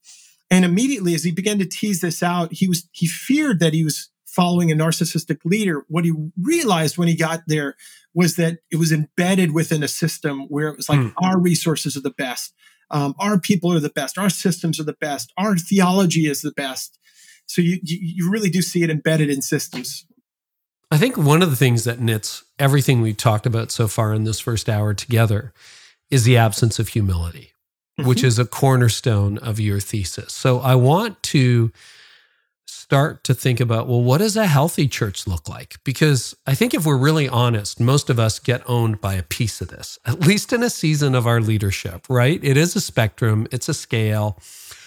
And 0.51 0.65
immediately, 0.65 1.15
as 1.15 1.25
he 1.25 1.33
began 1.33 1.59
to 1.59 1.67
tease 1.67 2.01
this 2.01 2.23
out, 2.23 2.53
he 2.53 2.69
was 2.69 2.89
he 2.93 3.07
feared 3.07 3.61
that 3.61 3.75
he 3.75 3.85
was 3.85 4.11
following 4.37 4.71
a 4.71 4.77
narcissistic 4.77 5.39
leader. 5.45 5.85
What 5.89 6.05
he 6.05 6.13
realized 6.41 6.99
when 6.99 7.09
he 7.09 7.17
got 7.17 7.41
there 7.47 7.75
was 8.15 8.37
that 8.37 8.59
it 8.71 8.77
was 8.77 8.93
embedded 8.93 9.53
within 9.53 9.83
a 9.83 9.89
system 9.89 10.43
where 10.49 10.69
it 10.69 10.77
was 10.77 10.89
like 10.89 11.01
hmm. 11.01 11.09
our 11.17 11.41
resources 11.41 11.97
are 11.97 12.03
the 12.03 12.11
best, 12.11 12.55
um, 12.91 13.15
our 13.19 13.41
people 13.41 13.73
are 13.73 13.81
the 13.81 13.89
best, 13.89 14.19
our 14.19 14.31
systems 14.31 14.79
are 14.79 14.85
the 14.85 14.93
best, 15.01 15.33
our 15.39 15.57
theology 15.57 16.27
is 16.27 16.43
the 16.43 16.53
best. 16.53 16.99
So 17.47 17.63
you 17.63 17.79
you 17.83 18.31
really 18.31 18.51
do 18.51 18.61
see 18.61 18.83
it 18.83 18.91
embedded 18.91 19.31
in 19.31 19.41
systems. 19.41 20.05
I 20.91 20.99
think 20.99 21.17
one 21.17 21.43
of 21.43 21.51
the 21.51 21.57
things 21.57 21.85
that 21.85 22.01
knits 22.01 22.45
everything 22.59 23.01
we've 23.01 23.17
talked 23.17 23.47
about 23.47 23.71
so 23.71 23.89
far 23.89 24.13
in 24.13 24.25
this 24.25 24.39
first 24.39 24.69
hour 24.69 24.95
together 24.95 25.53
is 26.11 26.25
the 26.25 26.37
absence 26.37 26.79
of 26.79 26.89
humility, 26.89 27.53
mm-hmm. 27.99 28.09
which 28.09 28.23
is 28.23 28.39
a 28.39 28.45
cornerstone 28.45 29.39
of 29.39 29.59
your 29.59 29.81
thesis. 29.81 30.33
So 30.33 30.61
I 30.61 30.75
want 30.75 31.23
to 31.25 31.73
start 32.87 33.25
to 33.25 33.35
think 33.35 33.59
about 33.59 33.89
well, 33.89 34.01
what 34.01 34.19
does 34.19 34.37
a 34.37 34.47
healthy 34.47 34.87
church 34.87 35.27
look 35.27 35.49
like? 35.49 35.83
Because 35.83 36.37
I 36.47 36.55
think 36.55 36.73
if 36.73 36.87
we're 36.87 36.97
really 36.97 37.29
honest, 37.29 37.81
most 37.81 38.09
of 38.09 38.21
us 38.21 38.39
get 38.39 38.63
owned 38.69 39.01
by 39.01 39.15
a 39.15 39.25
piece 39.25 39.61
of 39.61 39.69
this, 39.69 39.99
at 40.07 40.21
least 40.21 40.53
in 40.53 40.63
a 40.63 40.71
season 40.71 41.17
of 41.17 41.27
our 41.27 41.41
leadership, 41.41 42.07
right? 42.09 42.39
It 42.45 42.57
is 42.57 42.77
a 42.77 42.81
spectrum, 42.81 43.49
it's 43.51 43.69
a 43.69 43.75
scale. 43.75 44.39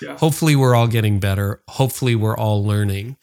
Yeah. 0.01 0.17
Hopefully, 0.17 0.55
we're 0.55 0.75
all 0.75 0.87
getting 0.87 1.19
better. 1.19 1.61
Hopefully, 1.67 2.15
we're 2.15 2.37
all 2.37 2.63
learning. 2.63 3.17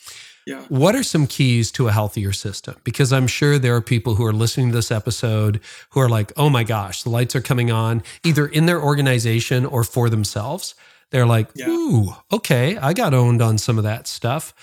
Yeah. 0.46 0.60
What 0.68 0.94
are 0.94 1.02
some 1.02 1.26
keys 1.26 1.72
to 1.72 1.88
a 1.88 1.92
healthier 1.92 2.32
system? 2.32 2.76
Because 2.84 3.14
I'm 3.14 3.26
sure 3.26 3.58
there 3.58 3.74
are 3.76 3.80
people 3.80 4.16
who 4.16 4.26
are 4.26 4.32
listening 4.32 4.68
to 4.68 4.76
this 4.76 4.92
episode 4.92 5.58
who 5.90 6.00
are 6.00 6.08
like, 6.08 6.32
oh 6.36 6.50
my 6.50 6.64
gosh, 6.64 7.02
the 7.02 7.08
lights 7.08 7.34
are 7.34 7.40
coming 7.40 7.70
on, 7.70 8.02
either 8.24 8.46
in 8.46 8.66
their 8.66 8.80
organization 8.80 9.64
or 9.64 9.82
for 9.84 10.10
themselves. 10.10 10.74
They're 11.10 11.26
like, 11.26 11.50
yeah. 11.54 11.68
ooh, 11.68 12.14
okay, 12.32 12.76
I 12.76 12.92
got 12.92 13.14
owned 13.14 13.40
on 13.40 13.58
some 13.58 13.78
of 13.78 13.84
that 13.84 14.06
stuff. 14.06 14.54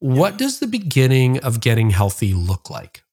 What 0.00 0.32
yeah. 0.32 0.38
does 0.38 0.58
the 0.58 0.66
beginning 0.66 1.38
of 1.38 1.60
getting 1.60 1.90
healthy 1.90 2.34
look 2.34 2.68
like? 2.70 3.04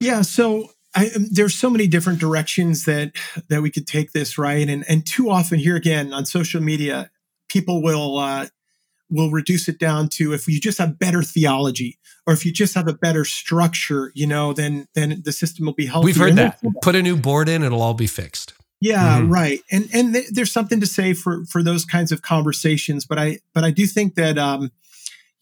Yeah, 0.00 0.22
so 0.22 0.70
I, 0.94 1.10
um, 1.14 1.26
there's 1.30 1.54
so 1.54 1.70
many 1.70 1.86
different 1.86 2.18
directions 2.18 2.84
that 2.86 3.12
that 3.48 3.62
we 3.62 3.70
could 3.70 3.86
take 3.86 4.12
this, 4.12 4.38
right? 4.38 4.68
And 4.68 4.84
and 4.88 5.06
too 5.06 5.30
often 5.30 5.58
here 5.58 5.76
again 5.76 6.12
on 6.12 6.26
social 6.26 6.60
media, 6.60 7.10
people 7.48 7.82
will 7.82 8.18
uh, 8.18 8.46
will 9.10 9.30
reduce 9.30 9.68
it 9.68 9.78
down 9.78 10.08
to 10.08 10.32
if 10.32 10.48
you 10.48 10.60
just 10.60 10.78
have 10.78 10.98
better 10.98 11.22
theology 11.22 11.98
or 12.26 12.32
if 12.32 12.44
you 12.44 12.52
just 12.52 12.74
have 12.74 12.88
a 12.88 12.94
better 12.94 13.24
structure, 13.24 14.10
you 14.14 14.26
know, 14.26 14.52
then 14.52 14.88
then 14.94 15.22
the 15.24 15.32
system 15.32 15.66
will 15.66 15.74
be 15.74 15.86
healthy. 15.86 16.06
We've 16.06 16.16
heard 16.16 16.36
that. 16.36 16.60
Put 16.82 16.96
a 16.96 17.02
new 17.02 17.16
board 17.16 17.48
in, 17.48 17.62
it'll 17.62 17.82
all 17.82 17.94
be 17.94 18.06
fixed. 18.06 18.54
Yeah, 18.80 19.18
mm-hmm. 19.18 19.32
right. 19.32 19.60
And 19.70 19.88
and 19.92 20.14
th- 20.14 20.28
there's 20.30 20.52
something 20.52 20.80
to 20.80 20.86
say 20.86 21.12
for 21.12 21.44
for 21.44 21.62
those 21.62 21.84
kinds 21.84 22.12
of 22.12 22.22
conversations, 22.22 23.04
but 23.04 23.18
I 23.18 23.40
but 23.54 23.62
I 23.62 23.70
do 23.70 23.86
think 23.86 24.14
that 24.14 24.38
um 24.38 24.72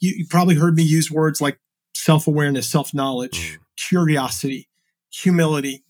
you, 0.01 0.13
you 0.17 0.27
probably 0.29 0.57
heard 0.57 0.77
me 0.77 0.83
use 0.83 1.11
words 1.11 1.41
like 1.41 1.59
self-awareness, 1.95 2.69
self-knowledge, 2.69 3.53
mm. 3.53 3.59
curiosity, 3.77 4.69
humility. 5.11 5.83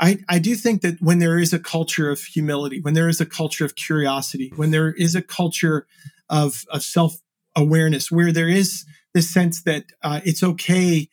I, 0.00 0.18
I 0.28 0.38
do 0.38 0.54
think 0.56 0.82
that 0.82 1.00
when 1.00 1.20
there 1.20 1.38
is 1.38 1.52
a 1.52 1.58
culture 1.58 2.10
of 2.10 2.20
humility, 2.20 2.80
when 2.80 2.94
there 2.94 3.08
is 3.08 3.20
a 3.20 3.26
culture 3.26 3.64
of 3.64 3.76
curiosity, 3.76 4.52
when 4.56 4.70
there 4.70 4.92
is 4.92 5.14
a 5.14 5.22
culture 5.22 5.86
of, 6.28 6.64
of 6.70 6.82
self 6.82 7.16
awareness, 7.54 8.10
where 8.10 8.32
there 8.32 8.48
is 8.48 8.84
this 9.14 9.32
sense 9.32 9.62
that 9.62 9.84
uh, 10.02 10.20
it's 10.24 10.42
okay, 10.42 11.08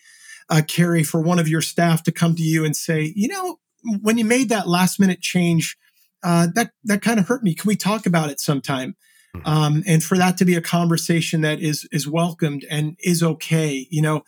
uh, 0.49 0.61
Carey, 0.67 1.03
for 1.03 1.21
one 1.21 1.37
of 1.37 1.47
your 1.47 1.61
staff 1.61 2.01
to 2.03 2.11
come 2.11 2.35
to 2.35 2.41
you 2.41 2.65
and 2.65 2.75
say, 2.75 3.13
you 3.15 3.27
know, 3.27 3.59
when 4.01 4.17
you 4.17 4.25
made 4.25 4.49
that 4.49 4.67
last 4.67 4.99
minute 4.99 5.21
change, 5.21 5.77
uh, 6.23 6.47
that 6.55 6.71
that 6.83 7.01
kind 7.01 7.19
of 7.19 7.27
hurt 7.27 7.43
me. 7.43 7.55
Can 7.55 7.67
we 7.67 7.75
talk 7.75 8.05
about 8.05 8.29
it 8.29 8.39
sometime? 8.39 8.95
Hmm. 9.35 9.41
Um, 9.45 9.83
and 9.87 10.03
for 10.03 10.17
that 10.17 10.37
to 10.37 10.45
be 10.45 10.55
a 10.55 10.61
conversation 10.61 11.41
that 11.41 11.59
is 11.59 11.87
is 11.91 12.07
welcomed 12.07 12.65
and 12.69 12.97
is 12.99 13.23
okay, 13.23 13.87
you 13.89 14.01
know. 14.01 14.23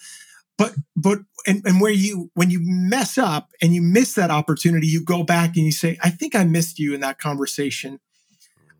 But 0.58 0.74
but 0.96 1.20
and, 1.48 1.62
and 1.66 1.82
where 1.82 1.92
you 1.92 2.32
when 2.34 2.50
you 2.50 2.60
mess 2.62 3.18
up 3.18 3.50
and 3.62 3.74
you 3.74 3.82
miss 3.82 4.14
that 4.14 4.32
opportunity, 4.32 4.88
you 4.88 5.04
go 5.04 5.24
back 5.24 5.56
and 5.56 5.66
you 5.66 5.72
say, 5.72 5.98
I 6.02 6.10
think 6.10 6.36
I 6.36 6.44
missed 6.44 6.80
you 6.80 6.94
in 6.94 7.02
that 7.02 7.20
conversation. 7.20 8.00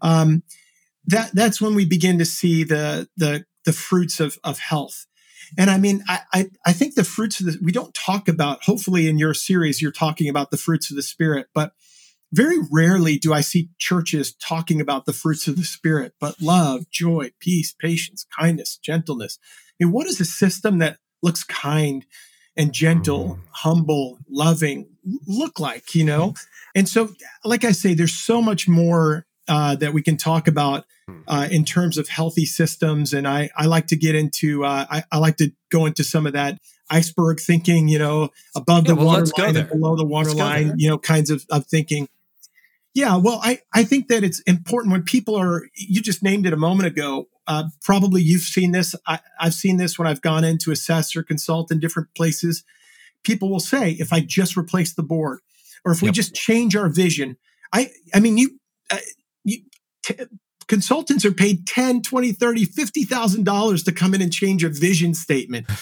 Um, 0.02 0.44
that 1.08 1.32
that's 1.34 1.62
when 1.62 1.76
we 1.76 1.86
begin 1.86 2.20
to 2.20 2.26
see 2.26 2.64
the 2.64 3.10
the 3.18 3.46
the 3.66 3.74
fruits 3.74 4.20
of 4.20 4.38
of 4.44 4.60
health. 4.60 5.06
And 5.58 5.70
I 5.70 5.78
mean, 5.78 6.04
I, 6.08 6.20
I, 6.34 6.50
I 6.66 6.74
think 6.74 6.96
the 6.96 7.04
fruits 7.04 7.40
of 7.40 7.46
the 7.46 7.60
we 7.62 7.72
don't 7.72 7.94
talk 7.94 8.28
about. 8.28 8.64
Hopefully, 8.64 9.08
in 9.08 9.18
your 9.18 9.34
series, 9.34 9.82
you're 9.82 9.92
talking 9.92 10.30
about 10.30 10.52
the 10.52 10.58
fruits 10.58 10.90
of 10.90 10.96
the 10.96 11.04
spirit, 11.04 11.48
but 11.54 11.74
very 12.32 12.58
rarely 12.72 13.18
do 13.18 13.32
I 13.32 13.42
see 13.42 13.70
churches 13.78 14.34
talking 14.34 14.82
about 14.82 15.06
the 15.06 15.14
fruits 15.14 15.48
of 15.48 15.56
the 15.56 15.64
spirit. 15.64 16.14
But 16.20 16.42
love, 16.42 16.90
joy, 16.90 17.32
peace, 17.40 17.76
patience, 17.80 18.26
kindness, 18.38 18.78
gentleness. 18.78 19.38
I 19.70 19.86
mean, 19.86 19.94
what 19.94 20.08
is 20.08 20.20
a 20.20 20.26
system 20.26 20.80
that 20.80 20.98
looks 21.22 21.44
kind 21.44 22.06
and 22.58 22.74
gentle, 22.74 23.36
mm. 23.36 23.40
humble, 23.52 24.18
loving 24.28 24.90
look 25.28 25.60
like? 25.60 25.94
You 25.94 26.06
know, 26.06 26.34
and 26.74 26.90
so, 26.90 27.10
like 27.46 27.64
I 27.64 27.72
say, 27.72 27.94
there's 27.94 28.16
so 28.16 28.42
much 28.42 28.68
more 28.68 29.28
uh, 29.48 29.76
that 29.76 29.94
we 29.94 30.02
can 30.02 30.18
talk 30.18 30.48
about 30.48 30.86
hmm. 31.08 31.20
uh, 31.28 31.48
in 31.52 31.66
terms 31.66 31.98
of 31.98 32.08
healthy 32.08 32.46
systems. 32.46 33.14
And 33.14 33.28
I, 33.28 33.50
I 33.56 33.66
like 33.66 33.88
to 33.88 33.96
get 33.96 34.16
into, 34.16 34.64
uh, 34.64 34.86
I, 34.90 35.04
I, 35.12 35.18
like 35.18 35.38
to 35.38 35.52
go 35.70 35.86
into 35.86 36.04
some 36.04 36.26
of 36.26 36.34
that 36.34 36.60
iceberg 36.90 37.40
thinking, 37.40 37.88
you 37.88 38.00
know, 38.00 38.30
above 38.56 38.86
yeah, 38.86 38.94
the 38.94 38.96
well, 38.96 39.08
water 39.08 39.32
line 39.38 39.58
and 39.58 39.70
below 39.70 39.96
the 39.96 40.06
water 40.06 40.34
line, 40.34 40.76
you 40.78 40.90
know, 40.90 40.98
kinds 40.98 41.30
of, 41.30 41.46
of 41.50 41.68
thinking. 41.68 42.08
Yeah, 42.94 43.18
well, 43.18 43.40
I, 43.44 43.60
I 43.74 43.84
think 43.84 44.08
that 44.10 44.24
it's 44.24 44.40
important 44.42 44.92
when 44.92 45.04
people 45.04 45.36
are, 45.36 45.68
you 45.76 46.00
just 46.02 46.22
named 46.22 46.46
it 46.46 46.54
a 46.54 46.58
moment 46.58 46.88
ago. 46.88 47.28
Uh, 47.48 47.66
probably 47.82 48.22
you've 48.22 48.42
seen 48.42 48.72
this. 48.72 48.96
I, 49.08 49.20
I've 49.40 49.56
seen 49.56 49.78
this 49.78 49.98
when 49.98 50.08
I've 50.08 50.22
gone 50.22 50.44
in 50.44 50.58
to 50.60 50.72
assess 50.72 51.16
or 51.16 51.24
consult 51.24 51.72
in 51.72 51.80
different 51.80 52.10
places. 52.16 52.64
People 53.24 53.50
will 53.50 53.60
say, 53.60 53.92
if 53.92 54.14
I 54.14 54.20
just 54.20 54.56
replace 54.56 54.94
the 54.94 55.04
board 55.04 55.40
or 55.84 55.92
if 55.92 56.02
we 56.02 56.10
yep. 56.10 56.16
just 56.16 56.36
change 56.36 56.76
our 56.76 56.88
vision, 56.88 57.38
I, 57.74 57.90
I 58.14 58.20
mean, 58.20 58.38
you, 58.38 58.60
uh, 58.92 58.98
t- 60.04 60.16
consultants 60.68 61.26
are 61.26 61.32
paid 61.32 61.68
10 61.68 62.02
20 62.02 62.32
30 62.32 62.66
50000 62.66 63.44
dollars 63.44 63.84
to 63.84 63.92
come 63.92 64.14
in 64.14 64.22
and 64.22 64.32
change 64.32 64.64
a 64.64 64.70
vision 64.70 65.14
statement. 65.14 65.68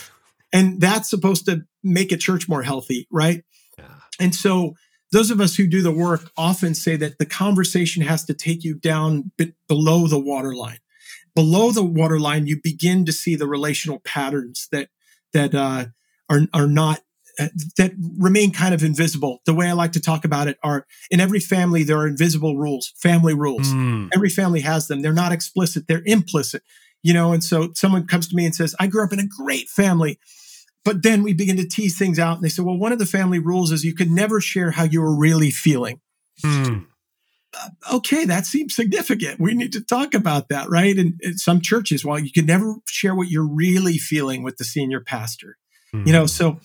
And 0.54 0.82
that's 0.82 1.10
supposed 1.10 1.46
to 1.46 1.62
make 1.82 2.12
a 2.12 2.18
church 2.18 2.50
more 2.50 2.62
healthy 2.62 3.08
right? 3.10 3.42
Yeah. 3.80 3.86
and 4.20 4.36
so 4.36 4.76
those 5.14 5.32
of 5.32 5.40
us 5.40 5.56
who 5.56 5.66
do 5.66 5.82
the 5.82 5.94
work 5.94 6.30
often 6.36 6.76
say 6.76 6.98
that 6.98 7.20
the 7.20 7.26
conversation 7.26 8.02
has 8.04 8.26
to 8.26 8.34
take 8.34 8.64
you 8.64 8.76
down 8.76 9.32
below 9.68 10.08
the 10.08 10.20
waterline. 10.20 10.80
Below 11.36 11.72
the 11.72 11.84
waterline 11.84 12.48
you 12.48 12.60
begin 12.62 13.06
to 13.06 13.14
see 13.14 13.36
the 13.36 13.48
relational 13.48 14.00
patterns 14.00 14.68
that 14.74 14.90
that 15.32 15.56
uh, 15.56 15.86
are 16.30 16.42
are 16.54 16.68
not 16.68 17.00
that 17.78 17.92
remain 18.18 18.52
kind 18.52 18.74
of 18.74 18.84
invisible. 18.84 19.42
The 19.46 19.54
way 19.54 19.68
I 19.68 19.74
like 19.74 19.92
to 19.94 20.00
talk 20.02 20.26
about 20.26 20.48
it 20.48 20.58
are 20.64 20.86
in 21.10 21.20
every 21.20 21.40
family, 21.40 21.84
there 21.84 21.98
are 21.98 22.08
invisible 22.08 22.58
rules, 22.58 22.94
family 22.98 23.34
rules. 23.34 23.68
Mm. 23.68 24.10
Every 24.14 24.30
family 24.30 24.62
has 24.62 24.88
them. 24.88 25.02
They're 25.02 25.14
not 25.14 25.32
explicit, 25.32 25.88
they're 25.88 26.04
implicit, 26.06 26.64
you 27.04 27.14
know. 27.14 27.34
And 27.34 27.44
so 27.44 27.72
someone 27.76 28.08
comes 28.08 28.28
to 28.30 28.36
me 28.36 28.46
and 28.46 28.56
says, 28.56 28.76
I 28.80 28.88
grew 28.88 29.04
up 29.04 29.14
in 29.14 29.20
a 29.20 29.28
great 29.28 29.70
family, 29.70 30.20
but 30.84 31.04
then 31.04 31.24
we 31.24 31.34
begin 31.34 31.58
to 31.58 31.68
tease 31.68 31.98
things 31.98 32.20
out 32.20 32.36
and 32.38 32.44
they 32.44 32.50
say 32.50 32.64
well 32.64 32.78
one 32.78 32.92
of 32.92 33.00
the 33.00 33.06
family 33.06 33.40
rules 33.40 33.72
is 33.72 33.84
you 33.86 33.94
could 33.94 34.10
never 34.10 34.42
share 34.42 34.72
how 34.72 34.84
you 34.84 35.02
were 35.02 35.16
really 35.16 35.52
feeling 35.52 36.00
Mm. 36.44 36.88
uh, 37.56 37.70
okay 37.98 38.26
that 38.26 38.48
seems 38.48 38.76
significant 38.76 39.40
we 39.40 39.54
need 39.54 39.74
to 39.74 39.82
talk 39.82 40.16
about 40.16 40.50
that 40.50 40.70
right 40.72 40.98
and, 40.98 41.20
and 41.22 41.40
some 41.40 41.62
churches 41.62 42.04
well 42.04 42.18
you 42.18 42.32
can 42.32 42.48
never 42.48 42.78
share 42.88 43.14
what 43.14 43.30
you're 43.30 43.48
really 43.48 44.00
feeling 44.00 44.42
with 44.42 44.58
the 44.58 44.64
senior 44.64 45.02
pastor 45.02 45.58
Mm. 45.94 46.08
you 46.08 46.14
know 46.14 46.26
so 46.26 46.60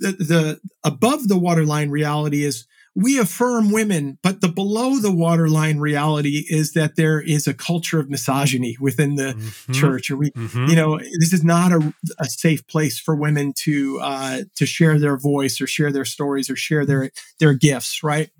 the, 0.00 0.12
the 0.12 0.60
above 0.82 1.28
the 1.28 1.38
waterline 1.38 1.90
reality 1.90 2.42
is 2.44 2.66
we 2.96 3.18
affirm 3.18 3.70
women 3.70 4.18
but 4.22 4.40
the 4.40 4.48
below 4.48 4.98
the 4.98 5.12
waterline 5.14 5.78
reality 5.78 6.44
is 6.48 6.72
that 6.72 6.96
there 6.96 7.20
is 7.20 7.46
a 7.46 7.54
culture 7.54 8.00
of 8.00 8.10
misogyny 8.10 8.76
within 8.80 9.14
the 9.14 9.34
Mhm. 9.34 9.74
church 9.74 10.10
or 10.10 10.16
we 10.16 10.32
Mhm. 10.32 10.68
you 10.68 10.74
know 10.74 10.98
this 11.20 11.32
is 11.32 11.44
not 11.44 11.70
a, 11.72 11.94
a 12.18 12.24
safe 12.26 12.66
place 12.66 12.98
for 12.98 13.14
women 13.14 13.52
to 13.64 14.00
uh, 14.00 14.42
to 14.56 14.66
share 14.66 14.98
their 14.98 15.16
voice 15.16 15.60
or 15.60 15.68
share 15.68 15.92
their 15.92 16.04
stories 16.04 16.50
or 16.50 16.56
share 16.56 16.84
their 16.84 17.10
their 17.38 17.54
gifts 17.54 18.02
right 18.02 18.30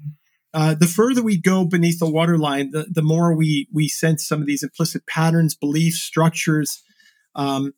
uh, 0.52 0.74
the 0.74 0.88
further 0.88 1.22
we 1.22 1.36
go 1.36 1.64
beneath 1.64 2.00
the 2.00 2.10
waterline 2.10 2.72
the, 2.72 2.86
the 2.90 3.02
more 3.02 3.32
we 3.36 3.68
we 3.72 3.86
sense 3.88 4.26
some 4.26 4.40
of 4.40 4.46
these 4.48 4.64
implicit 4.64 5.06
patterns 5.06 5.54
beliefs 5.54 6.00
structures 6.02 6.82
um, 7.36 7.72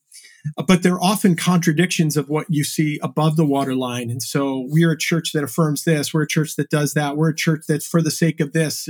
but 0.67 0.83
they're 0.83 1.03
often 1.03 1.37
contradictions 1.37 2.17
of 2.17 2.29
what 2.29 2.47
you 2.49 2.65
see 2.65 2.99
above 3.03 3.37
the 3.37 3.47
waterline. 3.47 4.11
And 4.11 4.23
so 4.23 4.67
we're 4.69 4.93
a 4.93 4.99
church 4.99 5.33
that 5.33 5.45
affirms 5.45 5.85
this 5.85 6.13
we're 6.13 6.23
a 6.23 6.29
church 6.29 6.57
that 6.57 6.71
does 6.71 6.95
that 6.95 7.17
we're 7.17 7.31
a 7.31 7.35
church 7.35 7.67
that 7.69 7.83
for 7.83 8.03
the 8.03 8.11
sake 8.11 8.41
of 8.41 8.53
this. 8.53 8.89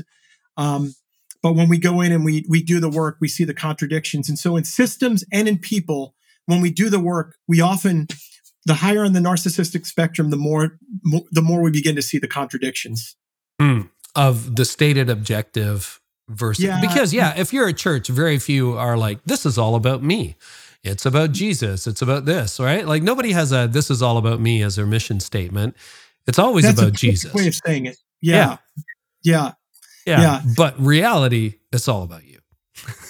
Um, 0.57 0.95
but 1.43 1.55
when 1.55 1.69
we 1.69 1.79
go 1.79 2.01
in 2.01 2.12
and 2.12 2.24
we 2.24 2.45
we 2.49 2.62
do 2.62 2.81
the 2.81 2.89
work 2.91 3.16
we 3.20 3.29
see 3.29 3.45
the 3.45 3.55
contradictions. 3.55 4.29
And 4.29 4.39
so 4.39 4.57
in 4.57 4.65
systems 4.65 5.24
and 5.33 5.47
in 5.49 5.59
people 5.59 6.15
when 6.47 6.61
we 6.61 6.70
do 6.70 6.89
the 6.89 7.01
work 7.01 7.37
we 7.47 7.61
often 7.61 8.07
the 8.65 8.74
higher 8.74 9.05
on 9.05 9.12
the 9.12 9.20
narcissistic 9.20 9.87
spectrum 9.87 10.31
the 10.31 10.37
more, 10.37 10.79
mo- 11.05 11.27
the 11.33 11.43
more 11.43 11.61
we 11.62 11.70
begin 11.70 11.97
to 11.97 12.03
see 12.03 12.19
the 12.19 12.29
contradictions. 12.29 13.16
Mm. 13.61 13.91
of 14.16 14.57
the 14.57 14.65
stated 14.65 15.11
objective 15.11 16.01
versus 16.29 16.65
Yeah. 16.65 16.81
because 16.81 17.12
yeah 17.12 17.35
if 17.37 17.53
you're 17.53 17.69
a 17.69 17.73
church 17.73 18.09
very 18.09 18.39
few 18.39 18.73
are 18.79 18.97
like 18.97 19.23
this 19.24 19.45
is 19.45 19.59
all 19.59 19.74
about 19.74 20.03
me 20.03 20.37
it's 20.85 21.07
about 21.07 21.33
jesus 21.33 21.87
it's 21.87 22.03
about 22.03 22.25
this 22.25 22.59
right 22.61 22.87
like 22.87 23.03
nobody 23.03 23.33
has 23.33 23.53
a 23.53 23.67
this 23.69 23.91
is 23.91 24.03
all 24.03 24.17
about 24.19 24.41
me 24.41 24.63
as 24.63 24.77
their 24.77 24.87
mission 24.87 25.21
statement 25.21 25.77
it's 26.27 26.39
always 26.39 26.65
that's 26.65 26.81
about 26.81 26.93
jesus 26.93 27.33
way 27.35 27.47
of 27.47 27.55
saying 27.55 27.87
it 27.87 27.97
yeah 28.21 28.57
yeah 29.23 29.53
yeah. 30.07 30.21
yeah. 30.21 30.43
but 30.57 30.79
reality 30.81 31.55
it's 31.73 31.87
all 31.89 32.03
about 32.03 32.25
you 32.25 32.39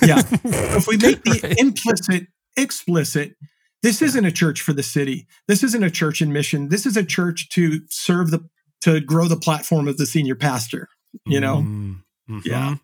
yeah 0.02 0.18
if 0.44 0.86
we 0.86 0.96
make 0.98 1.22
the 1.24 1.40
Right. 1.42 1.58
implicit 1.58 2.26
explicit 2.56 3.34
this 3.82 4.02
isn't 4.02 4.24
a 4.24 4.30
church 4.32 4.60
for 4.60 4.72
the 4.72 4.82
city 4.82 5.26
this 5.48 5.62
isn't 5.62 5.82
a 5.82 5.90
church 5.90 6.20
in 6.20 6.32
mission 6.32 6.68
this 6.68 6.84
is 6.86 6.96
a 6.96 7.04
church 7.04 7.48
to 7.50 7.80
serve 7.88 8.30
the 8.30 8.46
to 8.82 9.00
grow 9.00 9.26
the 9.28 9.36
platform 9.36 9.88
of 9.88 9.96
the 9.96 10.06
senior 10.06 10.34
pastor 10.34 10.88
you 11.26 11.40
know 11.40 11.58
Mm. 11.62 12.02
Mhm. 12.30 12.44
Yeah. 12.44 12.74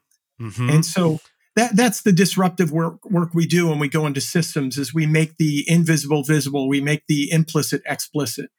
Mhm. 0.40 0.72
and 0.74 0.84
so 0.86 1.20
that 1.56 1.76
that's 1.76 2.02
the 2.02 2.12
disruptive 2.12 2.70
work 2.72 3.04
work 3.10 3.30
we 3.34 3.46
do 3.46 3.68
when 3.68 3.78
we 3.78 3.88
go 3.88 4.06
into 4.06 4.20
systems 4.20 4.78
is 4.78 4.94
we 4.94 5.06
make 5.06 5.36
the 5.38 5.64
invisible 5.66 6.22
visible 6.22 6.68
we 6.68 6.80
make 6.80 7.02
the 7.08 7.30
implicit 7.32 7.82
explicit 7.86 8.50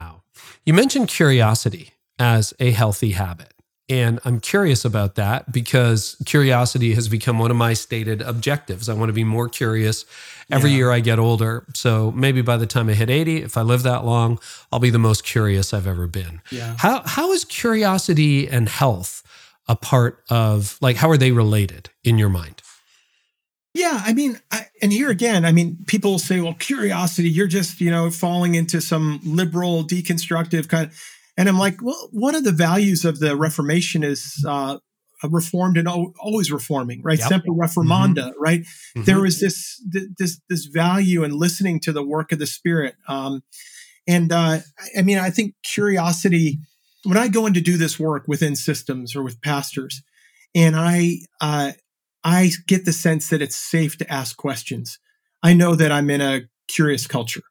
Wow. 0.00 0.22
You 0.66 0.74
mentioned 0.74 1.08
curiosity 1.08 1.92
as 2.18 2.52
a 2.60 2.70
healthy 2.70 3.12
habit. 3.12 3.52
And 3.88 4.18
I'm 4.24 4.40
curious 4.40 4.84
about 4.84 5.14
that 5.14 5.52
because 5.52 6.16
curiosity 6.26 6.92
has 6.94 7.08
become 7.08 7.38
one 7.38 7.50
of 7.52 7.56
my 7.56 7.72
stated 7.72 8.20
objectives. 8.20 8.88
I 8.88 8.94
want 8.94 9.08
to 9.10 9.12
be 9.14 9.22
more 9.24 9.48
curious 9.48 10.04
every 10.50 10.70
Yeah. 10.70 10.76
year 10.76 10.90
I 10.90 11.00
get 11.00 11.18
older. 11.20 11.64
So 11.74 12.10
maybe 12.10 12.42
by 12.42 12.56
the 12.56 12.66
time 12.66 12.88
I 12.88 12.94
hit 12.94 13.08
80, 13.08 13.42
if 13.42 13.56
I 13.56 13.62
live 13.62 13.84
that 13.84 14.04
long, 14.04 14.38
I'll 14.72 14.80
be 14.80 14.90
the 14.90 14.98
most 14.98 15.22
curious 15.24 15.72
I've 15.72 15.86
ever 15.86 16.06
been. 16.08 16.40
yeah 16.50 16.74
How 16.78 17.02
how 17.06 17.30
is 17.32 17.44
curiosity 17.44 18.48
and 18.48 18.68
health 18.68 19.22
a 19.68 19.76
part 19.76 20.22
of 20.30 20.78
like 20.80 20.96
how 20.96 21.10
are 21.10 21.16
they 21.16 21.32
related 21.32 21.90
in 22.04 22.18
your 22.18 22.28
mind? 22.28 22.62
Yeah, 23.74 24.00
I 24.04 24.14
mean, 24.14 24.40
I, 24.50 24.66
and 24.80 24.90
here 24.90 25.10
again, 25.10 25.44
I 25.44 25.52
mean, 25.52 25.76
people 25.86 26.18
say, 26.18 26.40
"Well, 26.40 26.54
curiosity, 26.54 27.28
you're 27.28 27.46
just, 27.46 27.78
you 27.78 27.90
know, 27.90 28.10
falling 28.10 28.54
into 28.54 28.80
some 28.80 29.20
liberal, 29.22 29.84
deconstructive 29.84 30.68
kind." 30.68 30.86
Of, 30.86 30.98
and 31.36 31.46
I'm 31.46 31.58
like, 31.58 31.82
well, 31.82 32.08
one 32.10 32.34
of 32.34 32.44
the 32.44 32.52
values 32.52 33.04
of 33.04 33.18
the 33.18 33.36
Reformation 33.36 34.02
is 34.02 34.42
uh, 34.48 34.78
reformed 35.24 35.76
and 35.76 35.86
always 35.86 36.50
reforming, 36.50 37.02
right? 37.02 37.18
Yep. 37.18 37.28
Semper 37.28 37.50
reformanda, 37.50 38.32
right? 38.38 38.62
Mhm. 38.96 39.04
There 39.04 39.20
was 39.20 39.40
this 39.40 39.78
th- 39.92 40.08
this 40.18 40.40
this 40.48 40.64
value 40.66 41.22
in 41.22 41.38
listening 41.38 41.80
to 41.80 41.92
the 41.92 42.02
work 42.02 42.32
of 42.32 42.38
the 42.38 42.46
Spirit, 42.46 42.94
um, 43.08 43.42
and 44.08 44.32
uh, 44.32 44.60
I 44.96 45.02
mean, 45.02 45.18
I 45.18 45.28
think 45.28 45.54
curiosity. 45.62 46.60
When 47.06 47.16
I 47.16 47.28
go 47.28 47.46
in 47.46 47.54
to 47.54 47.60
do 47.60 47.76
this 47.76 48.00
work 48.00 48.24
within 48.26 48.56
systems 48.56 49.14
or 49.14 49.22
with 49.22 49.40
pastors, 49.40 50.02
and 50.54 50.74
I 50.74 51.18
uh, 51.40 51.72
I 52.24 52.50
get 52.66 52.84
the 52.84 52.92
sense 52.92 53.28
that 53.28 53.40
it's 53.40 53.56
safe 53.56 53.96
to 53.98 54.12
ask 54.12 54.36
questions. 54.36 54.98
I 55.40 55.54
know 55.54 55.76
that 55.76 55.92
I'm 55.92 56.10
in 56.10 56.20
a 56.20 56.42
curious 56.66 57.06
culture. 57.06 57.42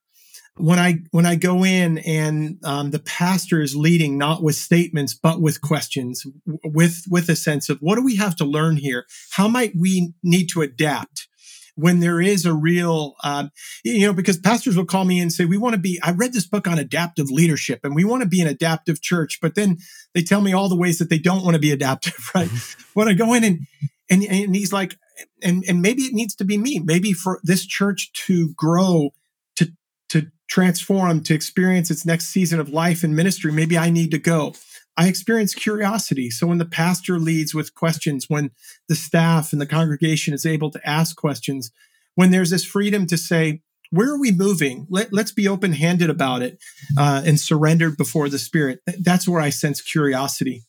When 0.57 0.77
I 0.77 0.99
when 1.11 1.26
I 1.26 1.36
go 1.36 1.64
in 1.64 1.99
and 1.99 2.57
um, 2.65 2.91
the 2.91 2.99
pastor 2.99 3.61
is 3.61 3.76
leading 3.76 4.18
not 4.18 4.44
with 4.44 4.56
statements 4.56 5.14
but 5.14 5.41
with 5.41 5.61
questions, 5.61 6.26
with 6.64 7.03
with 7.10 7.30
a 7.30 7.36
sense 7.38 7.69
of 7.69 7.77
what 7.80 7.95
do 7.95 8.03
we 8.03 8.18
have 8.18 8.36
to 8.38 8.45
learn 8.45 8.76
here? 8.76 9.06
How 9.32 9.48
might 9.48 9.73
we 9.77 10.14
need 10.22 10.48
to 10.49 10.61
adapt 10.61 11.30
when 11.76 11.99
there 11.99 12.22
is 12.22 12.45
a 12.45 12.53
real, 12.53 13.15
um, 13.23 13.52
you 13.84 14.07
know, 14.07 14.14
because 14.14 14.38
pastors 14.38 14.76
will 14.76 14.85
call 14.85 15.06
me 15.06 15.19
and 15.19 15.31
say 15.31 15.45
we 15.45 15.57
want 15.57 15.73
to 15.73 15.80
be. 15.80 15.99
I 16.02 16.11
read 16.11 16.34
this 16.34 16.47
book 16.47 16.68
on 16.68 16.80
adaptive 16.80 17.30
leadership 17.30 17.81
and 17.84 17.95
we 17.95 18.03
want 18.03 18.23
to 18.23 18.30
be 18.30 18.41
an 18.41 18.47
adaptive 18.47 19.02
church, 19.02 19.39
but 19.41 19.56
then 19.56 19.77
they 20.14 20.23
tell 20.23 20.41
me 20.41 20.53
all 20.53 20.69
the 20.69 20.76
ways 20.76 20.99
that 20.99 21.10
they 21.10 21.19
don't 21.19 21.43
want 21.43 21.56
to 21.56 21.60
be 21.60 21.72
adaptive. 21.80 22.31
Right? 22.34 22.49
when 22.93 23.07
I 23.07 23.14
go 23.14 23.34
in 23.34 23.43
and 23.43 23.68
and 24.10 24.23
and 24.23 24.56
he's 24.56 24.73
like 24.73 24.97
and 25.41 25.64
and 25.68 25.81
maybe 25.81 26.03
it 26.03 26.14
needs 26.14 26.35
to 26.35 26.45
be 26.45 26.57
me 26.57 26.80
maybe 26.80 27.14
for 27.14 27.39
this 27.43 27.65
church 27.65 28.11
to 28.14 28.53
grow 28.53 29.11
to 29.56 29.72
to 30.10 30.27
transform 30.47 31.23
to 31.23 31.34
experience 31.34 31.89
its 31.89 32.06
next 32.06 32.27
season 32.27 32.60
of 32.60 32.69
life 32.69 33.03
and 33.03 33.15
ministry 33.15 33.52
maybe 33.52 33.77
i 33.77 33.89
need 33.89 34.11
to 34.11 34.18
go 34.18 34.53
i 34.97 35.07
experience 35.07 35.53
curiosity 35.53 36.30
so 36.30 36.47
when 36.47 36.57
the 36.57 36.65
pastor 36.65 37.19
leads 37.19 37.53
with 37.53 37.73
questions 37.76 38.26
when 38.30 38.51
the 38.88 38.95
staff 38.95 39.51
and 39.51 39.61
the 39.61 39.65
congregation 39.65 40.34
is 40.34 40.45
able 40.45 40.69
to 40.72 40.80
ask 40.88 41.15
questions 41.15 41.72
when 42.15 42.31
there's 42.31 42.49
this 42.49 42.65
freedom 42.65 43.05
to 43.05 43.17
say 43.17 43.61
where 43.91 44.09
are 44.09 44.19
we 44.19 44.31
moving 44.31 44.88
Let, 44.89 45.13
let's 45.13 45.31
be 45.31 45.47
open-handed 45.47 46.09
about 46.09 46.41
it 46.41 46.57
uh, 46.97 47.22
and 47.26 47.39
surrendered 47.39 47.97
before 47.97 48.30
the 48.30 48.39
spirit 48.39 48.80
that's 48.99 49.27
where 49.27 49.41
i 49.41 49.49
sense 49.49 49.81
curiosity 49.81 50.63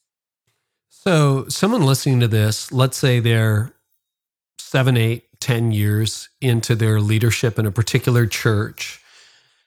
So, 0.88 1.46
someone 1.48 1.82
listening 1.86 2.18
to 2.20 2.28
this, 2.28 2.72
let's 2.72 2.96
say 2.96 3.20
they're 3.20 3.72
seven, 4.58 4.96
eight, 4.96 5.28
ten 5.40 5.70
years 5.70 6.28
into 6.40 6.74
their 6.74 7.00
leadership 7.00 7.58
in 7.58 7.66
a 7.66 7.70
particular 7.70 8.26
church. 8.26 9.00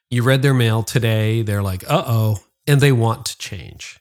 You 0.10 0.24
read 0.24 0.42
their 0.42 0.54
mail 0.54 0.84
today, 0.84 1.42
they're 1.42 1.64
like, 1.64 1.84
uh 1.90 2.04
oh, 2.06 2.40
and 2.68 2.82
they 2.82 2.92
want 2.92 3.26
to 3.28 3.38
change. 3.38 3.99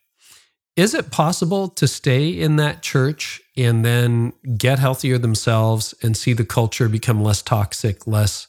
Is 0.79 0.95
it 0.95 1.11
possible 1.11 1.67
to 1.71 1.89
stay 1.89 2.29
in 2.29 2.55
that 2.55 2.83
church 2.83 3.43
and 3.57 3.85
then 3.85 4.33
get 4.57 4.79
healthier 4.79 5.19
themselves 5.19 5.93
and 6.05 6.17
see 6.17 6.35
the 6.35 6.45
culture 6.45 6.89
become 6.89 7.21
less 7.21 7.43
toxic, 7.43 8.07
less 8.07 8.47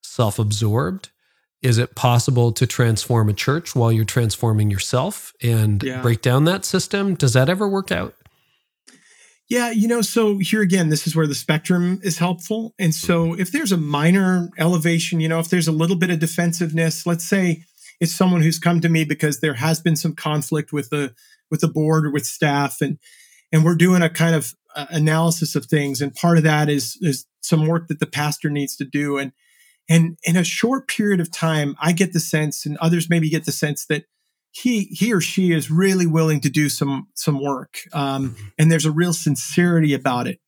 self 0.00 0.38
absorbed? 0.38 1.08
Is 1.62 1.78
it 1.78 1.96
possible 1.96 2.52
to 2.52 2.68
transform 2.68 3.28
a 3.28 3.32
church 3.32 3.74
while 3.74 3.90
you're 3.90 4.04
transforming 4.04 4.70
yourself 4.70 5.32
and 5.42 5.82
Yeah. 5.82 6.02
break 6.02 6.22
down 6.22 6.44
that 6.44 6.64
system? 6.64 7.16
Does 7.16 7.32
that 7.32 7.48
ever 7.48 7.68
work 7.68 7.90
out? 7.90 8.14
Yeah, 9.48 9.72
you 9.72 9.88
know, 9.88 10.02
so 10.02 10.38
here 10.38 10.62
again, 10.62 10.88
this 10.88 11.04
is 11.08 11.16
where 11.16 11.26
the 11.26 11.34
spectrum 11.34 11.98
is 12.04 12.18
helpful. 12.18 12.76
And 12.78 12.94
so 12.94 13.30
mm-hmm. 13.30 13.40
if 13.40 13.50
there's 13.50 13.72
a 13.72 13.76
minor 13.76 14.50
elevation, 14.56 15.18
you 15.18 15.28
know, 15.28 15.40
if 15.40 15.48
there's 15.48 15.66
a 15.66 15.72
little 15.72 15.96
bit 15.96 16.10
of 16.10 16.20
defensiveness, 16.20 17.06
let's 17.06 17.24
say 17.24 17.64
it's 18.00 18.14
someone 18.14 18.42
who's 18.42 18.60
come 18.60 18.80
to 18.82 18.88
me 18.88 19.04
because 19.04 19.40
there 19.40 19.54
has 19.54 19.80
been 19.80 19.96
some 19.96 20.14
conflict 20.14 20.72
with 20.72 20.90
the 20.90 21.12
with 21.50 21.60
the 21.60 21.68
board 21.68 22.06
or 22.06 22.10
with 22.10 22.26
staff 22.26 22.80
and 22.80 22.98
and 23.52 23.64
we're 23.64 23.76
doing 23.76 24.02
a 24.02 24.10
kind 24.10 24.34
of 24.34 24.54
uh, 24.74 24.86
analysis 24.90 25.54
of 25.54 25.66
things 25.66 26.00
and 26.00 26.14
part 26.14 26.36
of 26.36 26.44
that 26.44 26.68
is 26.68 26.98
is 27.00 27.26
some 27.40 27.66
work 27.66 27.88
that 27.88 28.00
the 28.00 28.06
pastor 28.06 28.50
needs 28.50 28.76
to 28.76 28.84
do 28.84 29.18
and 29.18 29.32
and 29.88 30.18
in 30.24 30.36
a 30.36 30.44
short 30.44 30.88
period 30.88 31.20
of 31.20 31.30
time 31.30 31.76
I 31.80 31.92
get 31.92 32.12
the 32.12 32.20
sense 32.20 32.66
and 32.66 32.76
others 32.78 33.08
maybe 33.08 33.30
get 33.30 33.44
the 33.44 33.52
sense 33.52 33.86
that 33.86 34.04
he 34.50 34.84
he 34.84 35.12
or 35.12 35.20
she 35.20 35.52
is 35.52 35.70
really 35.70 36.06
willing 36.06 36.40
to 36.40 36.50
do 36.50 36.68
some 36.68 37.08
some 37.14 37.42
work 37.42 37.78
um, 37.92 38.36
and 38.58 38.72
there's 38.72 38.86
a 38.86 38.90
real 38.90 39.12
sincerity 39.12 39.94
about 39.94 40.26
it. 40.26 40.40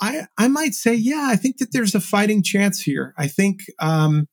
I 0.00 0.26
i 0.38 0.48
might 0.48 0.74
say 0.74 0.94
yeah 0.94 1.28
i 1.30 1.36
think 1.36 1.58
that 1.58 1.72
there's 1.72 1.94
a 1.94 2.00
fighting 2.00 2.42
chance 2.42 2.80
here. 2.80 3.14
I 3.16 3.28
think 3.28 3.60
um 3.78 4.28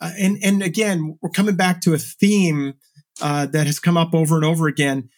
uh, 0.00 0.12
and 0.18 0.38
and 0.42 0.62
again 0.62 1.18
we're 1.20 1.30
coming 1.30 1.56
back 1.56 1.80
to 1.82 1.94
a 1.94 1.98
theme 1.98 2.74
uh, 3.20 3.46
that 3.46 3.66
has 3.66 3.80
come 3.80 3.96
up 3.96 4.14
over 4.14 4.36
and 4.36 4.44
over 4.44 4.68
again 4.68 5.08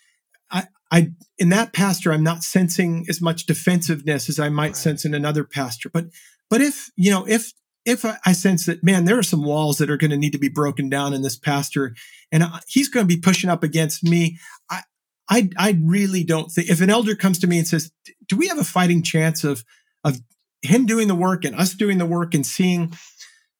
i 0.51 0.67
i 0.91 1.11
in 1.39 1.49
that 1.49 1.73
pastor 1.73 2.13
i'm 2.13 2.23
not 2.23 2.43
sensing 2.43 3.05
as 3.09 3.21
much 3.21 3.47
defensiveness 3.47 4.29
as 4.29 4.39
i 4.39 4.49
might 4.49 4.69
Right. 4.69 4.77
sense 4.77 5.05
in 5.05 5.15
another 5.15 5.45
pastor 5.45 5.89
but 5.89 6.07
but 6.49 6.61
if 6.61 6.91
you 6.97 7.11
know 7.11 7.27
if 7.27 7.53
if 7.85 8.05
I, 8.05 8.19
I 8.27 8.33
sense 8.33 8.67
that, 8.67 8.85
man, 8.85 9.05
there 9.05 9.19
are 9.19 9.23
some 9.23 9.43
walls 9.43 9.79
that 9.79 9.91
are 9.91 9.97
going 9.97 10.11
to 10.11 10.17
need 10.17 10.33
to 10.33 10.39
be 10.39 10.49
broken 10.49 10.89
down 10.89 11.15
in 11.15 11.23
this 11.23 11.39
pastor, 11.39 11.95
and 12.31 12.43
I, 12.45 12.61
he's 12.69 12.89
going 12.89 13.07
to 13.07 13.15
be 13.15 13.21
pushing 13.21 13.49
up 13.51 13.63
against 13.63 14.05
me, 14.05 14.39
I, 14.71 14.83
I, 15.29 15.49
I 15.59 15.79
really 15.83 16.25
don't 16.25 16.51
think 16.51 16.69
if 16.69 16.81
an 16.81 16.91
elder 16.91 17.15
comes 17.15 17.39
to 17.39 17.47
me 17.47 17.59
and 17.59 17.67
says, 17.67 17.91
"Do 18.29 18.37
we 18.37 18.49
have 18.49 18.59
a 18.59 18.65
fighting 18.65 19.03
chance 19.03 19.45
of 19.45 19.65
of 20.05 20.19
him 20.63 20.87
doing 20.87 21.09
the 21.09 21.15
work 21.15 21.45
and 21.45 21.57
us 21.57 21.73
doing 21.73 21.99
the 21.99 22.07
work 22.07 22.35
and 22.35 22.45
seeing 22.45 22.93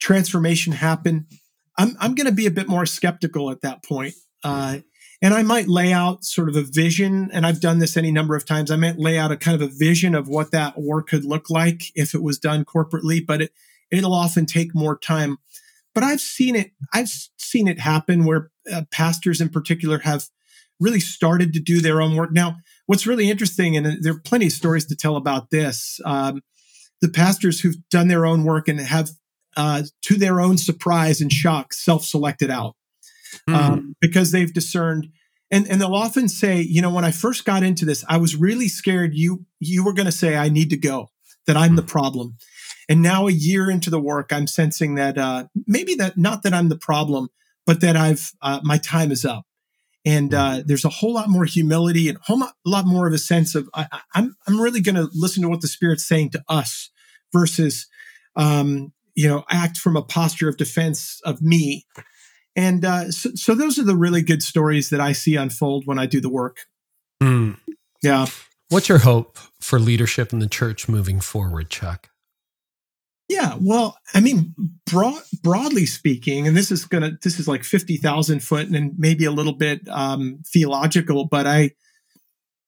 transformation 0.01 0.73
happen?" 0.73 1.27
I'm 1.79 1.97
I'm 2.01 2.15
going 2.15 2.27
to 2.27 2.33
be 2.33 2.47
a 2.47 2.51
bit 2.51 2.69
more 2.69 2.87
skeptical 2.87 3.51
at 3.51 3.63
that 3.63 3.85
point. 3.85 4.15
Uh, 4.43 4.79
and 5.23 5.35
I 5.35 5.43
might 5.43 5.69
lay 5.69 5.93
out 5.93 6.25
sort 6.25 6.49
of 6.49 6.57
a 6.57 6.63
vision, 6.63 7.31
and 7.33 7.45
I've 7.45 7.61
done 7.61 7.79
this 7.79 7.97
any 7.97 8.11
number 8.11 8.35
of 8.35 8.47
times. 8.47 8.71
I 8.71 8.77
might 8.77 8.99
lay 8.99 9.19
out 9.19 9.33
a 9.33 9.37
kind 9.37 9.61
of 9.61 9.69
a 9.69 9.73
vision 9.73 10.15
of 10.15 10.29
what 10.29 10.51
that 10.53 10.81
work 10.81 11.09
could 11.09 11.25
look 11.25 11.51
like 11.51 11.83
if 11.95 12.15
it 12.15 12.23
was 12.23 12.39
done 12.39 12.65
corporately, 12.65 13.25
but 13.25 13.43
it 13.43 13.53
it'll 13.91 14.15
often 14.15 14.47
take 14.47 14.75
more 14.75 14.97
time. 14.97 15.39
But 15.95 16.05
I've 16.05 16.21
seen 16.21 16.57
it. 16.57 16.73
I've 16.95 17.11
seen 17.37 17.69
it 17.69 17.81
happen 17.81 18.25
where 18.25 18.51
uh, 18.73 18.83
pastors, 18.91 19.41
in 19.41 19.49
particular, 19.49 19.99
have 19.99 20.27
really 20.79 21.01
started 21.01 21.53
to 21.53 21.61
do 21.61 21.81
their 21.81 22.01
own 22.01 22.17
work. 22.17 22.33
Now, 22.33 22.57
what's 22.87 23.07
really 23.07 23.29
interesting, 23.29 23.77
and 23.77 24.03
there 24.03 24.15
are 24.15 24.21
plenty 24.21 24.47
of 24.47 24.53
stories 24.53 24.87
to 24.87 24.97
tell 24.97 25.17
about 25.17 25.51
this. 25.51 26.01
Um, 26.05 26.43
the 27.03 27.09
pastors 27.09 27.61
who've 27.61 27.77
done 27.91 28.09
their 28.09 28.25
own 28.25 28.45
work 28.45 28.69
and 28.69 28.81
have, 28.81 29.11
uh, 29.57 29.83
to 30.03 30.17
their 30.17 30.41
own 30.41 30.57
surprise 30.57 31.21
and 31.21 31.33
shock, 31.33 31.73
self-selected 31.73 32.51
out 32.51 32.77
mm. 33.49 33.55
um, 33.55 33.97
because 34.01 34.33
they've 34.33 34.53
discerned. 34.53 35.09
And, 35.53 35.69
and 35.69 35.81
they'll 35.81 35.95
often 35.95 36.29
say, 36.29 36.61
you 36.61 36.81
know, 36.81 36.95
when 36.95 37.05
I 37.05 37.11
first 37.11 37.45
got 37.45 37.65
into 37.65 37.85
this, 37.85 38.05
I 38.09 38.19
was 38.19 38.37
really 38.37 38.69
scared 38.69 39.15
you 39.15 39.47
you 39.59 39.85
were 39.85 39.93
going 39.93 40.07
to 40.07 40.13
say 40.13 40.37
I 40.37 40.49
need 40.49 40.71
to 40.71 40.77
go, 40.77 41.09
that 41.47 41.57
I'm 41.57 41.73
mm. 41.73 41.77
the 41.77 41.83
problem. 41.83 42.37
And 42.89 43.03
now 43.03 43.29
a 43.29 43.33
year 43.33 43.71
into 43.71 43.91
the 43.91 44.01
work, 44.01 44.33
I'm 44.33 44.47
sensing 44.47 44.97
that 44.97 45.17
uh, 45.19 45.47
maybe 45.67 45.95
that 45.97 46.19
not 46.19 46.43
that 46.43 46.53
I'm 46.53 46.69
the 46.69 46.79
problem, 46.79 47.29
but 47.67 47.81
that 47.81 47.97
I've 47.97 48.33
uh, 48.43 48.61
my 48.63 48.79
time 48.79 49.13
is 49.13 49.25
up. 49.25 49.45
And 50.05 50.33
uh, 50.33 50.51
mm. 50.51 50.67
there's 50.67 50.85
a 50.85 50.89
whole 50.89 51.15
lot 51.15 51.29
more 51.29 51.45
humility 51.45 52.09
and 52.09 52.19
a 52.19 52.21
whole 52.23 52.43
lot 52.65 52.87
more 52.87 53.07
of 53.07 53.13
a 53.13 53.19
sense 53.19 53.55
of 53.55 53.69
I, 53.75 53.83
am 53.83 54.01
I'm, 54.15 54.37
I'm 54.49 54.61
really 54.61 54.81
going 54.81 54.95
to 54.97 55.09
listen 55.15 55.43
to 55.43 55.49
what 55.49 55.61
the 55.61 55.69
Spirit's 55.69 56.07
saying 56.07 56.31
to 56.31 56.43
us 56.49 56.91
versus 57.33 57.87
um, 58.37 58.93
you 59.15 59.29
know 59.29 59.45
act 59.51 59.77
from 59.77 59.97
a 59.97 60.03
posture 60.03 60.49
of 60.49 60.57
defense 60.57 61.21
of 61.25 61.43
me. 61.43 61.87
And 62.57 62.85
uh, 62.85 63.11
so, 63.11 63.31
so, 63.35 63.55
those 63.55 63.79
are 63.79 63.85
the 63.85 63.97
really 63.97 64.23
good 64.23 64.43
stories 64.43 64.91
that 64.91 65.01
I 65.01 65.13
see 65.13 65.37
unfold 65.37 65.87
when 65.87 65.99
I 65.99 66.07
do 66.07 66.21
the 66.21 66.29
work. 66.29 66.59
Mm. 67.23 67.59
Yeah. 68.03 68.27
What's 68.71 68.89
your 68.89 68.99
hope 68.99 69.39
for 69.61 69.79
leadership 69.79 70.33
in 70.33 70.39
the 70.39 70.49
church 70.49 70.89
moving 70.89 71.21
forward, 71.21 71.71
Chuck? 71.71 72.11
Yeah, 73.31 73.57
well, 73.61 73.97
I 74.13 74.21
mean, 74.21 74.55
broad, 74.87 75.23
broadly 75.41 75.87
speaking, 75.87 76.49
and 76.49 76.57
this 76.57 76.73
is 76.73 76.85
gonna 76.85 77.13
this 77.23 77.39
is 77.39 77.47
like 77.47 77.63
fifty 77.63 77.97
thousand 77.97 78.43
foot 78.43 78.69
and 78.69 78.93
maybe 78.99 79.25
a 79.25 79.31
little 79.31 79.53
bit 79.53 79.89
um, 79.89 80.41
theological, 80.53 81.27
but 81.27 81.47
I, 81.47 81.71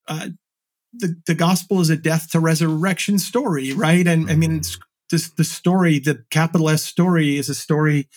uh, 0.07 0.29
the 0.93 1.17
the 1.27 1.35
gospel 1.35 1.81
is 1.81 1.91
a 1.91 1.97
death 1.97 2.31
to 2.31 2.39
resurrection 2.39 3.19
story, 3.19 3.73
right? 3.73 4.07
And 4.07 4.31
I 4.31 4.37
mean, 4.37 4.63
this 5.11 5.31
the 5.31 5.43
story, 5.43 5.99
the 5.99 6.25
capital 6.31 6.69
S 6.69 6.85
story, 6.85 7.37
is 7.39 7.49
a 7.49 7.57
story 7.57 8.09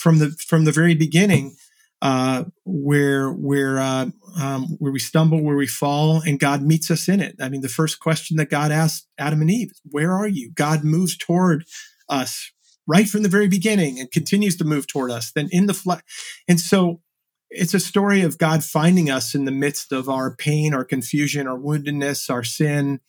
from 0.00 0.18
the 0.18 0.30
from 0.30 0.64
the 0.64 0.72
very 0.72 0.94
beginning 0.94 1.56
uh, 2.02 2.44
where 2.64 3.30
where 3.30 3.78
uh, 3.78 4.06
um, 4.38 4.76
where 4.78 4.92
we 4.92 4.98
stumble, 4.98 5.42
where 5.42 5.56
we 5.56 5.66
fall, 5.66 6.22
and 6.22 6.40
God 6.40 6.62
meets 6.62 6.90
us 6.90 7.08
in 7.08 7.20
it. 7.20 7.36
I 7.40 7.48
mean, 7.48 7.60
the 7.60 7.68
first 7.68 8.00
question 8.00 8.36
that 8.38 8.50
God 8.50 8.72
asked 8.72 9.06
Adam 9.18 9.42
and 9.42 9.50
Eve, 9.50 9.72
"Where 9.84 10.12
are 10.12 10.28
you?" 10.28 10.50
God 10.52 10.82
moves 10.82 11.16
toward 11.16 11.64
us 12.08 12.52
right 12.86 13.08
from 13.08 13.22
the 13.22 13.28
very 13.28 13.48
beginning 13.48 14.00
and 14.00 14.10
continues 14.10 14.56
to 14.56 14.64
move 14.64 14.86
toward 14.86 15.10
us. 15.10 15.32
Then 15.32 15.48
in 15.52 15.66
the 15.66 15.74
flesh, 15.74 16.00
and 16.48 16.58
so 16.58 17.02
it's 17.50 17.74
a 17.74 17.80
story 17.80 18.22
of 18.22 18.38
God 18.38 18.64
finding 18.64 19.10
us 19.10 19.34
in 19.34 19.44
the 19.44 19.50
midst 19.50 19.92
of 19.92 20.08
our 20.08 20.34
pain, 20.34 20.72
our 20.72 20.84
confusion, 20.84 21.46
our 21.46 21.58
woundedness, 21.58 22.30
our 22.30 22.44
sin. 22.44 23.00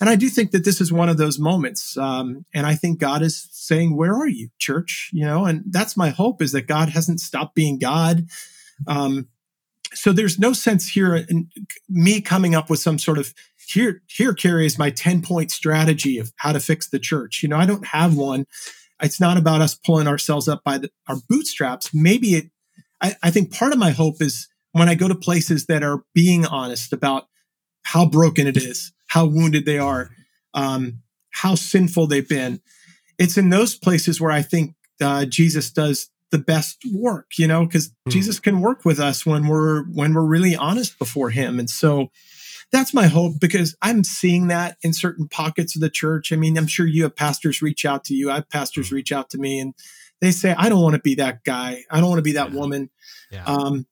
And 0.00 0.10
I 0.10 0.16
do 0.16 0.28
think 0.28 0.50
that 0.50 0.64
this 0.64 0.80
is 0.80 0.92
one 0.92 1.08
of 1.08 1.18
those 1.18 1.38
moments. 1.38 1.96
Um, 1.96 2.44
and 2.52 2.66
I 2.66 2.74
think 2.74 2.98
God 2.98 3.22
is 3.22 3.48
saying, 3.52 3.96
Where 3.96 4.14
are 4.14 4.28
you, 4.28 4.48
church? 4.58 5.10
You 5.12 5.24
know, 5.24 5.44
and 5.44 5.62
that's 5.70 5.96
my 5.96 6.10
hope 6.10 6.42
is 6.42 6.52
that 6.52 6.66
God 6.66 6.88
hasn't 6.88 7.20
stopped 7.20 7.54
being 7.54 7.78
God. 7.78 8.26
Um, 8.86 9.28
so 9.92 10.12
there's 10.12 10.38
no 10.38 10.52
sense 10.52 10.88
here 10.88 11.14
in 11.14 11.48
me 11.88 12.20
coming 12.20 12.54
up 12.54 12.68
with 12.68 12.80
some 12.80 12.98
sort 12.98 13.18
of 13.18 13.32
here, 13.66 14.02
here, 14.06 14.34
Carey 14.34 14.66
is 14.66 14.78
my 14.78 14.90
10 14.90 15.22
point 15.22 15.50
strategy 15.50 16.18
of 16.18 16.32
how 16.36 16.52
to 16.52 16.60
fix 16.60 16.88
the 16.88 16.98
church. 16.98 17.42
You 17.42 17.48
know, 17.48 17.56
I 17.56 17.66
don't 17.66 17.86
have 17.86 18.16
one. 18.16 18.46
It's 19.02 19.20
not 19.20 19.36
about 19.36 19.60
us 19.60 19.74
pulling 19.74 20.06
ourselves 20.06 20.48
up 20.48 20.62
by 20.64 20.78
the, 20.78 20.90
our 21.08 21.16
bootstraps. 21.28 21.90
Maybe 21.92 22.34
it, 22.34 22.50
I, 23.00 23.14
I 23.22 23.30
think 23.30 23.52
part 23.52 23.72
of 23.72 23.78
my 23.78 23.90
hope 23.90 24.20
is 24.20 24.48
when 24.72 24.88
I 24.88 24.94
go 24.94 25.08
to 25.08 25.14
places 25.14 25.66
that 25.66 25.82
are 25.82 26.04
being 26.14 26.46
honest 26.46 26.92
about 26.92 27.24
how 27.82 28.06
broken 28.06 28.46
it 28.46 28.56
is, 28.56 28.92
how 29.14 29.24
wounded 29.24 29.64
they 29.64 29.78
are, 29.78 30.10
um, 30.54 31.00
how 31.30 31.54
sinful 31.54 32.08
they've 32.08 32.28
been. 32.28 32.60
It's 33.16 33.38
in 33.38 33.48
those 33.48 33.76
places 33.76 34.20
where 34.20 34.32
I 34.32 34.42
think 34.42 34.74
uh, 35.00 35.24
Jesus 35.24 35.70
does 35.70 36.10
the 36.32 36.38
best 36.38 36.82
work, 36.92 37.26
you 37.38 37.46
know, 37.46 37.64
because 37.64 37.90
mm. 38.08 38.10
Jesus 38.10 38.40
can 38.40 38.60
work 38.60 38.84
with 38.84 38.98
us 38.98 39.24
when 39.24 39.46
we're 39.46 39.84
when 39.84 40.14
we're 40.14 40.26
really 40.26 40.56
honest 40.56 40.98
before 40.98 41.30
Him, 41.30 41.60
and 41.60 41.70
so 41.70 42.10
that's 42.72 42.92
my 42.92 43.06
hope 43.06 43.34
because 43.40 43.76
I'm 43.80 44.02
seeing 44.02 44.48
that 44.48 44.78
in 44.82 44.92
certain 44.92 45.28
pockets 45.28 45.76
of 45.76 45.80
the 45.80 45.90
church. 45.90 46.32
I 46.32 46.36
mean, 46.36 46.58
I'm 46.58 46.66
sure 46.66 46.84
you 46.84 47.04
have 47.04 47.14
pastors 47.14 47.62
reach 47.62 47.84
out 47.84 48.02
to 48.06 48.14
you. 48.14 48.32
I 48.32 48.36
have 48.36 48.50
pastors 48.50 48.88
mm. 48.88 48.94
reach 48.94 49.12
out 49.12 49.30
to 49.30 49.38
me, 49.38 49.60
and 49.60 49.74
they 50.20 50.32
say, 50.32 50.56
"I 50.58 50.68
don't 50.68 50.82
want 50.82 50.96
to 50.96 51.00
be 51.00 51.14
that 51.16 51.44
guy. 51.44 51.84
I 51.88 52.00
don't 52.00 52.08
want 52.08 52.18
to 52.18 52.22
be 52.22 52.32
that 52.32 52.50
yeah. 52.50 52.58
woman." 52.58 52.90
Yeah. 53.30 53.44
Um, 53.44 53.86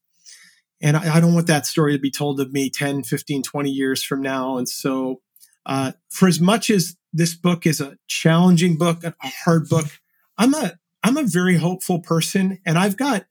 and 0.82 0.96
I, 0.96 1.16
I, 1.16 1.20
don't 1.20 1.34
want 1.34 1.46
that 1.46 1.64
story 1.64 1.92
to 1.92 1.98
be 1.98 2.10
told 2.10 2.40
of 2.40 2.52
me 2.52 2.68
10 2.68 3.04
15 3.04 3.42
20 3.42 3.70
years 3.70 4.02
from 4.02 4.20
now. 4.20 4.56
And 4.58 4.68
so 4.68 5.20
uh, 5.64 5.92
for 6.10 6.26
as 6.26 6.40
much 6.40 6.68
as 6.70 6.96
this 7.12 7.34
book 7.34 7.66
is 7.66 7.80
a 7.80 7.96
challenging 8.08 8.76
book 8.76 9.04
a 9.04 9.14
hard 9.22 9.68
book 9.68 9.86
i'm 10.38 10.54
a 10.54 10.78
i'm 11.04 11.16
a 11.16 11.24
very 11.24 11.56
hopeful 11.56 12.00
person. 12.00 12.58
And 12.66 12.78
i've 12.78 12.96
got 12.96 13.26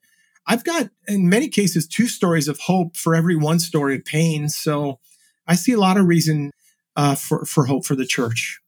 i've 0.46 0.64
got 0.64 0.90
in 1.06 1.28
many 1.28 1.48
cases 1.48 1.86
two 1.86 2.08
stories 2.08 2.48
of 2.48 2.58
hope 2.58 2.96
for 2.96 3.14
every 3.14 3.36
one 3.36 3.60
story 3.60 3.96
of 3.96 4.04
pain. 4.04 4.48
So 4.48 4.98
i 5.46 5.54
see 5.54 5.72
a 5.72 5.80
lot 5.80 5.98
of 5.98 6.06
reason 6.06 6.52
uh, 6.96 7.14
for 7.14 7.44
for 7.44 7.66
hope 7.66 7.84
for 7.84 7.94
the 7.94 8.06
church 8.06 8.61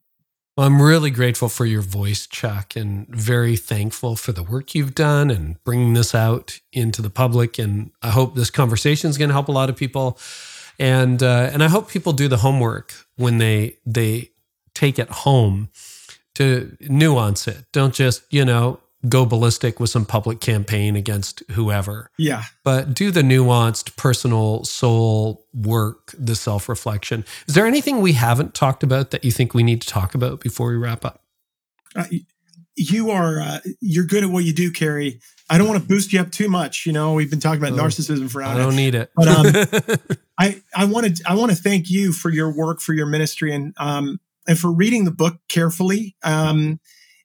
well, 0.57 0.67
I'm 0.67 0.81
really 0.81 1.11
grateful 1.11 1.49
for 1.49 1.67
your 1.67 1.83
voice, 1.83 2.27
Chuck, 2.29 2.77
and 2.77 3.09
very 3.09 3.57
thankful 3.57 4.15
for 4.15 4.31
the 4.31 4.43
work 4.43 4.75
you've 4.75 4.95
done 4.95 5.31
and 5.31 5.63
bringing 5.65 5.95
this 5.95 6.15
out 6.15 6.61
into 6.73 7.03
the 7.03 7.11
public. 7.11 7.59
And 7.59 7.91
I 8.03 8.11
hope 8.11 8.37
this 8.37 8.51
conversation 8.51 9.11
is 9.11 9.19
going 9.19 9.31
to 9.31 9.35
help 9.35 9.49
a 9.49 9.53
lot 9.53 9.69
of 9.69 9.77
people. 9.77 10.17
And 10.79 11.23
uh, 11.23 11.51
and 11.53 11.63
I 11.63 11.69
hope 11.69 11.89
people 11.89 12.13
do 12.13 12.29
the 12.29 12.39
homework 12.39 12.95
when 13.17 13.39
they 13.39 13.79
they 13.85 14.31
take 14.75 14.99
it 14.99 15.09
home 15.09 15.71
to 16.37 16.77
nuance 16.81 17.49
it. 17.49 17.65
Don't 17.73 17.95
just 17.95 18.23
you 18.33 18.45
know 18.45 18.81
go 19.09 19.27
ballistic 19.27 19.81
with 19.81 19.91
some 19.91 20.05
public 20.05 20.41
campaign 20.41 20.97
against 20.97 21.43
whoever. 21.53 22.11
Yeah. 22.19 22.45
But 22.63 22.95
do 22.95 23.11
the 23.11 23.23
nuanced 23.23 23.97
personal 23.97 24.65
soul 24.65 25.47
work, 25.53 26.15
the 26.19 26.37
self 26.37 26.69
reflection. 26.69 27.25
Is 27.47 27.55
there 27.55 27.67
anything 27.67 28.01
we 28.01 28.13
haven't 28.13 28.55
talked 28.55 28.83
about 28.83 29.11
that 29.11 29.25
you 29.25 29.31
think 29.31 29.55
we 29.55 29.63
need 29.63 29.81
to 29.83 29.89
talk 29.89 30.15
about 30.15 30.41
before 30.41 30.69
we 30.69 30.77
wrap 30.77 31.05
up? 31.05 31.23
Uh, 31.95 32.05
you 32.77 33.11
are 33.11 33.41
uh, 33.41 33.61
you're 33.81 34.05
good 34.05 34.25
at 34.25 34.31
what 34.31 34.45
you 34.45 34.53
do, 34.53 34.71
Carey. 34.71 35.21
I 35.49 35.59
don't 35.59 35.69
want 35.69 35.81
to 35.81 35.87
boost 35.87 36.13
you 36.13 36.21
up 36.21 36.33
too 36.33 36.49
much. 36.49 36.87
You 36.87 36.93
know, 36.93 37.13
we've 37.13 37.31
been 37.31 37.41
talking 37.41 37.63
about 37.63 37.79
oh, 37.79 37.83
narcissism 37.83 38.31
for 38.31 38.43
hours. 38.43 38.59
I 38.59 38.63
don't 38.63 38.77
need 38.77 38.95
it. 38.95 39.11
But 39.15 39.29
um, 39.29 39.99
I 40.39 40.63
I 40.75 40.85
want 40.87 41.17
to 41.17 41.25
I 41.29 41.35
want 41.35 41.53
to 41.53 41.57
thank 41.57 41.91
you 41.91 42.13
for 42.13 42.31
your 42.31 42.55
work, 42.55 42.81
for 42.81 42.95
your 42.95 43.07
ministry, 43.07 43.55
and 43.55 43.75
um 43.77 44.19
and 44.47 44.59
for 44.59 44.73
reading 44.73 45.05
the 45.05 45.11
book 45.11 45.37
carefully. 45.49 46.17
Um, 46.23 46.81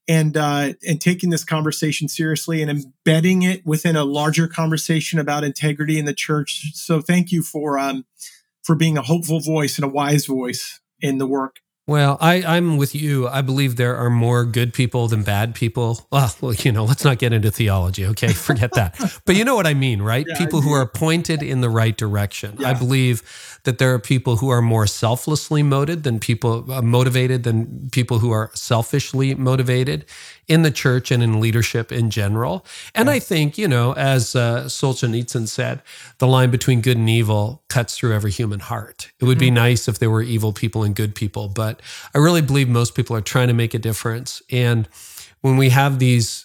and 0.09 0.35
uh, 0.35 0.73
and 0.85 0.99
taking 0.99 1.29
this 1.29 1.45
conversation 1.45 2.09
seriously 2.09 2.61
and 2.63 2.71
embedding 2.71 3.43
it 3.43 3.63
within 3.65 3.95
a 3.95 4.03
larger 4.03 4.47
conversation 4.47 5.19
about 5.19 5.43
integrity 5.43 5.99
in 5.99 6.05
the 6.05 6.13
church. 6.13 6.71
So 6.73 6.99
thank 6.99 7.31
you 7.31 7.43
for 7.43 7.77
um, 7.77 8.05
for 8.63 8.75
being 8.75 8.97
a 8.97 9.03
hopeful 9.03 9.39
voice 9.39 9.77
and 9.77 9.85
a 9.85 9.89
wise 9.89 10.25
voice 10.25 10.81
in 10.99 11.19
the 11.19 11.27
work. 11.27 11.59
Well, 11.89 12.19
I, 12.21 12.43
I'm 12.43 12.77
with 12.77 12.93
you. 12.93 13.27
I 13.27 13.41
believe 13.41 13.75
there 13.75 13.97
are 13.97 14.11
more 14.11 14.45
good 14.45 14.75
people 14.75 15.07
than 15.07 15.23
bad 15.23 15.55
people. 15.55 16.05
Well, 16.11 16.31
well 16.39 16.53
you 16.53 16.71
know, 16.71 16.85
let's 16.85 17.03
not 17.03 17.17
get 17.17 17.33
into 17.33 17.49
theology, 17.49 18.05
okay? 18.05 18.31
Forget 18.33 18.73
that. 18.73 18.95
but 19.25 19.35
you 19.35 19.43
know 19.43 19.55
what 19.55 19.65
I 19.65 19.73
mean, 19.73 19.99
right? 20.03 20.23
Yeah, 20.29 20.37
people 20.37 20.61
who 20.61 20.71
are 20.71 20.85
pointed 20.85 21.41
in 21.41 21.61
the 21.61 21.69
right 21.69 21.97
direction. 21.97 22.57
Yeah. 22.59 22.69
I 22.69 22.73
believe 22.75 23.23
that 23.63 23.79
there 23.79 23.91
are 23.91 23.99
people 23.99 24.37
who 24.37 24.49
are 24.49 24.61
more 24.61 24.85
selflessly 24.85 25.63
motivated 25.63 26.03
than 26.03 26.19
people 26.19 26.71
uh, 26.71 26.81
motivated 26.83 27.43
than 27.43 27.89
people 27.91 28.19
who 28.19 28.29
are 28.31 28.51
selfishly 28.53 29.33
motivated 29.33 30.05
in 30.49 30.63
the 30.63 30.71
church 30.71 31.11
and 31.11 31.21
in 31.21 31.39
leadership 31.39 31.91
in 31.91 32.09
general. 32.09 32.65
And 32.95 33.05
yeah. 33.05 33.13
I 33.13 33.19
think, 33.19 33.57
you 33.57 33.67
know, 33.67 33.93
as 33.93 34.35
uh, 34.35 34.63
Solzhenitsyn 34.65 35.47
said, 35.47 35.81
the 36.17 36.27
line 36.27 36.49
between 36.49 36.81
good 36.81 36.97
and 36.97 37.07
evil 37.07 37.61
cuts 37.69 37.95
through 37.95 38.13
every 38.13 38.31
human 38.31 38.59
heart. 38.59 39.11
It 39.19 39.25
would 39.25 39.37
mm-hmm. 39.37 39.45
be 39.45 39.51
nice 39.51 39.87
if 39.87 39.99
there 39.99 40.09
were 40.09 40.23
evil 40.23 40.51
people 40.51 40.83
and 40.83 40.95
good 40.95 41.13
people, 41.13 41.47
but 41.47 41.81
I 42.15 42.17
really 42.17 42.41
believe 42.41 42.67
most 42.67 42.95
people 42.95 43.15
are 43.15 43.21
trying 43.21 43.47
to 43.47 43.53
make 43.53 43.75
a 43.75 43.79
difference. 43.79 44.41
And 44.49 44.89
when 45.41 45.55
we 45.55 45.69
have 45.69 45.99
these 45.99 46.43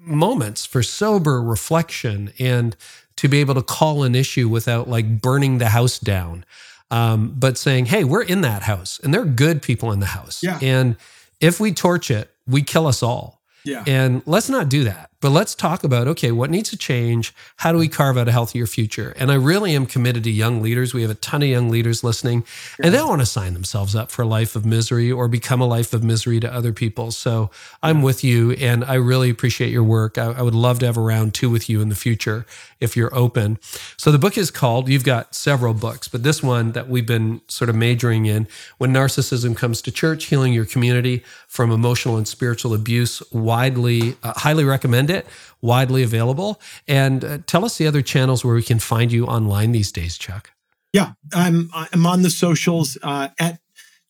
moments 0.00 0.66
for 0.66 0.82
sober 0.82 1.42
reflection 1.42 2.32
and 2.38 2.76
to 3.16 3.28
be 3.28 3.40
able 3.40 3.54
to 3.54 3.62
call 3.62 4.02
an 4.02 4.14
issue 4.14 4.48
without 4.48 4.88
like 4.88 5.22
burning 5.22 5.56
the 5.56 5.70
house 5.70 5.98
down, 5.98 6.44
um, 6.90 7.34
but 7.38 7.56
saying, 7.56 7.86
hey, 7.86 8.04
we're 8.04 8.22
in 8.22 8.42
that 8.42 8.62
house 8.62 9.00
and 9.02 9.14
there 9.14 9.22
are 9.22 9.24
good 9.24 9.62
people 9.62 9.90
in 9.90 10.00
the 10.00 10.06
house. 10.06 10.42
Yeah. 10.42 10.58
And 10.60 10.96
if 11.40 11.58
we 11.58 11.72
torch 11.72 12.10
it, 12.10 12.28
we 12.46 12.62
kill 12.62 12.86
us 12.86 13.02
all. 13.02 13.40
Yeah. 13.64 13.84
And 13.86 14.22
let's 14.26 14.48
not 14.48 14.68
do 14.68 14.84
that. 14.84 15.10
But 15.22 15.30
let's 15.30 15.54
talk 15.54 15.84
about 15.84 16.08
okay, 16.08 16.32
what 16.32 16.50
needs 16.50 16.68
to 16.70 16.76
change? 16.76 17.32
How 17.58 17.70
do 17.70 17.78
we 17.78 17.88
carve 17.88 18.18
out 18.18 18.26
a 18.26 18.32
healthier 18.32 18.66
future? 18.66 19.14
And 19.16 19.30
I 19.30 19.36
really 19.36 19.74
am 19.74 19.86
committed 19.86 20.24
to 20.24 20.30
young 20.30 20.60
leaders. 20.60 20.92
We 20.92 21.02
have 21.02 21.12
a 21.12 21.14
ton 21.14 21.42
of 21.42 21.48
young 21.48 21.70
leaders 21.70 22.02
listening, 22.02 22.44
and 22.82 22.92
they 22.92 22.98
don't 22.98 23.08
want 23.08 23.22
to 23.22 23.26
sign 23.26 23.54
themselves 23.54 23.94
up 23.94 24.10
for 24.10 24.22
a 24.22 24.26
life 24.26 24.56
of 24.56 24.66
misery 24.66 25.12
or 25.12 25.28
become 25.28 25.60
a 25.60 25.66
life 25.66 25.94
of 25.94 26.02
misery 26.02 26.40
to 26.40 26.52
other 26.52 26.72
people. 26.72 27.12
So 27.12 27.50
I'm 27.84 28.02
with 28.02 28.24
you, 28.24 28.50
and 28.52 28.84
I 28.84 28.94
really 28.94 29.30
appreciate 29.30 29.70
your 29.70 29.84
work. 29.84 30.18
I, 30.18 30.32
I 30.32 30.42
would 30.42 30.56
love 30.56 30.80
to 30.80 30.86
have 30.86 30.96
a 30.96 31.00
round 31.00 31.34
two 31.34 31.48
with 31.48 31.70
you 31.70 31.80
in 31.80 31.88
the 31.88 31.94
future 31.94 32.44
if 32.80 32.96
you're 32.96 33.14
open. 33.14 33.60
So 33.96 34.10
the 34.10 34.18
book 34.18 34.36
is 34.36 34.50
called, 34.50 34.88
you've 34.88 35.04
got 35.04 35.36
several 35.36 35.72
books, 35.72 36.08
but 36.08 36.24
this 36.24 36.42
one 36.42 36.72
that 36.72 36.88
we've 36.88 37.06
been 37.06 37.40
sort 37.46 37.70
of 37.70 37.76
majoring 37.76 38.26
in 38.26 38.48
When 38.78 38.92
Narcissism 38.92 39.56
Comes 39.56 39.80
to 39.82 39.92
Church, 39.92 40.24
Healing 40.24 40.52
Your 40.52 40.64
Community 40.64 41.22
from 41.46 41.70
Emotional 41.70 42.16
and 42.16 42.26
Spiritual 42.26 42.74
Abuse, 42.74 43.22
widely, 43.30 44.16
uh, 44.24 44.32
highly 44.34 44.64
recommend 44.64 45.11
it, 45.12 45.26
widely 45.60 46.02
available. 46.02 46.60
And 46.88 47.24
uh, 47.24 47.38
tell 47.46 47.64
us 47.64 47.78
the 47.78 47.86
other 47.86 48.02
channels 48.02 48.44
where 48.44 48.54
we 48.54 48.62
can 48.62 48.78
find 48.78 49.12
you 49.12 49.26
online 49.26 49.72
these 49.72 49.92
days, 49.92 50.18
Chuck. 50.18 50.50
Yeah, 50.92 51.12
I'm 51.32 51.70
I'm 51.72 52.04
on 52.06 52.22
the 52.22 52.30
socials 52.30 52.98
uh, 53.02 53.28
at 53.38 53.60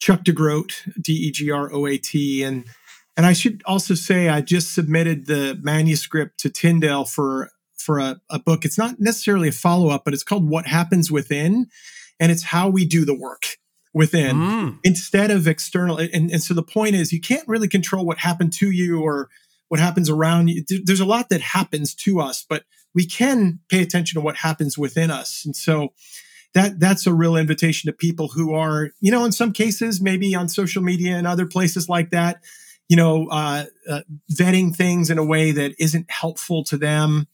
Chuck 0.00 0.24
DeGroat, 0.24 0.72
D 1.00 1.12
E 1.12 1.30
G 1.30 1.50
R 1.50 1.72
O 1.72 1.86
A 1.86 1.96
T, 1.98 2.42
and 2.42 2.64
and 3.16 3.26
I 3.26 3.34
should 3.34 3.62
also 3.66 3.94
say 3.94 4.28
I 4.28 4.40
just 4.40 4.74
submitted 4.74 5.26
the 5.26 5.58
manuscript 5.62 6.40
to 6.40 6.50
Tyndale 6.50 7.04
for 7.04 7.50
for 7.76 7.98
a, 7.98 8.20
a 8.30 8.38
book. 8.38 8.64
It's 8.64 8.78
not 8.78 8.98
necessarily 8.98 9.48
a 9.48 9.52
follow 9.52 9.90
up, 9.90 10.04
but 10.04 10.14
it's 10.14 10.24
called 10.24 10.48
What 10.48 10.66
Happens 10.66 11.10
Within, 11.10 11.66
and 12.18 12.32
it's 12.32 12.44
how 12.44 12.68
we 12.68 12.84
do 12.84 13.04
the 13.04 13.14
work 13.14 13.58
within 13.94 14.36
Mm. 14.36 14.78
instead 14.84 15.30
of 15.30 15.46
external. 15.46 15.98
And, 15.98 16.30
and 16.30 16.42
so 16.42 16.54
the 16.54 16.62
point 16.62 16.94
is, 16.94 17.12
you 17.12 17.20
can't 17.20 17.46
really 17.46 17.68
control 17.68 18.06
what 18.06 18.18
happened 18.18 18.52
to 18.54 18.70
you 18.70 19.02
or 19.02 19.28
what 19.72 19.80
happens 19.80 20.10
around 20.10 20.48
you. 20.48 20.62
There's 20.84 21.00
a 21.00 21.06
lot 21.06 21.30
that 21.30 21.40
happens 21.40 21.94
to 21.94 22.20
us, 22.20 22.44
but 22.46 22.64
we 22.94 23.06
can 23.06 23.58
pay 23.70 23.80
attention 23.80 24.20
to 24.20 24.22
what 24.22 24.36
happens 24.36 24.76
within 24.76 25.10
us. 25.10 25.46
And 25.46 25.56
so 25.56 25.94
that 26.52 26.78
that's 26.78 27.06
a 27.06 27.14
real 27.14 27.36
invitation 27.36 27.88
to 27.88 27.96
people 27.96 28.28
who 28.28 28.52
are, 28.52 28.90
you 29.00 29.10
know, 29.10 29.24
in 29.24 29.32
some 29.32 29.50
cases, 29.50 29.98
maybe 29.98 30.34
on 30.34 30.50
social 30.50 30.82
media 30.82 31.16
and 31.16 31.26
other 31.26 31.46
places 31.46 31.88
like 31.88 32.10
that, 32.10 32.42
you 32.90 32.98
know, 32.98 33.28
uh, 33.30 33.64
uh, 33.88 34.02
vetting 34.30 34.76
things 34.76 35.08
in 35.08 35.16
a 35.16 35.24
way 35.24 35.52
that 35.52 35.72
isn't 35.78 36.10
helpful 36.10 36.64
to 36.64 36.76
them. 36.76 37.26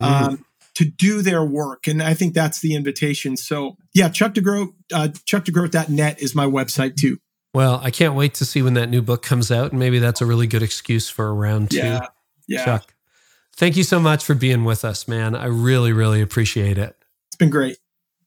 Um, 0.00 0.44
to 0.74 0.84
do 0.84 1.22
their 1.22 1.44
work. 1.44 1.86
And 1.86 2.02
I 2.02 2.14
think 2.14 2.34
that's 2.34 2.60
the 2.60 2.74
invitation. 2.74 3.36
So 3.36 3.76
yeah, 3.94 4.08
Chuck 4.08 4.34
DeGroat, 4.34 4.74
uh, 4.92 5.10
chuckdegroat.net 5.24 6.20
is 6.20 6.34
my 6.34 6.46
website 6.46 6.96
too. 6.96 7.18
Well, 7.54 7.80
I 7.82 7.90
can't 7.90 8.14
wait 8.14 8.34
to 8.34 8.44
see 8.44 8.62
when 8.62 8.74
that 8.74 8.90
new 8.90 9.00
book 9.00 9.22
comes 9.22 9.50
out. 9.50 9.70
And 9.70 9.78
maybe 9.78 10.00
that's 10.00 10.20
a 10.20 10.26
really 10.26 10.48
good 10.48 10.62
excuse 10.62 11.08
for 11.08 11.28
a 11.28 11.32
round 11.32 11.70
two. 11.70 11.78
Yeah. 11.78 12.08
Yeah. 12.46 12.64
Chuck, 12.64 12.94
thank 13.56 13.76
you 13.76 13.84
so 13.84 13.98
much 13.98 14.24
for 14.24 14.34
being 14.34 14.64
with 14.64 14.84
us, 14.84 15.08
man. 15.08 15.34
I 15.34 15.46
really, 15.46 15.92
really 15.92 16.20
appreciate 16.20 16.76
it. 16.76 16.96
It's 17.28 17.36
been 17.36 17.50
great. 17.50 17.78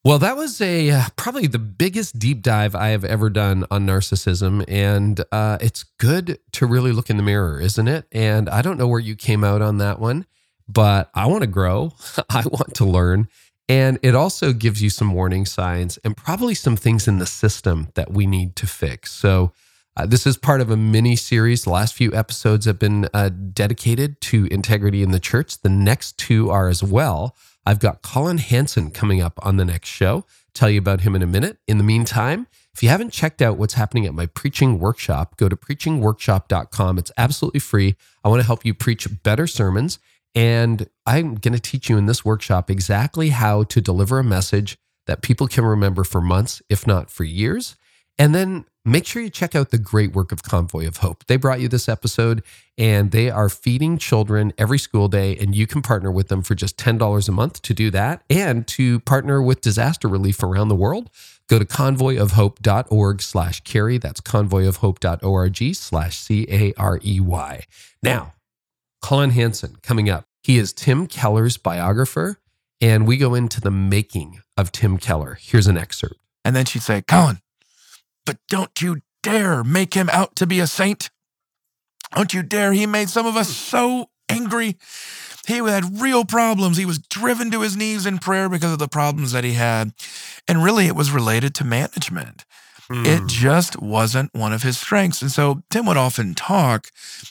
Well, 0.03 0.19
that 0.19 0.37
was 0.37 0.61
a 0.61 0.89
uh, 0.89 1.03
probably 1.17 1.47
the 1.47 1.59
biggest 1.59 2.17
deep 2.17 2.41
dive 2.41 2.75
I 2.75 2.89
have 2.89 3.03
ever 3.03 3.29
done 3.29 3.65
on 3.69 3.85
narcissism, 3.85 4.63
and 4.67 5.21
uh, 5.33 5.57
it's 5.59 5.83
good 5.83 6.39
to 6.53 6.65
really 6.65 6.93
look 6.93 7.09
in 7.09 7.17
the 7.17 7.23
mirror, 7.23 7.59
isn't 7.59 7.87
it? 7.89 8.05
And 8.13 8.47
I 8.49 8.61
don't 8.61 8.77
know 8.77 8.87
where 8.87 9.01
you 9.01 9.17
came 9.17 9.43
out 9.43 9.61
on 9.61 9.79
that 9.79 9.99
one, 9.99 10.25
but 10.69 11.09
I 11.13 11.25
want 11.25 11.41
to 11.41 11.47
grow. 11.47 11.93
I 12.29 12.43
want 12.45 12.73
to 12.75 12.85
learn, 12.85 13.27
and 13.69 13.99
it 14.01 14.15
also 14.15 14.53
gives 14.53 14.81
you 14.81 14.89
some 14.89 15.13
warning 15.13 15.45
signs 15.45 15.97
and 16.03 16.15
probably 16.15 16.55
some 16.55 16.75
things 16.75 17.07
in 17.07 17.19
the 17.19 17.25
system 17.25 17.89
that 17.95 18.11
we 18.11 18.25
need 18.25 18.55
to 18.57 18.67
fix. 18.67 19.11
So. 19.13 19.51
Uh, 19.99 20.05
this 20.05 20.27
is 20.27 20.37
part 20.37 20.61
of 20.61 20.69
a 20.69 20.77
mini 20.77 21.15
series. 21.15 21.63
The 21.63 21.71
last 21.71 21.95
few 21.95 22.13
episodes 22.13 22.67
have 22.67 22.77
been 22.77 23.09
uh, 23.15 23.29
dedicated 23.29 24.21
to 24.21 24.45
integrity 24.51 25.01
in 25.01 25.09
the 25.09 25.19
church. 25.19 25.59
The 25.59 25.69
next 25.69 26.19
two 26.19 26.51
are 26.51 26.67
as 26.67 26.83
well. 26.83 27.35
I've 27.65 27.79
got 27.79 28.01
Colin 28.01 28.37
Hansen 28.37 28.91
coming 28.91 29.21
up 29.21 29.39
on 29.43 29.57
the 29.57 29.65
next 29.65 29.89
show. 29.89 30.23
Tell 30.53 30.69
you 30.69 30.79
about 30.79 31.01
him 31.01 31.15
in 31.15 31.21
a 31.21 31.27
minute. 31.27 31.57
In 31.67 31.77
the 31.79 31.83
meantime, 31.83 32.47
if 32.73 32.81
you 32.81 32.89
haven't 32.89 33.11
checked 33.11 33.41
out 33.41 33.57
what's 33.57 33.73
happening 33.73 34.05
at 34.05 34.13
my 34.13 34.25
preaching 34.25 34.79
workshop, 34.79 35.35
go 35.35 35.49
to 35.49 35.55
preachingworkshop.com. 35.57 36.97
It's 36.97 37.11
absolutely 37.17 37.59
free. 37.59 37.95
I 38.23 38.29
want 38.29 38.39
to 38.39 38.45
help 38.45 38.63
you 38.63 38.73
preach 38.73 39.07
better 39.23 39.47
sermons. 39.47 39.99
And 40.37 40.87
I'm 41.07 41.33
going 41.33 41.55
to 41.55 41.59
teach 41.59 41.89
you 41.89 41.97
in 41.97 42.05
this 42.05 42.23
workshop 42.23 42.69
exactly 42.69 43.29
how 43.29 43.63
to 43.63 43.81
deliver 43.81 44.19
a 44.19 44.23
message 44.23 44.77
that 45.07 45.23
people 45.23 45.47
can 45.47 45.65
remember 45.65 46.03
for 46.03 46.21
months, 46.21 46.61
if 46.69 46.85
not 46.85 47.09
for 47.09 47.23
years. 47.23 47.75
And 48.19 48.35
then 48.35 48.65
make 48.85 49.07
sure 49.07 49.23
you 49.23 49.31
check 49.31 49.55
out 49.55 49.71
the 49.71 49.79
great 49.79 50.13
work 50.13 50.31
of 50.31 50.43
Convoy 50.43 50.85
of 50.87 50.97
Hope. 50.97 51.25
They 51.25 51.37
brought 51.37 51.59
you 51.59 51.67
this 51.67 51.89
episode 51.89 52.43
and 52.77 53.09
they 53.09 53.31
are 53.31 53.49
feeding 53.49 53.97
children 53.97 54.53
every 54.59 54.77
school 54.77 55.07
day, 55.07 55.35
and 55.37 55.55
you 55.55 55.65
can 55.65 55.81
partner 55.81 56.11
with 56.11 56.27
them 56.27 56.43
for 56.43 56.53
just 56.53 56.77
$10 56.77 57.27
a 57.27 57.31
month 57.31 57.63
to 57.63 57.73
do 57.73 57.89
that 57.89 58.21
and 58.29 58.67
to 58.67 58.99
partner 58.99 59.41
with 59.41 59.61
disaster 59.61 60.07
relief 60.07 60.43
around 60.43 60.67
the 60.67 60.75
world. 60.75 61.09
Go 61.49 61.57
to 61.57 61.65
convoyofhope.org 61.65 63.23
slash 63.23 63.61
carey. 63.61 63.97
That's 63.97 64.21
convoyofhope.org 64.21 65.73
slash 65.73 66.15
C 66.15 66.45
A 66.51 66.73
R 66.77 66.99
E 67.03 67.19
Y. 67.19 67.63
Now, 68.03 68.33
Colin 69.01 69.31
Hansen 69.31 69.77
coming 69.81 70.09
up. 70.09 70.26
He 70.43 70.57
is 70.57 70.73
Tim 70.73 71.07
Keller's 71.07 71.57
biographer, 71.57 72.39
and 72.79 73.07
we 73.07 73.17
go 73.17 73.35
into 73.35 73.59
the 73.59 73.71
making 73.71 74.41
of 74.55 74.71
Tim 74.71 74.97
Keller. 74.97 75.37
Here's 75.41 75.67
an 75.67 75.77
excerpt. 75.77 76.15
And 76.45 76.55
then 76.55 76.65
she'd 76.65 76.83
say, 76.83 77.01
Colin, 77.01 77.39
but 78.25 78.37
don't 78.47 78.81
you 78.81 79.01
dare 79.23 79.63
make 79.63 79.93
him 79.93 80.09
out 80.09 80.35
to 80.37 80.47
be 80.47 80.59
a 80.59 80.67
saint. 80.67 81.09
Don't 82.15 82.33
you 82.33 82.43
dare. 82.43 82.71
He 82.71 82.85
made 82.85 83.09
some 83.09 83.25
of 83.25 83.35
us 83.35 83.49
so 83.49 84.09
angry. 84.29 84.77
He 85.47 85.57
had 85.57 86.01
real 86.01 86.25
problems. 86.25 86.77
He 86.77 86.85
was 86.85 86.99
driven 86.99 87.51
to 87.51 87.61
his 87.61 87.75
knees 87.75 88.05
in 88.05 88.19
prayer 88.19 88.49
because 88.49 88.73
of 88.73 88.79
the 88.79 88.87
problems 88.87 89.31
that 89.31 89.43
he 89.43 89.53
had. 89.53 89.93
And 90.47 90.63
really, 90.63 90.87
it 90.87 90.95
was 90.95 91.11
related 91.11 91.55
to 91.55 91.63
management. 91.63 92.45
It 92.89 93.19
hmm. 93.19 93.27
just 93.27 93.81
wasn't 93.81 94.33
one 94.33 94.53
of 94.53 94.63
his 94.63 94.77
strengths. 94.77 95.21
And 95.21 95.29
so 95.29 95.63
Tim 95.69 95.85
would 95.87 95.97
often 95.97 96.33
talk, 96.35 96.87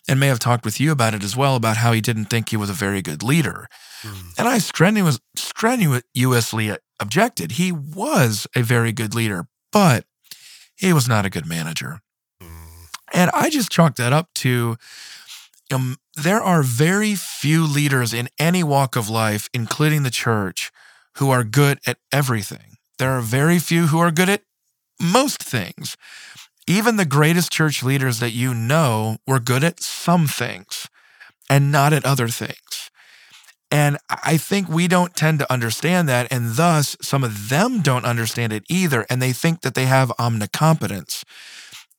and 0.06 0.20
may 0.20 0.26
have 0.26 0.38
talked 0.38 0.64
with 0.64 0.78
you 0.78 0.92
about 0.92 1.14
it 1.14 1.24
as 1.24 1.36
well, 1.36 1.56
about 1.56 1.78
how 1.78 1.92
he 1.92 2.00
didn't 2.00 2.26
think 2.26 2.50
he 2.50 2.56
was 2.56 2.68
a 2.68 2.74
very 2.74 3.00
good 3.00 3.22
leader. 3.22 3.68
Hmm. 4.02 4.28
And 4.38 4.48
I 4.48 4.58
strenuous, 4.58 5.18
strenuously 5.34 6.76
objected. 7.00 7.52
He 7.52 7.72
was 7.72 8.46
a 8.54 8.62
very 8.62 8.92
good 8.92 9.14
leader, 9.14 9.46
but 9.72 10.04
he 10.76 10.92
was 10.92 11.08
not 11.08 11.24
a 11.24 11.30
good 11.30 11.46
manager. 11.46 12.00
Hmm. 12.40 12.84
And 13.14 13.30
I 13.32 13.48
just 13.48 13.70
chalked 13.70 13.96
that 13.96 14.12
up 14.12 14.34
to 14.34 14.76
um, 15.72 15.96
there 16.14 16.42
are 16.42 16.62
very 16.62 17.14
few 17.14 17.66
leaders 17.66 18.12
in 18.14 18.28
any 18.38 18.62
walk 18.62 18.96
of 18.96 19.08
life, 19.08 19.48
including 19.52 20.02
the 20.02 20.10
church, 20.10 20.70
who 21.16 21.30
are 21.30 21.44
good 21.44 21.78
at 21.86 21.98
everything. 22.12 22.76
There 22.98 23.10
are 23.10 23.20
very 23.20 23.58
few 23.58 23.88
who 23.88 23.98
are 23.98 24.10
good 24.10 24.28
at 24.28 24.42
most 25.00 25.42
things. 25.42 25.96
Even 26.66 26.96
the 26.96 27.04
greatest 27.04 27.52
church 27.52 27.82
leaders 27.82 28.18
that 28.18 28.32
you 28.32 28.52
know 28.52 29.18
were 29.26 29.38
good 29.38 29.62
at 29.62 29.80
some 29.80 30.26
things 30.26 30.88
and 31.48 31.70
not 31.70 31.92
at 31.92 32.04
other 32.04 32.28
things. 32.28 32.90
And 33.70 33.98
I 34.08 34.36
think 34.36 34.68
we 34.68 34.86
don't 34.86 35.14
tend 35.14 35.40
to 35.40 35.52
understand 35.52 36.08
that. 36.08 36.28
And 36.30 36.54
thus, 36.54 36.96
some 37.02 37.24
of 37.24 37.48
them 37.48 37.82
don't 37.82 38.04
understand 38.04 38.52
it 38.52 38.64
either. 38.68 39.06
And 39.10 39.20
they 39.20 39.32
think 39.32 39.62
that 39.62 39.74
they 39.74 39.86
have 39.86 40.08
omnicompetence. 40.18 41.24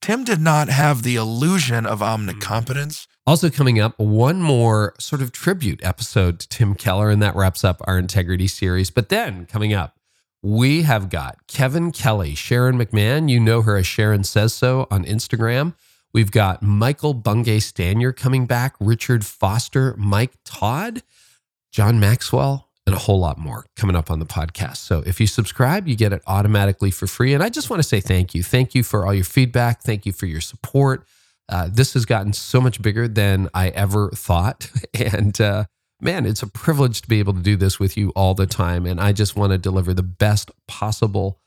Tim 0.02 0.24
did 0.24 0.40
not 0.40 0.70
have 0.70 1.04
the 1.04 1.16
illusion 1.16 1.86
of 1.86 2.00
omnicompetence. 2.00 3.06
Mm-hmm. 3.06 3.14
Also, 3.28 3.50
coming 3.50 3.80
up, 3.80 4.00
one 4.00 4.42
more 4.42 4.94
sort 5.00 5.22
of 5.22 5.34
tribute 5.34 5.82
episode 5.84 6.40
to 6.40 6.48
Tim 6.48 6.76
Keller, 6.76 7.10
and 7.10 7.22
that 7.22 7.36
wraps 7.36 7.66
up 7.66 7.82
our 7.86 7.98
integrity 7.98 8.48
series. 8.48 8.90
But 8.90 9.10
then 9.10 9.46
coming 9.46 9.74
up, 9.74 9.98
we 10.44 10.84
have 10.84 11.10
got 11.10 11.48
Kevin 11.48 11.92
Kelly, 11.92 12.36
Sharon 12.36 12.78
McMahon. 12.78 13.30
You 13.30 13.40
know 13.40 13.62
her 13.62 13.78
as 13.78 13.88
Sharon 13.88 14.24
Says 14.24 14.54
So 14.54 14.88
on 14.92 15.04
Instagram. 15.06 15.74
We've 16.14 16.32
got 16.32 16.64
Michael 16.64 17.14
Bungay 17.14 17.60
Stanier 17.60 18.16
coming 18.16 18.46
back, 18.46 18.76
Richard 18.80 19.26
Foster, 19.26 19.96
Mike 19.98 20.34
Todd, 20.46 21.04
John 21.72 22.00
Maxwell, 22.00 22.70
and 22.86 22.96
a 22.96 23.00
whole 23.00 23.20
lot 23.20 23.38
more 23.38 23.66
coming 23.76 23.96
up 23.96 24.10
on 24.10 24.20
the 24.20 24.26
podcast. 24.26 24.78
So 24.78 25.04
if 25.06 25.20
you 25.20 25.28
subscribe, 25.28 25.88
you 25.88 25.96
get 25.96 26.14
it 26.14 26.22
automatically 26.26 26.90
for 26.92 27.06
free. 27.06 27.34
And 27.34 27.44
I 27.44 27.50
just 27.50 27.70
want 27.70 27.82
to 27.82 27.88
say 27.88 28.00
thank 28.00 28.34
you. 28.34 28.42
Thank 28.44 28.74
you 28.74 28.82
for 28.82 29.06
all 29.06 29.14
your 29.14 29.26
feedback. 29.26 29.82
Thank 29.82 30.06
you 30.06 30.14
for 30.14 30.26
your 30.26 30.42
support. 30.42 31.06
Uh, 31.50 31.70
this 31.72 31.94
has 31.94 32.06
gotten 32.06 32.34
so 32.34 32.62
much 32.62 32.82
bigger 32.82 33.08
than 33.08 33.50
I 33.54 33.70
ever 33.70 34.10
thought. 34.12 34.72
And 34.94 35.40
uh, 35.40 35.66
man, 36.00 36.26
it's 36.26 36.44
a 36.44 36.48
privilege 36.48 37.02
to 37.02 37.08
be 37.08 37.20
able 37.20 37.34
to 37.34 37.42
do 37.42 37.56
this 37.56 37.80
with 37.80 37.98
you 37.98 38.12
all 38.12 38.34
the 38.34 38.46
time. 38.46 38.86
And 38.86 39.00
I 39.00 39.12
just 39.12 39.36
want 39.36 39.52
to 39.52 39.58
deliver 39.58 39.94
the 39.94 40.04
best 40.04 40.52
possible 40.68 41.40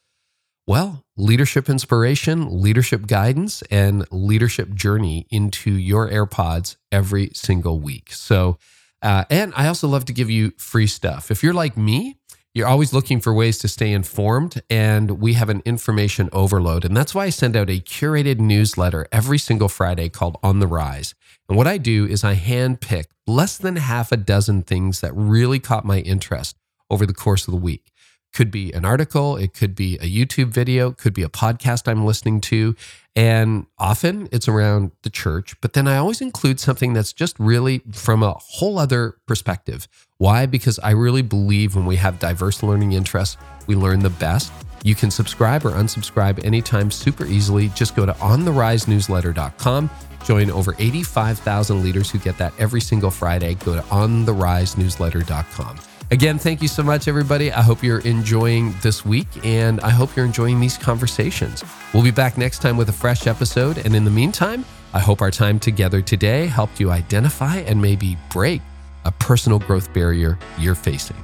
well, 0.71 1.05
leadership 1.17 1.69
inspiration, 1.69 2.63
leadership 2.63 3.09
guidance, 3.09 3.63
and 3.73 4.07
leadership 4.13 4.73
journey 4.73 5.27
into 5.29 5.73
your 5.73 6.09
AirPods 6.09 6.77
every 6.93 7.31
single 7.35 7.81
week. 7.81 8.13
So, 8.13 8.57
uh, 9.03 9.25
and 9.31 9.53
I 9.57 9.67
also 9.67 9.89
love 9.89 10.05
to 10.05 10.13
give 10.13 10.31
you 10.31 10.53
free 10.59 10.87
stuff. 10.87 11.33
If 11.33 11.43
you're 11.43 11.55
like 11.55 11.77
me, 11.77 12.20
you're 12.53 12.67
always 12.67 12.93
looking 12.93 13.21
for 13.21 13.33
ways 13.33 13.59
to 13.59 13.69
stay 13.69 13.93
informed, 13.93 14.61
and 14.69 15.21
we 15.21 15.35
have 15.35 15.49
an 15.49 15.63
information 15.65 16.29
overload. 16.33 16.85
And 16.85 16.97
that's 16.97 17.15
why 17.15 17.27
I 17.27 17.31
send 17.31 17.57
out 17.57 17.71
a 17.71 17.81
curated 17.81 18.41
newsletter 18.41 19.07
every 19.13 19.39
single 19.39 19.69
Friday 19.69 20.09
called 20.09 20.37
On 20.43 20.59
the 20.59 20.67
Rise. 20.67 21.15
And 21.49 21.57
what 21.57 21.69
I 21.69 21.79
do 21.79 22.07
is 22.07 22.25
I 22.25 22.35
handpick 22.35 23.05
less 23.27 23.57
than 23.57 23.77
half 23.77 24.11
a 24.11 24.17
dozen 24.17 24.63
things 24.63 25.01
that 25.01 25.15
really 25.15 25.61
caught 25.61 25.85
my 25.85 26.01
interest 26.01 26.57
over 26.91 27.07
the 27.07 27.15
course 27.15 27.47
of 27.47 27.53
the 27.53 27.61
week. 27.61 27.90
Could 28.32 28.51
be 28.51 28.73
an 28.73 28.85
article, 28.85 29.36
it 29.36 29.55
could 29.55 29.74
be 29.74 29.97
a 29.97 30.05
YouTube 30.05 30.48
video, 30.48 30.93
could 30.93 31.12
be 31.12 31.23
a 31.23 31.28
podcast 31.28 31.89
I'm 31.89 32.07
listening 32.07 32.40
to. 32.43 32.77
And 33.16 33.66
often 33.77 34.28
it's 34.31 34.47
around 34.47 34.93
the 35.02 35.11
church, 35.11 35.61
but 35.61 35.73
then 35.73 35.89
I 35.89 35.97
always 35.97 36.20
include 36.20 36.61
something 36.61 36.93
that's 36.93 37.12
just 37.12 37.39
really 37.40 37.82
from 37.93 38.23
a 38.23 38.36
whole 38.39 38.78
other 38.78 39.16
perspective. 39.27 39.89
Why? 40.19 40.47
Because 40.47 40.78
I 40.78 40.90
really 40.90 41.23
believe 41.23 41.74
when 41.74 41.86
we 41.86 41.97
have 41.97 42.20
diverse 42.20 42.62
learning 42.62 42.93
interests, 42.93 43.36
we 43.66 43.74
learn 43.74 44.01
the 44.01 44.11
best. 44.11 44.52
You 44.85 44.94
can 44.94 45.11
subscribe 45.11 45.66
or 45.66 45.73
unsubscribe 45.73 46.44
anytime 46.44 46.90
super 46.90 47.27
easily. 47.27 47.69
Just 47.70 47.97
go 47.97 48.07
to 48.07 48.12
ontherisenewsletter.com. 48.12 49.90
Join 50.24 50.51
over 50.51 50.74
85,000 50.78 51.82
leaders 51.82 52.11
who 52.11 52.19
get 52.19 52.39
that 52.39 52.52
every 52.59 52.81
single 52.81 53.11
Friday. 53.11 53.55
Go 53.55 53.74
to 53.74 53.82
ontherisenewsletter.com. 53.82 55.90
Again, 56.12 56.39
thank 56.39 56.61
you 56.61 56.66
so 56.66 56.82
much, 56.82 57.07
everybody. 57.07 57.53
I 57.53 57.62
hope 57.62 57.85
you're 57.85 58.01
enjoying 58.01 58.74
this 58.82 59.05
week 59.05 59.28
and 59.45 59.81
I 59.81 59.91
hope 59.91 60.16
you're 60.16 60.27
enjoying 60.27 60.59
these 60.59 60.77
conversations. 60.77 61.62
We'll 61.95 62.03
be 62.03 62.11
back 62.11 62.37
next 62.37 62.61
time 62.61 62.77
with 62.77 62.89
a 62.89 62.93
fresh 62.93 63.28
episode. 63.28 63.78
And 63.78 63.95
in 63.95 64.05
the 64.05 64.11
meantime, 64.11 64.65
I 64.93 64.99
hope 64.99 65.23
our 65.23 65.31
time 65.31 65.61
together 65.61 66.03
today 66.03 66.47
helped 66.47 66.81
you 66.81 66.91
identify 66.91 67.59
and 67.59 67.81
maybe 67.81 68.19
break 68.28 68.61
a 69.05 69.12
personal 69.12 69.61
growth 69.61 69.93
barrier 69.95 70.37
you're 70.59 70.74
facing. 70.74 71.16